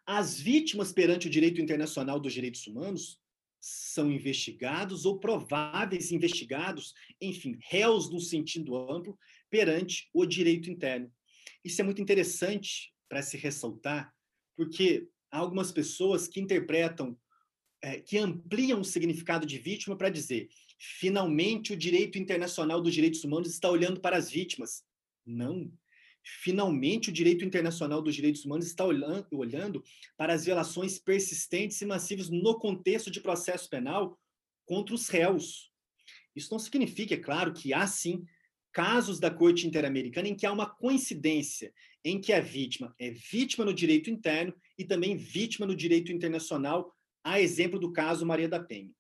as 0.07 0.39
vítimas 0.39 0.93
perante 0.93 1.27
o 1.27 1.31
direito 1.31 1.61
internacional 1.61 2.19
dos 2.19 2.33
direitos 2.33 2.67
humanos 2.67 3.21
são 3.61 4.11
investigados 4.11 5.05
ou 5.05 5.21
prováveis 5.21 6.11
investigados, 6.11 6.93
enfim, 7.21 7.57
réus 7.69 8.11
no 8.11 8.19
sentido 8.19 8.77
amplo, 8.91 9.17
perante 9.49 10.09
o 10.13 10.27
direito 10.27 10.69
interno. 10.69 11.13
Isso 11.65 11.81
é 11.81 11.85
muito 11.85 12.03
interessante 12.03 12.93
para 13.09 13.23
se 13.23 13.37
ressaltar, 13.37 14.13
porque 14.57 15.07
há 15.31 15.39
algumas 15.39 15.71
pessoas 15.71 16.27
que 16.27 16.41
interpretam, 16.41 17.17
é, 17.81 18.01
que 18.01 18.19
ampliam 18.19 18.81
o 18.81 18.85
significado 18.85 19.47
de 19.47 19.59
vítima 19.59 19.97
para 19.97 20.11
dizer 20.11 20.49
finalmente 20.99 21.73
o 21.73 21.77
direito 21.77 22.19
internacional 22.19 22.83
dos 22.83 22.93
direitos 22.93 23.23
humanos 23.23 23.49
está 23.49 23.71
olhando 23.71 24.01
para 24.01 24.17
as 24.17 24.29
vítimas. 24.29 24.83
Não. 25.25 25.73
Finalmente 26.25 27.11
o 27.11 27.13
direito 27.13 27.45
internacional 27.45 28.01
dos 28.01 28.15
direitos 28.15 28.45
humanos 28.45 28.67
está 28.67 28.85
olhando 28.85 29.83
para 30.17 30.33
as 30.33 30.45
violações 30.45 30.99
persistentes 30.99 31.81
e 31.81 31.87
massivas 31.87 32.31
no 32.31 32.59
contexto 32.59 33.11
de 33.11 33.21
processo 33.21 33.69
penal 33.69 34.19
contra 34.65 34.95
os 34.95 35.09
réus. 35.09 35.71
Isso 36.35 36.49
não 36.51 36.59
significa, 36.59 37.15
é 37.15 37.19
claro, 37.19 37.53
que 37.53 37.75
há 37.75 37.87
sim 37.87 38.25
casos 38.73 39.21
da 39.21 39.31
Corte 39.31 39.67
Interamericana 39.67 40.29
em 40.29 40.35
que 40.35 40.47
há 40.47 40.53
uma 40.53 40.67
coincidência 40.67 41.73
em 42.05 42.21
que 42.21 42.33
a 42.33 42.41
vítima 42.41 42.95
é 42.99 43.11
vítima 43.11 43.65
no 43.65 43.75
direito 43.75 44.11
interno 44.11 44.55
e 44.79 44.85
também 44.85 45.17
vítima 45.17 45.67
no 45.67 45.77
direito 45.77 46.11
internacional, 46.11 46.97
a 47.23 47.41
exemplo 47.41 47.79
do 47.79 47.93
caso 47.93 48.27
Maria 48.27 48.49
da 48.49 48.59
Penha. 48.59 48.91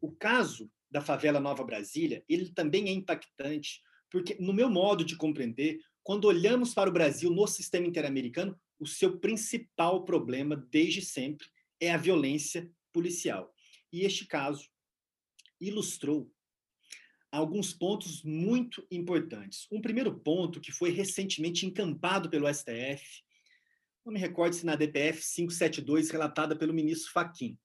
O 0.00 0.10
caso 0.12 0.70
da 0.90 1.00
favela 1.00 1.38
Nova 1.38 1.62
Brasília, 1.62 2.24
ele 2.28 2.50
também 2.50 2.88
é 2.88 2.92
impactante, 2.92 3.82
porque, 4.10 4.36
no 4.40 4.54
meu 4.54 4.70
modo 4.70 5.04
de 5.04 5.16
compreender, 5.16 5.78
quando 6.08 6.24
olhamos 6.24 6.72
para 6.72 6.88
o 6.88 6.92
Brasil 6.92 7.30
no 7.30 7.46
sistema 7.46 7.86
interamericano, 7.86 8.58
o 8.80 8.86
seu 8.86 9.18
principal 9.18 10.06
problema, 10.06 10.56
desde 10.56 11.02
sempre, 11.02 11.46
é 11.78 11.90
a 11.90 11.98
violência 11.98 12.66
policial. 12.94 13.54
E 13.92 14.06
este 14.06 14.24
caso 14.24 14.70
ilustrou 15.60 16.32
alguns 17.30 17.74
pontos 17.74 18.22
muito 18.22 18.86
importantes. 18.90 19.66
Um 19.70 19.82
primeiro 19.82 20.18
ponto, 20.18 20.62
que 20.62 20.72
foi 20.72 20.92
recentemente 20.92 21.66
encampado 21.66 22.30
pelo 22.30 22.48
STF, 22.48 23.22
não 24.02 24.14
me 24.14 24.18
recordo 24.18 24.54
se 24.54 24.64
na 24.64 24.76
DPF 24.76 25.20
572, 25.20 26.08
relatada 26.08 26.56
pelo 26.56 26.72
ministro 26.72 27.12
Faquim 27.12 27.58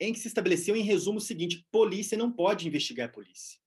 em 0.00 0.14
que 0.14 0.18
se 0.18 0.28
estabeleceu 0.28 0.74
em 0.74 0.82
resumo 0.82 1.18
o 1.18 1.20
seguinte: 1.20 1.66
polícia 1.70 2.16
não 2.16 2.32
pode 2.32 2.66
investigar 2.66 3.12
polícia. 3.12 3.60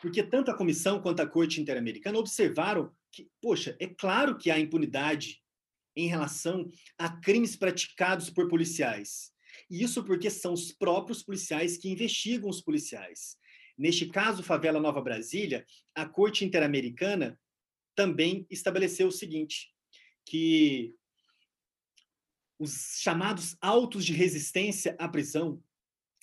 Porque 0.00 0.22
tanto 0.22 0.50
a 0.50 0.56
comissão 0.56 1.02
quanto 1.02 1.20
a 1.20 1.26
Corte 1.26 1.60
Interamericana 1.60 2.18
observaram 2.18 2.90
que, 3.16 3.30
poxa, 3.40 3.74
é 3.80 3.86
claro 3.86 4.36
que 4.36 4.50
há 4.50 4.58
impunidade 4.58 5.42
em 5.96 6.06
relação 6.06 6.70
a 6.98 7.08
crimes 7.08 7.56
praticados 7.56 8.28
por 8.28 8.46
policiais. 8.46 9.32
E 9.70 9.82
isso 9.82 10.04
porque 10.04 10.28
são 10.28 10.52
os 10.52 10.70
próprios 10.70 11.22
policiais 11.22 11.78
que 11.78 11.88
investigam 11.88 12.50
os 12.50 12.60
policiais. 12.60 13.38
Neste 13.78 14.06
caso, 14.06 14.42
Favela 14.42 14.78
Nova 14.78 15.00
Brasília, 15.00 15.64
a 15.94 16.06
Corte 16.06 16.44
Interamericana 16.44 17.40
também 17.94 18.46
estabeleceu 18.50 19.08
o 19.08 19.12
seguinte, 19.12 19.72
que 20.26 20.94
os 22.58 22.98
chamados 23.00 23.56
autos 23.62 24.04
de 24.04 24.12
resistência 24.12 24.94
à 24.98 25.08
prisão 25.08 25.62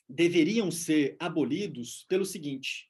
deveriam 0.07 0.70
ser 0.70 1.15
abolidos 1.20 2.06
pelo 2.07 2.26
seguinte: 2.26 2.88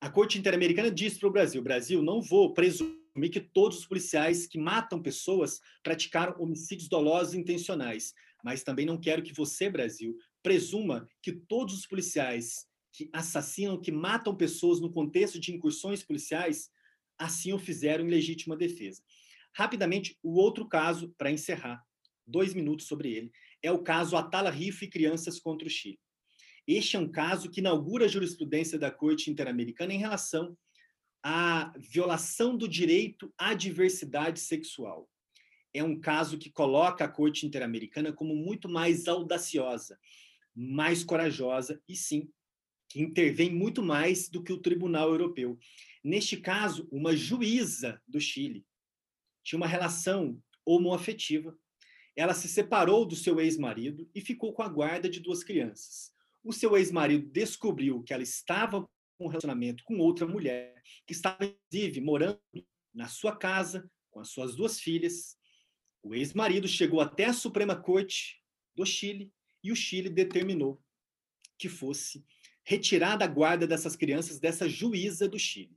a 0.00 0.10
Corte 0.10 0.38
Interamericana 0.38 0.90
diz 0.90 1.16
para 1.16 1.28
o 1.28 1.32
Brasil: 1.32 1.62
Brasil, 1.62 2.02
não 2.02 2.20
vou 2.20 2.52
presumir 2.52 3.03
que 3.30 3.40
todos 3.40 3.78
os 3.78 3.86
policiais 3.86 4.46
que 4.46 4.58
matam 4.58 5.00
pessoas 5.00 5.60
praticaram 5.82 6.34
homicídios 6.40 6.88
dolosos 6.88 7.34
e 7.34 7.38
intencionais, 7.38 8.12
mas 8.42 8.62
também 8.62 8.84
não 8.84 9.00
quero 9.00 9.22
que 9.22 9.32
você, 9.32 9.70
Brasil, 9.70 10.16
presuma 10.42 11.08
que 11.22 11.32
todos 11.32 11.74
os 11.74 11.86
policiais 11.86 12.66
que 12.92 13.08
assassinam, 13.12 13.80
que 13.80 13.90
matam 13.90 14.36
pessoas 14.36 14.80
no 14.80 14.90
contexto 14.90 15.40
de 15.40 15.52
incursões 15.52 16.02
policiais, 16.02 16.70
assim 17.18 17.52
o 17.52 17.58
fizeram 17.58 18.04
em 18.04 18.10
legítima 18.10 18.56
defesa. 18.56 19.02
Rapidamente, 19.52 20.18
o 20.22 20.34
outro 20.34 20.68
caso, 20.68 21.14
para 21.16 21.30
encerrar, 21.30 21.82
dois 22.26 22.54
minutos 22.54 22.86
sobre 22.86 23.12
ele, 23.12 23.32
é 23.62 23.70
o 23.70 23.82
caso 23.82 24.16
Atala 24.16 24.50
Rifo 24.50 24.84
e 24.84 24.90
Crianças 24.90 25.38
contra 25.40 25.66
o 25.66 25.70
Chile. 25.70 25.98
Este 26.66 26.96
é 26.96 26.98
um 26.98 27.10
caso 27.10 27.50
que 27.50 27.60
inaugura 27.60 28.06
a 28.06 28.08
jurisprudência 28.08 28.78
da 28.78 28.90
Corte 28.90 29.30
Interamericana 29.30 29.92
em 29.92 29.98
relação 29.98 30.56
à 31.24 31.72
violação 31.78 32.56
do 32.56 32.68
direito 32.68 33.32
à 33.38 33.54
diversidade 33.54 34.38
sexual. 34.38 35.10
É 35.72 35.82
um 35.82 35.98
caso 35.98 36.38
que 36.38 36.50
coloca 36.50 37.04
a 37.04 37.08
Corte 37.08 37.46
Interamericana 37.46 38.12
como 38.12 38.36
muito 38.36 38.68
mais 38.68 39.08
audaciosa, 39.08 39.98
mais 40.54 41.02
corajosa 41.02 41.82
e, 41.88 41.96
sim, 41.96 42.30
que 42.88 43.00
intervém 43.00 43.50
muito 43.50 43.82
mais 43.82 44.28
do 44.28 44.42
que 44.42 44.52
o 44.52 44.60
Tribunal 44.60 45.08
Europeu. 45.08 45.58
Neste 46.04 46.36
caso, 46.36 46.86
uma 46.92 47.16
juíza 47.16 48.00
do 48.06 48.20
Chile 48.20 48.64
tinha 49.42 49.56
uma 49.56 49.66
relação 49.66 50.40
homoafetiva 50.64 51.58
ela 52.16 52.34
se 52.34 52.48
separou 52.48 53.04
do 53.04 53.16
seu 53.16 53.40
ex-marido 53.40 54.08
e 54.14 54.20
ficou 54.20 54.52
com 54.52 54.62
a 54.62 54.68
guarda 54.68 55.08
de 55.08 55.20
duas 55.20 55.42
crianças. 55.42 56.12
O 56.44 56.52
seu 56.52 56.76
ex-marido 56.76 57.28
descobriu 57.30 58.02
que 58.02 58.12
ela 58.12 58.22
estava 58.22 58.88
um 59.18 59.28
relacionamento 59.28 59.84
com 59.84 59.98
outra 59.98 60.26
mulher, 60.26 60.82
que 61.06 61.12
estava, 61.12 61.44
inclusive, 61.44 62.00
morando 62.00 62.40
na 62.92 63.08
sua 63.08 63.36
casa 63.36 63.90
com 64.10 64.20
as 64.20 64.28
suas 64.30 64.54
duas 64.54 64.80
filhas. 64.80 65.36
O 66.02 66.14
ex-marido 66.14 66.68
chegou 66.68 67.00
até 67.00 67.26
a 67.26 67.32
Suprema 67.32 67.74
Corte 67.74 68.40
do 68.74 68.84
Chile 68.84 69.32
e 69.62 69.72
o 69.72 69.76
Chile 69.76 70.08
determinou 70.08 70.80
que 71.58 71.68
fosse 71.68 72.24
retirada 72.64 73.24
a 73.24 73.28
guarda 73.28 73.66
dessas 73.66 73.94
crianças 73.96 74.38
dessa 74.38 74.68
juíza 74.68 75.28
do 75.28 75.38
Chile. 75.38 75.76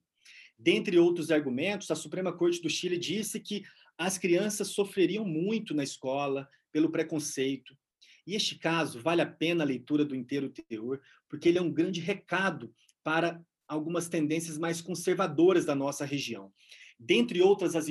Dentre 0.58 0.98
outros 0.98 1.30
argumentos, 1.30 1.92
a 1.92 1.96
Suprema 1.96 2.34
Corte 2.34 2.62
do 2.62 2.70
Chile 2.70 2.98
disse 2.98 3.40
que 3.40 3.64
as 3.98 4.18
crianças 4.18 4.70
sofreriam 4.70 5.26
muito 5.26 5.74
na 5.74 5.84
escola 5.84 6.50
pelo 6.72 6.92
preconceito. 6.92 7.78
E 8.26 8.36
este 8.36 8.58
caso 8.58 9.00
vale 9.00 9.22
a 9.22 9.26
pena 9.26 9.64
a 9.64 9.68
leitura 9.68 10.04
do 10.04 10.16
inteiro 10.16 10.50
teor, 10.50 11.02
porque 11.30 11.50
ele 11.50 11.58
é 11.58 11.62
um 11.62 11.72
grande 11.72 12.02
recado 12.02 12.74
para 13.08 13.42
algumas 13.70 14.10
tendências 14.10 14.58
mais 14.58 14.82
conservadoras 14.82 15.64
da 15.64 15.74
nossa 15.74 16.04
região, 16.04 16.52
dentre 17.00 17.42
outras 17.42 17.74
as 17.74 17.86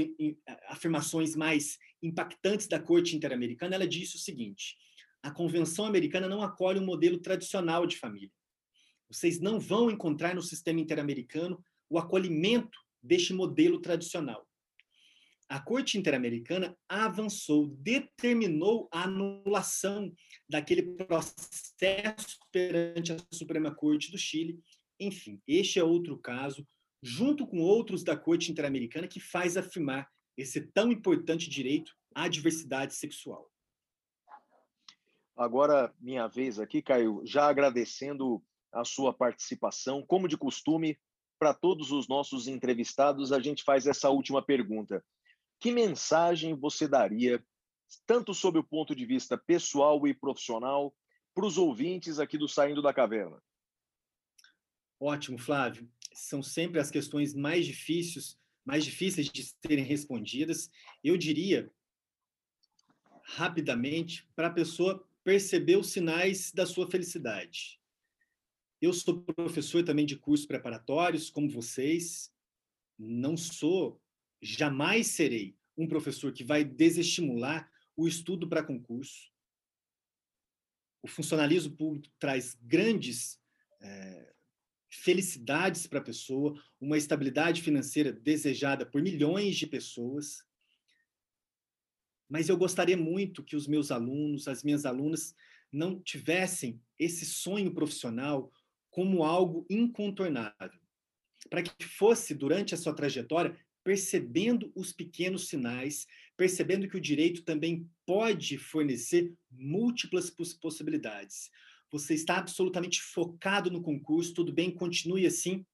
afirmações 0.69 1.35
mais 1.35 1.79
impactantes 2.03 2.67
da 2.69 2.79
Corte 2.79 3.17
Interamericana, 3.17 3.77
ela 3.77 3.89
disse 3.89 4.17
o 4.17 4.19
seguinte: 4.19 4.77
a 5.23 5.31
Convenção 5.31 5.87
Americana 5.87 6.29
não 6.29 6.43
acolhe 6.43 6.79
um 6.79 6.85
modelo 6.85 7.17
tradicional 7.17 7.87
de 7.87 7.97
família. 7.97 8.31
Vocês 9.09 9.41
não 9.41 9.59
vão 9.59 9.91
encontrar 9.91 10.35
no 10.35 10.43
sistema 10.43 10.81
interamericano 10.81 11.65
o 11.89 11.99
acolhimento 11.99 12.79
deste 13.03 13.33
modelo 13.33 13.81
tradicional. 13.81 14.47
A 15.49 15.59
Corte 15.59 15.97
Interamericana 15.97 16.77
avançou, 16.87 17.69
determinou 17.69 18.87
a 18.93 19.05
anulação 19.05 20.15
daquele 20.47 20.83
processo 20.83 22.39
perante 22.53 23.13
a 23.15 23.17
Suprema 23.33 23.75
Corte 23.75 24.11
do 24.11 24.19
Chile. 24.19 24.61
Enfim, 24.99 25.41
este 25.47 25.79
é 25.79 25.85
outro 25.85 26.19
caso, 26.19 26.67
junto 27.03 27.47
com 27.47 27.61
outros 27.61 28.03
da 28.03 28.17
Corte 28.17 28.51
Interamericana, 28.51 29.07
que 29.07 29.21
faz 29.21 29.57
afirmar 29.57 30.11
esse 30.37 30.61
tão 30.61 30.91
importante 30.91 31.49
direito 31.49 31.93
à 32.15 32.29
diversidade 32.29 32.95
sexual. 32.95 33.51
Agora, 35.37 35.95
minha 36.01 36.27
vez 36.27 36.59
aqui, 36.59 36.81
Caio, 36.81 37.21
já 37.25 37.47
agradecendo 37.47 38.43
a 38.73 38.85
sua 38.85 39.13
participação. 39.13 40.05
Como 40.05 40.29
de 40.29 40.37
costume, 40.37 40.99
para 41.39 41.53
todos 41.53 41.93
os 41.93 42.09
nossos 42.09 42.49
entrevistados, 42.49 43.33
a 43.33 43.41
gente 43.41 43.63
faz 43.63 43.87
essa 43.87 44.09
última 44.09 44.43
pergunta. 44.43 45.05
Que 45.61 45.71
mensagem 45.71 46.55
você 46.55 46.89
daria, 46.89 47.45
tanto 48.07 48.33
sob 48.33 48.59
o 48.59 48.65
ponto 48.65 48.95
de 48.95 49.05
vista 49.05 49.37
pessoal 49.37 50.07
e 50.07 50.15
profissional, 50.15 50.95
para 51.35 51.45
os 51.45 51.59
ouvintes 51.59 52.19
aqui 52.19 52.39
do 52.39 52.49
Saindo 52.49 52.81
da 52.81 52.95
Caverna? 52.95 53.39
Ótimo, 54.99 55.39
Flávio. 55.39 55.89
São 56.15 56.43
sempre 56.43 56.81
as 56.81 56.91
questões 56.91 57.35
mais 57.35 57.67
difíceis, 57.67 58.39
mais 58.65 58.85
difíceis 58.85 59.29
de 59.29 59.43
serem 59.65 59.85
respondidas. 59.85 60.71
Eu 61.05 61.17
diria 61.17 61.71
rapidamente 63.23 64.27
para 64.35 64.49
a 64.49 64.53
pessoa 64.53 65.07
perceber 65.23 65.77
os 65.77 65.91
sinais 65.91 66.53
da 66.53 66.65
sua 66.65 66.91
felicidade. 66.91 67.81
Eu 68.81 68.93
sou 68.93 69.23
professor 69.23 69.83
também 69.83 70.07
de 70.07 70.17
cursos 70.17 70.47
preparatórios, 70.47 71.31
como 71.31 71.51
vocês. 71.51 72.33
Não 72.99 73.37
sou, 73.37 74.01
jamais 74.41 75.09
serei 75.09 75.57
um 75.77 75.87
professor 75.87 76.33
que 76.33 76.45
vai 76.45 76.65
desestimular 76.65 77.71
o 77.97 78.07
estudo 78.07 78.49
para 78.49 78.63
concurso. 78.63 79.31
O 81.03 81.09
funcionalismo 81.09 81.77
público 81.77 82.09
traz 82.19 82.55
grandes 82.63 83.41
é, 83.81 84.35
felicidades 84.97 85.87
para 85.87 85.99
a 85.99 86.05
pessoa, 86.05 86.61
uma 86.81 86.99
estabilidade 86.99 87.63
financeira 87.63 88.13
desejada 88.13 88.85
por 88.85 89.03
milhões 89.03 89.57
de 89.57 89.67
pessoas. 89.67 90.45
Mas 92.29 92.49
eu 92.49 92.57
gostaria 92.57 92.97
muito 92.97 93.45
que 93.45 93.57
os 93.57 93.67
meus 93.67 93.91
alunos, 93.91 94.49
as 94.49 94.65
minhas 94.65 94.85
alunas, 94.85 95.35
não 95.73 96.01
tivessem 96.01 96.81
esse 96.99 97.25
sonho 97.25 97.73
profissional 97.73 98.53
como 98.91 99.23
algo 99.23 99.67
incontornável, 99.69 100.81
para 101.51 101.63
que 101.63 101.85
fosse, 101.85 102.35
durante 102.35 102.75
a 102.75 102.79
sua 102.79 102.95
trajetória, 102.95 103.57
percebendo 103.85 104.73
os 104.75 104.93
pequenos 104.93 105.49
sinais, 105.49 106.07
percebendo 106.37 106.89
que 106.89 106.97
o 106.97 107.01
direito 107.01 107.43
também 107.43 107.89
pode 108.05 108.59
fornecer 108.59 109.33
múltiplas 109.51 110.29
possibilidades. 110.61 111.51
Você 111.99 112.13
está 112.13 112.37
absolutamente 112.37 113.01
focado 113.01 113.71
no 113.71 113.81
concurso, 113.81 114.35
tudo 114.35 114.53
bem, 114.53 114.71
continue 114.71 115.25
assim. 115.25 115.65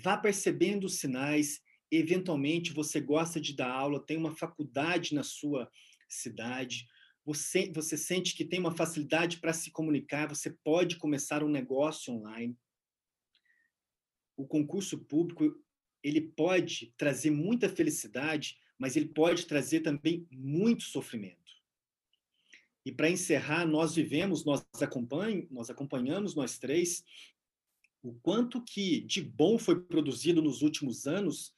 Vá 0.00 0.16
percebendo 0.16 0.84
os 0.84 1.00
sinais, 1.00 1.60
eventualmente 1.90 2.72
você 2.72 3.00
gosta 3.00 3.40
de 3.40 3.52
dar 3.52 3.68
aula, 3.68 4.06
tem 4.06 4.16
uma 4.16 4.36
faculdade 4.36 5.16
na 5.16 5.24
sua 5.24 5.68
cidade, 6.08 6.86
você, 7.24 7.72
você 7.74 7.96
sente 7.96 8.36
que 8.36 8.44
tem 8.44 8.60
uma 8.60 8.70
facilidade 8.70 9.38
para 9.38 9.52
se 9.52 9.72
comunicar, 9.72 10.28
você 10.28 10.50
pode 10.62 10.96
começar 10.96 11.42
um 11.42 11.48
negócio 11.48 12.14
online. 12.14 12.56
O 14.36 14.46
concurso 14.46 14.96
público 14.96 15.52
ele 16.04 16.20
pode 16.20 16.94
trazer 16.96 17.32
muita 17.32 17.68
felicidade, 17.68 18.58
mas 18.78 18.94
ele 18.94 19.08
pode 19.08 19.46
trazer 19.46 19.80
também 19.80 20.24
muito 20.30 20.84
sofrimento. 20.84 21.41
E 22.84 22.90
para 22.90 23.10
encerrar, 23.10 23.66
nós 23.66 23.94
vivemos, 23.94 24.44
nós 24.44 24.64
nós 25.50 25.70
acompanhamos 25.70 26.34
nós 26.34 26.58
três 26.58 27.04
o 28.02 28.12
quanto 28.14 28.60
que 28.60 29.00
de 29.00 29.22
bom 29.22 29.58
foi 29.58 29.80
produzido 29.80 30.42
nos 30.42 30.60
últimos 30.60 31.06
anos 31.06 31.54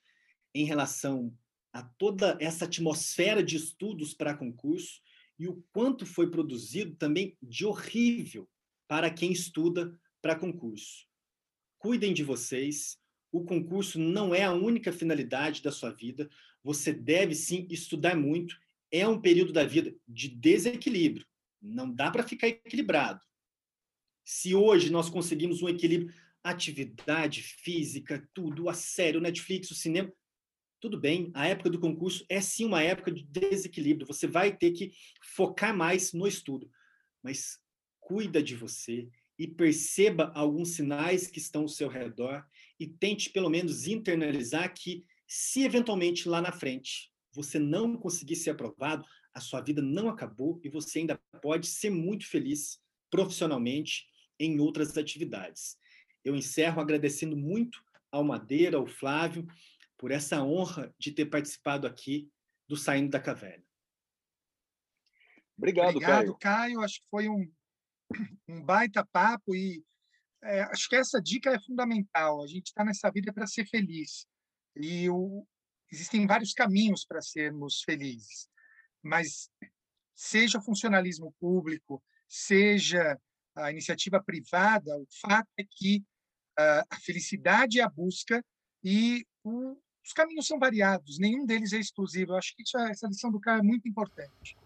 em 0.54 0.64
relação 0.64 1.34
a 1.72 1.82
toda 1.82 2.36
essa 2.40 2.66
atmosfera 2.66 3.42
de 3.42 3.56
estudos 3.56 4.14
para 4.14 4.36
concurso 4.36 5.00
e 5.38 5.48
o 5.48 5.64
quanto 5.72 6.06
foi 6.06 6.30
produzido 6.30 6.94
também 6.96 7.36
de 7.42 7.64
horrível 7.64 8.48
para 8.86 9.10
quem 9.10 9.32
estuda 9.32 9.98
para 10.20 10.36
concurso. 10.36 11.06
Cuidem 11.78 12.14
de 12.14 12.22
vocês. 12.22 12.98
O 13.32 13.44
concurso 13.44 13.98
não 13.98 14.34
é 14.34 14.44
a 14.44 14.52
única 14.52 14.92
finalidade 14.92 15.62
da 15.62 15.72
sua 15.72 15.90
vida. 15.90 16.30
Você 16.62 16.92
deve 16.92 17.34
sim 17.34 17.66
estudar 17.70 18.14
muito. 18.14 18.56
É 18.96 19.08
um 19.08 19.20
período 19.20 19.52
da 19.52 19.64
vida 19.64 19.92
de 20.06 20.28
desequilíbrio. 20.28 21.26
Não 21.60 21.92
dá 21.92 22.12
para 22.12 22.22
ficar 22.22 22.46
equilibrado. 22.46 23.20
Se 24.24 24.54
hoje 24.54 24.88
nós 24.88 25.10
conseguimos 25.10 25.60
um 25.60 25.68
equilíbrio, 25.68 26.14
atividade 26.44 27.42
física, 27.42 28.24
tudo 28.32 28.68
a 28.68 28.72
sério, 28.72 29.20
Netflix, 29.20 29.68
o 29.72 29.74
cinema, 29.74 30.12
tudo 30.78 30.96
bem, 30.96 31.32
a 31.34 31.48
época 31.48 31.70
do 31.70 31.80
concurso 31.80 32.24
é 32.28 32.40
sim 32.40 32.66
uma 32.66 32.84
época 32.84 33.10
de 33.10 33.24
desequilíbrio, 33.24 34.06
você 34.06 34.28
vai 34.28 34.56
ter 34.56 34.70
que 34.70 34.92
focar 35.20 35.76
mais 35.76 36.12
no 36.12 36.24
estudo, 36.24 36.70
mas 37.20 37.58
cuida 37.98 38.40
de 38.40 38.54
você 38.54 39.08
e 39.36 39.48
perceba 39.48 40.30
alguns 40.36 40.76
sinais 40.76 41.26
que 41.26 41.40
estão 41.40 41.62
ao 41.62 41.68
seu 41.68 41.88
redor 41.88 42.46
e 42.78 42.86
tente 42.86 43.30
pelo 43.30 43.50
menos 43.50 43.88
internalizar 43.88 44.72
que 44.72 45.04
se 45.26 45.64
eventualmente 45.64 46.28
lá 46.28 46.40
na 46.40 46.52
frente 46.52 47.12
você 47.34 47.58
não 47.58 47.96
conseguir 47.96 48.36
ser 48.36 48.50
aprovado, 48.50 49.04
a 49.32 49.40
sua 49.40 49.60
vida 49.60 49.82
não 49.82 50.08
acabou 50.08 50.60
e 50.62 50.68
você 50.68 51.00
ainda 51.00 51.20
pode 51.42 51.66
ser 51.66 51.90
muito 51.90 52.28
feliz 52.28 52.80
profissionalmente 53.10 54.06
em 54.38 54.60
outras 54.60 54.96
atividades. 54.96 55.76
Eu 56.24 56.34
encerro 56.34 56.80
agradecendo 56.80 57.36
muito 57.36 57.82
ao 58.10 58.24
Madeira, 58.24 58.76
ao 58.76 58.86
Flávio, 58.86 59.46
por 59.98 60.10
essa 60.10 60.42
honra 60.42 60.94
de 60.98 61.12
ter 61.12 61.26
participado 61.26 61.86
aqui 61.86 62.30
do 62.68 62.76
Saindo 62.76 63.10
da 63.10 63.20
Caverna. 63.20 63.64
Obrigado, 65.56 65.90
Obrigado 65.90 66.36
Caio. 66.38 66.38
Caio. 66.38 66.80
Acho 66.80 67.00
que 67.00 67.08
foi 67.08 67.28
um, 67.28 67.50
um 68.48 68.62
baita 68.62 69.04
papo 69.04 69.54
e 69.54 69.84
é, 70.42 70.62
acho 70.62 70.88
que 70.88 70.96
essa 70.96 71.20
dica 71.20 71.50
é 71.50 71.60
fundamental. 71.60 72.42
A 72.42 72.46
gente 72.46 72.66
está 72.66 72.84
nessa 72.84 73.10
vida 73.10 73.32
para 73.32 73.46
ser 73.46 73.66
feliz. 73.66 74.26
E 74.76 75.08
o, 75.08 75.46
existem 75.94 76.26
vários 76.26 76.52
caminhos 76.52 77.04
para 77.04 77.22
sermos 77.22 77.82
felizes. 77.82 78.48
Mas 79.02 79.48
seja 80.14 80.60
funcionalismo 80.60 81.34
público, 81.40 82.02
seja 82.28 83.18
a 83.56 83.70
iniciativa 83.70 84.22
privada, 84.22 84.96
o 84.96 85.06
fato 85.20 85.48
é 85.58 85.64
que 85.68 85.98
uh, 86.58 86.84
a 86.90 86.96
felicidade 87.00 87.78
é 87.78 87.82
a 87.82 87.88
busca 87.88 88.44
e 88.82 89.24
o, 89.44 89.76
os 90.04 90.12
caminhos 90.12 90.46
são 90.46 90.58
variados, 90.58 91.18
nenhum 91.18 91.46
deles 91.46 91.72
é 91.72 91.78
exclusivo. 91.78 92.32
Eu 92.32 92.36
acho 92.36 92.54
que 92.56 92.62
isso, 92.62 92.76
é, 92.76 92.90
essa 92.90 93.06
lição 93.06 93.30
do 93.30 93.40
Caio 93.40 93.60
é 93.60 93.62
muito 93.62 93.88
importante. 93.88 94.56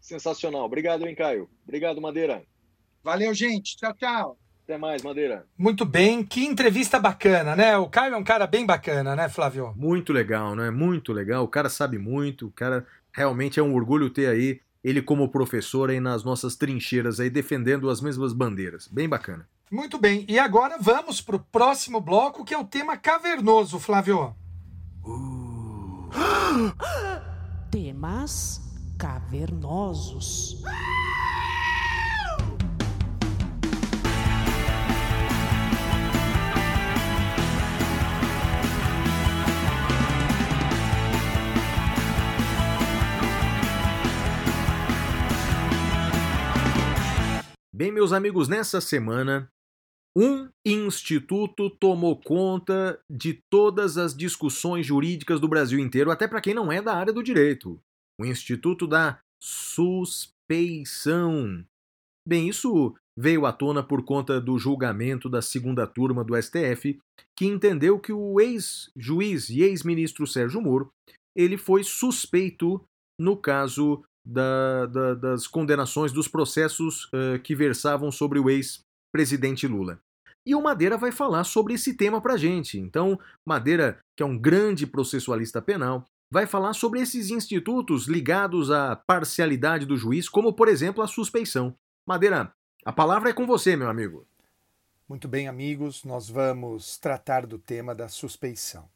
Sensacional. 0.00 0.64
Obrigado, 0.64 1.06
hein, 1.06 1.14
Caio. 1.14 1.50
Obrigado, 1.64 2.00
Madeira. 2.00 2.46
Valeu, 3.02 3.34
gente. 3.34 3.76
Tchau, 3.76 3.94
tchau. 3.94 4.38
Até 4.66 4.76
mais, 4.76 5.00
Madeira. 5.00 5.46
Muito 5.56 5.84
bem, 5.84 6.24
que 6.24 6.44
entrevista 6.44 6.98
bacana, 6.98 7.54
né? 7.54 7.78
O 7.78 7.88
Caio 7.88 8.14
é 8.14 8.16
um 8.16 8.24
cara 8.24 8.48
bem 8.48 8.66
bacana, 8.66 9.14
né, 9.14 9.28
Flávio? 9.28 9.72
Muito 9.76 10.12
legal, 10.12 10.56
né? 10.56 10.72
Muito 10.72 11.12
legal. 11.12 11.44
O 11.44 11.48
cara 11.48 11.68
sabe 11.68 11.98
muito, 11.98 12.48
o 12.48 12.50
cara 12.50 12.84
realmente 13.12 13.60
é 13.60 13.62
um 13.62 13.72
orgulho 13.76 14.10
ter 14.10 14.26
aí 14.26 14.60
ele 14.82 15.00
como 15.00 15.28
professor 15.28 15.88
aí 15.88 16.00
nas 16.00 16.24
nossas 16.24 16.56
trincheiras 16.56 17.20
aí 17.20 17.30
defendendo 17.30 17.88
as 17.88 18.00
mesmas 18.00 18.32
bandeiras. 18.32 18.88
Bem 18.88 19.08
bacana. 19.08 19.48
Muito 19.70 19.98
bem, 19.98 20.26
e 20.28 20.36
agora 20.36 20.78
vamos 20.80 21.20
para 21.20 21.36
o 21.36 21.40
próximo 21.40 22.00
bloco, 22.00 22.44
que 22.44 22.52
é 22.52 22.58
o 22.58 22.64
tema 22.64 22.96
cavernoso, 22.96 23.78
Flávio. 23.78 24.34
Uh. 25.04 26.10
Temas 27.70 28.60
cavernosos. 28.98 30.60
Bem, 47.76 47.92
meus 47.92 48.10
amigos, 48.10 48.48
nessa 48.48 48.80
semana 48.80 49.52
Um 50.16 50.48
instituto 50.64 51.68
tomou 51.68 52.18
conta 52.18 52.98
de 53.10 53.38
todas 53.52 53.98
as 53.98 54.16
discussões 54.16 54.86
jurídicas 54.86 55.38
do 55.38 55.46
Brasil 55.46 55.78
inteiro, 55.78 56.10
até 56.10 56.26
para 56.26 56.40
quem 56.40 56.54
não 56.54 56.72
é 56.72 56.80
da 56.80 56.94
área 56.94 57.12
do 57.12 57.22
direito. 57.22 57.78
O 58.18 58.24
Instituto 58.24 58.86
da 58.86 59.20
Suspeição. 59.38 60.16
Bem, 62.26 62.48
isso 62.48 62.94
veio 63.14 63.44
à 63.44 63.52
tona 63.52 63.82
por 63.82 64.02
conta 64.06 64.40
do 64.40 64.58
julgamento 64.58 65.28
da 65.28 65.42
segunda 65.42 65.86
turma 65.86 66.24
do 66.24 66.34
STF, 66.34 66.98
que 67.36 67.44
entendeu 67.44 68.00
que 68.00 68.10
o 68.14 68.40
ex-juiz 68.40 69.50
e 69.50 69.60
ex-ministro 69.60 70.26
Sérgio 70.26 70.62
Moro 70.62 70.90
ele 71.36 71.58
foi 71.58 71.84
suspeito 71.84 72.82
no 73.20 73.36
caso 73.36 74.02
da, 74.26 74.86
da, 74.86 75.14
das 75.14 75.46
condenações 75.46 76.10
dos 76.10 76.26
processos 76.26 77.04
uh, 77.06 77.38
que 77.44 77.54
versavam 77.54 78.10
sobre 78.10 78.40
o 78.40 78.50
ex-presidente 78.50 79.68
Lula. 79.68 80.00
E 80.44 80.54
o 80.54 80.62
Madeira 80.62 80.96
vai 80.96 81.12
falar 81.12 81.44
sobre 81.44 81.74
esse 81.74 81.94
tema 81.94 82.20
para 82.20 82.36
gente. 82.36 82.78
Então, 82.78 83.18
Madeira, 83.44 83.98
que 84.16 84.22
é 84.22 84.26
um 84.26 84.36
grande 84.36 84.86
processualista 84.86 85.62
penal, 85.62 86.04
vai 86.30 86.46
falar 86.46 86.72
sobre 86.72 87.00
esses 87.00 87.30
institutos 87.30 88.06
ligados 88.06 88.70
à 88.70 88.96
parcialidade 88.96 89.86
do 89.86 89.96
juiz, 89.96 90.28
como, 90.28 90.52
por 90.52 90.68
exemplo, 90.68 91.02
a 91.02 91.06
suspeição. 91.06 91.74
Madeira, 92.04 92.52
a 92.84 92.92
palavra 92.92 93.30
é 93.30 93.32
com 93.32 93.46
você, 93.46 93.76
meu 93.76 93.88
amigo. 93.88 94.26
Muito 95.08 95.28
bem, 95.28 95.46
amigos, 95.46 96.02
nós 96.04 96.28
vamos 96.28 96.98
tratar 96.98 97.46
do 97.46 97.58
tema 97.58 97.94
da 97.94 98.08
suspeição. 98.08 98.88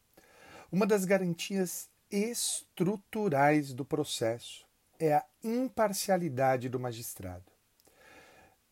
Uma 0.71 0.87
das 0.87 1.05
garantias 1.05 1.89
estruturais 2.11 3.73
do 3.73 3.85
processo 3.85 4.70
é 5.01 5.15
a 5.15 5.25
imparcialidade 5.43 6.69
do 6.69 6.79
magistrado. 6.79 7.45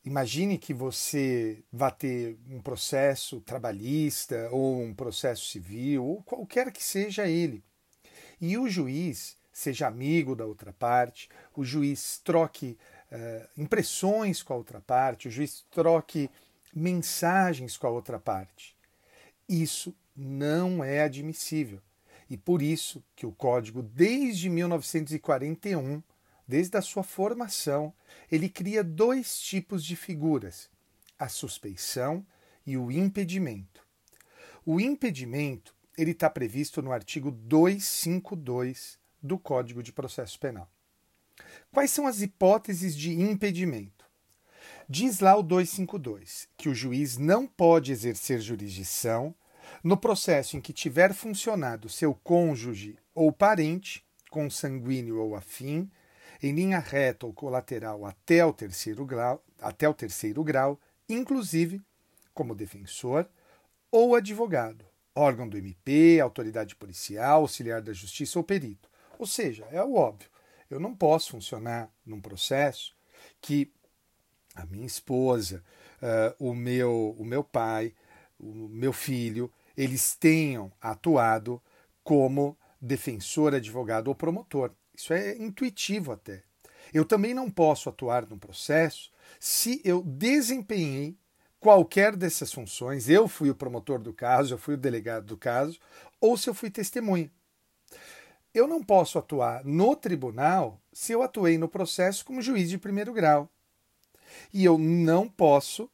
Imagine 0.04 0.58
que 0.58 0.72
você 0.72 1.64
vá 1.72 1.90
ter 1.90 2.38
um 2.48 2.60
processo 2.60 3.40
trabalhista 3.40 4.48
ou 4.52 4.80
um 4.80 4.94
processo 4.94 5.46
civil, 5.46 6.04
ou 6.04 6.22
qualquer 6.22 6.70
que 6.70 6.84
seja 6.84 7.26
ele, 7.26 7.64
e 8.40 8.56
o 8.56 8.68
juiz 8.68 9.36
seja 9.52 9.88
amigo 9.88 10.36
da 10.36 10.46
outra 10.46 10.72
parte, 10.72 11.28
o 11.56 11.64
juiz 11.64 12.20
troque 12.22 12.78
uh, 13.10 13.48
impressões 13.60 14.42
com 14.42 14.52
a 14.52 14.56
outra 14.56 14.80
parte, 14.80 15.26
o 15.26 15.30
juiz 15.30 15.64
troque 15.70 16.30
mensagens 16.72 17.76
com 17.76 17.86
a 17.86 17.90
outra 17.90 18.20
parte. 18.20 18.76
Isso 19.48 19.92
não 20.14 20.84
é 20.84 21.02
admissível. 21.02 21.80
E 22.30 22.36
por 22.36 22.62
isso 22.62 23.02
que 23.16 23.26
o 23.26 23.32
código, 23.32 23.82
desde 23.82 24.48
1941, 24.48 26.02
desde 26.48 26.78
a 26.78 26.82
sua 26.82 27.02
formação, 27.02 27.92
ele 28.32 28.48
cria 28.48 28.82
dois 28.82 29.38
tipos 29.38 29.84
de 29.84 29.94
figuras: 29.94 30.70
a 31.18 31.28
suspeição 31.28 32.26
e 32.66 32.78
o 32.78 32.90
impedimento. 32.90 33.86
O 34.64 34.80
impedimento 34.80 35.76
ele 35.96 36.12
está 36.12 36.30
previsto 36.30 36.80
no 36.80 36.92
artigo 36.92 37.30
252 37.30 38.98
do 39.22 39.38
Código 39.38 39.82
de 39.82 39.92
Processo 39.92 40.38
Penal. 40.38 40.70
Quais 41.72 41.90
são 41.90 42.06
as 42.06 42.22
hipóteses 42.22 42.96
de 42.96 43.12
impedimento? 43.12 44.06
Diz 44.88 45.20
lá 45.20 45.36
o 45.36 45.42
252 45.42 46.48
que 46.56 46.68
o 46.68 46.74
juiz 46.74 47.18
não 47.18 47.46
pode 47.46 47.92
exercer 47.92 48.40
jurisdição 48.40 49.34
no 49.82 49.96
processo 49.96 50.56
em 50.56 50.60
que 50.60 50.72
tiver 50.72 51.12
funcionado 51.12 51.88
seu 51.88 52.14
cônjuge 52.14 52.96
ou 53.14 53.30
parente, 53.30 54.04
consanguíneo 54.30 55.18
ou 55.18 55.34
afim, 55.34 55.90
em 56.42 56.52
linha 56.52 56.78
reta 56.78 57.26
ou 57.26 57.32
colateral 57.32 58.04
até 58.06 58.44
o 58.44 58.52
terceiro 58.52 59.04
grau, 59.04 59.42
até 59.60 59.88
o 59.88 59.94
terceiro 59.94 60.42
grau, 60.44 60.78
inclusive 61.08 61.82
como 62.32 62.54
defensor 62.54 63.28
ou 63.90 64.14
advogado, 64.14 64.84
órgão 65.14 65.48
do 65.48 65.56
MP, 65.56 66.20
autoridade 66.20 66.76
policial, 66.76 67.42
auxiliar 67.42 67.82
da 67.82 67.92
justiça 67.92 68.38
ou 68.38 68.44
perito. 68.44 68.88
Ou 69.18 69.26
seja, 69.26 69.66
é 69.72 69.82
o 69.82 69.94
óbvio. 69.94 70.30
Eu 70.70 70.78
não 70.78 70.94
posso 70.94 71.30
funcionar 71.30 71.90
num 72.04 72.20
processo 72.20 72.94
que 73.40 73.72
a 74.54 74.66
minha 74.66 74.86
esposa, 74.86 75.64
uh, 76.02 76.34
o, 76.38 76.54
meu, 76.54 77.16
o 77.18 77.24
meu 77.24 77.42
pai, 77.42 77.94
o 78.38 78.68
meu 78.68 78.92
filho, 78.92 79.50
eles 79.76 80.14
tenham 80.14 80.70
atuado 80.80 81.62
como 82.04 82.56
defensor, 82.80 83.54
advogado 83.54 84.08
ou 84.08 84.14
promotor. 84.14 84.72
Isso 84.98 85.12
é 85.12 85.36
intuitivo 85.36 86.10
até. 86.10 86.42
Eu 86.92 87.04
também 87.04 87.32
não 87.32 87.48
posso 87.48 87.88
atuar 87.88 88.26
no 88.26 88.36
processo 88.36 89.12
se 89.38 89.80
eu 89.84 90.02
desempenhei 90.02 91.16
qualquer 91.60 92.16
dessas 92.16 92.52
funções, 92.52 93.08
eu 93.08 93.28
fui 93.28 93.48
o 93.48 93.54
promotor 93.54 94.00
do 94.00 94.12
caso, 94.12 94.54
eu 94.54 94.58
fui 94.58 94.74
o 94.74 94.78
delegado 94.78 95.24
do 95.26 95.36
caso, 95.36 95.78
ou 96.20 96.36
se 96.36 96.50
eu 96.50 96.54
fui 96.54 96.68
testemunha. 96.68 97.30
Eu 98.52 98.66
não 98.66 98.82
posso 98.82 99.20
atuar 99.20 99.64
no 99.64 99.94
tribunal 99.94 100.80
se 100.92 101.12
eu 101.12 101.22
atuei 101.22 101.58
no 101.58 101.68
processo 101.68 102.24
como 102.24 102.42
juiz 102.42 102.68
de 102.68 102.76
primeiro 102.76 103.12
grau. 103.12 103.48
E 104.52 104.64
eu 104.64 104.76
não 104.76 105.28
posso 105.28 105.88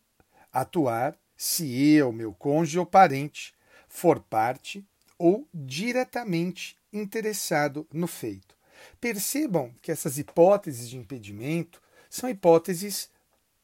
atuar 0.51 1.15
se 1.37 1.79
eu, 1.93 2.11
meu 2.11 2.33
cônjuge 2.33 2.79
ou 2.79 2.87
parente 2.87 3.53
for 3.87 4.19
parte 4.19 4.83
ou 5.19 5.47
diretamente 5.53 6.79
interessado 6.91 7.87
no 7.93 8.07
feito. 8.07 8.54
Percebam 9.01 9.75
que 9.83 9.93
essas 9.93 10.19
hipóteses 10.19 10.89
de 10.89 10.97
impedimento 10.97 11.81
são 12.09 12.29
hipóteses 12.29 13.11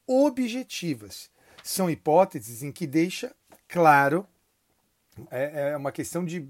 objetivas, 0.05 1.29
são 1.63 1.89
hipóteses 1.89 2.63
em 2.63 2.71
que 2.71 2.85
deixa 2.85 3.33
claro, 3.67 4.27
é, 5.29 5.71
é 5.71 5.77
uma 5.77 5.91
questão 5.91 6.25
de 6.25 6.47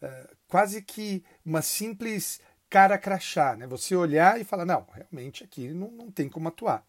é, 0.00 0.30
quase 0.48 0.82
que 0.82 1.22
uma 1.44 1.62
simples 1.62 2.40
cara 2.68 2.98
crachá, 2.98 3.56
né? 3.56 3.66
Você 3.66 3.94
olhar 3.94 4.40
e 4.40 4.44
falar, 4.44 4.64
não, 4.64 4.86
realmente 4.92 5.44
aqui 5.44 5.68
não, 5.68 5.90
não 5.90 6.10
tem 6.10 6.28
como 6.28 6.48
atuar. 6.48 6.84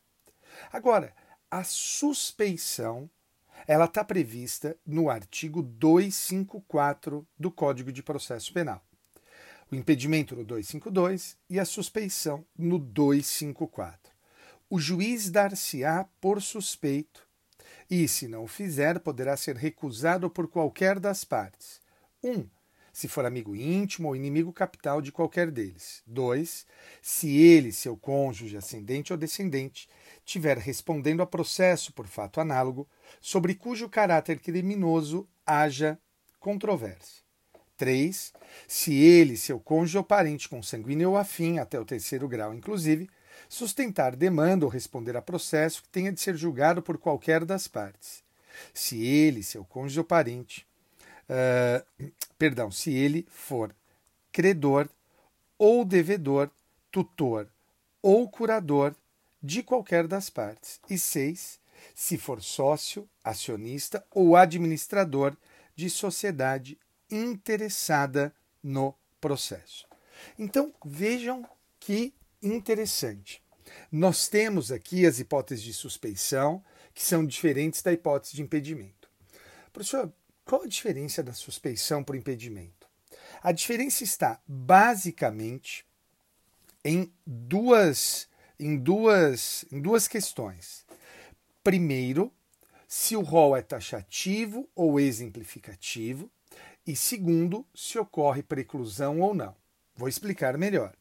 Agora, 0.71 1.13
a 1.49 1.63
suspeição 1.63 3.09
ela 3.67 3.85
está 3.85 4.03
prevista 4.03 4.75
no 4.85 5.09
artigo 5.09 5.61
254 5.61 7.27
do 7.37 7.51
Código 7.51 7.91
de 7.91 8.01
Processo 8.01 8.53
Penal. 8.53 8.83
O 9.71 9.75
impedimento 9.75 10.35
no 10.35 10.43
252 10.43 11.37
e 11.49 11.59
a 11.59 11.65
suspeição 11.65 12.43
no 12.57 12.79
254. 12.79 14.11
O 14.69 14.79
juiz 14.79 15.29
dar-se-á 15.29 16.05
por 16.19 16.41
suspeito 16.41 17.27
e, 17.89 18.07
se 18.07 18.27
não 18.27 18.43
o 18.43 18.47
fizer, 18.47 18.99
poderá 18.99 19.35
ser 19.35 19.55
recusado 19.55 20.29
por 20.29 20.47
qualquer 20.47 20.99
das 20.99 21.23
partes. 21.23 21.81
1. 22.23 22.31
Um, 22.31 22.49
se 22.91 23.07
for 23.07 23.25
amigo 23.25 23.55
íntimo 23.55 24.07
ou 24.07 24.15
inimigo 24.15 24.51
capital 24.51 25.01
de 25.01 25.11
qualquer 25.11 25.49
deles. 25.51 26.01
2. 26.05 26.65
Se 27.01 27.37
ele, 27.37 27.71
seu 27.71 27.95
cônjuge, 27.95 28.57
ascendente 28.57 29.13
ou 29.13 29.17
descendente, 29.17 29.87
tiver 30.25 30.57
respondendo 30.57 31.21
a 31.21 31.25
processo 31.25 31.93
por 31.93 32.07
fato 32.07 32.41
análogo, 32.41 32.87
sobre 33.21 33.55
cujo 33.55 33.87
caráter 33.87 34.39
criminoso 34.39 35.27
haja 35.45 35.99
controvérsia. 36.39 37.28
3. 37.79 38.33
Se 38.67 38.93
ele, 38.93 39.37
seu 39.37 39.59
cônjuge 39.59 39.97
ou 39.97 40.03
parente 40.03 40.49
consanguíneo 40.49 41.11
ou 41.11 41.17
afim, 41.17 41.57
até 41.57 41.79
o 41.79 41.85
terceiro 41.85 42.27
grau 42.27 42.53
inclusive, 42.53 43.09
sustentar 43.47 44.15
demanda 44.15 44.65
ou 44.65 44.71
responder 44.71 45.15
a 45.15 45.21
processo 45.21 45.81
que 45.81 45.89
tenha 45.89 46.11
de 46.11 46.19
ser 46.19 46.35
julgado 46.35 46.81
por 46.81 46.97
qualquer 46.97 47.45
das 47.45 47.67
partes. 47.67 48.21
Se 48.73 49.01
ele, 49.01 49.41
seu 49.41 49.63
cônjuge 49.63 49.99
ou 49.99 50.05
parente, 50.05 50.67
uh, 51.29 52.11
perdão, 52.37 52.69
se 52.69 52.93
ele 52.93 53.25
for 53.31 53.73
credor 54.31 54.89
ou 55.57 55.85
devedor, 55.85 56.51
tutor 56.91 57.47
ou 58.01 58.29
curador 58.29 58.93
de 59.41 59.63
qualquer 59.63 60.05
das 60.05 60.29
partes. 60.29 60.81
E 60.89 60.97
seis, 60.97 61.59
se 61.95 62.17
for 62.17 62.41
sócio, 62.41 63.07
acionista 63.23 64.05
ou 64.11 64.35
administrador 64.35 65.35
de 65.75 65.89
sociedade 65.89 66.77
interessada 67.09 68.33
no 68.61 68.95
processo. 69.19 69.87
Então, 70.37 70.73
vejam 70.85 71.47
que 71.79 72.13
interessante. 72.41 73.43
Nós 73.91 74.27
temos 74.27 74.71
aqui 74.71 75.05
as 75.05 75.19
hipóteses 75.19 75.63
de 75.63 75.73
suspeição, 75.73 76.63
que 76.93 77.03
são 77.03 77.25
diferentes 77.25 77.81
da 77.81 77.93
hipótese 77.93 78.35
de 78.35 78.41
impedimento. 78.41 79.09
Professor, 79.71 80.11
qual 80.43 80.63
a 80.63 80.67
diferença 80.67 81.21
da 81.21 81.33
suspeição 81.33 82.03
para 82.03 82.15
o 82.15 82.17
impedimento? 82.17 82.87
A 83.41 83.51
diferença 83.51 84.03
está 84.03 84.41
basicamente 84.47 85.85
em 86.83 87.13
duas, 87.25 88.27
em 88.59 88.77
duas, 88.77 89.63
em 89.71 89.81
duas 89.81 90.07
questões. 90.07 90.85
Primeiro, 91.63 92.33
se 92.87 93.15
o 93.15 93.21
rol 93.21 93.55
é 93.55 93.61
taxativo 93.61 94.67
ou 94.75 94.99
exemplificativo, 94.99 96.31
e 96.89 96.95
segundo, 96.95 97.67
se 97.71 97.99
ocorre 97.99 98.41
preclusão 98.41 99.21
ou 99.21 99.31
não. 99.31 99.55
Vou 99.95 100.09
explicar 100.09 100.57
melhor. 100.57 100.95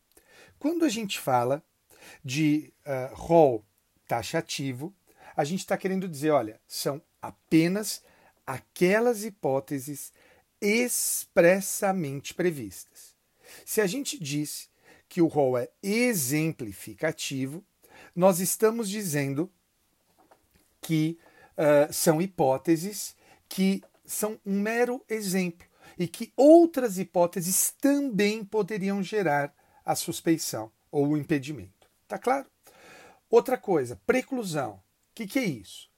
Quando 0.59 0.85
a 0.85 0.89
gente 0.91 1.19
fala 1.19 1.65
de 2.23 2.75
uh, 2.81 3.15
rol 3.15 3.65
taxativo, 4.07 4.95
a 5.35 5.45
gente 5.45 5.61
está 5.61 5.79
querendo 5.79 6.07
dizer, 6.07 6.29
olha, 6.29 6.61
são 6.69 7.01
apenas 7.23 8.03
aquelas 8.47 9.25
hipóteses 9.25 10.13
expressamente 10.61 12.35
previstas. 12.35 13.17
Se 13.65 13.81
a 13.81 13.87
gente 13.87 14.23
diz 14.23 14.69
que 15.09 15.23
o 15.23 15.27
rol 15.27 15.57
é 15.57 15.71
exemplificativo, 15.83 17.65
nós 18.15 18.41
estamos 18.41 18.91
dizendo 18.91 19.51
que 20.83 21.19
uh, 21.57 21.91
são 21.91 22.21
hipóteses 22.21 23.17
que 23.49 23.83
são 24.05 24.39
um 24.45 24.61
mero 24.61 25.03
exemplo 25.09 25.68
e 25.99 26.07
que 26.07 26.33
outras 26.37 26.97
hipóteses 26.97 27.75
também 27.81 28.45
poderiam 28.45 29.03
gerar 29.03 29.53
a 29.85 29.95
suspeição 29.95 30.71
ou 30.91 31.09
o 31.09 31.17
impedimento. 31.17 31.89
Tá 32.07 32.19
claro? 32.19 32.47
Outra 33.29 33.59
coisa, 33.59 34.01
preclusão. 34.07 34.75
O 34.75 34.81
que, 35.15 35.27
que 35.27 35.39
é 35.39 35.45
isso? 35.45 35.91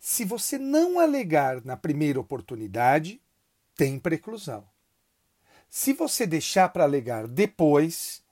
Se 0.00 0.24
você 0.24 0.58
não 0.58 0.98
alegar 0.98 1.64
na 1.64 1.76
primeira 1.76 2.18
oportunidade, 2.18 3.20
tem 3.76 3.98
preclusão. 3.98 4.66
Se 5.68 5.92
você 5.92 6.26
deixar 6.26 6.68
para 6.70 6.84
alegar 6.84 7.26
depois 7.26 8.22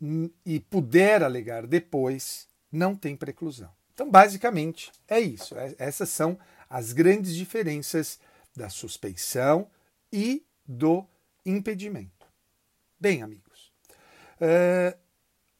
hum, 0.00 0.30
e 0.44 0.60
puder 0.60 1.22
alegar 1.22 1.66
depois, 1.66 2.46
não 2.70 2.94
tem 2.94 3.16
preclusão. 3.16 3.70
Então, 3.94 4.10
basicamente, 4.10 4.90
é 5.08 5.20
isso. 5.20 5.56
É, 5.56 5.74
essas 5.78 6.08
são 6.08 6.38
as 6.68 6.92
grandes 6.92 7.34
diferenças 7.34 8.18
da 8.54 8.68
suspeição 8.68 9.70
e 10.12 10.44
do 10.66 11.06
impedimento. 11.44 12.26
Bem, 12.98 13.22
amigos, 13.22 13.72
uh, 14.40 14.98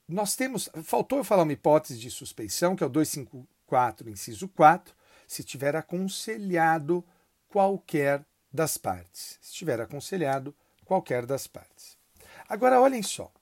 nós 0.06 0.36
temos. 0.36 0.68
Faltou 0.84 1.18
eu 1.18 1.24
falar 1.24 1.42
uma 1.42 1.52
hipótese 1.52 1.98
de 1.98 2.10
suspeição, 2.10 2.76
que 2.76 2.84
é 2.84 2.86
o 2.86 2.90
254, 2.90 4.08
inciso 4.08 4.48
4, 4.48 4.94
se 5.26 5.42
tiver 5.42 5.74
aconselhado 5.74 7.04
qualquer 7.48 8.24
das 8.52 8.76
partes. 8.76 9.38
Se 9.40 9.54
tiver 9.54 9.80
aconselhado 9.80 10.54
qualquer 10.84 11.26
das 11.26 11.46
partes. 11.46 11.96
Agora, 12.48 12.80
olhem 12.80 13.02
só. 13.02 13.32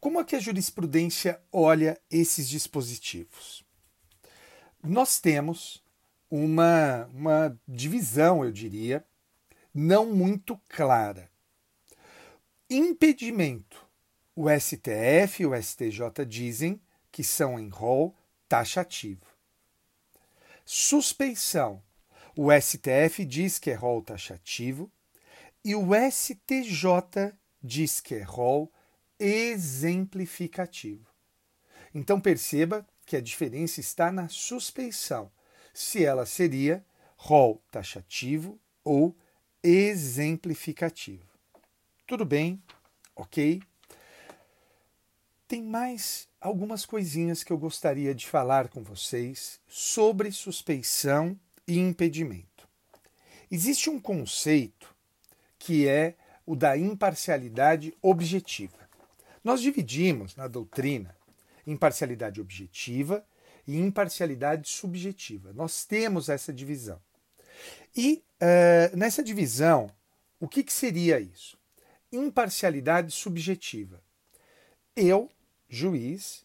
Como 0.00 0.20
é 0.20 0.24
que 0.24 0.36
a 0.36 0.40
jurisprudência 0.40 1.40
olha 1.52 2.00
esses 2.10 2.48
dispositivos? 2.48 3.64
Nós 4.82 5.20
temos 5.20 5.82
uma, 6.30 7.06
uma 7.12 7.58
divisão, 7.66 8.44
eu 8.44 8.52
diria, 8.52 9.04
não 9.78 10.06
muito 10.06 10.60
clara. 10.68 11.30
Impedimento. 12.68 13.86
O 14.34 14.46
STF 14.50 15.42
e 15.42 15.46
o 15.46 15.62
STJ 15.62 16.26
dizem 16.26 16.80
que 17.12 17.22
são 17.22 17.58
em 17.58 17.68
rol 17.68 18.16
taxativo. 18.48 19.24
Suspeição. 20.64 21.80
O 22.36 22.48
STF 22.52 23.24
diz 23.24 23.60
que 23.60 23.70
é 23.70 23.74
rol 23.74 24.02
taxativo 24.02 24.90
e 25.64 25.76
o 25.76 25.90
STJ 26.10 27.32
diz 27.62 28.00
que 28.00 28.16
é 28.16 28.22
rol 28.22 28.72
exemplificativo. 29.18 31.06
Então 31.94 32.20
perceba 32.20 32.84
que 33.06 33.16
a 33.16 33.20
diferença 33.20 33.78
está 33.80 34.10
na 34.10 34.28
suspeição, 34.28 35.30
se 35.72 36.04
ela 36.04 36.26
seria 36.26 36.84
rol 37.16 37.62
taxativo 37.70 38.60
ou 38.84 39.16
exemplificativo. 39.16 39.27
Tudo 42.06 42.24
bem? 42.24 42.62
Ok? 43.14 43.60
Tem 45.46 45.62
mais 45.62 46.26
algumas 46.40 46.86
coisinhas 46.86 47.44
que 47.44 47.52
eu 47.52 47.58
gostaria 47.58 48.14
de 48.14 48.26
falar 48.26 48.68
com 48.68 48.82
vocês 48.82 49.60
sobre 49.68 50.32
suspeição 50.32 51.38
e 51.66 51.78
impedimento. 51.78 52.66
Existe 53.50 53.90
um 53.90 54.00
conceito 54.00 54.96
que 55.58 55.86
é 55.86 56.16
o 56.46 56.56
da 56.56 56.74
imparcialidade 56.74 57.94
objetiva. 58.00 58.88
Nós 59.44 59.60
dividimos 59.60 60.34
na 60.34 60.48
doutrina 60.48 61.14
imparcialidade 61.66 62.40
objetiva 62.40 63.22
e 63.66 63.76
imparcialidade 63.76 64.66
subjetiva. 64.66 65.52
Nós 65.52 65.84
temos 65.84 66.30
essa 66.30 66.54
divisão. 66.54 66.98
E 67.94 68.24
uh, 68.42 68.96
nessa 68.96 69.22
divisão, 69.22 69.90
o 70.40 70.48
que, 70.48 70.62
que 70.62 70.72
seria 70.72 71.20
isso? 71.20 71.58
Imparcialidade 72.12 73.12
subjetiva. 73.12 74.00
Eu, 74.96 75.30
juiz, 75.68 76.44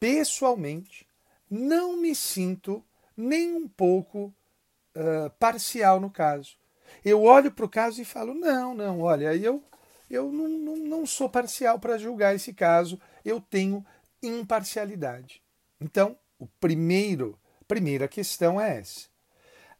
pessoalmente, 0.00 1.06
não 1.50 1.96
me 1.96 2.14
sinto 2.14 2.84
nem 3.16 3.54
um 3.54 3.68
pouco 3.68 4.34
uh, 4.94 5.30
parcial 5.38 6.00
no 6.00 6.10
caso. 6.10 6.56
Eu 7.04 7.22
olho 7.22 7.50
para 7.50 7.64
o 7.64 7.68
caso 7.68 8.00
e 8.00 8.04
falo: 8.04 8.34
não, 8.34 8.74
não, 8.74 9.00
olha, 9.00 9.34
eu 9.34 9.62
eu 10.08 10.30
não, 10.30 10.48
não, 10.48 10.76
não 10.76 11.06
sou 11.06 11.28
parcial 11.28 11.78
para 11.78 11.98
julgar 11.98 12.34
esse 12.34 12.52
caso, 12.52 13.00
eu 13.24 13.40
tenho 13.40 13.84
imparcialidade. 14.22 15.42
Então, 15.80 16.16
o 16.38 16.46
primeiro, 16.46 17.38
primeira 17.66 18.06
questão 18.06 18.60
é 18.60 18.78
essa. 18.78 19.08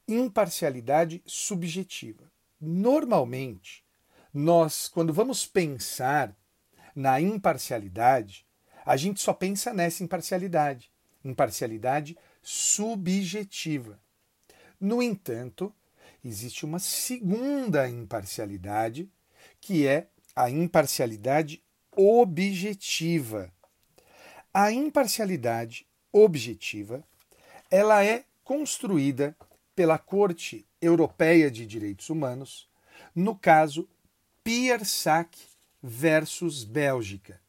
Imparcialidade 0.09 1.23
subjetiva. 1.27 2.31
Normalmente, 2.61 3.85
nós, 4.33 4.87
quando 4.89 5.13
vamos 5.13 5.47
pensar 5.47 6.35
na 6.95 7.21
imparcialidade, 7.21 8.47
a 8.85 8.97
gente 8.97 9.21
só 9.21 9.35
pensa 9.35 9.75
nessa 9.75 10.05
imparcialidade, 10.05 10.91
imparcialidade 11.25 12.17
subjetiva. 12.41 13.99
No 14.81 15.03
entanto, 15.03 15.75
existe 16.25 16.65
uma 16.65 16.79
segunda 16.79 17.89
imparcialidade, 17.89 19.11
que 19.61 19.87
é 19.87 20.07
a 20.37 20.49
imparcialidade 20.49 21.63
objetiva. 21.97 23.51
A 24.55 24.71
imparcialidade 24.71 25.87
objetiva, 26.13 27.03
ela 27.71 28.05
é 28.05 28.25
construída 28.45 29.37
pela 29.77 29.99
Corte 29.99 30.67
Europeia 30.81 31.51
de 31.51 31.67
Direitos 31.67 32.09
Humanos, 32.09 32.69
no 33.15 33.37
caso 33.37 33.87
Piersac 34.43 35.39
versus 35.83 36.65
Bélgica. 36.65 37.41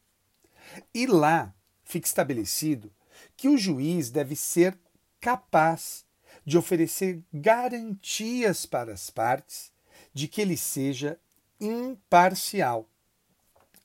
E 0.94 1.08
lá 1.08 1.56
fica 1.86 2.06
estabelecido 2.06 2.94
que 3.38 3.48
o 3.48 3.58
juiz 3.58 4.12
deve 4.12 4.36
ser 4.36 4.78
capaz 5.22 6.06
de 6.46 6.58
oferecer 6.58 7.24
garantias 7.34 8.66
para 8.66 8.94
as 8.94 9.10
partes 9.10 9.72
de 10.14 10.28
que 10.28 10.42
ele 10.42 10.58
seja 10.58 11.18
imparcial. 11.60 12.90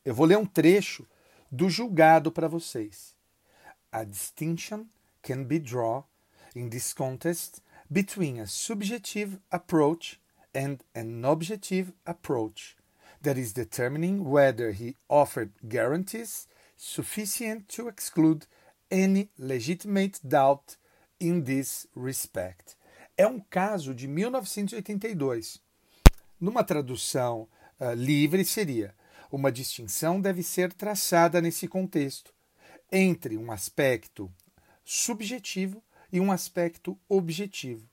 Eu 0.05 0.15
vou 0.15 0.27
ler 0.27 0.37
um 0.37 0.47
trecho 0.47 1.07
do 1.51 1.71
julgado 1.71 2.33
para 2.33 2.49
vocês. 2.49 3.15
A 3.93 4.03
distinction 4.03 4.87
can 5.23 5.45
be 5.45 5.61
drawn 5.61 6.03
in 6.57 6.69
this 6.69 6.93
contest 6.93 7.61
between 7.93 8.41
a 8.41 8.47
subjective 8.47 9.39
approach 9.51 10.19
and 10.55 10.83
an 10.95 11.25
objective 11.25 11.93
approach 12.07 12.77
that 13.23 13.37
is 13.37 13.53
determining 13.53 14.25
whether 14.25 14.73
he 14.73 14.97
offered 15.09 15.53
guarantees 15.69 16.47
sufficient 16.77 17.69
to 17.69 17.89
exclude 17.89 18.47
any 18.91 19.29
legitimate 19.39 20.19
doubt 20.27 20.77
in 21.21 21.43
this 21.45 21.87
respect. 21.95 22.77
É 23.17 23.27
um 23.27 23.41
caso 23.41 23.95
de 23.95 24.09
1982. 24.09 25.61
Numa 26.41 26.65
tradução 26.65 27.47
uh, 27.79 27.93
livre 27.95 28.45
seria: 28.45 28.95
uma 29.31 29.53
distinção 29.53 30.21
deve 30.21 30.43
ser 30.43 30.73
traçada 30.73 31.41
nesse 31.41 31.69
contexto 31.69 32.33
entre 32.91 33.37
um 33.37 33.53
aspecto 33.53 34.31
subjetivo 34.85 35.83
e 36.13 36.21
um 36.21 36.31
aspecto 36.31 36.99
objetivo, 37.09 37.89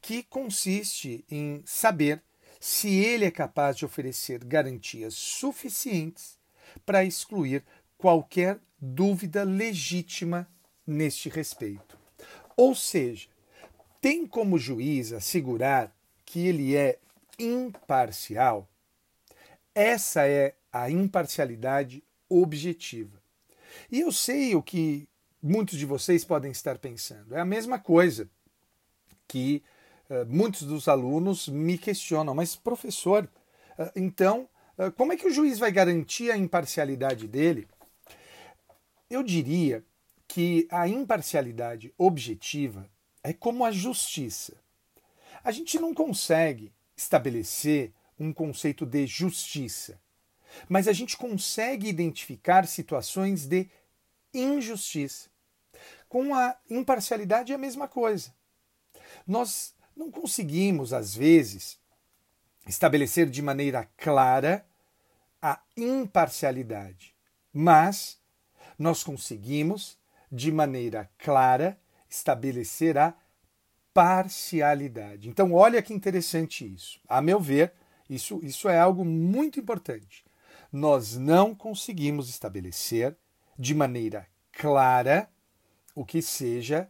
que 0.00 0.22
consiste 0.22 1.24
em 1.30 1.62
saber 1.64 2.22
se 2.58 2.88
ele 2.88 3.24
é 3.24 3.30
capaz 3.30 3.76
de 3.76 3.84
oferecer 3.84 4.42
garantias 4.42 5.14
suficientes 5.14 6.38
para 6.84 7.04
excluir 7.04 7.62
qualquer 7.96 8.58
dúvida 8.80 9.44
legítima 9.44 10.48
neste 10.86 11.28
respeito. 11.28 11.98
Ou 12.56 12.74
seja, 12.74 13.28
tem 14.00 14.26
como 14.26 14.58
juiz 14.58 15.12
assegurar 15.12 15.94
que 16.24 16.46
ele 16.46 16.74
é 16.74 16.98
imparcial 17.38 18.68
essa 19.78 20.26
é 20.26 20.56
a 20.72 20.90
imparcialidade 20.90 22.02
objetiva. 22.28 23.22
E 23.88 24.00
eu 24.00 24.10
sei 24.10 24.56
o 24.56 24.60
que 24.60 25.07
muitos 25.42 25.78
de 25.78 25.86
vocês 25.86 26.24
podem 26.24 26.50
estar 26.50 26.78
pensando. 26.78 27.34
É 27.34 27.40
a 27.40 27.44
mesma 27.44 27.78
coisa 27.78 28.28
que 29.26 29.62
uh, 30.10 30.26
muitos 30.26 30.62
dos 30.62 30.88
alunos 30.88 31.48
me 31.48 31.78
questionam. 31.78 32.34
Mas, 32.34 32.56
professor, 32.56 33.28
uh, 33.78 33.90
então, 33.94 34.48
uh, 34.78 34.90
como 34.92 35.12
é 35.12 35.16
que 35.16 35.26
o 35.26 35.32
juiz 35.32 35.58
vai 35.58 35.70
garantir 35.70 36.30
a 36.30 36.36
imparcialidade 36.36 37.28
dele? 37.28 37.68
Eu 39.08 39.22
diria 39.22 39.84
que 40.26 40.68
a 40.70 40.86
imparcialidade 40.86 41.92
objetiva 41.96 42.88
é 43.22 43.32
como 43.32 43.64
a 43.64 43.70
justiça. 43.70 44.54
A 45.42 45.50
gente 45.50 45.78
não 45.78 45.94
consegue 45.94 46.72
estabelecer 46.96 47.92
um 48.18 48.32
conceito 48.32 48.84
de 48.84 49.06
justiça, 49.06 49.98
mas 50.68 50.88
a 50.88 50.92
gente 50.92 51.16
consegue 51.16 51.88
identificar 51.88 52.66
situações 52.66 53.46
de 53.46 53.68
injustiça. 54.32 55.28
Com 56.08 56.34
a 56.34 56.56
imparcialidade 56.70 57.52
é 57.52 57.54
a 57.54 57.58
mesma 57.58 57.86
coisa. 57.86 58.32
Nós 59.26 59.74
não 59.96 60.10
conseguimos, 60.10 60.92
às 60.92 61.14
vezes, 61.14 61.78
estabelecer 62.66 63.28
de 63.28 63.42
maneira 63.42 63.88
clara 63.96 64.66
a 65.40 65.60
imparcialidade, 65.76 67.14
mas 67.52 68.18
nós 68.78 69.02
conseguimos, 69.02 69.98
de 70.30 70.52
maneira 70.52 71.10
clara, 71.18 71.78
estabelecer 72.08 72.96
a 72.96 73.14
parcialidade. 73.92 75.28
Então, 75.28 75.52
olha 75.52 75.82
que 75.82 75.92
interessante 75.92 76.72
isso. 76.72 77.00
A 77.08 77.20
meu 77.20 77.40
ver, 77.40 77.72
isso, 78.08 78.40
isso 78.42 78.68
é 78.68 78.78
algo 78.78 79.04
muito 79.04 79.58
importante. 79.58 80.24
Nós 80.72 81.16
não 81.16 81.54
conseguimos 81.54 82.28
estabelecer 82.28 83.16
de 83.58 83.74
maneira 83.74 84.26
clara 84.52 85.28
o 85.94 86.04
que 86.04 86.22
seja 86.22 86.88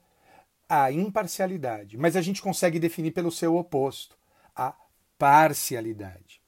a 0.68 0.92
imparcialidade, 0.92 1.96
mas 1.96 2.14
a 2.14 2.20
gente 2.20 2.42
consegue 2.42 2.78
definir 2.78 3.12
pelo 3.12 3.32
seu 3.32 3.56
oposto, 3.56 4.18
a 4.54 4.74
parcialidade. 5.16 6.42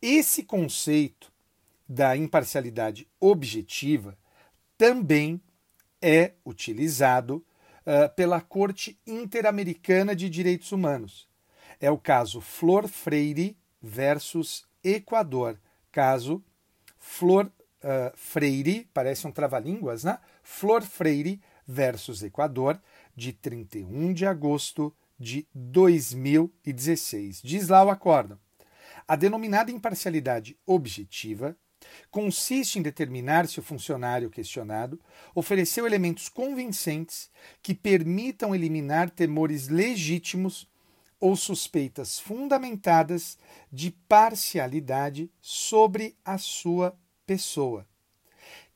Esse 0.00 0.42
conceito 0.42 1.30
da 1.86 2.16
imparcialidade 2.16 3.06
objetiva 3.20 4.16
também 4.78 5.40
é 6.00 6.32
utilizado 6.46 7.44
uh, 7.84 8.14
pela 8.14 8.40
Corte 8.40 8.98
Interamericana 9.06 10.14
de 10.14 10.30
Direitos 10.30 10.72
Humanos. 10.72 11.28
É 11.80 11.90
o 11.90 11.98
caso 11.98 12.40
Flor 12.40 12.88
Freire 12.88 13.56
versus 13.82 14.66
Equador. 14.82 15.58
Caso 15.90 16.42
Flor 16.98 17.50
uh, 17.82 18.12
Freire, 18.16 18.88
parece 18.92 19.26
um 19.26 19.32
trava-línguas, 19.32 20.04
né? 20.04 20.18
Flor 20.42 20.82
Freire 20.82 21.40
versus 21.66 22.22
Equador, 22.22 22.80
de 23.14 23.32
31 23.32 24.12
de 24.12 24.26
agosto 24.26 24.94
de 25.18 25.46
2016. 25.54 27.42
Diz 27.42 27.68
lá 27.68 27.84
o 27.84 27.90
acórdão. 27.90 28.38
A 29.06 29.16
denominada 29.16 29.70
imparcialidade 29.70 30.56
objetiva 30.66 31.56
consiste 32.10 32.78
em 32.78 32.82
determinar 32.82 33.46
se 33.46 33.60
o 33.60 33.62
funcionário 33.62 34.30
questionado 34.30 35.00
ofereceu 35.34 35.86
elementos 35.86 36.28
convincentes 36.28 37.30
que 37.62 37.74
permitam 37.74 38.54
eliminar 38.54 39.10
temores 39.10 39.68
legítimos 39.68 40.68
ou 41.20 41.34
suspeitas 41.36 42.18
fundamentadas 42.18 43.38
de 43.72 43.90
parcialidade 43.90 45.30
sobre 45.40 46.16
a 46.24 46.38
sua 46.38 46.96
pessoa. 47.28 47.86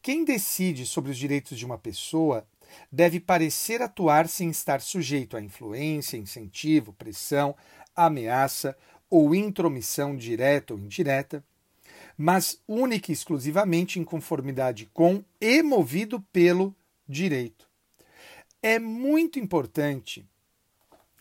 Quem 0.03 0.27
decide 0.27 0.85
sobre 0.85 1.11
os 1.11 1.17
direitos 1.17 1.59
de 1.59 1.65
uma 1.65 1.79
pessoa 1.79 2.47
deve 2.91 3.19
parecer 3.19 3.81
atuar 3.81 4.29
sem 4.29 4.51
estar 4.51 4.83
sujeito 4.83 5.39
a 5.39 5.41
influência, 5.41 6.19
incentivo, 6.19 6.93
pressão, 6.93 7.57
ameaça 7.97 8.77
ou 9.09 9.35
intromissão 9.35 10.15
direta 10.15 10.75
ou 10.75 10.81
indireta, 10.81 11.43
mas 12.17 12.61
única 12.69 13.11
e 13.11 13.15
exclusivamente 13.15 13.99
em 13.99 14.05
conformidade 14.05 14.91
com 14.93 15.25
e 15.41 15.63
movido 15.63 16.21
pelo 16.31 16.75
direito. 17.09 17.67
É 18.63 18.79
muito 18.79 19.39
importante 19.39 20.27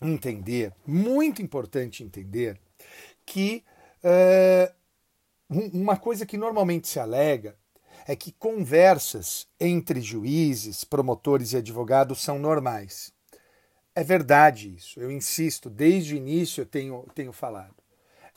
entender, 0.02 0.74
muito 0.86 1.41
importante 1.41 2.03
entender 2.03 2.60
que 3.26 3.64
uh, 4.03 4.81
uma 5.52 5.98
coisa 5.98 6.26
que 6.26 6.38
normalmente 6.38 6.88
se 6.88 6.99
alega 6.99 7.57
é 8.07 8.15
que 8.15 8.32
conversas 8.32 9.48
entre 9.60 9.99
juízes, 9.99 10.84
promotores 10.84 11.52
e 11.52 11.57
advogados 11.57 12.22
são 12.22 12.40
normais. 12.40 13.14
É 13.94 14.03
verdade 14.03 14.73
isso, 14.73 14.99
eu 14.99 15.11
insisto, 15.11 15.69
desde 15.69 16.14
o 16.14 16.18
início 16.18 16.61
eu 16.61 16.65
tenho, 16.65 17.06
tenho 17.14 17.34
falado. 17.34 17.76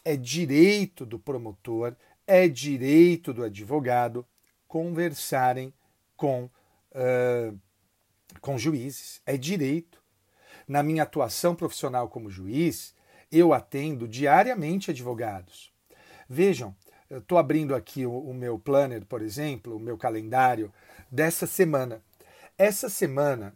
É 0.05 0.17
direito 0.17 1.07
do 1.07 1.19
promotor, 1.19 1.97
é 2.27 2.49
direito 2.49 3.33
do 3.33 3.45
advogado 3.45 4.27
conversarem 4.67 5.73
com, 6.17 6.51
uh, 6.91 7.59
com 8.41 8.59
juízes. 8.59 9.23
É 9.25 9.37
direito. 9.37 10.03
Na 10.67 10.83
minha 10.83 11.05
atuação 11.05 11.55
profissional 11.55 12.09
como 12.09 12.29
juiz, 12.29 12.95
eu 13.31 13.53
atendo 13.53 14.09
diariamente 14.09 14.91
advogados. 14.91 15.73
Vejam, 16.29 16.75
estou 17.19 17.39
abrindo 17.39 17.75
aqui 17.75 18.07
o, 18.07 18.13
o 18.13 18.35
meu 18.35 18.59
planner, 18.59 19.05
por 19.05 19.23
exemplo, 19.23 19.77
o 19.77 19.81
meu 19.81 19.97
calendário 19.97 20.73
dessa 21.11 21.47
semana. 21.47 22.03
Essa 22.57 22.89
semana 22.89 23.55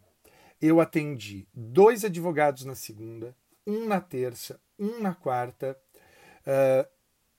eu 0.61 0.81
atendi 0.81 1.47
dois 1.53 2.03
advogados 2.03 2.65
na 2.65 2.75
segunda, 2.75 3.35
um 3.65 3.85
na 3.85 4.01
terça, 4.01 4.59
um 4.77 4.99
na 4.99 5.13
quarta, 5.13 5.77
uh, 6.45 6.87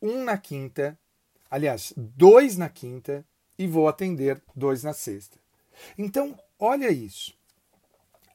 um 0.01 0.25
na 0.25 0.39
quinta, 0.39 0.99
aliás, 1.51 1.93
dois 1.97 2.57
na 2.57 2.69
quinta 2.69 3.25
e 3.59 3.67
vou 3.67 3.89
atender 3.89 4.41
dois 4.57 4.83
na 4.83 4.93
sexta. 4.93 5.39
Então, 5.99 6.39
olha 6.59 6.91
isso. 6.91 7.35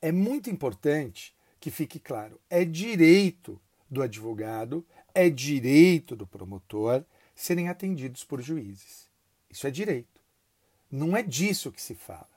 É 0.01 0.11
muito 0.11 0.49
importante 0.49 1.35
que 1.59 1.71
fique 1.71 1.99
claro: 1.99 2.39
é 2.49 2.63
direito 2.63 3.59
do 3.89 4.01
advogado, 4.01 4.85
é 5.13 5.29
direito 5.29 6.15
do 6.15 6.27
promotor 6.27 7.03
serem 7.35 7.69
atendidos 7.69 8.23
por 8.23 8.41
juízes. 8.41 9.09
Isso 9.49 9.67
é 9.67 9.71
direito. 9.71 10.21
Não 10.89 11.15
é 11.15 11.21
disso 11.21 11.71
que 11.71 11.81
se 11.81 11.93
fala. 11.93 12.29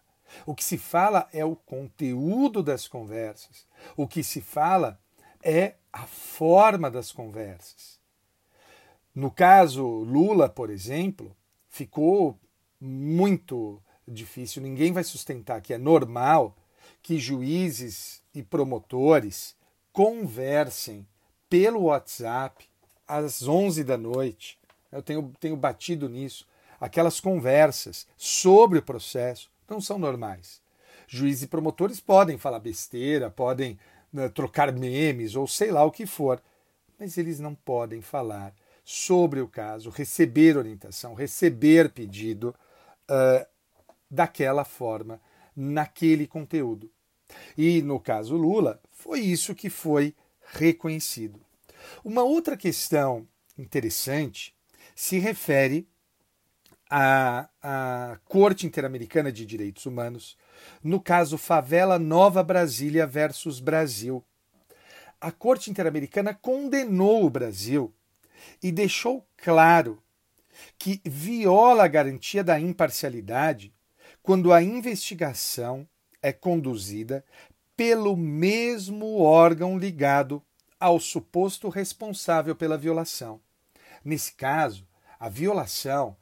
O 0.44 0.54
que 0.54 0.64
se 0.64 0.76
fala 0.76 1.28
é 1.32 1.44
o 1.44 1.56
conteúdo 1.56 2.62
das 2.62 2.86
conversas. 2.86 3.66
O 3.96 4.06
que 4.06 4.22
se 4.22 4.40
fala 4.40 5.00
é 5.42 5.76
a 5.92 6.06
forma 6.06 6.90
das 6.90 7.12
conversas. 7.12 7.98
No 9.14 9.30
caso 9.30 9.84
Lula, 9.84 10.48
por 10.48 10.70
exemplo, 10.70 11.36
ficou 11.68 12.38
muito 12.80 13.82
difícil. 14.06 14.62
Ninguém 14.62 14.92
vai 14.92 15.04
sustentar 15.04 15.60
que 15.60 15.74
é 15.74 15.78
normal 15.78 16.56
que 17.02 17.18
juízes 17.18 18.22
e 18.34 18.42
promotores 18.42 19.56
conversem 19.92 21.06
pelo 21.48 21.84
WhatsApp 21.84 22.68
às 23.06 23.46
11 23.46 23.82
da 23.84 23.96
noite, 23.96 24.57
eu 24.90 25.02
tenho, 25.02 25.32
tenho 25.38 25.56
batido 25.56 26.08
nisso. 26.08 26.46
Aquelas 26.80 27.20
conversas 27.20 28.06
sobre 28.16 28.78
o 28.78 28.82
processo 28.82 29.50
não 29.68 29.80
são 29.80 29.98
normais. 29.98 30.60
Juízes 31.06 31.44
e 31.44 31.48
promotores 31.48 32.00
podem 32.00 32.38
falar 32.38 32.60
besteira, 32.60 33.30
podem 33.30 33.78
né, 34.12 34.28
trocar 34.28 34.72
memes 34.72 35.34
ou 35.34 35.46
sei 35.46 35.70
lá 35.70 35.84
o 35.84 35.90
que 35.90 36.06
for, 36.06 36.42
mas 36.98 37.16
eles 37.16 37.40
não 37.40 37.54
podem 37.54 38.00
falar 38.00 38.54
sobre 38.84 39.40
o 39.40 39.48
caso, 39.48 39.90
receber 39.90 40.56
orientação, 40.56 41.14
receber 41.14 41.90
pedido 41.90 42.54
uh, 43.10 43.46
daquela 44.10 44.64
forma, 44.64 45.20
naquele 45.54 46.26
conteúdo. 46.26 46.90
E 47.56 47.82
no 47.82 48.00
caso 48.00 48.36
Lula, 48.36 48.80
foi 48.90 49.20
isso 49.20 49.54
que 49.54 49.68
foi 49.68 50.14
reconhecido. 50.52 51.40
Uma 52.02 52.22
outra 52.22 52.56
questão 52.56 53.28
interessante 53.56 54.54
se 54.98 55.16
refere 55.20 55.88
à, 56.90 57.48
à 57.62 58.18
Corte 58.24 58.66
Interamericana 58.66 59.30
de 59.30 59.46
Direitos 59.46 59.86
Humanos, 59.86 60.36
no 60.82 61.00
caso 61.00 61.38
Favela 61.38 62.00
Nova 62.00 62.42
Brasília 62.42 63.06
versus 63.06 63.60
Brasil. 63.60 64.24
A 65.20 65.30
Corte 65.30 65.70
Interamericana 65.70 66.34
condenou 66.34 67.24
o 67.24 67.30
Brasil 67.30 67.94
e 68.60 68.72
deixou 68.72 69.24
claro 69.36 70.02
que 70.76 71.00
viola 71.04 71.84
a 71.84 71.88
garantia 71.88 72.42
da 72.42 72.58
imparcialidade 72.58 73.72
quando 74.20 74.52
a 74.52 74.60
investigação 74.60 75.88
é 76.20 76.32
conduzida 76.32 77.24
pelo 77.76 78.16
mesmo 78.16 79.20
órgão 79.20 79.78
ligado 79.78 80.42
ao 80.80 80.98
suposto 80.98 81.68
responsável 81.68 82.56
pela 82.56 82.76
violação. 82.76 83.40
Nesse 84.04 84.32
caso, 84.32 84.87
a 85.18 85.28
violação 85.28 86.16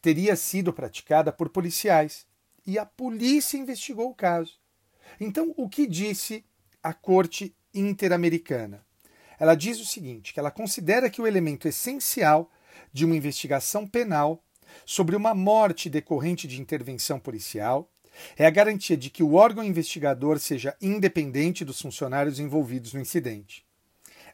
teria 0.00 0.36
sido 0.36 0.72
praticada 0.72 1.32
por 1.32 1.48
policiais 1.48 2.26
e 2.66 2.78
a 2.78 2.86
polícia 2.86 3.56
investigou 3.56 4.10
o 4.10 4.14
caso. 4.14 4.58
Então, 5.20 5.54
o 5.56 5.68
que 5.68 5.86
disse 5.86 6.44
a 6.82 6.92
Corte 6.92 7.54
Interamericana? 7.74 8.84
Ela 9.38 9.54
diz 9.54 9.80
o 9.80 9.86
seguinte: 9.86 10.32
que 10.32 10.40
ela 10.40 10.50
considera 10.50 11.10
que 11.10 11.20
o 11.20 11.26
elemento 11.26 11.66
essencial 11.66 12.50
de 12.92 13.04
uma 13.04 13.16
investigação 13.16 13.86
penal 13.86 14.42
sobre 14.84 15.16
uma 15.16 15.34
morte 15.34 15.88
decorrente 15.88 16.46
de 16.46 16.60
intervenção 16.60 17.18
policial 17.18 17.90
É 18.36 18.46
a 18.46 18.50
garantia 18.50 18.96
de 18.96 19.10
que 19.10 19.22
o 19.22 19.34
órgão 19.34 19.64
investigador 19.64 20.38
seja 20.38 20.76
independente 20.80 21.64
dos 21.64 21.80
funcionários 21.80 22.38
envolvidos 22.38 22.92
no 22.92 23.00
incidente. 23.00 23.64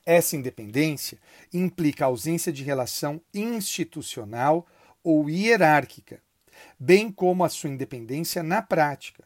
Essa 0.06 0.36
independência 0.36 1.18
implica 1.52 2.04
a 2.04 2.08
ausência 2.08 2.52
de 2.52 2.62
relação 2.62 3.20
institucional 3.32 4.66
ou 5.02 5.28
hierárquica, 5.30 6.22
bem 6.78 7.10
como 7.10 7.44
a 7.44 7.48
sua 7.48 7.70
independência 7.70 8.42
na 8.42 8.60
prática. 8.60 9.24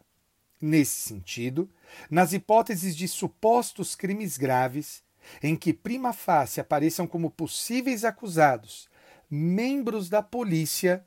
Nesse 0.61 1.01
sentido, 1.01 1.71
nas 2.11 2.33
hipóteses 2.33 2.97
de 2.97 3.07
supostos 3.07 3.95
crimes 3.95 4.37
graves, 4.37 5.03
em 5.43 5.55
que 5.57 5.73
prima 5.73 6.13
facie 6.13 6.61
apareçam 6.61 7.07
como 7.07 7.31
possíveis 7.31 8.05
acusados 8.05 8.89
membros 9.31 10.09
da 10.09 10.23
polícia, 10.23 11.05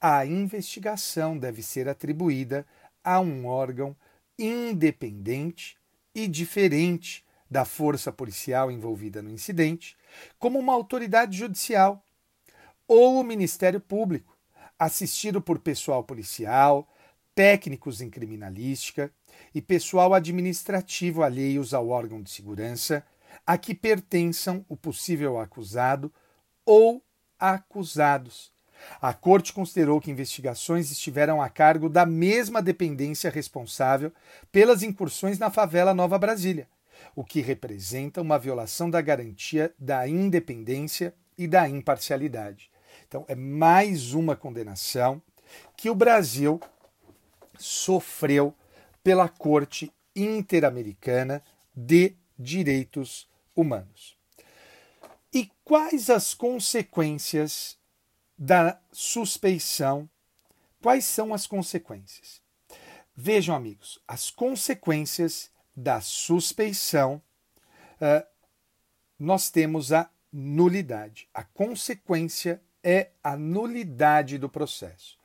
a 0.00 0.24
investigação 0.24 1.36
deve 1.36 1.62
ser 1.62 1.88
atribuída 1.88 2.66
a 3.04 3.20
um 3.20 3.46
órgão 3.46 3.94
independente 4.38 5.76
e 6.14 6.26
diferente 6.26 7.24
da 7.52 7.64
força 7.66 8.10
policial 8.10 8.70
envolvida 8.70 9.22
no 9.22 9.30
incidente, 9.30 9.96
como 10.38 10.58
uma 10.58 10.72
autoridade 10.72 11.36
judicial 11.36 12.02
ou 12.88 13.20
o 13.20 13.24
Ministério 13.24 13.78
Público, 13.78 14.36
assistido 14.78 15.40
por 15.40 15.58
pessoal 15.58 16.02
policial, 16.02 16.88
técnicos 17.34 18.00
em 18.00 18.10
criminalística 18.10 19.12
e 19.54 19.60
pessoal 19.60 20.14
administrativo 20.14 21.22
alheios 21.22 21.72
ao 21.74 21.88
órgão 21.88 22.22
de 22.22 22.30
segurança 22.30 23.04
a 23.46 23.56
que 23.56 23.74
pertençam 23.74 24.64
o 24.68 24.76
possível 24.76 25.38
acusado 25.38 26.12
ou 26.64 27.02
acusados, 27.38 28.52
a 29.00 29.12
Corte 29.12 29.52
considerou 29.52 30.00
que 30.00 30.10
investigações 30.10 30.90
estiveram 30.90 31.40
a 31.40 31.48
cargo 31.48 31.88
da 31.88 32.04
mesma 32.04 32.60
dependência 32.60 33.30
responsável 33.30 34.12
pelas 34.50 34.82
incursões 34.82 35.38
na 35.38 35.50
favela 35.50 35.94
Nova 35.94 36.18
Brasília, 36.18 36.68
o 37.14 37.24
que 37.24 37.40
representa 37.40 38.20
uma 38.20 38.38
violação 38.38 38.88
da 38.88 39.00
garantia 39.00 39.74
da 39.78 40.06
independência 40.08 41.14
e 41.36 41.46
da 41.46 41.68
imparcialidade. 41.68 42.70
Então, 43.06 43.24
é 43.28 43.34
mais 43.34 44.14
uma 44.14 44.34
condenação 44.34 45.20
que 45.76 45.90
o 45.90 45.94
Brasil 45.94 46.60
sofreu 47.58 48.54
pela 49.02 49.28
Corte 49.28 49.92
Interamericana 50.16 51.42
de 51.74 52.14
Direitos 52.38 53.28
Humanos. 53.54 54.16
E 55.32 55.50
quais 55.64 56.10
as 56.10 56.34
consequências 56.34 57.78
da 58.42 58.76
suspeição. 58.90 60.10
Quais 60.82 61.04
são 61.04 61.32
as 61.32 61.46
consequências? 61.46 62.42
Vejam, 63.14 63.54
amigos, 63.54 64.00
as 64.08 64.32
consequências 64.32 65.48
da 65.74 66.00
suspeição, 66.00 67.22
uh, 68.00 68.26
nós 69.18 69.50
temos 69.50 69.92
a 69.92 70.10
nulidade. 70.32 71.28
A 71.32 71.42
consequência 71.44 72.60
é 72.82 73.10
a 73.22 73.36
nulidade 73.36 74.38
do 74.38 74.48
processo. 74.48 75.18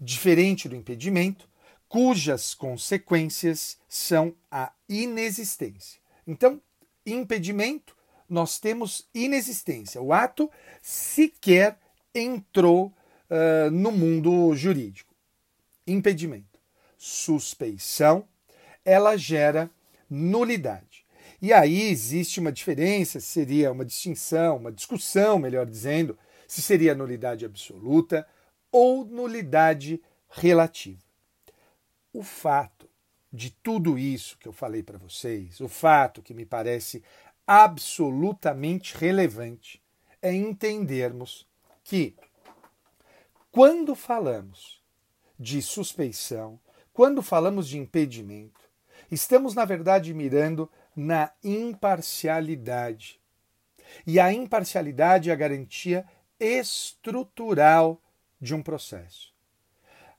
Diferente 0.00 0.68
do 0.68 0.76
impedimento, 0.76 1.48
cujas 1.88 2.54
consequências 2.54 3.78
são 3.88 4.34
a 4.50 4.72
inexistência. 4.88 6.00
Então, 6.26 6.60
impedimento, 7.06 7.96
nós 8.28 8.58
temos 8.58 9.08
inexistência. 9.14 10.02
O 10.02 10.12
ato 10.12 10.50
sequer 10.82 11.78
entrou 12.14 12.92
uh, 13.30 13.70
no 13.70 13.90
mundo 13.90 14.54
jurídico. 14.54 15.14
Impedimento. 15.86 16.58
Suspeição, 16.98 18.26
ela 18.84 19.16
gera 19.16 19.70
nulidade. 20.08 21.06
E 21.40 21.52
aí 21.52 21.82
existe 21.82 22.40
uma 22.40 22.50
diferença, 22.50 23.20
seria 23.20 23.70
uma 23.70 23.84
distinção, 23.84 24.56
uma 24.56 24.72
discussão, 24.72 25.38
melhor 25.38 25.66
dizendo, 25.66 26.18
se 26.46 26.60
seria 26.60 26.94
nulidade 26.94 27.44
absoluta 27.44 28.26
ou 28.72 29.04
nulidade 29.04 30.02
relativa. 30.28 31.02
O 32.12 32.22
fato 32.22 32.88
de 33.32 33.50
tudo 33.50 33.98
isso 33.98 34.38
que 34.38 34.48
eu 34.48 34.52
falei 34.52 34.82
para 34.82 34.98
vocês, 34.98 35.60
o 35.60 35.68
fato 35.68 36.22
que 36.22 36.34
me 36.34 36.44
parece 36.44 37.02
absolutamente 37.46 38.96
relevante, 38.96 39.82
é 40.20 40.32
entendermos 40.32 41.46
que 41.84 42.16
quando 43.50 43.94
falamos 43.94 44.82
de 45.38 45.62
suspeição, 45.62 46.58
quando 46.92 47.22
falamos 47.22 47.68
de 47.68 47.78
impedimento, 47.78 48.67
estamos, 49.10 49.54
na 49.54 49.64
verdade, 49.64 50.12
mirando 50.14 50.70
na 50.94 51.30
imparcialidade. 51.42 53.20
E 54.06 54.20
a 54.20 54.32
imparcialidade 54.32 55.30
é 55.30 55.32
a 55.32 55.36
garantia 55.36 56.04
estrutural 56.38 58.00
de 58.40 58.54
um 58.54 58.62
processo. 58.62 59.32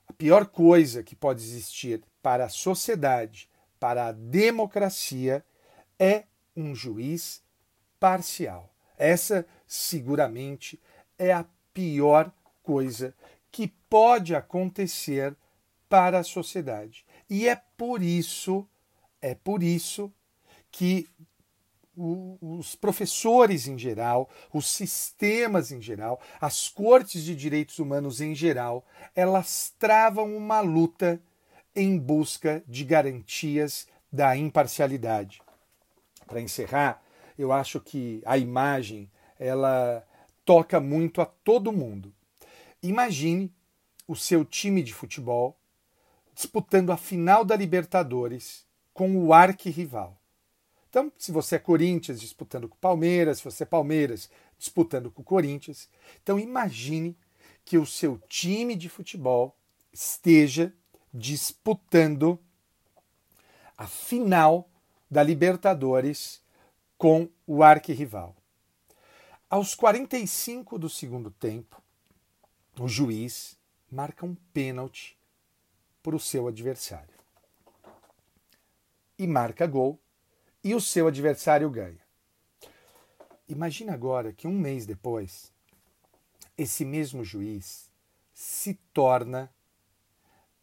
A 0.07 0.13
pior 0.13 0.47
coisa 0.47 1.03
que 1.03 1.15
pode 1.15 1.41
existir 1.41 2.03
para 2.21 2.45
a 2.45 2.49
sociedade, 2.49 3.49
para 3.79 4.07
a 4.07 4.11
democracia, 4.11 5.45
é 5.97 6.23
um 6.55 6.73
juiz 6.73 7.41
parcial. 7.99 8.73
Essa, 8.97 9.45
seguramente, 9.67 10.79
é 11.17 11.31
a 11.31 11.45
pior 11.73 12.31
coisa 12.63 13.13
que 13.51 13.67
pode 13.89 14.35
acontecer 14.35 15.35
para 15.87 16.19
a 16.19 16.23
sociedade. 16.23 17.05
E 17.29 17.47
é 17.47 17.55
por 17.77 18.01
isso, 18.01 18.67
é 19.21 19.35
por 19.35 19.63
isso 19.63 20.11
que 20.71 21.07
os 21.95 22.75
professores 22.75 23.67
em 23.67 23.77
geral, 23.77 24.29
os 24.53 24.69
sistemas 24.69 25.71
em 25.71 25.81
geral, 25.81 26.21
as 26.39 26.69
cortes 26.69 27.23
de 27.23 27.35
direitos 27.35 27.77
humanos 27.77 28.21
em 28.21 28.33
geral, 28.33 28.85
elas 29.13 29.73
travam 29.77 30.35
uma 30.35 30.61
luta 30.61 31.21
em 31.75 31.97
busca 31.97 32.63
de 32.65 32.85
garantias 32.85 33.85
da 34.11 34.35
imparcialidade. 34.37 35.41
Para 36.25 36.39
encerrar, 36.39 37.03
eu 37.37 37.51
acho 37.51 37.81
que 37.81 38.21
a 38.25 38.37
imagem 38.37 39.11
ela 39.37 40.05
toca 40.45 40.79
muito 40.79 41.21
a 41.21 41.25
todo 41.25 41.71
mundo. 41.71 42.13
Imagine 42.81 43.53
o 44.07 44.15
seu 44.15 44.45
time 44.45 44.81
de 44.81 44.93
futebol 44.93 45.59
disputando 46.33 46.91
a 46.91 46.97
final 46.97 47.43
da 47.43 47.55
Libertadores 47.55 48.65
com 48.99 49.15
o 49.15 49.33
arquirrival. 49.33 50.19
Então, 50.89 51.09
se 51.17 51.31
você 51.31 51.55
é 51.55 51.59
Corinthians 51.59 52.19
disputando 52.19 52.67
com 52.67 52.75
o 52.75 52.79
Palmeiras, 52.79 53.37
se 53.37 53.45
você 53.45 53.63
é 53.63 53.65
Palmeiras 53.65 54.29
disputando 54.57 55.09
com 55.09 55.21
o 55.21 55.23
Corinthians, 55.25 55.87
então 56.21 56.37
imagine 56.37 57.17
que 57.63 57.77
o 57.77 57.85
seu 57.85 58.17
time 58.27 58.75
de 58.75 58.89
futebol 58.89 59.55
esteja 59.93 60.73
disputando 61.13 62.37
a 63.77 63.87
final 63.87 64.69
da 65.09 65.23
Libertadores 65.23 66.41
com 66.97 67.29
o 67.47 67.63
arquirrival. 67.63 68.35
Aos 69.49 69.75
45 69.75 70.77
do 70.77 70.89
segundo 70.89 71.31
tempo, 71.31 71.81
o 72.77 72.89
juiz 72.89 73.57
marca 73.89 74.25
um 74.25 74.35
pênalti 74.51 75.17
para 76.03 76.17
o 76.17 76.19
seu 76.19 76.49
adversário. 76.49 77.18
E 79.19 79.27
marca 79.27 79.67
gol 79.67 79.99
e 80.63 80.73
o 80.73 80.79
seu 80.79 81.07
adversário 81.07 81.69
ganha. 81.69 81.99
Imagina 83.49 83.93
agora 83.93 84.31
que 84.31 84.47
um 84.47 84.57
mês 84.57 84.85
depois, 84.85 85.51
esse 86.57 86.85
mesmo 86.85 87.23
juiz 87.23 87.91
se 88.33 88.75
torna 88.93 89.51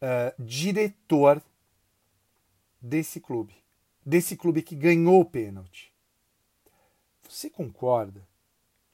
uh, 0.00 0.42
diretor 0.42 1.42
desse 2.80 3.20
clube, 3.20 3.54
desse 4.04 4.36
clube 4.36 4.62
que 4.62 4.74
ganhou 4.74 5.20
o 5.20 5.24
pênalti. 5.24 5.92
Você 7.28 7.50
concorda 7.50 8.26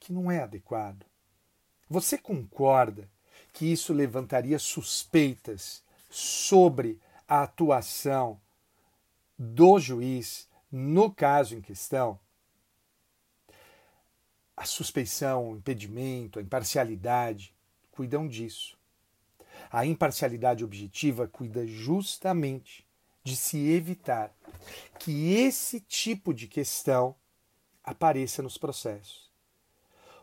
que 0.01 0.13
não 0.13 0.29
é 0.29 0.41
adequado? 0.41 1.07
Você 1.89 2.19
concorda 2.19 3.09
que 3.53 3.71
isso 3.71 3.93
levantaria 3.93 4.59
suspeitas 4.59 5.85
sobre 6.11 6.99
a 7.29 7.43
atuação 7.43 8.41
do 9.43 9.81
juiz 9.81 10.49
no 10.71 11.11
caso 11.11 11.57
em 11.57 11.61
questão? 11.61 12.19
A 14.57 14.65
suspeição, 14.65 15.51
o 15.51 15.57
impedimento, 15.57 16.39
a 16.39 16.43
imparcialidade 16.43 17.53
cuidam 17.91 18.29
disso. 18.29 18.79
A 19.69 19.85
imparcialidade 19.85 20.65
objetiva 20.65 21.27
cuida 21.27 21.67
justamente 21.67 22.87
de 23.25 23.35
se 23.35 23.59
evitar 23.71 24.33
que 25.01 25.35
esse 25.35 25.81
tipo 25.81 26.33
de 26.33 26.47
questão 26.47 27.17
apareça 27.83 28.43
nos 28.43 28.57
processos. 28.57 29.29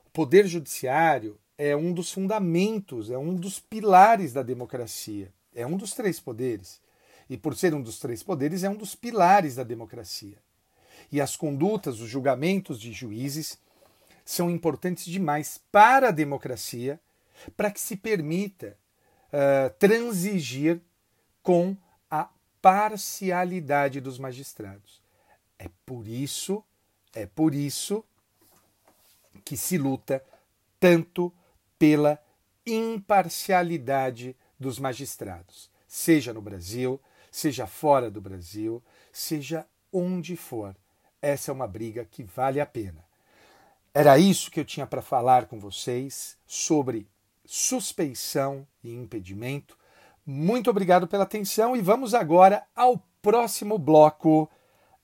O 0.05 0.09
poder 0.11 0.47
judiciário 0.47 1.37
é 1.57 1.75
um 1.75 1.91
dos 1.91 2.11
fundamentos, 2.11 3.11
é 3.11 3.17
um 3.17 3.35
dos 3.35 3.59
pilares 3.59 4.31
da 4.31 4.43
democracia, 4.43 5.33
é 5.53 5.67
um 5.67 5.75
dos 5.75 5.93
três 5.93 6.21
poderes. 6.21 6.81
E 7.29 7.37
por 7.37 7.55
ser 7.55 7.73
um 7.73 7.81
dos 7.81 7.99
três 7.99 8.23
poderes, 8.23 8.63
é 8.63 8.69
um 8.69 8.75
dos 8.75 8.95
pilares 8.95 9.55
da 9.55 9.63
democracia. 9.63 10.37
E 11.11 11.21
as 11.21 11.35
condutas, 11.35 11.99
os 11.99 12.09
julgamentos 12.09 12.79
de 12.79 12.91
juízes 12.91 13.57
são 14.25 14.49
importantes 14.49 15.05
demais 15.05 15.59
para 15.71 16.09
a 16.09 16.11
democracia, 16.11 16.99
para 17.55 17.71
que 17.71 17.79
se 17.79 17.95
permita 17.95 18.77
uh, 19.27 19.73
transigir 19.77 20.81
com 21.41 21.75
a 22.09 22.29
parcialidade 22.61 24.01
dos 24.01 24.19
magistrados. 24.19 25.01
É 25.57 25.69
por 25.85 26.07
isso, 26.07 26.63
é 27.13 27.25
por 27.25 27.53
isso 27.55 28.03
que 29.45 29.55
se 29.55 29.77
luta 29.77 30.23
tanto 30.79 31.33
pela 31.77 32.21
imparcialidade 32.65 34.35
dos 34.59 34.77
magistrados, 34.77 35.69
seja 35.87 36.33
no 36.33 36.41
Brasil, 36.41 36.99
seja 37.31 37.67
fora 37.67 38.09
do 38.09 38.21
Brasil, 38.21 38.83
seja 39.11 39.65
onde 39.91 40.35
for. 40.35 40.75
Essa 41.21 41.51
é 41.51 41.53
uma 41.53 41.67
briga 41.67 42.05
que 42.05 42.23
vale 42.23 42.59
a 42.59 42.65
pena. 42.65 43.03
Era 43.93 44.17
isso 44.17 44.51
que 44.51 44.59
eu 44.59 44.65
tinha 44.65 44.85
para 44.85 45.01
falar 45.01 45.47
com 45.47 45.59
vocês 45.59 46.37
sobre 46.45 47.07
suspeição 47.45 48.65
e 48.83 48.93
impedimento. 48.93 49.77
Muito 50.25 50.69
obrigado 50.69 51.07
pela 51.07 51.23
atenção 51.23 51.75
e 51.75 51.81
vamos 51.81 52.13
agora 52.13 52.63
ao 52.75 53.03
próximo 53.21 53.77
bloco. 53.77 54.49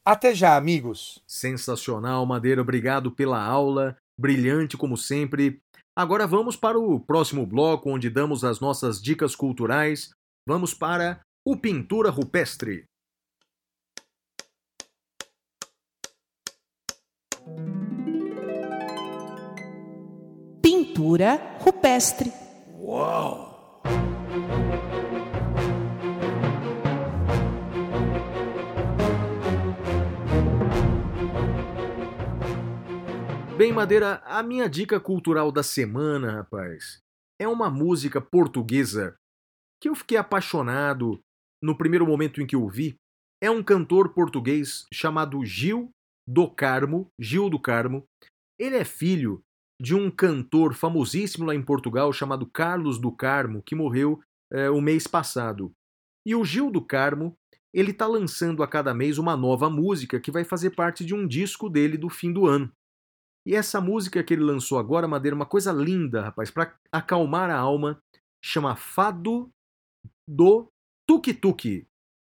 Até 0.05 0.35
já, 0.35 0.55
amigos. 0.55 1.19
Sensacional, 1.25 2.25
Madeira. 2.25 2.61
Obrigado 2.61 3.11
pela 3.11 3.43
aula. 3.43 3.97
Brilhante 4.17 4.77
como 4.77 4.95
sempre. 4.95 5.59
Agora 5.95 6.27
vamos 6.27 6.55
para 6.55 6.77
o 6.77 6.99
próximo 6.99 7.45
bloco, 7.45 7.89
onde 7.89 8.09
damos 8.09 8.43
as 8.43 8.59
nossas 8.59 9.01
dicas 9.01 9.35
culturais. 9.35 10.11
Vamos 10.47 10.73
para 10.73 11.21
o 11.47 11.55
Pintura 11.55 12.09
Rupestre. 12.09 12.85
Pintura 20.59 21.59
rupestre. 21.59 22.31
Uau! 22.79 23.83
Bem, 33.55 33.71
Madeira, 33.71 34.23
a 34.25 34.41
minha 34.41 34.67
dica 34.67 34.99
cultural 34.99 35.51
da 35.51 35.61
semana, 35.61 36.37
rapaz, 36.37 37.03
é 37.39 37.47
uma 37.47 37.69
música 37.69 38.19
portuguesa 38.19 39.15
que 39.79 39.89
eu 39.89 39.93
fiquei 39.93 40.17
apaixonado 40.17 41.23
no 41.61 41.77
primeiro 41.77 42.05
momento 42.05 42.41
em 42.41 42.47
que 42.47 42.55
ouvi. 42.55 42.95
É 43.41 43.49
um 43.49 43.63
cantor 43.63 44.13
português 44.13 44.85
chamado 44.93 45.43
Gil 45.45 45.89
do 46.27 46.49
Carmo, 46.49 47.07
Gil 47.19 47.49
do 47.49 47.59
Carmo. 47.59 48.03
Ele 48.59 48.77
é 48.77 48.85
filho 48.85 49.41
de 49.81 49.93
um 49.93 50.09
cantor 50.09 50.73
famosíssimo 50.73 51.45
lá 51.45 51.53
em 51.53 51.61
Portugal 51.61 52.11
chamado 52.13 52.45
Carlos 52.45 52.97
do 52.97 53.11
Carmo, 53.11 53.61
que 53.61 53.75
morreu 53.75 54.21
é, 54.51 54.69
o 54.69 54.79
mês 54.79 55.05
passado. 55.05 55.71
E 56.25 56.33
o 56.33 56.43
Gil 56.43 56.71
do 56.71 56.81
Carmo, 56.81 57.35
ele 57.73 57.91
está 57.91 58.07
lançando 58.07 58.63
a 58.63 58.67
cada 58.67 58.93
mês 58.93 59.17
uma 59.17 59.35
nova 59.35 59.69
música 59.69 60.19
que 60.19 60.31
vai 60.31 60.43
fazer 60.43 60.71
parte 60.71 61.05
de 61.05 61.13
um 61.13 61.27
disco 61.27 61.69
dele 61.69 61.97
do 61.97 62.09
fim 62.09 62.31
do 62.31 62.47
ano. 62.47 62.71
E 63.45 63.53
essa 63.53 63.79
música 63.79 64.23
que 64.23 64.33
ele 64.33 64.43
lançou 64.43 64.79
agora, 64.79 65.07
Madeira, 65.07 65.35
uma 65.35 65.45
coisa 65.45 65.71
linda, 65.71 66.21
rapaz, 66.21 66.49
para 66.49 66.75
acalmar 66.91 67.51
a 67.51 67.57
alma, 67.57 67.99
chama 68.43 68.75
Fado 68.75 69.49
do 70.27 70.67
Tuk-Tuk. 71.07 71.87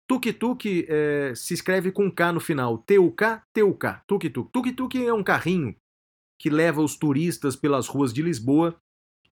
Tuk-Tuk 0.09 0.87
é, 0.89 1.35
se 1.35 1.55
escreve 1.55 1.91
com 1.93 2.11
K 2.11 2.33
no 2.33 2.41
final. 2.41 2.79
T-U-K, 2.79 3.45
T-U-K. 3.53 4.03
Tuk-Tuk. 4.07 4.51
Tuk-Tuk 4.53 5.07
é 5.07 5.13
um 5.13 5.23
carrinho 5.23 5.75
que 6.39 6.51
leva 6.51 6.83
os 6.83 6.97
turistas 6.97 7.57
pelas 7.57 7.87
ruas 7.87 8.13
de 8.13 8.23
Lisboa. 8.23 8.79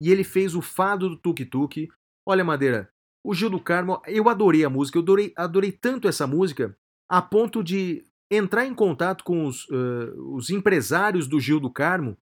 E 0.00 0.10
ele 0.10 0.24
fez 0.24 0.54
o 0.54 0.62
fado 0.62 1.08
do 1.08 1.16
Tuk-Tuk. 1.16 1.88
Olha, 2.26 2.44
Madeira, 2.44 2.90
o 3.24 3.34
Gil 3.34 3.50
do 3.50 3.60
Carmo, 3.60 4.00
eu 4.06 4.28
adorei 4.28 4.64
a 4.64 4.70
música. 4.70 4.98
Eu 4.98 5.02
adorei, 5.02 5.32
adorei 5.36 5.72
tanto 5.72 6.08
essa 6.08 6.26
música 6.26 6.76
a 7.08 7.20
ponto 7.20 7.62
de 7.62 8.04
entrar 8.30 8.64
em 8.64 8.74
contato 8.74 9.22
com 9.22 9.44
os, 9.44 9.68
uh, 9.68 10.34
os 10.34 10.48
empresários 10.48 11.28
do 11.28 11.38
Gil 11.38 11.60
do 11.60 11.70
Carmo, 11.70 12.16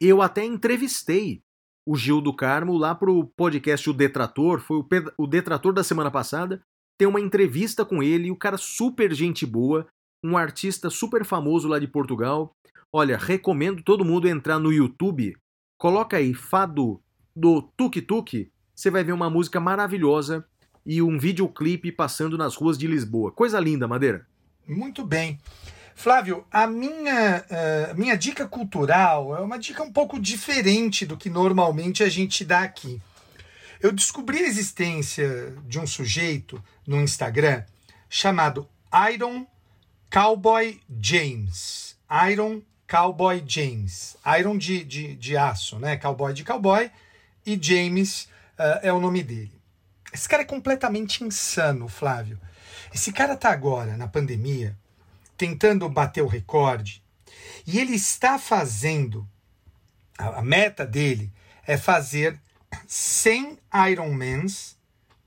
eu 0.00 0.20
até 0.20 0.44
entrevistei 0.44 1.42
o 1.86 1.96
Gil 1.96 2.20
do 2.20 2.34
Carmo 2.34 2.76
lá 2.76 2.94
para 2.94 3.10
o 3.10 3.24
podcast 3.24 3.88
O 3.88 3.92
Detrator, 3.92 4.60
foi 4.60 4.78
o, 4.78 4.86
o 5.16 5.26
Detrator 5.26 5.72
da 5.72 5.84
semana 5.84 6.10
passada. 6.10 6.60
Tem 6.98 7.06
uma 7.06 7.20
entrevista 7.20 7.84
com 7.84 8.02
ele, 8.02 8.30
o 8.30 8.36
cara 8.36 8.56
super 8.56 9.12
gente 9.14 9.46
boa, 9.46 9.86
um 10.24 10.36
artista 10.36 10.90
super 10.90 11.24
famoso 11.24 11.68
lá 11.68 11.78
de 11.78 11.86
Portugal. 11.86 12.50
Olha, 12.92 13.16
recomendo 13.16 13.82
todo 13.82 14.04
mundo 14.04 14.26
entrar 14.28 14.58
no 14.58 14.72
YouTube, 14.72 15.36
coloca 15.78 16.16
aí 16.16 16.34
Fado 16.34 17.00
do 17.34 17.62
Tuk 17.76 18.00
Tuk, 18.02 18.50
você 18.74 18.90
vai 18.90 19.04
ver 19.04 19.12
uma 19.12 19.30
música 19.30 19.60
maravilhosa 19.60 20.44
e 20.84 21.00
um 21.02 21.18
videoclipe 21.18 21.92
passando 21.92 22.36
nas 22.36 22.54
ruas 22.54 22.76
de 22.76 22.86
Lisboa. 22.86 23.30
Coisa 23.30 23.60
linda, 23.60 23.86
Madeira. 23.86 24.26
Muito 24.66 25.04
bem. 25.04 25.38
Flávio, 25.98 26.46
a 26.52 26.66
minha, 26.66 27.42
uh, 27.50 27.98
minha 27.98 28.18
dica 28.18 28.46
cultural 28.46 29.34
é 29.34 29.40
uma 29.40 29.58
dica 29.58 29.82
um 29.82 29.90
pouco 29.90 30.20
diferente 30.20 31.06
do 31.06 31.16
que 31.16 31.30
normalmente 31.30 32.02
a 32.02 32.08
gente 32.08 32.44
dá 32.44 32.60
aqui. 32.60 33.00
Eu 33.80 33.90
descobri 33.90 34.40
a 34.40 34.46
existência 34.46 35.54
de 35.66 35.80
um 35.80 35.86
sujeito 35.86 36.62
no 36.86 37.00
Instagram 37.00 37.64
chamado 38.10 38.68
Iron 39.10 39.46
Cowboy 40.12 40.78
James. 41.00 41.96
Iron 42.30 42.60
Cowboy 42.86 43.42
James. 43.46 44.18
Iron 44.38 44.58
de, 44.58 44.84
de, 44.84 45.16
de 45.16 45.34
aço, 45.34 45.78
né? 45.78 45.96
Cowboy 45.96 46.34
de 46.34 46.44
cowboy. 46.44 46.90
E 47.44 47.58
James 47.60 48.28
uh, 48.58 48.80
é 48.82 48.92
o 48.92 49.00
nome 49.00 49.22
dele. 49.22 49.58
Esse 50.12 50.28
cara 50.28 50.42
é 50.42 50.46
completamente 50.46 51.24
insano, 51.24 51.88
Flávio. 51.88 52.38
Esse 52.94 53.12
cara 53.12 53.32
está 53.32 53.50
agora, 53.50 53.96
na 53.96 54.06
pandemia, 54.06 54.76
tentando 55.36 55.88
bater 55.88 56.22
o 56.22 56.26
recorde, 56.26 57.02
e 57.66 57.78
ele 57.78 57.94
está 57.94 58.38
fazendo, 58.38 59.28
a, 60.16 60.42
meta 60.42 60.86
dele 60.86 61.32
é 61.66 61.76
fazer 61.76 62.40
100 62.86 63.58
Ironmans 63.90 64.76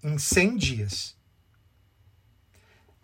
em 0.03 0.17
100 0.17 0.57
dias. 0.57 1.15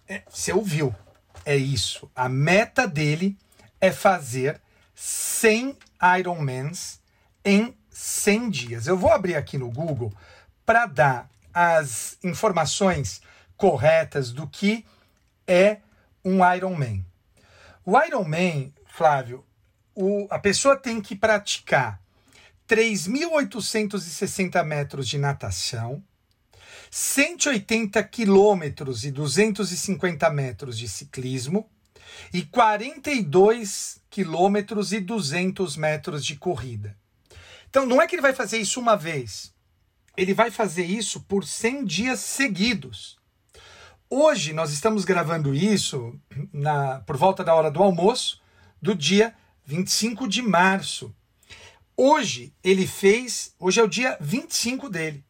É, 0.08 0.24
você 0.30 0.54
ouviu? 0.54 0.96
É 1.44 1.56
isso. 1.56 2.10
A 2.16 2.30
meta 2.30 2.88
dele 2.88 3.38
é 3.82 3.92
fazer 3.92 4.62
100 4.94 5.78
Ironmans 6.20 7.02
em 7.44 7.76
100 7.90 8.50
dias. 8.50 8.88
Eu 8.88 8.98
vou 8.98 9.12
abrir 9.12 9.36
aqui 9.36 9.58
no 9.58 9.70
Google 9.70 10.14
para 10.66 10.86
dar 10.86 11.30
as 11.54 12.18
informações 12.24 13.22
corretas 13.58 14.32
do 14.32 14.48
que 14.48 14.86
é 15.48 15.78
um 16.26 16.40
Ironman. 16.54 17.06
O 17.86 17.98
Ironman, 18.02 18.74
Flávio, 18.88 19.46
o, 19.94 20.28
a 20.32 20.40
pessoa 20.40 20.76
tem 20.76 21.00
que 21.00 21.16
praticar 21.16 22.02
3.860 22.68 24.64
metros 24.66 25.08
de 25.08 25.20
natação, 25.20 26.04
180 26.90 28.04
quilômetros 28.06 29.06
e 29.06 29.12
250 29.12 30.28
metros 30.32 30.78
de 30.78 30.90
ciclismo 30.90 31.70
e 32.34 32.42
42 32.44 34.02
quilômetros 34.10 34.94
e 34.94 35.00
200 35.00 35.78
metros 35.78 36.26
de 36.26 36.36
corrida. 36.38 36.98
Então 37.70 37.86
não 37.86 38.02
é 38.02 38.08
que 38.08 38.16
ele 38.16 38.22
vai 38.22 38.34
fazer 38.34 38.58
isso 38.58 38.80
uma 38.80 38.96
vez, 38.96 39.54
ele 40.18 40.34
vai 40.34 40.50
fazer 40.50 40.86
isso 40.86 41.22
por 41.22 41.46
100 41.46 41.86
dias 41.86 42.20
seguidos. 42.22 43.20
Hoje 44.18 44.54
nós 44.54 44.72
estamos 44.72 45.04
gravando 45.04 45.54
isso 45.54 46.18
na, 46.54 47.02
por 47.02 47.18
volta 47.18 47.44
da 47.44 47.54
hora 47.54 47.70
do 47.70 47.84
almoço 47.84 48.42
do 48.82 48.96
dia 48.96 49.36
25 49.66 50.26
de 50.26 50.42
março. 50.42 51.14
Hoje 51.98 52.54
ele 52.64 52.88
fez, 52.88 53.54
hoje 53.60 53.82
é 53.82 53.84
o 53.84 53.90
dia 53.90 54.18
25 54.22 54.90
dele. 54.90 55.22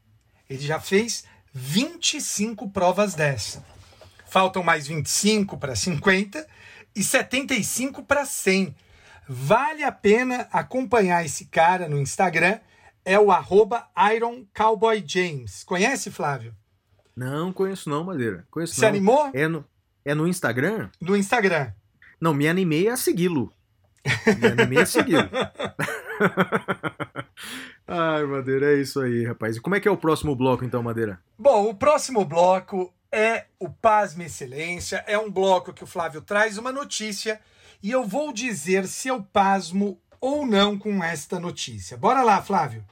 Ele 0.47 0.61
já 0.61 0.79
fez 0.79 1.25
25 1.51 2.69
provas 2.69 3.15
dessa. 3.15 3.65
Faltam 4.27 4.61
mais 4.61 4.85
25 4.85 5.57
para 5.57 5.75
50 5.75 6.47
e 6.95 7.03
75 7.03 8.03
para 8.03 8.23
100. 8.23 8.75
Vale 9.27 9.83
a 9.83 9.91
pena 9.91 10.47
acompanhar 10.51 11.25
esse 11.25 11.45
cara 11.45 11.89
no 11.89 11.99
Instagram. 11.99 12.59
É 13.03 13.19
o 13.19 13.31
arroba 13.31 13.89
Iron 14.15 14.45
Cowboy 14.53 15.03
James. 15.03 15.63
Conhece, 15.63 16.11
Flávio? 16.11 16.55
Não, 17.15 17.53
conheço 17.53 17.89
não, 17.89 18.03
Madeira. 18.03 18.45
Conheço 18.51 18.75
Se 18.75 18.81
não. 18.81 18.89
animou? 18.89 19.29
É 19.33 19.47
no, 19.47 19.65
é 20.03 20.13
no 20.13 20.27
Instagram? 20.27 20.89
No 20.99 21.15
Instagram. 21.15 21.71
Não, 22.19 22.33
me 22.33 22.47
animei 22.47 22.87
a 22.87 22.97
segui-lo. 22.97 23.51
Me 24.39 24.47
animei 24.47 24.79
a 24.79 24.85
segui-lo. 24.85 25.29
Ai, 27.87 28.23
Madeira, 28.23 28.73
é 28.73 28.79
isso 28.79 28.99
aí, 28.99 29.25
rapaz. 29.25 29.57
E 29.57 29.61
como 29.61 29.75
é 29.75 29.79
que 29.79 29.87
é 29.87 29.91
o 29.91 29.97
próximo 29.97 30.35
bloco, 30.35 30.65
então, 30.65 30.81
Madeira? 30.83 31.19
Bom, 31.37 31.69
o 31.69 31.75
próximo 31.75 32.25
bloco 32.25 32.93
é 33.11 33.45
o 33.59 33.69
Pasme 33.69 34.25
Excelência, 34.25 35.03
é 35.07 35.17
um 35.17 35.31
bloco 35.31 35.73
que 35.73 35.83
o 35.83 35.87
Flávio 35.87 36.21
traz 36.21 36.57
uma 36.57 36.71
notícia 36.71 37.39
e 37.81 37.91
eu 37.91 38.03
vou 38.03 38.33
dizer 38.33 38.87
se 38.87 39.07
eu 39.07 39.21
pasmo 39.21 39.99
ou 40.19 40.45
não 40.45 40.77
com 40.77 41.03
esta 41.03 41.39
notícia. 41.39 41.95
Bora 41.95 42.23
lá, 42.23 42.41
Flávio. 42.41 42.83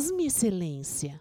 Pasme, 0.00 0.28
Excelência. 0.28 1.20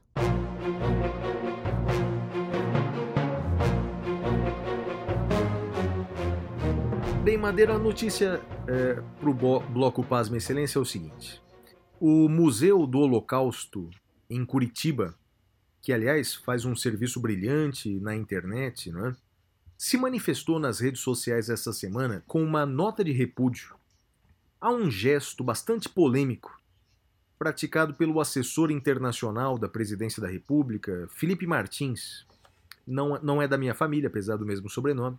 Bem, 7.21 7.37
Madeira, 7.37 7.73
a 7.73 7.77
notícia 7.77 8.41
é, 8.65 8.93
para 9.19 9.29
o 9.29 9.33
bloco 9.33 10.01
Pasma 10.01 10.37
Excelência 10.37 10.79
é 10.79 10.81
o 10.81 10.85
seguinte: 10.85 11.43
o 11.99 12.29
Museu 12.29 12.87
do 12.87 12.99
Holocausto 12.99 13.89
em 14.29 14.45
Curitiba, 14.45 15.13
que 15.81 15.91
aliás 15.91 16.33
faz 16.33 16.63
um 16.63 16.73
serviço 16.73 17.19
brilhante 17.19 17.99
na 17.99 18.15
internet, 18.15 18.93
não 18.93 19.07
é? 19.07 19.15
se 19.77 19.97
manifestou 19.97 20.57
nas 20.57 20.79
redes 20.79 21.01
sociais 21.01 21.49
essa 21.49 21.73
semana 21.73 22.23
com 22.25 22.41
uma 22.41 22.65
nota 22.65 23.03
de 23.03 23.11
repúdio 23.11 23.75
a 24.61 24.71
um 24.71 24.89
gesto 24.89 25.43
bastante 25.43 25.89
polêmico 25.89 26.58
praticado 27.39 27.93
pelo 27.95 28.19
assessor 28.19 28.69
internacional 28.69 29.57
da 29.57 29.67
Presidência 29.67 30.21
da 30.21 30.27
República, 30.27 31.07
Felipe 31.09 31.47
Martins. 31.47 32.27
Não, 32.85 33.17
não 33.23 33.41
é 33.41 33.47
da 33.47 33.57
minha 33.57 33.73
família, 33.73 34.07
apesar 34.07 34.35
do 34.35 34.45
mesmo 34.45 34.69
sobrenome 34.69 35.17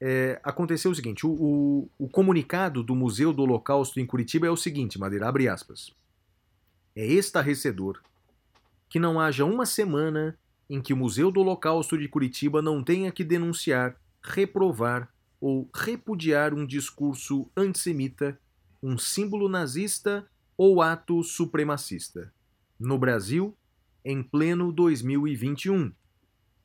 é, 0.00 0.40
aconteceu 0.42 0.90
o 0.90 0.94
seguinte: 0.94 1.26
o, 1.26 1.30
o, 1.30 1.90
o, 1.98 2.08
comunicado 2.08 2.82
do 2.82 2.94
Museu 2.94 3.32
do 3.32 3.42
Holocausto 3.42 4.00
em 4.00 4.06
Curitiba 4.06 4.46
é 4.46 4.50
o 4.50 4.56
seguinte, 4.56 4.98
Madeira, 4.98 5.28
abre 5.28 5.48
aspas. 5.48 5.92
É 6.94 7.06
estarrecedor 7.06 8.00
que 8.88 8.98
não 8.98 9.18
haja 9.18 9.44
uma 9.44 9.66
semana 9.66 10.38
em 10.68 10.80
que 10.80 10.92
o 10.92 10.96
Museu 10.96 11.30
do 11.30 11.40
Holocausto 11.40 11.98
de 11.98 12.06
Curitiba 12.06 12.62
não 12.62 12.82
tenha 12.82 13.10
que 13.10 13.24
denunciar, 13.24 13.96
reprovar 14.22 15.08
ou 15.40 15.68
repudiar 15.74 16.54
um 16.54 16.66
discurso 16.66 17.50
antissemita, 17.56 18.38
um 18.82 18.96
símbolo 18.96 19.48
nazista 19.48 20.26
ou 20.56 20.82
ato 20.82 21.22
supremacista. 21.22 22.32
No 22.78 22.98
Brasil, 22.98 23.56
em 24.04 24.22
pleno 24.22 24.70
2021. 24.72 25.92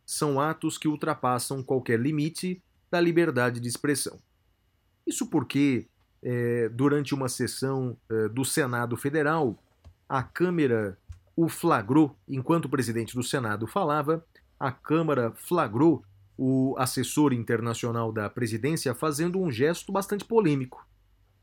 São 0.06 0.40
atos 0.40 0.78
que 0.78 0.88
ultrapassam 0.88 1.64
qualquer 1.64 2.00
limite 2.00 2.62
da 2.92 3.00
liberdade 3.00 3.60
de 3.60 3.68
expressão. 3.68 4.20
Isso 5.06 5.28
porque, 5.28 5.88
é, 6.22 6.68
durante 6.70 7.14
uma 7.14 7.30
sessão 7.30 7.96
é, 8.10 8.28
do 8.28 8.44
Senado 8.44 8.98
Federal, 8.98 9.58
a 10.08 10.24
Câmara 10.24 10.98
o 11.36 11.48
flagrou, 11.48 12.18
enquanto 12.28 12.66
o 12.66 12.70
presidente 12.70 13.16
do 13.16 13.24
Senado 13.24 13.66
falava, 13.66 14.26
a 14.60 14.74
Câmara 14.74 15.32
flagrou 15.36 16.04
o 16.38 16.76
assessor 16.78 17.32
internacional 17.32 18.12
da 18.12 18.30
presidência 18.30 18.94
fazendo 18.94 19.40
um 19.40 19.50
gesto 19.50 19.92
bastante 19.92 20.26
polêmico. 20.26 20.86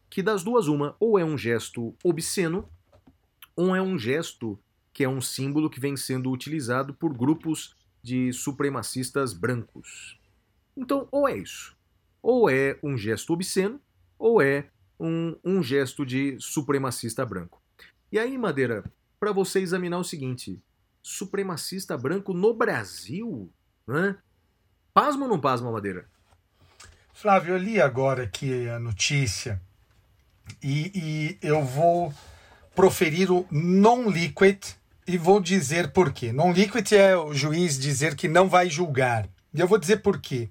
Que 0.09 0.23
das 0.23 0.43
duas, 0.43 0.68
uma, 0.68 0.97
ou 1.01 1.18
é 1.18 1.25
um 1.25 1.36
gesto 1.36 1.94
obsceno, 2.02 2.68
ou 3.55 3.75
é 3.75 3.83
um 3.83 3.99
gesto 3.99 4.59
que 4.93 5.05
é 5.05 5.09
um 5.09 5.20
símbolo 5.20 5.68
que 5.68 5.81
vem 5.81 5.97
sendo 5.97 6.31
utilizado 6.31 6.94
por 6.94 7.12
grupos 7.12 7.76
de 8.02 8.33
supremacistas 8.33 9.35
brancos. 9.35 10.18
Então, 10.76 11.09
ou 11.10 11.28
é 11.28 11.36
isso, 11.36 11.76
ou 12.23 12.49
é 12.49 12.78
um 12.83 12.97
gesto 12.97 13.33
obsceno, 13.33 13.81
ou 14.18 14.41
é 14.41 14.70
um, 14.99 15.36
um 15.44 15.62
gesto 15.62 16.07
de 16.07 16.36
supremacista 16.41 17.26
branco. 17.26 17.62
E 18.10 18.18
aí, 18.18 18.39
Madeira, 18.39 18.85
para 19.18 19.33
você 19.33 19.60
examinar 19.60 19.99
o 19.99 20.05
seguinte: 20.05 20.62
supremacista 21.02 21.97
branco 21.99 22.33
no 22.33 22.55
Brasil? 22.55 23.52
Né? 23.86 24.17
Pasma 24.94 25.25
ou 25.25 25.28
não 25.28 25.41
pasma, 25.41 25.70
Madeira? 25.70 26.09
Flávio, 27.12 27.55
eu 27.55 27.59
li 27.59 27.81
agora 27.81 28.25
aqui 28.25 28.68
a 28.68 28.78
notícia 28.78 29.60
e, 30.62 30.91
e 30.94 31.39
eu 31.42 31.65
vou 31.65 32.12
proferir 32.75 33.31
o 33.31 33.47
non-liquid 33.50 34.62
e 35.07 35.16
vou 35.16 35.41
dizer 35.41 35.92
por 35.92 36.12
quê. 36.12 36.33
Non-liquid 36.33 36.92
é 36.92 37.16
o 37.16 37.33
juiz 37.33 37.78
dizer 37.78 38.15
que 38.15 38.28
não 38.28 38.49
vai 38.49 38.68
julgar. 38.68 39.28
E 39.55 39.60
eu 39.60 39.68
vou 39.68 39.78
dizer 39.78 39.99
por 39.99 40.20
quê. 40.20 40.50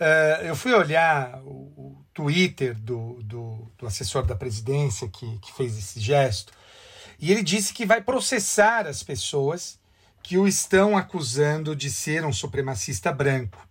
Uh, 0.00 0.44
eu 0.44 0.56
fui 0.56 0.72
olhar 0.72 1.40
o, 1.42 1.96
Twitter 2.12 2.74
do, 2.74 3.22
do, 3.22 3.72
do, 3.78 3.86
assessor 3.86 4.24
da 4.24 4.34
presidência 4.34 5.08
que, 5.08 5.38
que 5.38 5.52
fez 5.54 5.78
esse 5.78 6.00
gesto, 6.00 6.52
e 7.18 7.30
ele 7.30 7.42
disse 7.42 7.72
que 7.72 7.86
vai 7.86 8.02
processar 8.02 8.86
as 8.86 9.02
pessoas 9.02 9.78
que 10.22 10.36
o 10.36 10.46
estão 10.46 10.98
acusando 10.98 11.74
de 11.74 11.90
ser 11.90 12.24
um 12.24 12.32
supremacista 12.32 13.12
branco. 13.12 13.66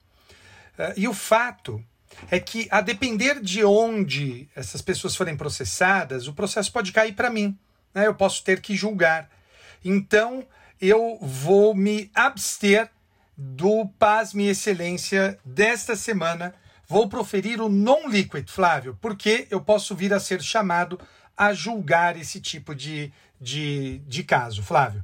Uh, 0.78 0.94
e 0.98 1.08
o 1.08 1.14
fato 1.14 1.84
é 2.30 2.40
que, 2.40 2.68
a 2.72 2.82
depender 2.82 3.40
de 3.42 3.64
onde 3.64 4.50
essas 4.56 4.82
pessoas 4.82 5.16
forem 5.16 5.38
processadas, 5.38 6.28
o 6.28 6.34
processo 6.34 6.72
pode 6.72 6.92
cair 6.92 7.14
para 7.14 7.30
mim. 7.30 7.58
Né? 7.94 8.08
Eu 8.08 8.16
posso 8.16 8.44
ter 8.44 8.62
que 8.62 8.76
julgar. 8.76 9.30
Então, 9.84 10.46
eu 10.82 11.18
vou 11.22 11.76
me 11.76 12.10
abster 12.14 12.90
do 13.38 13.88
Pasme 13.98 14.48
Excelência 14.48 15.40
desta 15.46 15.96
semana. 15.96 16.54
Vou 16.88 17.08
proferir 17.08 17.62
o 17.62 17.70
non-liquid, 17.70 18.50
Flávio, 18.50 18.98
porque 19.00 19.48
eu 19.50 19.62
posso 19.62 19.96
vir 19.96 20.14
a 20.14 20.20
ser 20.20 20.42
chamado 20.42 21.00
a 21.38 21.54
julgar 21.54 22.18
esse 22.18 22.42
tipo 22.42 22.76
de, 22.76 23.14
de, 23.40 24.00
de 24.00 24.24
caso, 24.24 24.62
Flávio. 24.62 25.04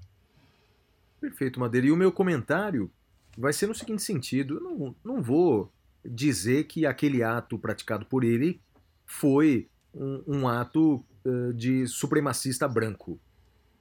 Perfeito, 1.22 1.59
Madeira. 1.59 1.88
E 1.88 1.92
o 1.92 1.98
meu 1.98 2.11
comentário 2.11 2.92
vai 3.38 3.53
ser 3.53 3.67
no 3.67 3.75
seguinte 3.75 4.03
sentido: 4.03 4.56
eu 4.56 4.61
não, 4.61 4.95
não 5.03 5.22
vou 5.22 5.72
dizer 6.08 6.66
que 6.66 6.85
aquele 6.85 7.24
ato 7.24 7.58
praticado 7.58 8.06
por 8.06 8.24
ele 8.24 8.61
foi 9.06 9.67
um, 9.93 10.24
um 10.27 10.48
ato 10.48 11.03
uh, 11.25 11.53
de 11.53 11.88
supremacista 11.88 12.67
branco. 12.67 13.19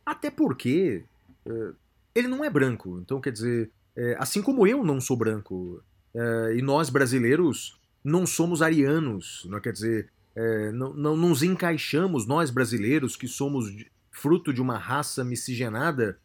Até 0.04 0.30
porque 0.30 1.04
uh, 1.46 1.74
ele 2.14 2.28
não 2.28 2.44
é 2.44 2.50
branco. 2.50 3.00
Então, 3.00 3.20
quer 3.20 3.32
dizer, 3.32 3.70
é, 3.96 4.16
assim 4.18 4.42
como 4.42 4.66
eu 4.66 4.84
não 4.84 5.00
sou 5.00 5.16
branco, 5.16 5.82
é, 6.14 6.56
e 6.56 6.62
nós 6.62 6.90
brasileiros 6.90 7.78
não 8.02 8.26
somos 8.26 8.62
arianos, 8.62 9.46
não 9.48 9.60
quer 9.60 9.72
dizer, 9.72 10.10
é, 10.36 10.72
não, 10.72 10.94
não 10.94 11.16
nos 11.16 11.42
encaixamos, 11.42 12.26
nós 12.26 12.50
brasileiros 12.50 13.16
que 13.16 13.26
somos 13.26 13.72
fruto 14.10 14.52
de 14.52 14.60
uma 14.60 14.78
raça 14.78 15.24
miscigenada, 15.24 16.18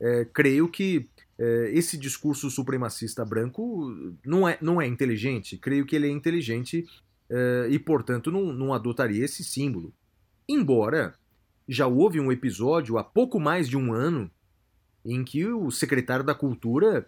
é, 0.00 0.24
creio 0.24 0.68
que 0.68 1.08
é, 1.13 1.13
esse 1.72 1.96
discurso 1.96 2.48
supremacista 2.50 3.24
branco 3.24 3.92
não 4.24 4.48
é, 4.48 4.58
não 4.60 4.80
é 4.80 4.86
inteligente. 4.86 5.56
Creio 5.56 5.84
que 5.84 5.96
ele 5.96 6.06
é 6.06 6.10
inteligente 6.10 6.86
é, 7.28 7.66
e, 7.70 7.78
portanto, 7.78 8.30
não, 8.30 8.52
não 8.52 8.72
adotaria 8.72 9.24
esse 9.24 9.42
símbolo. 9.42 9.92
Embora 10.48 11.14
já 11.68 11.86
houve 11.86 12.20
um 12.20 12.30
episódio 12.30 12.98
há 12.98 13.04
pouco 13.04 13.40
mais 13.40 13.68
de 13.68 13.76
um 13.76 13.92
ano 13.92 14.30
em 15.04 15.24
que 15.24 15.46
o 15.46 15.70
secretário 15.70 16.24
da 16.24 16.34
Cultura 16.34 17.06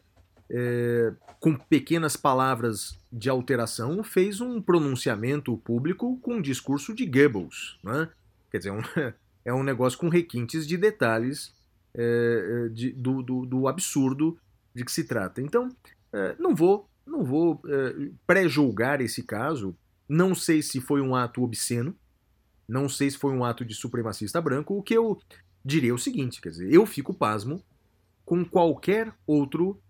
é, 0.51 1.13
com 1.41 1.55
pequenas 1.55 2.17
palavras 2.17 2.97
de 3.13 3.29
alteração, 3.29 4.03
fez 4.03 4.41
um 4.41 4.61
pronunciamento 4.61 5.57
público 5.59 6.19
com 6.23 6.35
um 6.35 6.43
discurso 6.43 6.95
de 6.95 7.05
Goebbels. 7.05 7.79
Né? 7.83 8.09
Quer 8.51 8.59
dizer, 8.59 8.71
é 8.71 8.73
um, 8.73 8.83
é 9.47 9.55
um 9.55 9.63
negócio 9.63 9.99
com 9.99 10.09
requintes 10.09 10.67
de 10.67 10.77
detalhes 10.77 11.53
é, 11.99 12.69
de, 12.69 12.93
do, 12.93 13.23
do, 13.23 13.47
do, 13.47 13.69
absurdo 13.69 14.39
de 14.75 14.85
que 14.85 14.93
se 14.93 15.05
trata. 15.05 15.41
Então, 15.41 15.71
é, 16.13 16.37
não 16.39 16.55
vou, 16.55 16.87
não 17.07 17.25
vou 17.25 17.63
é, 17.67 18.11
pré-julgar 18.27 19.01
esse 19.01 19.23
caso. 19.23 19.75
Não 20.07 20.35
sei 20.35 20.61
se 20.61 20.79
foi 20.79 21.01
um 21.01 21.17
ato 21.17 21.43
obsceno, 21.43 21.97
não 22.69 22.87
sei 22.87 23.11
se 23.11 23.17
foi 23.17 23.33
um 23.33 23.43
ato 23.43 23.65
de 23.65 23.75
supremacista 23.75 24.41
branco. 24.43 24.77
O 24.77 24.83
que 24.83 24.95
eu 24.95 25.19
diria 25.65 25.91
é 25.91 25.95
o 25.95 25.99
seguinte: 25.99 26.41
quer 26.41 26.51
dizer, 26.51 26.71
eu 26.71 26.85
fico 26.85 27.15
pasmo 27.15 27.63
com 28.25 28.45
qualquer 28.45 29.13
outro 29.27 29.81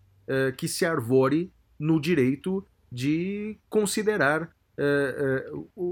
que 0.56 0.66
se 0.66 0.84
arvore 0.84 1.52
no 1.78 2.00
direito 2.00 2.66
de 2.90 3.56
considerar 3.68 4.50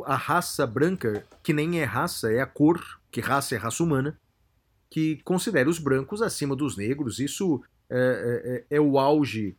a 0.05 0.17
raça 0.17 0.67
branca, 0.67 1.25
que 1.43 1.52
nem 1.52 1.81
é 1.81 1.84
raça, 1.84 2.33
é 2.33 2.41
a 2.41 2.47
cor, 2.47 2.83
que 3.12 3.20
raça 3.20 3.55
é 3.55 3.59
raça 3.59 3.83
humana, 3.83 4.18
que 4.94 5.20
considera 5.24 5.68
os 5.68 5.81
brancos 5.81 6.23
acima 6.23 6.55
dos 6.55 6.76
negros. 6.76 7.18
Isso 7.18 7.60
é, 7.90 8.64
é, 8.70 8.76
é 8.76 8.81
o 8.81 8.97
auge 8.97 9.56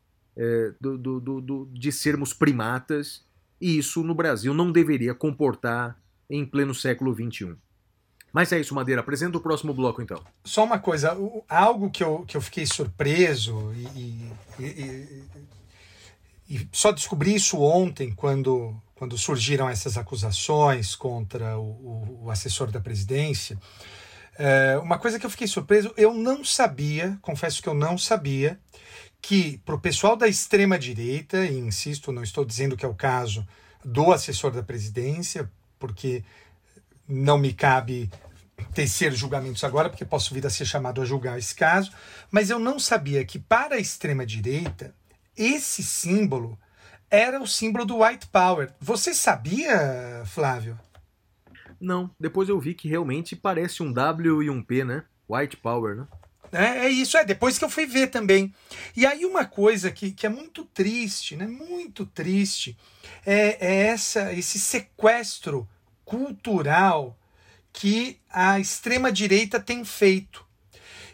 do, 0.79 0.97
do, 0.97 1.41
do, 1.41 1.69
de 1.73 1.91
sermos 1.91 2.33
primatas, 2.33 3.25
e 3.59 3.77
isso 3.77 4.01
no 4.01 4.15
Brasil 4.15 4.53
não 4.53 4.71
deveria 4.71 5.13
comportar 5.13 5.99
em 6.29 6.45
pleno 6.45 6.73
século 6.73 7.13
XXI. 7.13 7.53
Mas 8.31 8.53
é 8.53 8.61
isso, 8.61 8.73
Madeira. 8.73 9.01
Apresenta 9.01 9.37
o 9.37 9.41
próximo 9.41 9.73
bloco, 9.73 10.01
então. 10.01 10.23
Só 10.45 10.63
uma 10.63 10.79
coisa, 10.79 11.17
algo 11.49 11.91
que 11.91 12.01
eu, 12.01 12.23
que 12.25 12.37
eu 12.37 12.41
fiquei 12.41 12.65
surpreso 12.65 13.73
e, 13.73 14.31
e, 14.57 14.63
e, 14.63 15.23
e 16.55 16.69
só 16.71 16.93
descobri 16.93 17.35
isso 17.35 17.59
ontem, 17.59 18.13
quando, 18.13 18.73
quando 18.95 19.17
surgiram 19.17 19.67
essas 19.67 19.97
acusações 19.97 20.95
contra 20.95 21.59
o, 21.59 22.23
o 22.23 22.31
assessor 22.31 22.71
da 22.71 22.79
presidência. 22.79 23.59
É, 24.37 24.77
uma 24.77 24.97
coisa 24.97 25.19
que 25.19 25.25
eu 25.25 25.29
fiquei 25.29 25.47
surpreso, 25.47 25.93
eu 25.95 26.13
não 26.13 26.43
sabia, 26.43 27.17
confesso 27.21 27.61
que 27.61 27.69
eu 27.69 27.73
não 27.73 27.97
sabia, 27.97 28.59
que 29.21 29.57
para 29.65 29.75
o 29.75 29.79
pessoal 29.79 30.15
da 30.15 30.27
extrema 30.27 30.77
direita, 30.77 31.45
e 31.45 31.57
insisto, 31.57 32.11
não 32.11 32.23
estou 32.23 32.45
dizendo 32.45 32.77
que 32.77 32.85
é 32.85 32.87
o 32.87 32.93
caso 32.93 33.47
do 33.83 34.11
assessor 34.11 34.51
da 34.51 34.61
presidência, 34.61 35.49
porque 35.79 36.23
não 37.07 37.37
me 37.37 37.53
cabe 37.53 38.09
tecer 38.73 39.13
julgamentos 39.13 39.63
agora, 39.63 39.89
porque 39.89 40.05
posso 40.05 40.33
vir 40.33 40.45
a 40.45 40.49
ser 40.49 40.65
chamado 40.65 41.01
a 41.01 41.05
julgar 41.05 41.37
esse 41.37 41.55
caso, 41.55 41.91
mas 42.31 42.49
eu 42.49 42.59
não 42.59 42.79
sabia 42.79 43.23
que 43.25 43.39
para 43.39 43.75
a 43.75 43.79
extrema 43.79 44.25
direita 44.25 44.93
esse 45.37 45.83
símbolo 45.83 46.57
era 47.09 47.41
o 47.41 47.47
símbolo 47.47 47.85
do 47.85 48.03
white 48.03 48.27
power. 48.27 48.71
Você 48.79 49.13
sabia, 49.13 50.23
Flávio? 50.25 50.79
Não, 51.85 52.09
depois 52.19 52.49
eu 52.49 52.59
vi 52.59 52.73
que 52.73 52.87
realmente 52.87 53.35
parece 53.35 53.83
um 53.83 53.93
W 53.93 54.41
e 54.41 54.49
um 54.49 54.59
P, 54.63 54.83
né? 54.83 55.03
White 55.29 55.57
Power, 55.57 55.95
né? 55.95 56.07
É, 56.51 56.85
é, 56.85 56.89
isso, 56.89 57.15
é 57.15 57.23
depois 57.23 57.59
que 57.59 57.65
eu 57.65 57.69
fui 57.69 57.85
ver 57.85 58.07
também. 58.07 58.53
E 58.95 59.05
aí 59.05 59.25
uma 59.25 59.45
coisa 59.45 59.91
que, 59.91 60.11
que 60.11 60.25
é 60.25 60.29
muito 60.29 60.63
triste, 60.65 61.35
né? 61.35 61.45
Muito 61.45 62.05
triste, 62.05 62.77
é, 63.25 63.57
é 63.59 63.87
essa, 63.87 64.33
esse 64.33 64.57
sequestro 64.57 65.67
cultural 66.03 67.17
que 67.73 68.19
a 68.31 68.59
extrema-direita 68.59 69.59
tem 69.59 69.83
feito. 69.83 70.44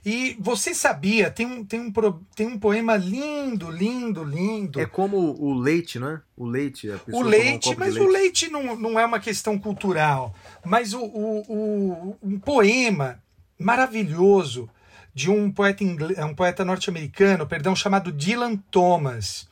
E 0.03 0.35
você 0.39 0.73
sabia, 0.73 1.29
tem 1.29 1.45
um, 1.45 1.63
tem, 1.63 1.79
um, 1.79 1.91
tem 2.35 2.47
um 2.47 2.57
poema 2.57 2.97
lindo, 2.97 3.69
lindo, 3.69 4.23
lindo. 4.23 4.79
É 4.79 4.85
como 4.85 5.17
o 5.17 5.53
leite, 5.53 5.99
não 5.99 6.09
é? 6.09 6.21
O 6.35 6.45
leite. 6.45 6.89
o 7.11 7.21
leite, 7.21 7.69
um 7.69 7.75
mas 7.77 7.93
leite. 7.93 8.07
o 8.07 8.11
leite 8.11 8.49
não, 8.49 8.75
não 8.75 8.99
é 8.99 9.05
uma 9.05 9.19
questão 9.19 9.59
cultural. 9.59 10.33
Mas 10.65 10.93
o, 10.93 11.03
o, 11.03 11.41
o 11.47 12.17
um 12.23 12.39
poema 12.39 13.21
maravilhoso 13.59 14.67
de 15.13 15.29
um 15.29 15.51
poeta, 15.51 15.83
inglês, 15.83 16.17
um 16.17 16.33
poeta 16.33 16.65
norte-americano, 16.65 17.45
perdão, 17.45 17.75
chamado 17.75 18.11
Dylan 18.11 18.55
Thomas. 18.71 19.47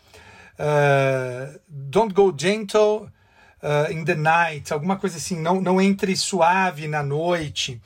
Uh, 0.57 1.59
Don't 1.67 2.13
Go 2.13 2.33
Gentle 2.35 3.09
uh, 3.61 3.91
in 3.91 4.03
the 4.03 4.15
Night, 4.15 4.73
alguma 4.73 4.97
coisa 4.97 5.17
assim, 5.17 5.39
não, 5.39 5.61
não 5.61 5.79
entre 5.79 6.15
suave 6.15 6.87
na 6.87 7.03
noite. 7.03 7.79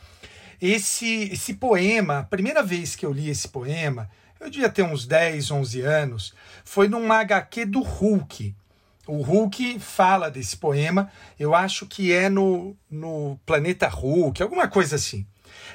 Esse, 0.66 1.24
esse 1.24 1.56
poema, 1.56 2.20
a 2.20 2.24
primeira 2.24 2.64
vez 2.64 2.96
que 2.96 3.06
eu 3.06 3.12
li 3.12 3.30
esse 3.30 3.50
poema, 3.50 4.10
eu 4.40 4.50
devia 4.50 4.70
ter 4.70 4.82
uns 4.82 5.06
10, 5.06 5.52
11 5.52 5.82
anos, 5.82 6.34
foi 6.64 6.88
num 6.88 7.12
HQ 7.12 7.66
do 7.66 7.82
Hulk. 7.82 8.56
O 9.06 9.22
Hulk 9.22 9.78
fala 9.82 10.32
desse 10.32 10.56
poema, 10.56 11.12
eu 11.38 11.54
acho 11.54 11.86
que 11.86 12.14
é 12.14 12.30
no, 12.30 12.78
no 12.90 13.38
Planeta 13.46 13.90
Hulk, 13.90 14.42
alguma 14.42 14.70
coisa 14.70 14.96
assim. 14.96 15.28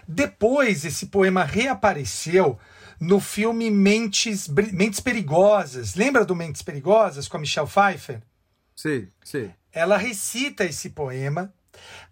Depois, 0.08 0.86
esse 0.86 1.08
poema 1.08 1.44
reapareceu 1.44 2.58
no 2.98 3.20
filme 3.20 3.70
Mentes, 3.70 4.48
Mentes 4.48 5.00
Perigosas. 5.00 5.96
Lembra 5.96 6.24
do 6.24 6.34
Mentes 6.34 6.62
Perigosas 6.62 7.28
com 7.28 7.36
a 7.36 7.40
Michelle 7.40 7.68
Pfeiffer? 7.68 8.22
Sim, 8.74 9.06
sim. 9.22 9.50
Ela 9.70 9.98
recita 9.98 10.64
esse 10.64 10.88
poema 10.88 11.52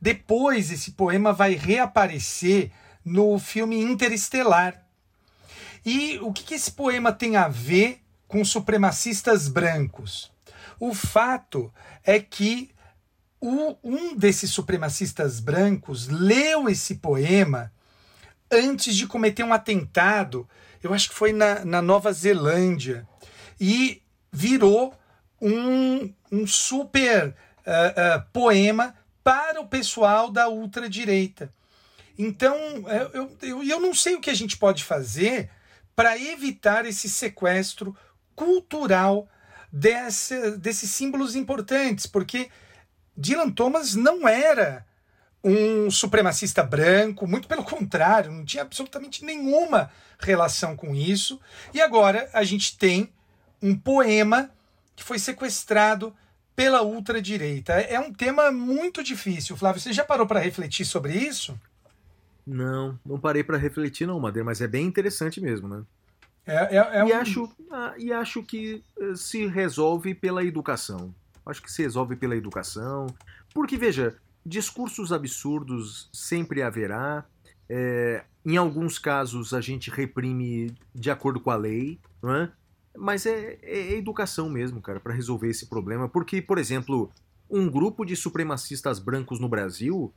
depois, 0.01 0.71
esse 0.71 0.93
poema 0.93 1.33
vai 1.33 1.55
reaparecer 1.55 2.71
no 3.05 3.39
filme 3.39 3.81
Interestelar. 3.81 4.83
E 5.85 6.19
o 6.19 6.33
que, 6.33 6.43
que 6.43 6.55
esse 6.55 6.71
poema 6.71 7.13
tem 7.13 7.37
a 7.37 7.49
ver 7.49 8.01
com 8.27 8.45
supremacistas 8.45 9.49
brancos? 9.49 10.33
O 10.79 10.93
fato 10.93 11.73
é 12.05 12.19
que 12.21 12.71
o, 13.41 13.77
um 13.83 14.17
desses 14.17 14.51
supremacistas 14.51 15.41
brancos 15.41 16.09
leu 16.09 16.69
esse 16.69 16.97
poema 16.97 17.73
antes 18.51 18.97
de 18.97 19.07
cometer 19.07 19.45
um 19.45 19.53
atentado, 19.53 20.49
eu 20.83 20.93
acho 20.93 21.09
que 21.09 21.15
foi 21.15 21.33
na, 21.33 21.65
na 21.65 21.83
Nova 21.83 22.13
Zelândia, 22.13 23.07
e 23.61 24.03
virou 24.33 24.95
um, 25.41 26.13
um 26.31 26.47
super 26.47 27.29
uh, 27.29 27.31
uh, 27.31 28.25
poema 28.33 28.95
para 29.27 29.61
o 29.61 29.67
pessoal 29.67 30.31
da 30.31 30.49
ultradireita. 30.49 31.53
Então, 32.17 32.57
é, 32.87 33.11
eu, 33.13 33.37
eu, 33.43 33.63
eu 33.65 33.81
não 33.81 33.93
sei 33.93 34.15
o 34.15 34.21
que 34.21 34.31
a 34.31 34.35
gente 34.35 34.57
pode 34.57 34.85
fazer 34.85 35.51
para 35.97 36.17
evitar 36.17 36.87
esse 36.87 37.11
sequestro 37.11 37.97
cultural 38.37 39.29
desse, 39.73 40.57
desses 40.59 40.93
símbolos 40.93 41.35
importantes, 41.35 42.07
porque 42.07 42.49
Dylan 43.17 43.51
Thomas 43.51 43.97
não 43.97 44.29
era 44.29 44.87
um 45.43 45.91
supremacista 45.91 46.63
branco, 46.63 47.27
muito 47.27 47.49
pelo 47.49 47.65
contrário, 47.65 48.31
não 48.31 48.45
tinha 48.45 48.63
absolutamente 48.63 49.25
nenhuma 49.25 49.91
relação 50.21 50.77
com 50.77 50.95
isso. 50.95 51.41
E 51.75 51.81
agora 51.81 52.31
a 52.33 52.45
gente 52.45 52.79
tem 52.79 53.13
um 53.61 53.77
poema 53.77 54.53
que 54.95 55.03
foi 55.03 55.19
sequestrado 55.19 56.15
pela 56.57 56.83
ultradireita. 56.83 57.75
É, 57.75 57.95
é 57.95 58.01
um 58.01 58.13
tema 58.13 58.51
muito 58.51 59.05
difícil. 59.05 59.57
Flávio, 59.57 59.81
você 59.81 59.93
já 59.93 60.05
parou 60.05 60.27
para 60.27 60.41
refletir 60.41 60.87
sobre 60.87 61.13
isso? 61.13 61.57
Não, 62.47 62.99
não 63.05 63.21
parei 63.21 63.45
para 63.45 63.59
refletir 63.59 64.07
não, 64.07 64.19
Madeira, 64.19 64.45
mas 64.45 64.61
é 64.63 64.67
bem 64.67 64.87
interessante 64.87 65.41
mesmo, 65.41 65.69
né? 65.69 65.85
É, 66.47 66.77
é, 66.77 66.79
é 66.79 67.01
e, 67.01 67.13
um... 67.13 67.17
acho, 67.17 67.53
ah, 67.71 67.95
e 67.99 68.13
acho 68.13 68.43
que 68.43 68.83
eh, 68.99 69.15
se 69.17 69.47
resolve 69.47 70.15
pela 70.15 70.45
educação. 70.45 71.15
Acho 71.45 71.61
que 71.61 71.71
se 71.71 71.83
resolve 71.83 72.17
pela 72.17 72.37
educação. 72.37 73.09
Porque, 73.53 73.77
veja, 73.77 74.17
discursos 74.45 75.13
absurdos 75.13 76.09
sempre 76.13 76.63
haverá. 76.63 77.25
É, 77.69 78.25
em 78.45 78.57
alguns 78.57 78.97
casos 78.97 79.53
a 79.53 79.61
gente 79.61 79.91
reprime 79.91 80.73
de 80.95 81.11
acordo 81.11 81.41
com 81.41 81.51
a 81.51 81.57
lei, 81.57 81.99
não 82.23 82.33
é? 82.33 82.53
Mas 82.97 83.27
é, 83.27 83.59
é 83.63 83.93
educação 83.95 84.49
mesmo, 84.49 84.81
cara, 84.81 85.01
para 85.01 85.15
resolver 85.15 85.49
esse 85.49 85.67
problema. 85.67 86.09
Porque, 86.09 86.41
por 86.41 86.59
exemplo, 86.59 87.11
um 87.49 87.69
grupo 87.71 88.05
de 88.05 88.17
supremacistas 88.17 88.99
brancos 88.99 89.39
no 89.39 89.49
Brasil, 89.49 90.13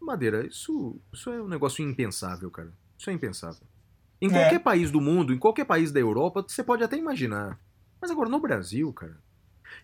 Madeira, 0.00 0.46
isso, 0.46 0.96
isso 1.12 1.30
é 1.30 1.42
um 1.42 1.48
negócio 1.48 1.84
impensável, 1.86 2.50
cara. 2.50 2.72
Isso 2.98 3.10
é 3.10 3.12
impensável. 3.12 3.62
Em 4.20 4.28
é. 4.28 4.30
qualquer 4.30 4.60
país 4.60 4.90
do 4.90 5.00
mundo, 5.00 5.32
em 5.32 5.38
qualquer 5.38 5.64
país 5.64 5.92
da 5.92 6.00
Europa, 6.00 6.44
você 6.46 6.62
pode 6.62 6.82
até 6.82 6.96
imaginar. 6.96 7.58
Mas 8.00 8.10
agora 8.10 8.28
no 8.28 8.40
Brasil, 8.40 8.92
cara. 8.92 9.16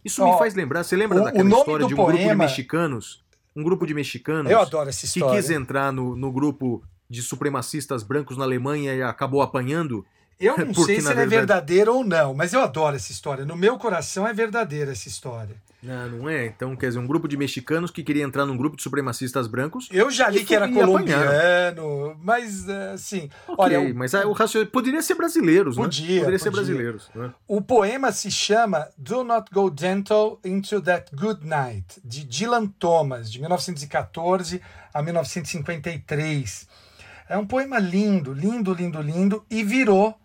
Isso 0.04 0.22
oh, 0.22 0.32
me 0.32 0.38
faz 0.38 0.54
lembrar. 0.54 0.84
Você 0.84 0.96
lembra 0.96 1.20
o, 1.20 1.24
daquela 1.24 1.44
o 1.44 1.48
história 1.48 1.86
de 1.86 1.94
um 1.94 1.96
poema... 1.96 2.12
grupo 2.12 2.28
de 2.28 2.34
mexicanos? 2.34 3.24
Um 3.54 3.62
grupo 3.62 3.86
de 3.86 3.94
mexicanos. 3.94 4.50
Eu 4.50 4.60
adoro 4.60 4.88
essa 4.88 5.04
história. 5.04 5.36
Que 5.36 5.42
quis 5.42 5.50
entrar 5.50 5.92
no, 5.92 6.16
no 6.16 6.32
grupo 6.32 6.82
de 7.08 7.22
supremacistas 7.22 8.02
brancos 8.02 8.36
na 8.36 8.44
Alemanha 8.44 8.94
e 8.94 9.02
acabou 9.02 9.42
apanhando? 9.42 10.04
Eu 10.38 10.56
não 10.58 10.72
Porque, 10.72 10.94
sei 10.94 11.00
se 11.00 11.06
ela 11.06 11.14
verdade... 11.16 11.34
é 11.34 11.38
verdadeira 11.38 11.92
ou 11.92 12.04
não, 12.04 12.34
mas 12.34 12.52
eu 12.52 12.60
adoro 12.60 12.96
essa 12.96 13.12
história. 13.12 13.44
No 13.44 13.56
meu 13.56 13.78
coração 13.78 14.26
é 14.26 14.32
verdadeira 14.32 14.92
essa 14.92 15.08
história. 15.08 15.56
Não, 15.82 16.08
não 16.08 16.28
é. 16.28 16.46
Então, 16.46 16.74
quer 16.74 16.88
dizer, 16.88 16.98
um 16.98 17.06
grupo 17.06 17.28
de 17.28 17.36
mexicanos 17.36 17.90
que 17.90 18.02
queria 18.02 18.24
entrar 18.24 18.44
num 18.44 18.56
grupo 18.56 18.76
de 18.76 18.82
supremacistas 18.82 19.46
brancos. 19.46 19.88
Eu 19.92 20.10
já 20.10 20.28
li 20.28 20.44
que 20.44 20.54
era 20.54 20.68
colombiano, 20.68 22.16
mas 22.22 22.68
assim. 22.68 23.30
Okay, 23.46 23.76
olha, 23.76 23.94
mas 23.94 24.12
o 24.14 24.32
raciocínio 24.32 24.66
poderia 24.66 25.00
ser 25.00 25.14
brasileiros, 25.14 25.76
podia, 25.76 26.02
né? 26.02 26.06
Poderia 26.06 26.24
podia. 26.24 26.38
ser 26.38 26.50
brasileiros. 26.50 27.10
Né? 27.14 27.32
O 27.46 27.60
poema 27.60 28.10
se 28.10 28.30
chama 28.30 28.88
Do 28.98 29.22
Not 29.22 29.50
Go 29.52 29.72
Gentle 29.78 30.38
into 30.44 30.80
That 30.80 31.14
Good 31.14 31.46
Night, 31.46 32.00
de 32.04 32.24
Dylan 32.24 32.66
Thomas, 32.66 33.30
de 33.30 33.38
1914 33.38 34.60
a 34.92 35.02
1953. 35.02 36.66
É 37.28 37.36
um 37.36 37.46
poema 37.46 37.78
lindo, 37.78 38.32
lindo, 38.32 38.72
lindo, 38.72 39.00
lindo, 39.00 39.44
e 39.50 39.62
virou 39.62 40.16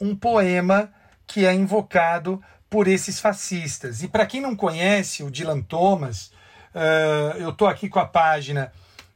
um 0.00 0.14
poema 0.14 0.92
que 1.26 1.44
é 1.44 1.52
invocado 1.52 2.40
por 2.70 2.88
esses 2.88 3.20
fascistas. 3.20 4.02
E 4.02 4.08
para 4.08 4.24
quem 4.26 4.40
não 4.40 4.56
conhece 4.56 5.22
o 5.22 5.30
Dylan 5.30 5.60
Thomas, 5.62 6.32
uh, 6.74 7.36
eu 7.38 7.50
estou 7.50 7.68
aqui 7.68 7.88
com 7.88 7.98
a 7.98 8.06
página 8.06 8.72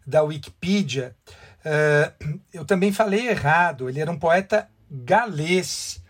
da 0.07 0.23
Wikipedia. 0.23 1.15
Uh, 1.65 2.39
eu 2.53 2.65
também 2.65 2.93
falei 2.93 3.29
errado, 3.29 3.89
ele 3.89 4.01
era 4.01 4.11
um 4.11 4.19
poeta 4.19 4.69
galês. 4.91 6.03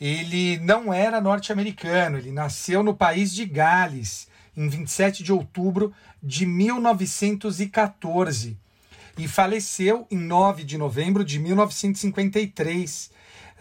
Ele 0.00 0.58
não 0.58 0.92
era 0.92 1.20
norte-americano, 1.20 2.18
ele 2.18 2.32
nasceu 2.32 2.82
no 2.82 2.94
país 2.94 3.32
de 3.32 3.46
Gales, 3.46 4.26
em 4.56 4.68
27 4.68 5.22
de 5.22 5.32
outubro 5.32 5.94
de 6.22 6.44
1914 6.44 8.58
e 9.18 9.28
faleceu 9.28 10.06
em 10.10 10.16
9 10.16 10.64
de 10.64 10.78
novembro 10.78 11.24
de 11.24 11.38
1953 11.38 13.10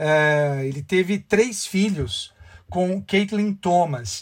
Uh, 0.02 0.62
ele 0.64 0.82
teve 0.82 1.20
três 1.20 1.64
filhos 1.68 2.34
com 2.68 3.00
Caitlin 3.04 3.54
Thomas. 3.54 4.22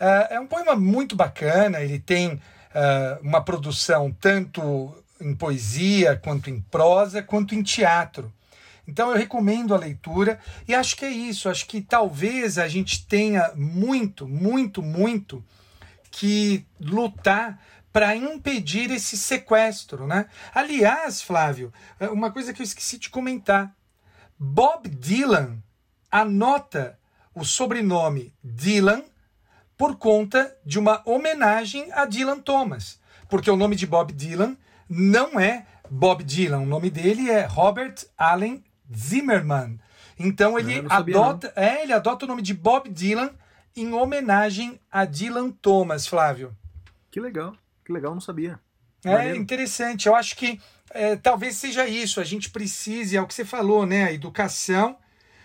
Uh, 0.00 0.26
é 0.30 0.40
um 0.40 0.46
poema 0.46 0.74
muito 0.74 1.14
bacana, 1.14 1.80
ele 1.80 2.00
tem 2.00 2.32
uh, 2.32 2.40
uma 3.22 3.40
produção 3.40 4.10
tanto 4.10 4.92
em 5.20 5.32
poesia, 5.32 6.16
quanto 6.16 6.50
em 6.50 6.60
prosa, 6.60 7.22
quanto 7.22 7.54
em 7.54 7.62
teatro. 7.62 8.32
Então 8.88 9.10
eu 9.10 9.16
recomendo 9.16 9.72
a 9.72 9.78
leitura 9.78 10.40
e 10.66 10.74
acho 10.74 10.96
que 10.96 11.04
é 11.04 11.10
isso. 11.10 11.48
Acho 11.48 11.64
que 11.66 11.80
talvez 11.80 12.58
a 12.58 12.66
gente 12.66 13.06
tenha 13.06 13.52
muito, 13.54 14.26
muito, 14.26 14.82
muito 14.82 15.44
que 16.10 16.66
lutar 16.80 17.60
para 17.92 18.16
impedir 18.16 18.90
esse 18.90 19.16
sequestro, 19.16 20.08
né? 20.08 20.26
Aliás, 20.52 21.22
Flávio, 21.22 21.72
é, 22.00 22.08
uma 22.08 22.32
coisa 22.32 22.52
que 22.52 22.60
eu 22.60 22.64
esqueci 22.64 22.98
de 22.98 23.08
comentar. 23.08 23.72
Bob 24.46 24.90
Dylan 24.90 25.62
anota 26.10 26.98
o 27.34 27.46
sobrenome 27.46 28.34
Dylan 28.44 29.02
por 29.74 29.96
conta 29.96 30.54
de 30.66 30.78
uma 30.78 31.00
homenagem 31.06 31.90
a 31.92 32.04
Dylan 32.04 32.40
Thomas, 32.40 33.00
porque 33.30 33.50
o 33.50 33.56
nome 33.56 33.74
de 33.74 33.86
Bob 33.86 34.12
Dylan 34.12 34.54
não 34.86 35.40
é 35.40 35.66
Bob 35.90 36.22
Dylan, 36.22 36.58
o 36.58 36.66
nome 36.66 36.90
dele 36.90 37.30
é 37.30 37.46
Robert 37.46 37.94
Allen 38.18 38.62
Zimmerman. 38.94 39.80
Então 40.18 40.58
ele 40.58 40.84
adota, 40.90 41.50
é, 41.56 41.82
ele 41.82 41.94
adota 41.94 42.26
o 42.26 42.28
nome 42.28 42.42
de 42.42 42.52
Bob 42.52 42.90
Dylan 42.90 43.30
em 43.74 43.94
homenagem 43.94 44.78
a 44.92 45.06
Dylan 45.06 45.50
Thomas, 45.52 46.06
Flávio. 46.06 46.54
Que 47.10 47.18
legal, 47.18 47.56
que 47.82 47.90
legal, 47.90 48.12
não 48.12 48.20
sabia. 48.20 48.60
É 49.02 49.34
interessante. 49.34 50.06
Eu 50.06 50.14
acho 50.14 50.36
que 50.36 50.60
é, 50.94 51.16
talvez 51.16 51.56
seja 51.56 51.86
isso. 51.86 52.20
A 52.20 52.24
gente 52.24 52.48
precise, 52.48 53.16
é 53.16 53.20
o 53.20 53.26
que 53.26 53.34
você 53.34 53.44
falou, 53.44 53.84
né? 53.84 54.04
A 54.04 54.12
educação 54.12 54.96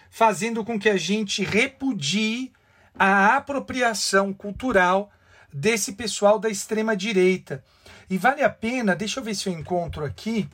fazendo 0.09 0.63
com 0.63 0.79
que 0.79 0.89
a 0.89 0.97
gente 0.97 1.43
repudie 1.43 2.51
a 2.97 3.35
apropriação 3.35 4.33
cultural 4.33 5.11
desse 5.51 5.93
pessoal 5.93 6.39
da 6.39 6.49
extrema 6.49 6.95
direita. 6.95 7.63
E 8.09 8.17
vale 8.17 8.43
a 8.43 8.49
pena, 8.49 8.95
deixa 8.95 9.19
eu 9.19 9.23
ver 9.23 9.35
se 9.35 9.49
eu 9.49 9.53
encontro 9.53 10.05
aqui. 10.05 10.49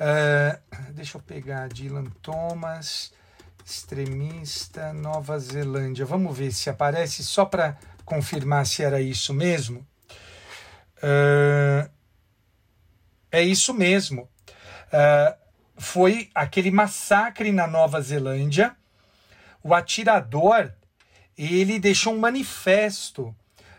Uh, 0.00 0.92
deixa 0.92 1.16
eu 1.16 1.22
pegar 1.22 1.68
Dylan 1.68 2.06
Thomas, 2.22 3.12
extremista, 3.64 4.92
Nova 4.92 5.38
Zelândia. 5.38 6.04
Vamos 6.04 6.36
ver 6.36 6.52
se 6.52 6.70
aparece 6.70 7.24
só 7.24 7.44
para 7.44 7.76
confirmar 8.04 8.66
se 8.66 8.82
era 8.82 9.00
isso 9.00 9.32
mesmo. 9.34 9.86
Uh, 10.98 11.88
é 13.30 13.42
isso 13.42 13.74
mesmo. 13.74 14.28
Uh, 14.92 15.34
foi 15.76 16.28
aquele 16.34 16.70
massacre 16.70 17.52
na 17.52 17.66
Nova 17.66 18.00
Zelândia. 18.00 18.74
O 19.62 19.74
atirador 19.74 20.72
ele 21.36 21.78
deixou 21.78 22.14
um 22.14 22.18
manifesto 22.18 23.34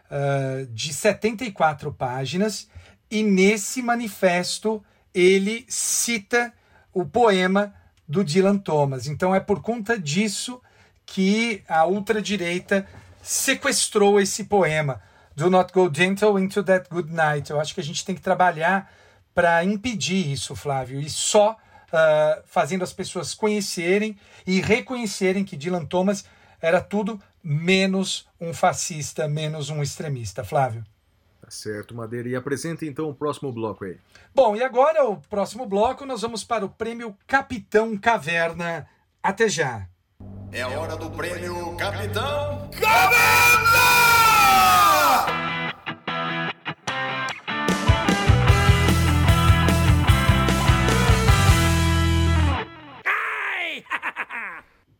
uh, 0.09 0.65
de 0.67 0.93
74 0.93 1.91
páginas 1.93 2.69
e 3.11 3.21
nesse 3.21 3.81
manifesto 3.81 4.83
ele 5.13 5.65
cita 5.67 6.53
o 6.93 7.05
poema 7.05 7.73
do 8.07 8.23
Dylan 8.23 8.57
Thomas. 8.57 9.07
Então 9.07 9.35
é 9.35 9.39
por 9.39 9.61
conta 9.61 9.99
disso 9.99 10.61
que 11.05 11.63
a 11.67 11.85
ultradireita 11.85 12.87
sequestrou 13.21 14.19
esse 14.19 14.45
poema. 14.45 15.01
Do 15.35 15.49
not 15.49 15.73
go 15.73 15.89
gentle 15.93 16.39
into 16.39 16.63
that 16.63 16.89
good 16.89 17.11
night. 17.11 17.49
Eu 17.49 17.59
acho 17.59 17.73
que 17.73 17.81
a 17.81 17.83
gente 17.83 18.05
tem 18.05 18.15
que 18.15 18.21
trabalhar 18.21 18.91
para 19.39 19.63
impedir 19.63 20.29
isso, 20.29 20.53
Flávio, 20.53 20.99
e 20.99 21.09
só 21.09 21.51
uh, 21.53 22.43
fazendo 22.45 22.83
as 22.83 22.91
pessoas 22.91 23.33
conhecerem 23.33 24.17
e 24.45 24.59
reconhecerem 24.59 25.45
que 25.45 25.55
Dylan 25.55 25.85
Thomas 25.85 26.25
era 26.61 26.81
tudo 26.81 27.17
menos 27.41 28.27
um 28.37 28.53
fascista, 28.53 29.29
menos 29.29 29.69
um 29.69 29.81
extremista. 29.81 30.43
Flávio. 30.43 30.83
Tá 31.41 31.49
certo, 31.49 31.95
Madeira. 31.95 32.27
E 32.27 32.35
apresenta 32.35 32.85
então 32.85 33.09
o 33.09 33.15
próximo 33.15 33.49
bloco 33.49 33.85
aí. 33.85 33.97
Bom, 34.35 34.57
e 34.57 34.61
agora 34.61 35.05
o 35.05 35.15
próximo 35.15 35.65
bloco 35.65 36.05
nós 36.05 36.21
vamos 36.21 36.43
para 36.43 36.65
o 36.65 36.69
prêmio 36.69 37.15
Capitão 37.25 37.97
Caverna. 37.97 38.89
Até 39.23 39.47
já. 39.47 39.87
É 40.51 40.65
hora 40.65 40.97
do 40.97 41.09
prêmio 41.11 41.77
Capitão 41.77 42.69
Caverna! 42.71 43.79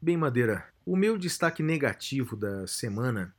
Bem, 0.02 0.16
Madeira, 0.16 0.66
o 0.86 0.96
meu 0.96 1.18
destaque 1.18 1.62
negativo 1.62 2.38
da 2.38 2.66
semana 2.66 3.36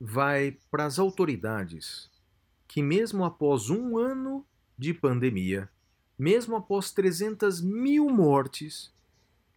vai 0.00 0.58
para 0.68 0.86
as 0.86 0.98
autoridades 0.98 2.10
que, 2.66 2.82
mesmo 2.82 3.24
após 3.24 3.70
um 3.70 3.96
ano 3.96 4.44
de 4.76 4.92
pandemia, 4.92 5.70
mesmo 6.18 6.56
após 6.56 6.90
300 6.90 7.60
mil 7.60 8.10
mortes, 8.10 8.92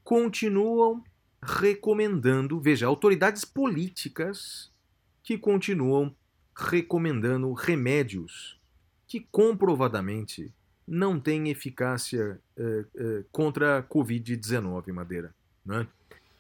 continuam 0.04 1.04
recomendando, 1.42 2.60
veja, 2.60 2.86
autoridades 2.86 3.44
políticas 3.44 4.72
que 5.24 5.40
continuam 5.40 6.16
recomendando 6.56 7.52
remédios 7.54 8.62
que 9.08 9.22
comprovadamente 9.32 10.54
não 10.88 11.20
têm 11.20 11.50
eficácia 11.50 12.40
eh, 12.56 12.86
eh, 12.96 13.24
contra 13.32 13.80
a 13.80 13.84
Covid-19, 13.84 14.94
Madeira. 14.94 15.34
Né? 15.66 15.88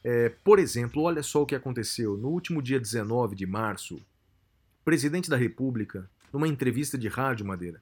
É, 0.10 0.30
por 0.42 0.58
exemplo, 0.58 1.02
olha 1.02 1.22
só 1.22 1.42
o 1.42 1.45
que 1.45 1.53
aconteceu. 1.53 2.16
No 2.16 2.30
último 2.30 2.61
dia 2.61 2.80
19 2.80 3.36
de 3.36 3.45
março, 3.45 3.95
o 3.95 4.86
presidente 4.86 5.30
da 5.30 5.36
República, 5.36 6.10
numa 6.32 6.48
entrevista 6.48 6.98
de 6.98 7.10
rádio 7.10 7.45
Madeira, 7.45 7.82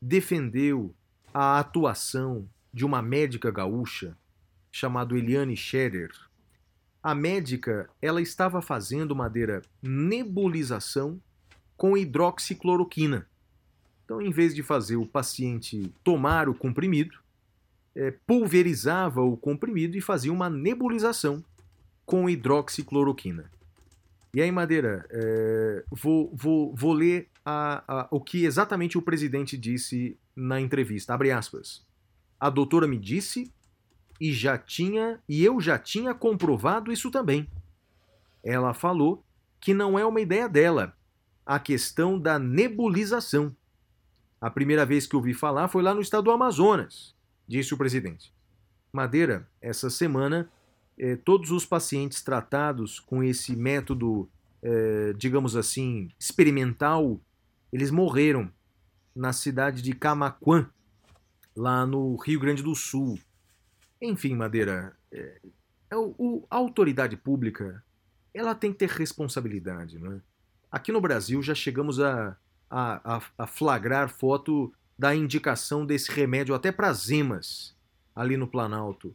defendeu 0.00 0.94
a 1.34 1.58
atuação 1.58 2.48
de 2.72 2.86
uma 2.86 3.02
médica 3.02 3.50
gaúcha 3.50 4.16
chamada 4.72 5.14
Eliane 5.14 5.54
Scherer. 5.54 6.10
A 7.02 7.14
médica, 7.14 7.90
ela 8.00 8.22
estava 8.22 8.62
fazendo 8.62 9.14
Madeira 9.14 9.60
nebulização 9.82 11.20
com 11.76 11.98
hidroxicloroquina. 11.98 13.28
Então, 14.06 14.22
em 14.22 14.30
vez 14.30 14.54
de 14.54 14.62
fazer 14.62 14.96
o 14.96 15.04
paciente 15.04 15.92
tomar 16.02 16.48
o 16.48 16.54
comprimido, 16.54 17.18
é, 17.94 18.10
pulverizava 18.26 19.20
o 19.20 19.36
comprimido 19.36 19.98
e 19.98 20.00
fazia 20.00 20.32
uma 20.32 20.48
nebulização 20.48 21.44
com 22.08 22.26
hidroxicloroquina. 22.26 23.50
E 24.32 24.40
aí, 24.40 24.50
Madeira, 24.50 25.06
é, 25.10 25.84
vou, 25.90 26.34
vou, 26.34 26.74
vou 26.74 26.94
ler 26.94 27.28
a, 27.44 27.84
a, 27.86 28.08
o 28.10 28.18
que 28.18 28.46
exatamente 28.46 28.96
o 28.96 29.02
presidente 29.02 29.58
disse 29.58 30.18
na 30.34 30.58
entrevista. 30.58 31.12
Abre 31.12 31.30
aspas. 31.30 31.84
A 32.40 32.48
doutora 32.48 32.88
me 32.88 32.96
disse 32.96 33.52
e 34.18 34.32
já 34.32 34.56
tinha 34.56 35.20
e 35.28 35.44
eu 35.44 35.60
já 35.60 35.78
tinha 35.78 36.14
comprovado 36.14 36.90
isso 36.90 37.10
também. 37.10 37.46
Ela 38.42 38.72
falou 38.72 39.22
que 39.60 39.74
não 39.74 39.98
é 39.98 40.06
uma 40.06 40.22
ideia 40.22 40.48
dela 40.48 40.96
a 41.44 41.58
questão 41.58 42.18
da 42.18 42.38
nebulização. 42.38 43.54
A 44.40 44.48
primeira 44.48 44.86
vez 44.86 45.06
que 45.06 45.14
ouvi 45.14 45.34
falar 45.34 45.68
foi 45.68 45.82
lá 45.82 45.92
no 45.92 46.00
estado 46.00 46.24
do 46.24 46.30
Amazonas, 46.30 47.14
disse 47.46 47.74
o 47.74 47.78
presidente. 47.78 48.32
Madeira, 48.90 49.46
essa 49.60 49.90
semana 49.90 50.50
eh, 50.98 51.16
todos 51.16 51.50
os 51.50 51.64
pacientes 51.64 52.22
tratados 52.22 52.98
com 52.98 53.22
esse 53.22 53.54
método, 53.54 54.28
eh, 54.62 55.14
digamos 55.16 55.56
assim, 55.56 56.10
experimental, 56.18 57.20
eles 57.72 57.90
morreram 57.90 58.50
na 59.14 59.32
cidade 59.32 59.82
de 59.82 59.92
Camaquã, 59.92 60.68
lá 61.54 61.86
no 61.86 62.16
Rio 62.16 62.40
Grande 62.40 62.62
do 62.62 62.74
Sul. 62.74 63.18
Enfim, 64.00 64.34
Madeira, 64.34 64.96
é, 65.10 65.40
é 65.90 65.96
o, 65.96 66.14
o, 66.18 66.46
a 66.50 66.56
autoridade 66.56 67.16
pública 67.16 67.82
ela 68.32 68.54
tem 68.54 68.72
que 68.72 68.78
ter 68.78 68.88
responsabilidade. 68.88 69.98
Né? 69.98 70.20
Aqui 70.70 70.92
no 70.92 71.00
Brasil 71.00 71.42
já 71.42 71.54
chegamos 71.54 71.98
a, 72.00 72.36
a, 72.70 73.22
a 73.36 73.46
flagrar 73.46 74.08
foto 74.08 74.72
da 74.98 75.14
indicação 75.14 75.86
desse 75.86 76.10
remédio 76.10 76.54
até 76.54 76.70
para 76.70 76.88
as 76.88 77.10
emas 77.10 77.76
ali 78.14 78.36
no 78.36 78.46
Planalto. 78.46 79.14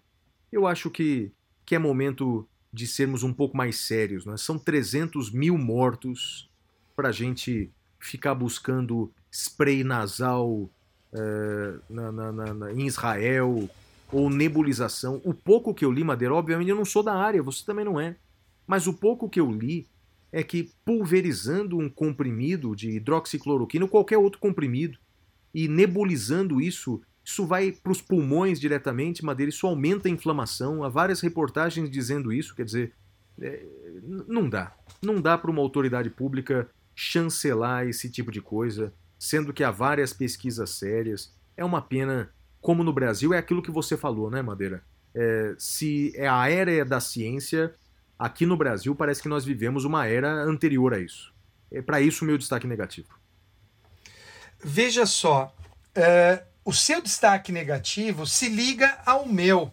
Eu 0.52 0.66
acho 0.68 0.90
que 0.90 1.32
que 1.66 1.76
é 1.76 1.80
momento 1.80 2.48
de 2.72 2.88
sermos 2.88 3.24
um 3.24 3.34
pouco 3.34 3.56
mais 3.56 3.78
sérios. 3.78 4.26
Né? 4.26 4.36
São 4.38 4.58
300 4.58 5.32
mil 5.32 5.58
mortos 5.58 6.50
para 6.96 7.10
a 7.10 7.12
gente 7.12 7.72
ficar 8.00 8.36
buscando 8.36 9.12
spray 9.32 9.84
nasal 9.84 10.70
é, 11.14 11.76
na, 11.90 12.12
na, 12.12 12.54
na, 12.54 12.74
em 12.74 12.88
Israel 12.88 13.70
ou 14.12 14.30
nebulização. 14.30 15.22
O 15.24 15.34
pouco 15.34 15.74
que 15.74 15.86
eu 15.86 15.92
li, 15.92 16.04
Madeira, 16.04 16.34
obviamente 16.34 16.70
eu 16.70 16.76
não 16.76 16.86
sou 16.86 17.04
da 17.04 17.14
área, 17.14 17.42
você 17.42 17.64
também 17.66 17.86
não 17.86 18.00
é. 18.00 18.16
Mas 18.66 18.88
o 18.88 18.94
pouco 18.94 19.30
que 19.30 19.40
eu 19.40 19.52
li 19.52 19.88
é 20.32 20.44
que 20.44 20.72
pulverizando 20.84 21.78
um 21.78 21.90
comprimido 21.90 22.76
de 22.76 22.90
hidroxicloroquina 22.92 23.86
ou 23.86 23.90
qualquer 23.90 24.18
outro 24.18 24.40
comprimido 24.40 24.98
e 25.54 25.68
nebulizando 25.68 26.60
isso 26.60 27.02
isso 27.24 27.46
vai 27.46 27.72
para 27.72 27.92
os 27.92 28.02
pulmões 28.02 28.60
diretamente, 28.60 29.24
Madeira, 29.24 29.50
isso 29.50 29.66
aumenta 29.66 30.08
a 30.08 30.12
inflamação. 30.12 30.84
Há 30.84 30.90
várias 30.90 31.22
reportagens 31.22 31.90
dizendo 31.90 32.34
isso, 32.34 32.54
quer 32.54 32.66
dizer, 32.66 32.94
é, 33.40 33.66
não 34.28 34.50
dá. 34.50 34.76
Não 35.02 35.22
dá 35.22 35.38
para 35.38 35.50
uma 35.50 35.62
autoridade 35.62 36.10
pública 36.10 36.70
chancelar 36.94 37.88
esse 37.88 38.10
tipo 38.10 38.32
de 38.32 38.42
coisa, 38.42 38.94
sendo 39.18 39.54
que 39.54 39.64
há 39.64 39.72
várias 39.72 40.12
pesquisas 40.12 40.70
sérias. 40.72 41.34
É 41.56 41.64
uma 41.64 41.82
pena, 41.82 42.30
como 42.60 42.84
no 42.84 42.92
Brasil, 42.92 43.34
é 43.34 43.38
aquilo 43.38 43.64
que 43.64 43.72
você 43.72 43.96
falou, 43.96 44.30
né, 44.30 44.42
Madeira? 44.42 44.84
É, 45.16 45.56
se 45.58 46.12
é 46.16 46.28
a 46.28 46.50
era 46.50 46.84
da 46.84 47.00
ciência, 47.00 47.74
aqui 48.20 48.46
no 48.46 48.58
Brasil 48.58 48.94
parece 48.96 49.22
que 49.22 49.30
nós 49.30 49.46
vivemos 49.46 49.86
uma 49.86 50.08
era 50.08 50.44
anterior 50.44 50.94
a 50.94 51.00
isso. 51.00 51.34
É 51.72 51.82
para 51.82 52.02
isso 52.02 52.24
o 52.24 52.28
meu 52.28 52.38
destaque 52.38 52.68
negativo. 52.68 53.08
veja 54.64 55.06
só, 55.06 55.56
é, 55.96 56.44
o 56.66 56.72
seu 56.72 57.02
destaque 57.02 57.52
negativo 57.52 58.26
se 58.26 58.48
liga 58.48 58.98
ao 59.06 59.26
meu. 59.26 59.72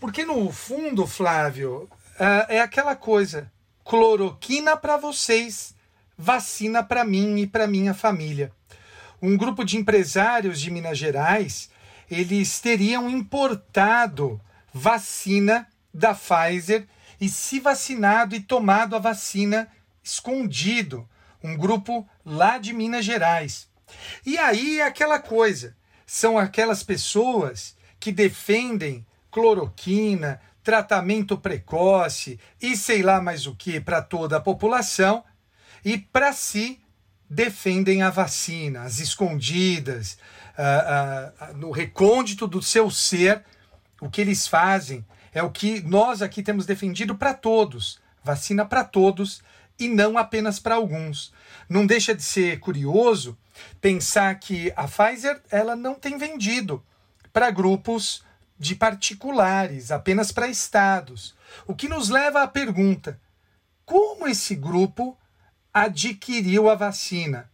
Porque 0.00 0.24
no 0.24 0.50
fundo, 0.52 1.06
Flávio, 1.06 1.88
é, 2.18 2.56
é 2.56 2.60
aquela 2.60 2.96
coisa: 2.96 3.50
cloroquina 3.84 4.76
para 4.76 4.96
vocês, 4.96 5.74
vacina 6.16 6.82
para 6.82 7.04
mim 7.04 7.38
e 7.38 7.46
para 7.46 7.66
minha 7.66 7.94
família. 7.94 8.52
Um 9.20 9.36
grupo 9.36 9.64
de 9.64 9.76
empresários 9.76 10.60
de 10.60 10.70
Minas 10.70 10.98
Gerais, 10.98 11.70
eles 12.10 12.60
teriam 12.60 13.08
importado 13.08 14.40
vacina 14.72 15.66
da 15.92 16.14
Pfizer 16.14 16.86
e 17.20 17.28
se 17.28 17.60
vacinado 17.60 18.34
e 18.34 18.40
tomado 18.40 18.96
a 18.96 18.98
vacina 18.98 19.68
escondido. 20.02 21.08
Um 21.42 21.56
grupo 21.56 22.06
lá 22.24 22.58
de 22.58 22.72
Minas 22.72 23.04
Gerais. 23.04 23.68
E 24.24 24.38
aí 24.38 24.80
é 24.80 24.86
aquela 24.86 25.18
coisa: 25.18 25.76
são 26.06 26.38
aquelas 26.38 26.82
pessoas 26.82 27.76
que 27.98 28.12
defendem 28.12 29.06
cloroquina, 29.30 30.40
tratamento 30.62 31.36
precoce 31.36 32.38
e 32.60 32.76
sei 32.76 33.02
lá 33.02 33.20
mais 33.20 33.46
o 33.46 33.54
que 33.54 33.80
para 33.80 34.00
toda 34.00 34.36
a 34.36 34.40
população, 34.40 35.24
e 35.84 35.98
para 35.98 36.32
si 36.32 36.80
defendem 37.28 38.02
a 38.02 38.10
vacina, 38.10 38.82
as 38.82 38.98
escondidas, 39.00 40.18
uh, 40.58 41.52
uh, 41.52 41.56
no 41.56 41.70
recôndito 41.70 42.46
do 42.46 42.62
seu 42.62 42.90
ser. 42.90 43.44
O 44.00 44.08
que 44.08 44.20
eles 44.20 44.46
fazem 44.46 45.04
é 45.32 45.42
o 45.42 45.50
que 45.50 45.80
nós 45.82 46.22
aqui 46.22 46.42
temos 46.42 46.66
defendido 46.66 47.14
para 47.14 47.34
todos: 47.34 48.00
vacina 48.22 48.64
para 48.64 48.84
todos 48.84 49.42
e 49.78 49.88
não 49.88 50.16
apenas 50.16 50.58
para 50.58 50.76
alguns. 50.76 51.32
Não 51.68 51.86
deixa 51.86 52.14
de 52.14 52.22
ser 52.22 52.60
curioso 52.60 53.36
pensar 53.80 54.34
que 54.36 54.72
a 54.76 54.86
Pfizer 54.88 55.40
ela 55.50 55.76
não 55.76 55.94
tem 55.94 56.16
vendido 56.18 56.84
para 57.32 57.50
grupos 57.50 58.24
de 58.58 58.74
particulares, 58.74 59.90
apenas 59.90 60.30
para 60.30 60.48
estados. 60.48 61.34
O 61.66 61.74
que 61.74 61.88
nos 61.88 62.08
leva 62.08 62.42
à 62.42 62.48
pergunta: 62.48 63.20
como 63.84 64.26
esse 64.26 64.54
grupo 64.54 65.18
adquiriu 65.72 66.68
a 66.68 66.74
vacina? 66.74 67.50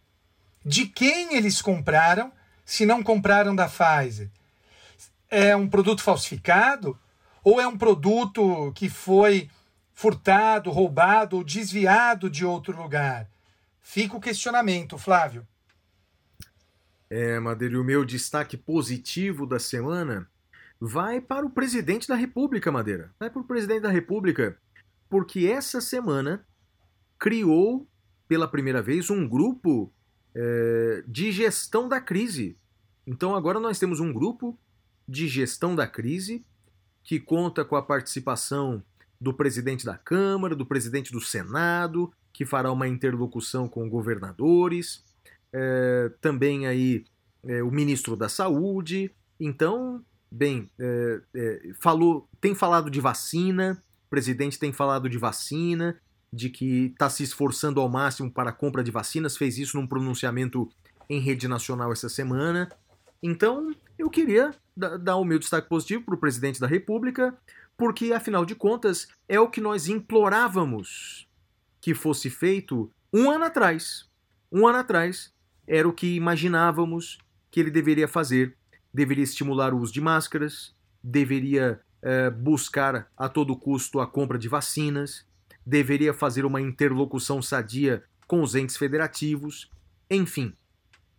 De 0.63 0.85
quem 0.85 1.35
eles 1.35 1.61
compraram, 1.61 2.31
se 2.63 2.85
não 2.85 3.01
compraram 3.01 3.55
da 3.55 3.67
Pfizer? 3.67 4.29
É 5.29 5.55
um 5.55 5.67
produto 5.67 6.03
falsificado? 6.03 6.97
Ou 7.43 7.59
é 7.59 7.67
um 7.67 7.77
produto 7.77 8.71
que 8.75 8.87
foi 8.87 9.49
furtado, 9.93 10.69
roubado 10.69 11.37
ou 11.37 11.43
desviado 11.43 12.29
de 12.29 12.45
outro 12.45 12.79
lugar? 12.79 13.27
Fica 13.81 14.15
o 14.15 14.21
questionamento, 14.21 14.97
Flávio. 14.97 15.47
É, 17.11 17.37
Madeira, 17.41 17.77
o 17.77 17.83
meu 17.83 18.05
destaque 18.05 18.55
positivo 18.55 19.45
da 19.45 19.59
semana 19.59 20.29
vai 20.79 21.19
para 21.19 21.45
o 21.45 21.49
presidente 21.49 22.07
da 22.07 22.15
República, 22.15 22.71
Madeira. 22.71 23.13
Vai 23.19 23.29
para 23.29 23.41
o 23.41 23.43
presidente 23.43 23.81
da 23.81 23.89
República, 23.89 24.57
porque 25.09 25.45
essa 25.45 25.81
semana 25.81 26.47
criou 27.19 27.85
pela 28.29 28.47
primeira 28.47 28.81
vez 28.81 29.09
um 29.09 29.27
grupo 29.27 29.91
é, 30.33 31.03
de 31.05 31.33
gestão 31.33 31.89
da 31.89 31.99
crise. 31.99 32.57
Então 33.05 33.35
agora 33.35 33.59
nós 33.59 33.77
temos 33.77 33.99
um 33.99 34.13
grupo 34.13 34.57
de 35.05 35.27
gestão 35.27 35.75
da 35.75 35.85
crise 35.85 36.45
que 37.03 37.19
conta 37.19 37.65
com 37.65 37.75
a 37.75 37.83
participação 37.83 38.81
do 39.19 39.33
presidente 39.33 39.85
da 39.85 39.97
Câmara, 39.97 40.55
do 40.55 40.65
presidente 40.65 41.11
do 41.11 41.19
Senado, 41.19 42.09
que 42.31 42.45
fará 42.45 42.71
uma 42.71 42.87
interlocução 42.87 43.67
com 43.67 43.89
governadores, 43.89 45.03
é, 45.53 46.11
também 46.21 46.67
aí 46.67 47.03
é, 47.43 47.61
o 47.63 47.71
ministro 47.71 48.15
da 48.15 48.29
Saúde. 48.29 49.11
Então, 49.39 50.03
bem, 50.31 50.69
é, 50.79 51.73
falou, 51.79 52.27
tem 52.39 52.53
falado 52.53 52.89
de 52.89 53.01
vacina, 53.01 53.81
o 54.05 54.09
presidente 54.09 54.59
tem 54.59 54.71
falado 54.71 55.09
de 55.09 55.17
vacina, 55.17 55.99
de 56.33 56.49
que 56.49 56.87
está 56.87 57.09
se 57.09 57.23
esforçando 57.23 57.81
ao 57.81 57.89
máximo 57.89 58.31
para 58.31 58.51
a 58.51 58.53
compra 58.53 58.83
de 58.83 58.91
vacinas, 58.91 59.35
fez 59.35 59.57
isso 59.57 59.77
num 59.77 59.87
pronunciamento 59.87 60.69
em 61.09 61.19
rede 61.19 61.47
nacional 61.47 61.91
essa 61.91 62.07
semana. 62.07 62.69
Então, 63.21 63.75
eu 63.97 64.09
queria 64.09 64.55
dar 64.75 65.17
o 65.17 65.25
meu 65.25 65.37
destaque 65.37 65.67
positivo 65.67 66.03
para 66.05 66.15
o 66.15 66.19
presidente 66.19 66.59
da 66.59 66.67
República, 66.67 67.37
porque, 67.77 68.13
afinal 68.13 68.45
de 68.45 68.55
contas, 68.55 69.07
é 69.27 69.39
o 69.39 69.49
que 69.49 69.59
nós 69.59 69.87
implorávamos 69.87 71.27
que 71.81 71.93
fosse 71.93 72.29
feito 72.29 72.91
um 73.11 73.29
ano 73.29 73.45
atrás. 73.45 74.09
Um 74.51 74.67
ano 74.67 74.77
atrás 74.77 75.33
era 75.67 75.87
o 75.87 75.93
que 75.93 76.15
imaginávamos 76.15 77.17
que 77.49 77.59
ele 77.59 77.71
deveria 77.71 78.07
fazer. 78.07 78.55
Deveria 78.93 79.23
estimular 79.23 79.73
o 79.73 79.79
uso 79.79 79.93
de 79.93 80.01
máscaras, 80.01 80.75
deveria 81.03 81.79
eh, 82.01 82.29
buscar 82.29 83.09
a 83.15 83.29
todo 83.29 83.55
custo 83.55 83.99
a 83.99 84.07
compra 84.07 84.37
de 84.37 84.47
vacinas, 84.47 85.25
deveria 85.65 86.13
fazer 86.13 86.45
uma 86.45 86.61
interlocução 86.61 87.41
sadia 87.41 88.03
com 88.27 88.41
os 88.41 88.55
entes 88.55 88.77
federativos, 88.77 89.69
enfim. 90.09 90.53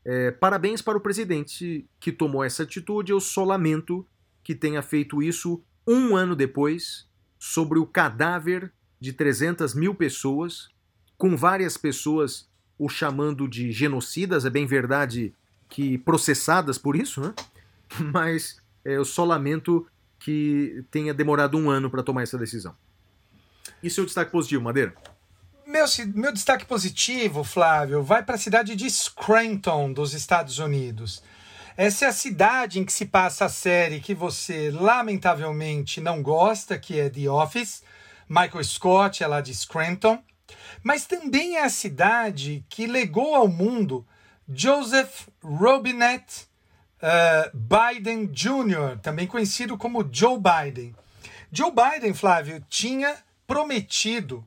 Eh, 0.04 0.32
parabéns 0.32 0.82
para 0.82 0.98
o 0.98 1.00
presidente 1.00 1.88
que 2.00 2.12
tomou 2.12 2.42
essa 2.42 2.64
atitude. 2.64 3.12
Eu 3.12 3.20
só 3.20 3.44
lamento 3.44 4.06
que 4.42 4.54
tenha 4.54 4.82
feito 4.82 5.22
isso 5.22 5.62
um 5.86 6.14
ano 6.16 6.36
depois, 6.36 7.08
sobre 7.38 7.78
o 7.78 7.86
cadáver 7.86 8.72
de 9.00 9.12
300 9.12 9.74
mil 9.74 9.94
pessoas, 9.94 10.68
com 11.16 11.36
várias 11.36 11.76
pessoas 11.76 12.48
o 12.82 12.88
chamando 12.88 13.46
de 13.46 13.70
genocidas, 13.70 14.44
é 14.44 14.50
bem 14.50 14.66
verdade 14.66 15.32
que 15.68 15.98
processadas 15.98 16.76
por 16.76 16.96
isso, 16.96 17.20
né? 17.20 17.32
Mas 18.12 18.60
é, 18.84 18.96
eu 18.96 19.04
só 19.04 19.24
lamento 19.24 19.86
que 20.18 20.84
tenha 20.90 21.14
demorado 21.14 21.56
um 21.56 21.70
ano 21.70 21.88
para 21.88 22.02
tomar 22.02 22.22
essa 22.22 22.36
decisão. 22.36 22.74
E 23.82 23.88
seu 23.88 24.04
destaque 24.04 24.32
positivo, 24.32 24.64
Madeira? 24.64 24.94
Meu, 25.64 25.84
meu 26.14 26.32
destaque 26.32 26.64
positivo, 26.64 27.44
Flávio, 27.44 28.02
vai 28.02 28.22
para 28.22 28.34
a 28.34 28.38
cidade 28.38 28.74
de 28.74 28.90
Scranton, 28.90 29.92
dos 29.92 30.12
Estados 30.12 30.58
Unidos. 30.58 31.22
Essa 31.76 32.06
é 32.06 32.08
a 32.08 32.12
cidade 32.12 32.80
em 32.80 32.84
que 32.84 32.92
se 32.92 33.06
passa 33.06 33.44
a 33.44 33.48
série 33.48 34.00
que 34.00 34.14
você 34.14 34.70
lamentavelmente 34.70 36.00
não 36.00 36.20
gosta, 36.20 36.78
que 36.78 36.98
é 36.98 37.08
The 37.08 37.30
Office. 37.30 37.82
Michael 38.28 38.64
Scott 38.64 39.22
é 39.22 39.26
lá 39.26 39.40
de 39.40 39.54
Scranton. 39.54 40.22
Mas 40.82 41.06
também 41.06 41.56
é 41.56 41.64
a 41.64 41.70
cidade 41.70 42.64
que 42.68 42.86
legou 42.86 43.34
ao 43.34 43.48
mundo 43.48 44.06
Joseph 44.48 45.28
Robinette 45.42 46.46
uh, 47.02 47.50
Biden 47.56 48.26
Jr., 48.26 48.98
também 49.00 49.26
conhecido 49.26 49.76
como 49.76 50.08
Joe 50.10 50.38
Biden. 50.38 50.94
Joe 51.50 51.70
Biden, 51.70 52.14
Flávio, 52.14 52.64
tinha 52.68 53.16
prometido 53.46 54.46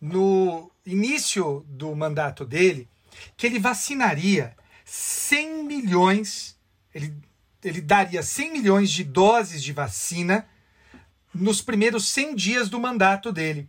no 0.00 0.70
início 0.84 1.64
do 1.68 1.94
mandato 1.94 2.44
dele 2.44 2.88
que 3.36 3.46
ele 3.46 3.58
vacinaria 3.58 4.56
100 4.84 5.64
milhões, 5.64 6.56
ele, 6.94 7.14
ele 7.62 7.80
daria 7.80 8.22
100 8.22 8.52
milhões 8.52 8.90
de 8.90 9.04
doses 9.04 9.62
de 9.62 9.72
vacina 9.72 10.46
nos 11.34 11.60
primeiros 11.60 12.08
100 12.08 12.34
dias 12.34 12.68
do 12.68 12.80
mandato 12.80 13.32
dele. 13.32 13.68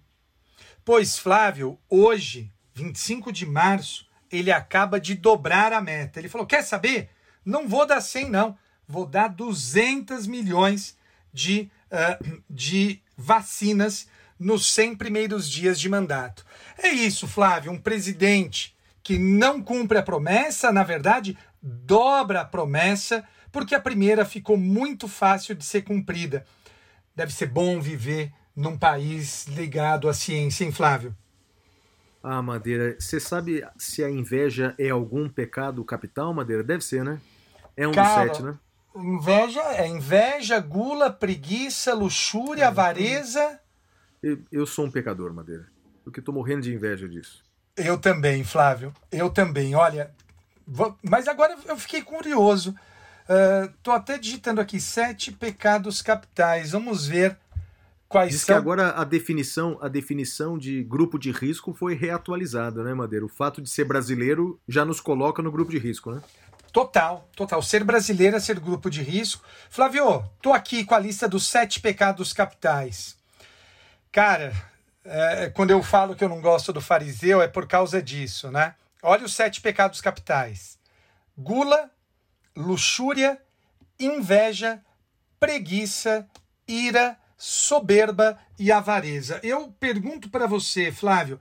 Pois, 0.87 1.19
Flávio, 1.19 1.77
hoje, 1.89 2.49
25 2.73 3.29
de 3.29 3.45
março, 3.45 4.07
ele 4.31 4.49
acaba 4.53 5.01
de 5.01 5.15
dobrar 5.15 5.73
a 5.73 5.81
meta. 5.81 6.17
Ele 6.17 6.29
falou: 6.29 6.47
quer 6.47 6.61
saber? 6.61 7.09
Não 7.43 7.67
vou 7.67 7.85
dar 7.85 7.99
100, 7.99 8.29
não. 8.29 8.57
Vou 8.87 9.05
dar 9.05 9.27
200 9.27 10.25
milhões 10.27 10.97
de, 11.33 11.69
uh, 11.91 12.41
de 12.49 13.01
vacinas 13.17 14.07
nos 14.39 14.73
100 14.73 14.95
primeiros 14.95 15.49
dias 15.49 15.77
de 15.77 15.89
mandato. 15.89 16.45
É 16.77 16.87
isso, 16.87 17.27
Flávio. 17.27 17.73
Um 17.73 17.77
presidente 17.77 18.73
que 19.03 19.19
não 19.19 19.61
cumpre 19.61 19.97
a 19.97 20.03
promessa, 20.03 20.71
na 20.71 20.83
verdade, 20.83 21.37
dobra 21.61 22.39
a 22.39 22.45
promessa, 22.45 23.27
porque 23.51 23.75
a 23.75 23.81
primeira 23.81 24.23
ficou 24.23 24.55
muito 24.55 25.09
fácil 25.09 25.53
de 25.53 25.65
ser 25.65 25.81
cumprida. 25.81 26.45
Deve 27.13 27.33
ser 27.33 27.47
bom 27.47 27.81
viver 27.81 28.31
num 28.57 28.75
país 28.75 29.45
ligado 29.45 30.09
à 30.09 30.13
ciência, 30.15 30.65
hein, 30.65 30.71
Flávio? 30.71 31.15
Ah, 32.23 32.41
Madeira, 32.41 32.97
você 32.99 33.19
sabe 33.19 33.63
se 33.77 34.03
a 34.03 34.09
inveja 34.09 34.73
é 34.79 34.89
algum 34.89 35.29
pecado 35.29 35.85
capital, 35.85 36.33
Madeira? 36.33 36.63
Deve 36.63 36.83
ser, 36.83 37.05
né? 37.05 37.21
É 37.77 37.87
um 37.87 37.91
Cara, 37.91 38.25
dos 38.25 38.37
sete, 38.37 38.43
né? 38.43 38.57
Inveja 38.95 39.61
é 39.61 39.87
inveja, 39.87 40.59
gula, 40.59 41.11
preguiça, 41.11 41.93
luxúria, 41.93 42.63
é, 42.63 42.65
avareza. 42.65 43.59
Eu, 44.23 44.39
eu, 44.51 44.65
sou 44.65 44.85
um 44.85 44.91
pecador, 44.91 45.31
Madeira. 45.31 45.67
Porque 46.03 46.19
tô 46.19 46.31
morrendo 46.31 46.63
de 46.63 46.73
inveja 46.73 47.07
disso. 47.07 47.43
Eu 47.75 47.99
também, 47.99 48.43
Flávio. 48.43 48.91
Eu 49.11 49.29
também. 49.29 49.75
Olha, 49.75 50.11
vou... 50.65 50.97
mas 51.03 51.27
agora 51.27 51.55
eu 51.67 51.77
fiquei 51.77 52.01
curioso. 52.01 52.75
Uh, 53.29 53.71
tô 53.83 53.91
até 53.91 54.17
digitando 54.17 54.59
aqui 54.59 54.79
sete 54.79 55.31
pecados 55.31 56.01
capitais. 56.01 56.71
Vamos 56.71 57.05
ver 57.05 57.37
Quais 58.09 58.31
Diz 58.31 58.41
são? 58.41 58.55
que 58.55 58.57
agora 58.57 58.91
a 58.91 59.03
definição, 59.03 59.77
a 59.81 59.87
definição 59.87 60.57
de 60.57 60.83
grupo 60.83 61.19
de 61.19 61.31
risco 61.31 61.73
foi 61.73 61.93
reatualizada, 61.93 62.83
né, 62.83 62.93
Madeira? 62.93 63.25
O 63.25 63.29
fato 63.29 63.61
de 63.61 63.69
ser 63.69 63.83
brasileiro 63.83 64.59
já 64.67 64.85
nos 64.85 65.01
coloca 65.01 65.41
no 65.41 65.51
grupo 65.51 65.71
de 65.71 65.77
risco, 65.77 66.11
né? 66.11 66.21
Total, 66.71 67.27
total. 67.35 67.61
Ser 67.61 67.83
brasileiro 67.83 68.37
é 68.37 68.39
ser 68.39 68.59
grupo 68.59 68.89
de 68.89 69.01
risco. 69.01 69.43
Flávio, 69.69 70.23
tô 70.41 70.53
aqui 70.53 70.85
com 70.85 70.95
a 70.95 70.99
lista 70.99 71.27
dos 71.27 71.47
sete 71.47 71.79
pecados 71.81 72.31
capitais. 72.33 73.17
Cara, 74.11 74.53
é, 75.03 75.49
quando 75.49 75.71
eu 75.71 75.81
falo 75.81 76.15
que 76.15 76.23
eu 76.23 76.29
não 76.29 76.41
gosto 76.41 76.71
do 76.71 76.81
fariseu 76.81 77.41
é 77.41 77.47
por 77.47 77.67
causa 77.67 78.01
disso, 78.01 78.51
né? 78.51 78.75
Olha 79.01 79.25
os 79.25 79.33
sete 79.33 79.59
pecados 79.59 80.01
capitais: 80.01 80.77
gula, 81.37 81.89
luxúria, 82.55 83.41
inveja, 83.99 84.81
preguiça, 85.39 86.27
ira, 86.67 87.17
soberba 87.37 88.37
e 88.57 88.71
avareza. 88.71 89.39
Eu 89.43 89.71
pergunto 89.79 90.29
para 90.29 90.47
você, 90.47 90.91
Flávio, 90.91 91.39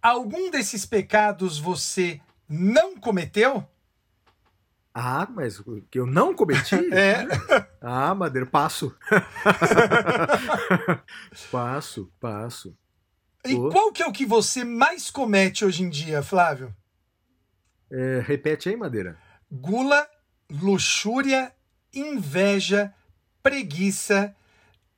algum 0.00 0.50
desses 0.50 0.86
pecados 0.86 1.58
você 1.58 2.20
não 2.48 2.96
cometeu? 2.96 3.66
Ah, 4.94 5.26
mas 5.28 5.58
o 5.58 5.82
que 5.90 5.98
eu 5.98 6.06
não 6.06 6.34
cometi? 6.34 6.76
É. 6.94 7.26
Ah, 7.80 8.14
Madeira, 8.14 8.46
passo. 8.46 8.96
passo, 11.50 12.12
passo. 12.20 12.76
E 13.44 13.56
qual 13.56 13.92
que 13.92 14.02
é 14.02 14.06
o 14.06 14.12
que 14.12 14.24
você 14.24 14.64
mais 14.64 15.10
comete 15.10 15.64
hoje 15.64 15.82
em 15.82 15.90
dia, 15.90 16.22
Flávio? 16.22 16.74
É, 17.90 18.22
repete 18.24 18.68
aí, 18.68 18.76
Madeira. 18.76 19.18
Gula, 19.50 20.08
luxúria, 20.48 21.52
inveja, 21.92 22.94
preguiça, 23.42 24.34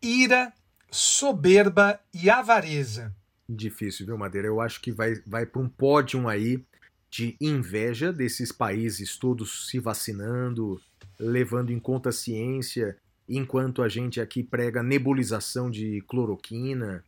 ira, 0.06 0.52
soberba 0.90 1.98
e 2.14 2.30
avareza. 2.30 3.14
Difícil, 3.48 4.06
viu, 4.06 4.18
Madeira? 4.18 4.48
Eu 4.48 4.60
acho 4.60 4.80
que 4.80 4.90
vai, 4.90 5.14
vai 5.26 5.46
para 5.46 5.60
um 5.60 5.68
pódio 5.68 6.28
aí 6.28 6.62
de 7.10 7.36
inveja 7.40 8.12
desses 8.12 8.50
países 8.50 9.16
todos 9.16 9.68
se 9.70 9.78
vacinando, 9.78 10.80
levando 11.18 11.70
em 11.70 11.78
conta 11.78 12.08
a 12.08 12.12
ciência, 12.12 12.96
enquanto 13.28 13.82
a 13.82 13.88
gente 13.88 14.20
aqui 14.20 14.42
prega 14.42 14.82
nebulização 14.82 15.70
de 15.70 16.02
cloroquina 16.08 17.02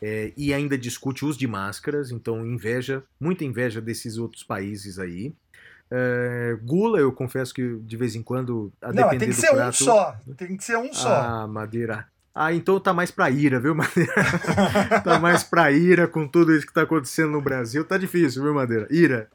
é, 0.00 0.32
e 0.36 0.52
ainda 0.52 0.76
discute 0.76 1.24
uso 1.24 1.38
de 1.38 1.46
máscaras. 1.46 2.10
Então, 2.10 2.44
inveja, 2.46 3.04
muita 3.20 3.44
inveja 3.44 3.80
desses 3.80 4.18
outros 4.18 4.42
países 4.42 4.98
aí. 4.98 5.32
É, 5.90 6.58
gula, 6.62 6.98
eu 6.98 7.12
confesso 7.12 7.52
que 7.52 7.76
de 7.80 7.96
vez 7.96 8.16
em 8.16 8.22
quando, 8.22 8.72
a 8.80 8.92
Não, 8.92 9.10
tem 9.10 9.18
que 9.18 9.34
ser 9.34 9.50
um 9.50 9.56
prato, 9.56 9.84
só. 9.84 10.16
Tem 10.36 10.56
que 10.56 10.64
ser 10.64 10.78
um 10.78 10.92
só. 10.92 11.14
Ah, 11.14 11.46
Madeira. 11.46 12.08
Ah, 12.34 12.50
então 12.54 12.80
tá 12.80 12.94
mais 12.94 13.10
pra 13.10 13.28
ira, 13.30 13.60
viu, 13.60 13.74
Madeira? 13.76 14.14
tá 15.04 15.18
mais 15.18 15.42
pra 15.44 15.70
ira 15.70 16.08
com 16.08 16.26
tudo 16.26 16.56
isso 16.56 16.66
que 16.66 16.72
tá 16.72 16.80
acontecendo 16.82 17.30
no 17.32 17.42
Brasil. 17.42 17.84
Tá 17.84 17.98
difícil, 17.98 18.42
viu, 18.42 18.54
Madeira? 18.54 18.86
Ira. 18.90 19.28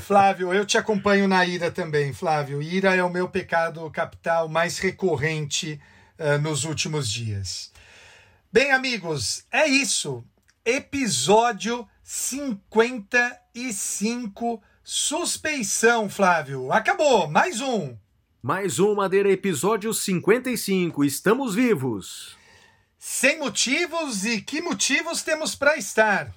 Flávio, 0.00 0.52
eu 0.52 0.66
te 0.66 0.76
acompanho 0.76 1.28
na 1.28 1.46
ira 1.46 1.70
também, 1.70 2.12
Flávio. 2.12 2.60
Ira 2.60 2.92
é 2.94 3.04
o 3.04 3.10
meu 3.10 3.28
pecado 3.28 3.88
capital 3.90 4.48
mais 4.48 4.78
recorrente 4.80 5.80
eh, 6.18 6.38
nos 6.38 6.64
últimos 6.64 7.08
dias. 7.08 7.70
Bem, 8.52 8.72
amigos, 8.72 9.44
é 9.52 9.68
isso. 9.68 10.24
Episódio 10.64 11.86
55, 12.02 14.60
suspeição, 14.82 16.10
Flávio. 16.10 16.72
Acabou, 16.72 17.28
mais 17.28 17.60
um. 17.60 17.94
Mais 18.42 18.80
um 18.80 18.96
Madeira 18.96 19.30
episódio 19.30 19.94
55. 19.94 21.04
Estamos 21.04 21.54
vivos. 21.54 22.39
Sem 23.02 23.38
motivos 23.38 24.26
e 24.26 24.42
que 24.42 24.60
motivos 24.60 25.22
temos 25.22 25.54
para 25.54 25.74
estar? 25.78 26.34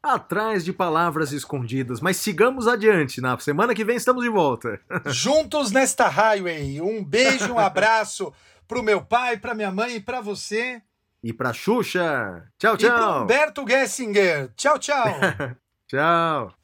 Atrás 0.00 0.64
de 0.64 0.72
palavras 0.72 1.32
escondidas, 1.32 2.00
mas 2.00 2.16
sigamos 2.16 2.68
adiante. 2.68 3.20
Na 3.20 3.36
semana 3.40 3.74
que 3.74 3.84
vem 3.84 3.96
estamos 3.96 4.22
de 4.22 4.30
volta. 4.30 4.80
Juntos 5.06 5.72
nesta 5.72 6.06
highway. 6.06 6.80
Um 6.80 7.02
beijo, 7.04 7.52
um 7.52 7.58
abraço 7.58 8.32
pro 8.68 8.84
meu 8.84 9.02
pai, 9.02 9.36
pra 9.36 9.52
minha 9.52 9.72
mãe 9.72 9.96
e 9.96 10.00
pra 10.00 10.20
você. 10.20 10.80
E 11.24 11.32
pra 11.32 11.52
Xuxa. 11.52 12.52
Tchau, 12.56 12.74
E 12.74 12.78
pro 12.78 12.86
tchau. 12.86 13.22
Humberto 13.24 13.64
Gessinger. 13.68 14.52
Tchau, 14.54 14.78
tchau. 14.78 15.06
Tchau. 15.90 16.54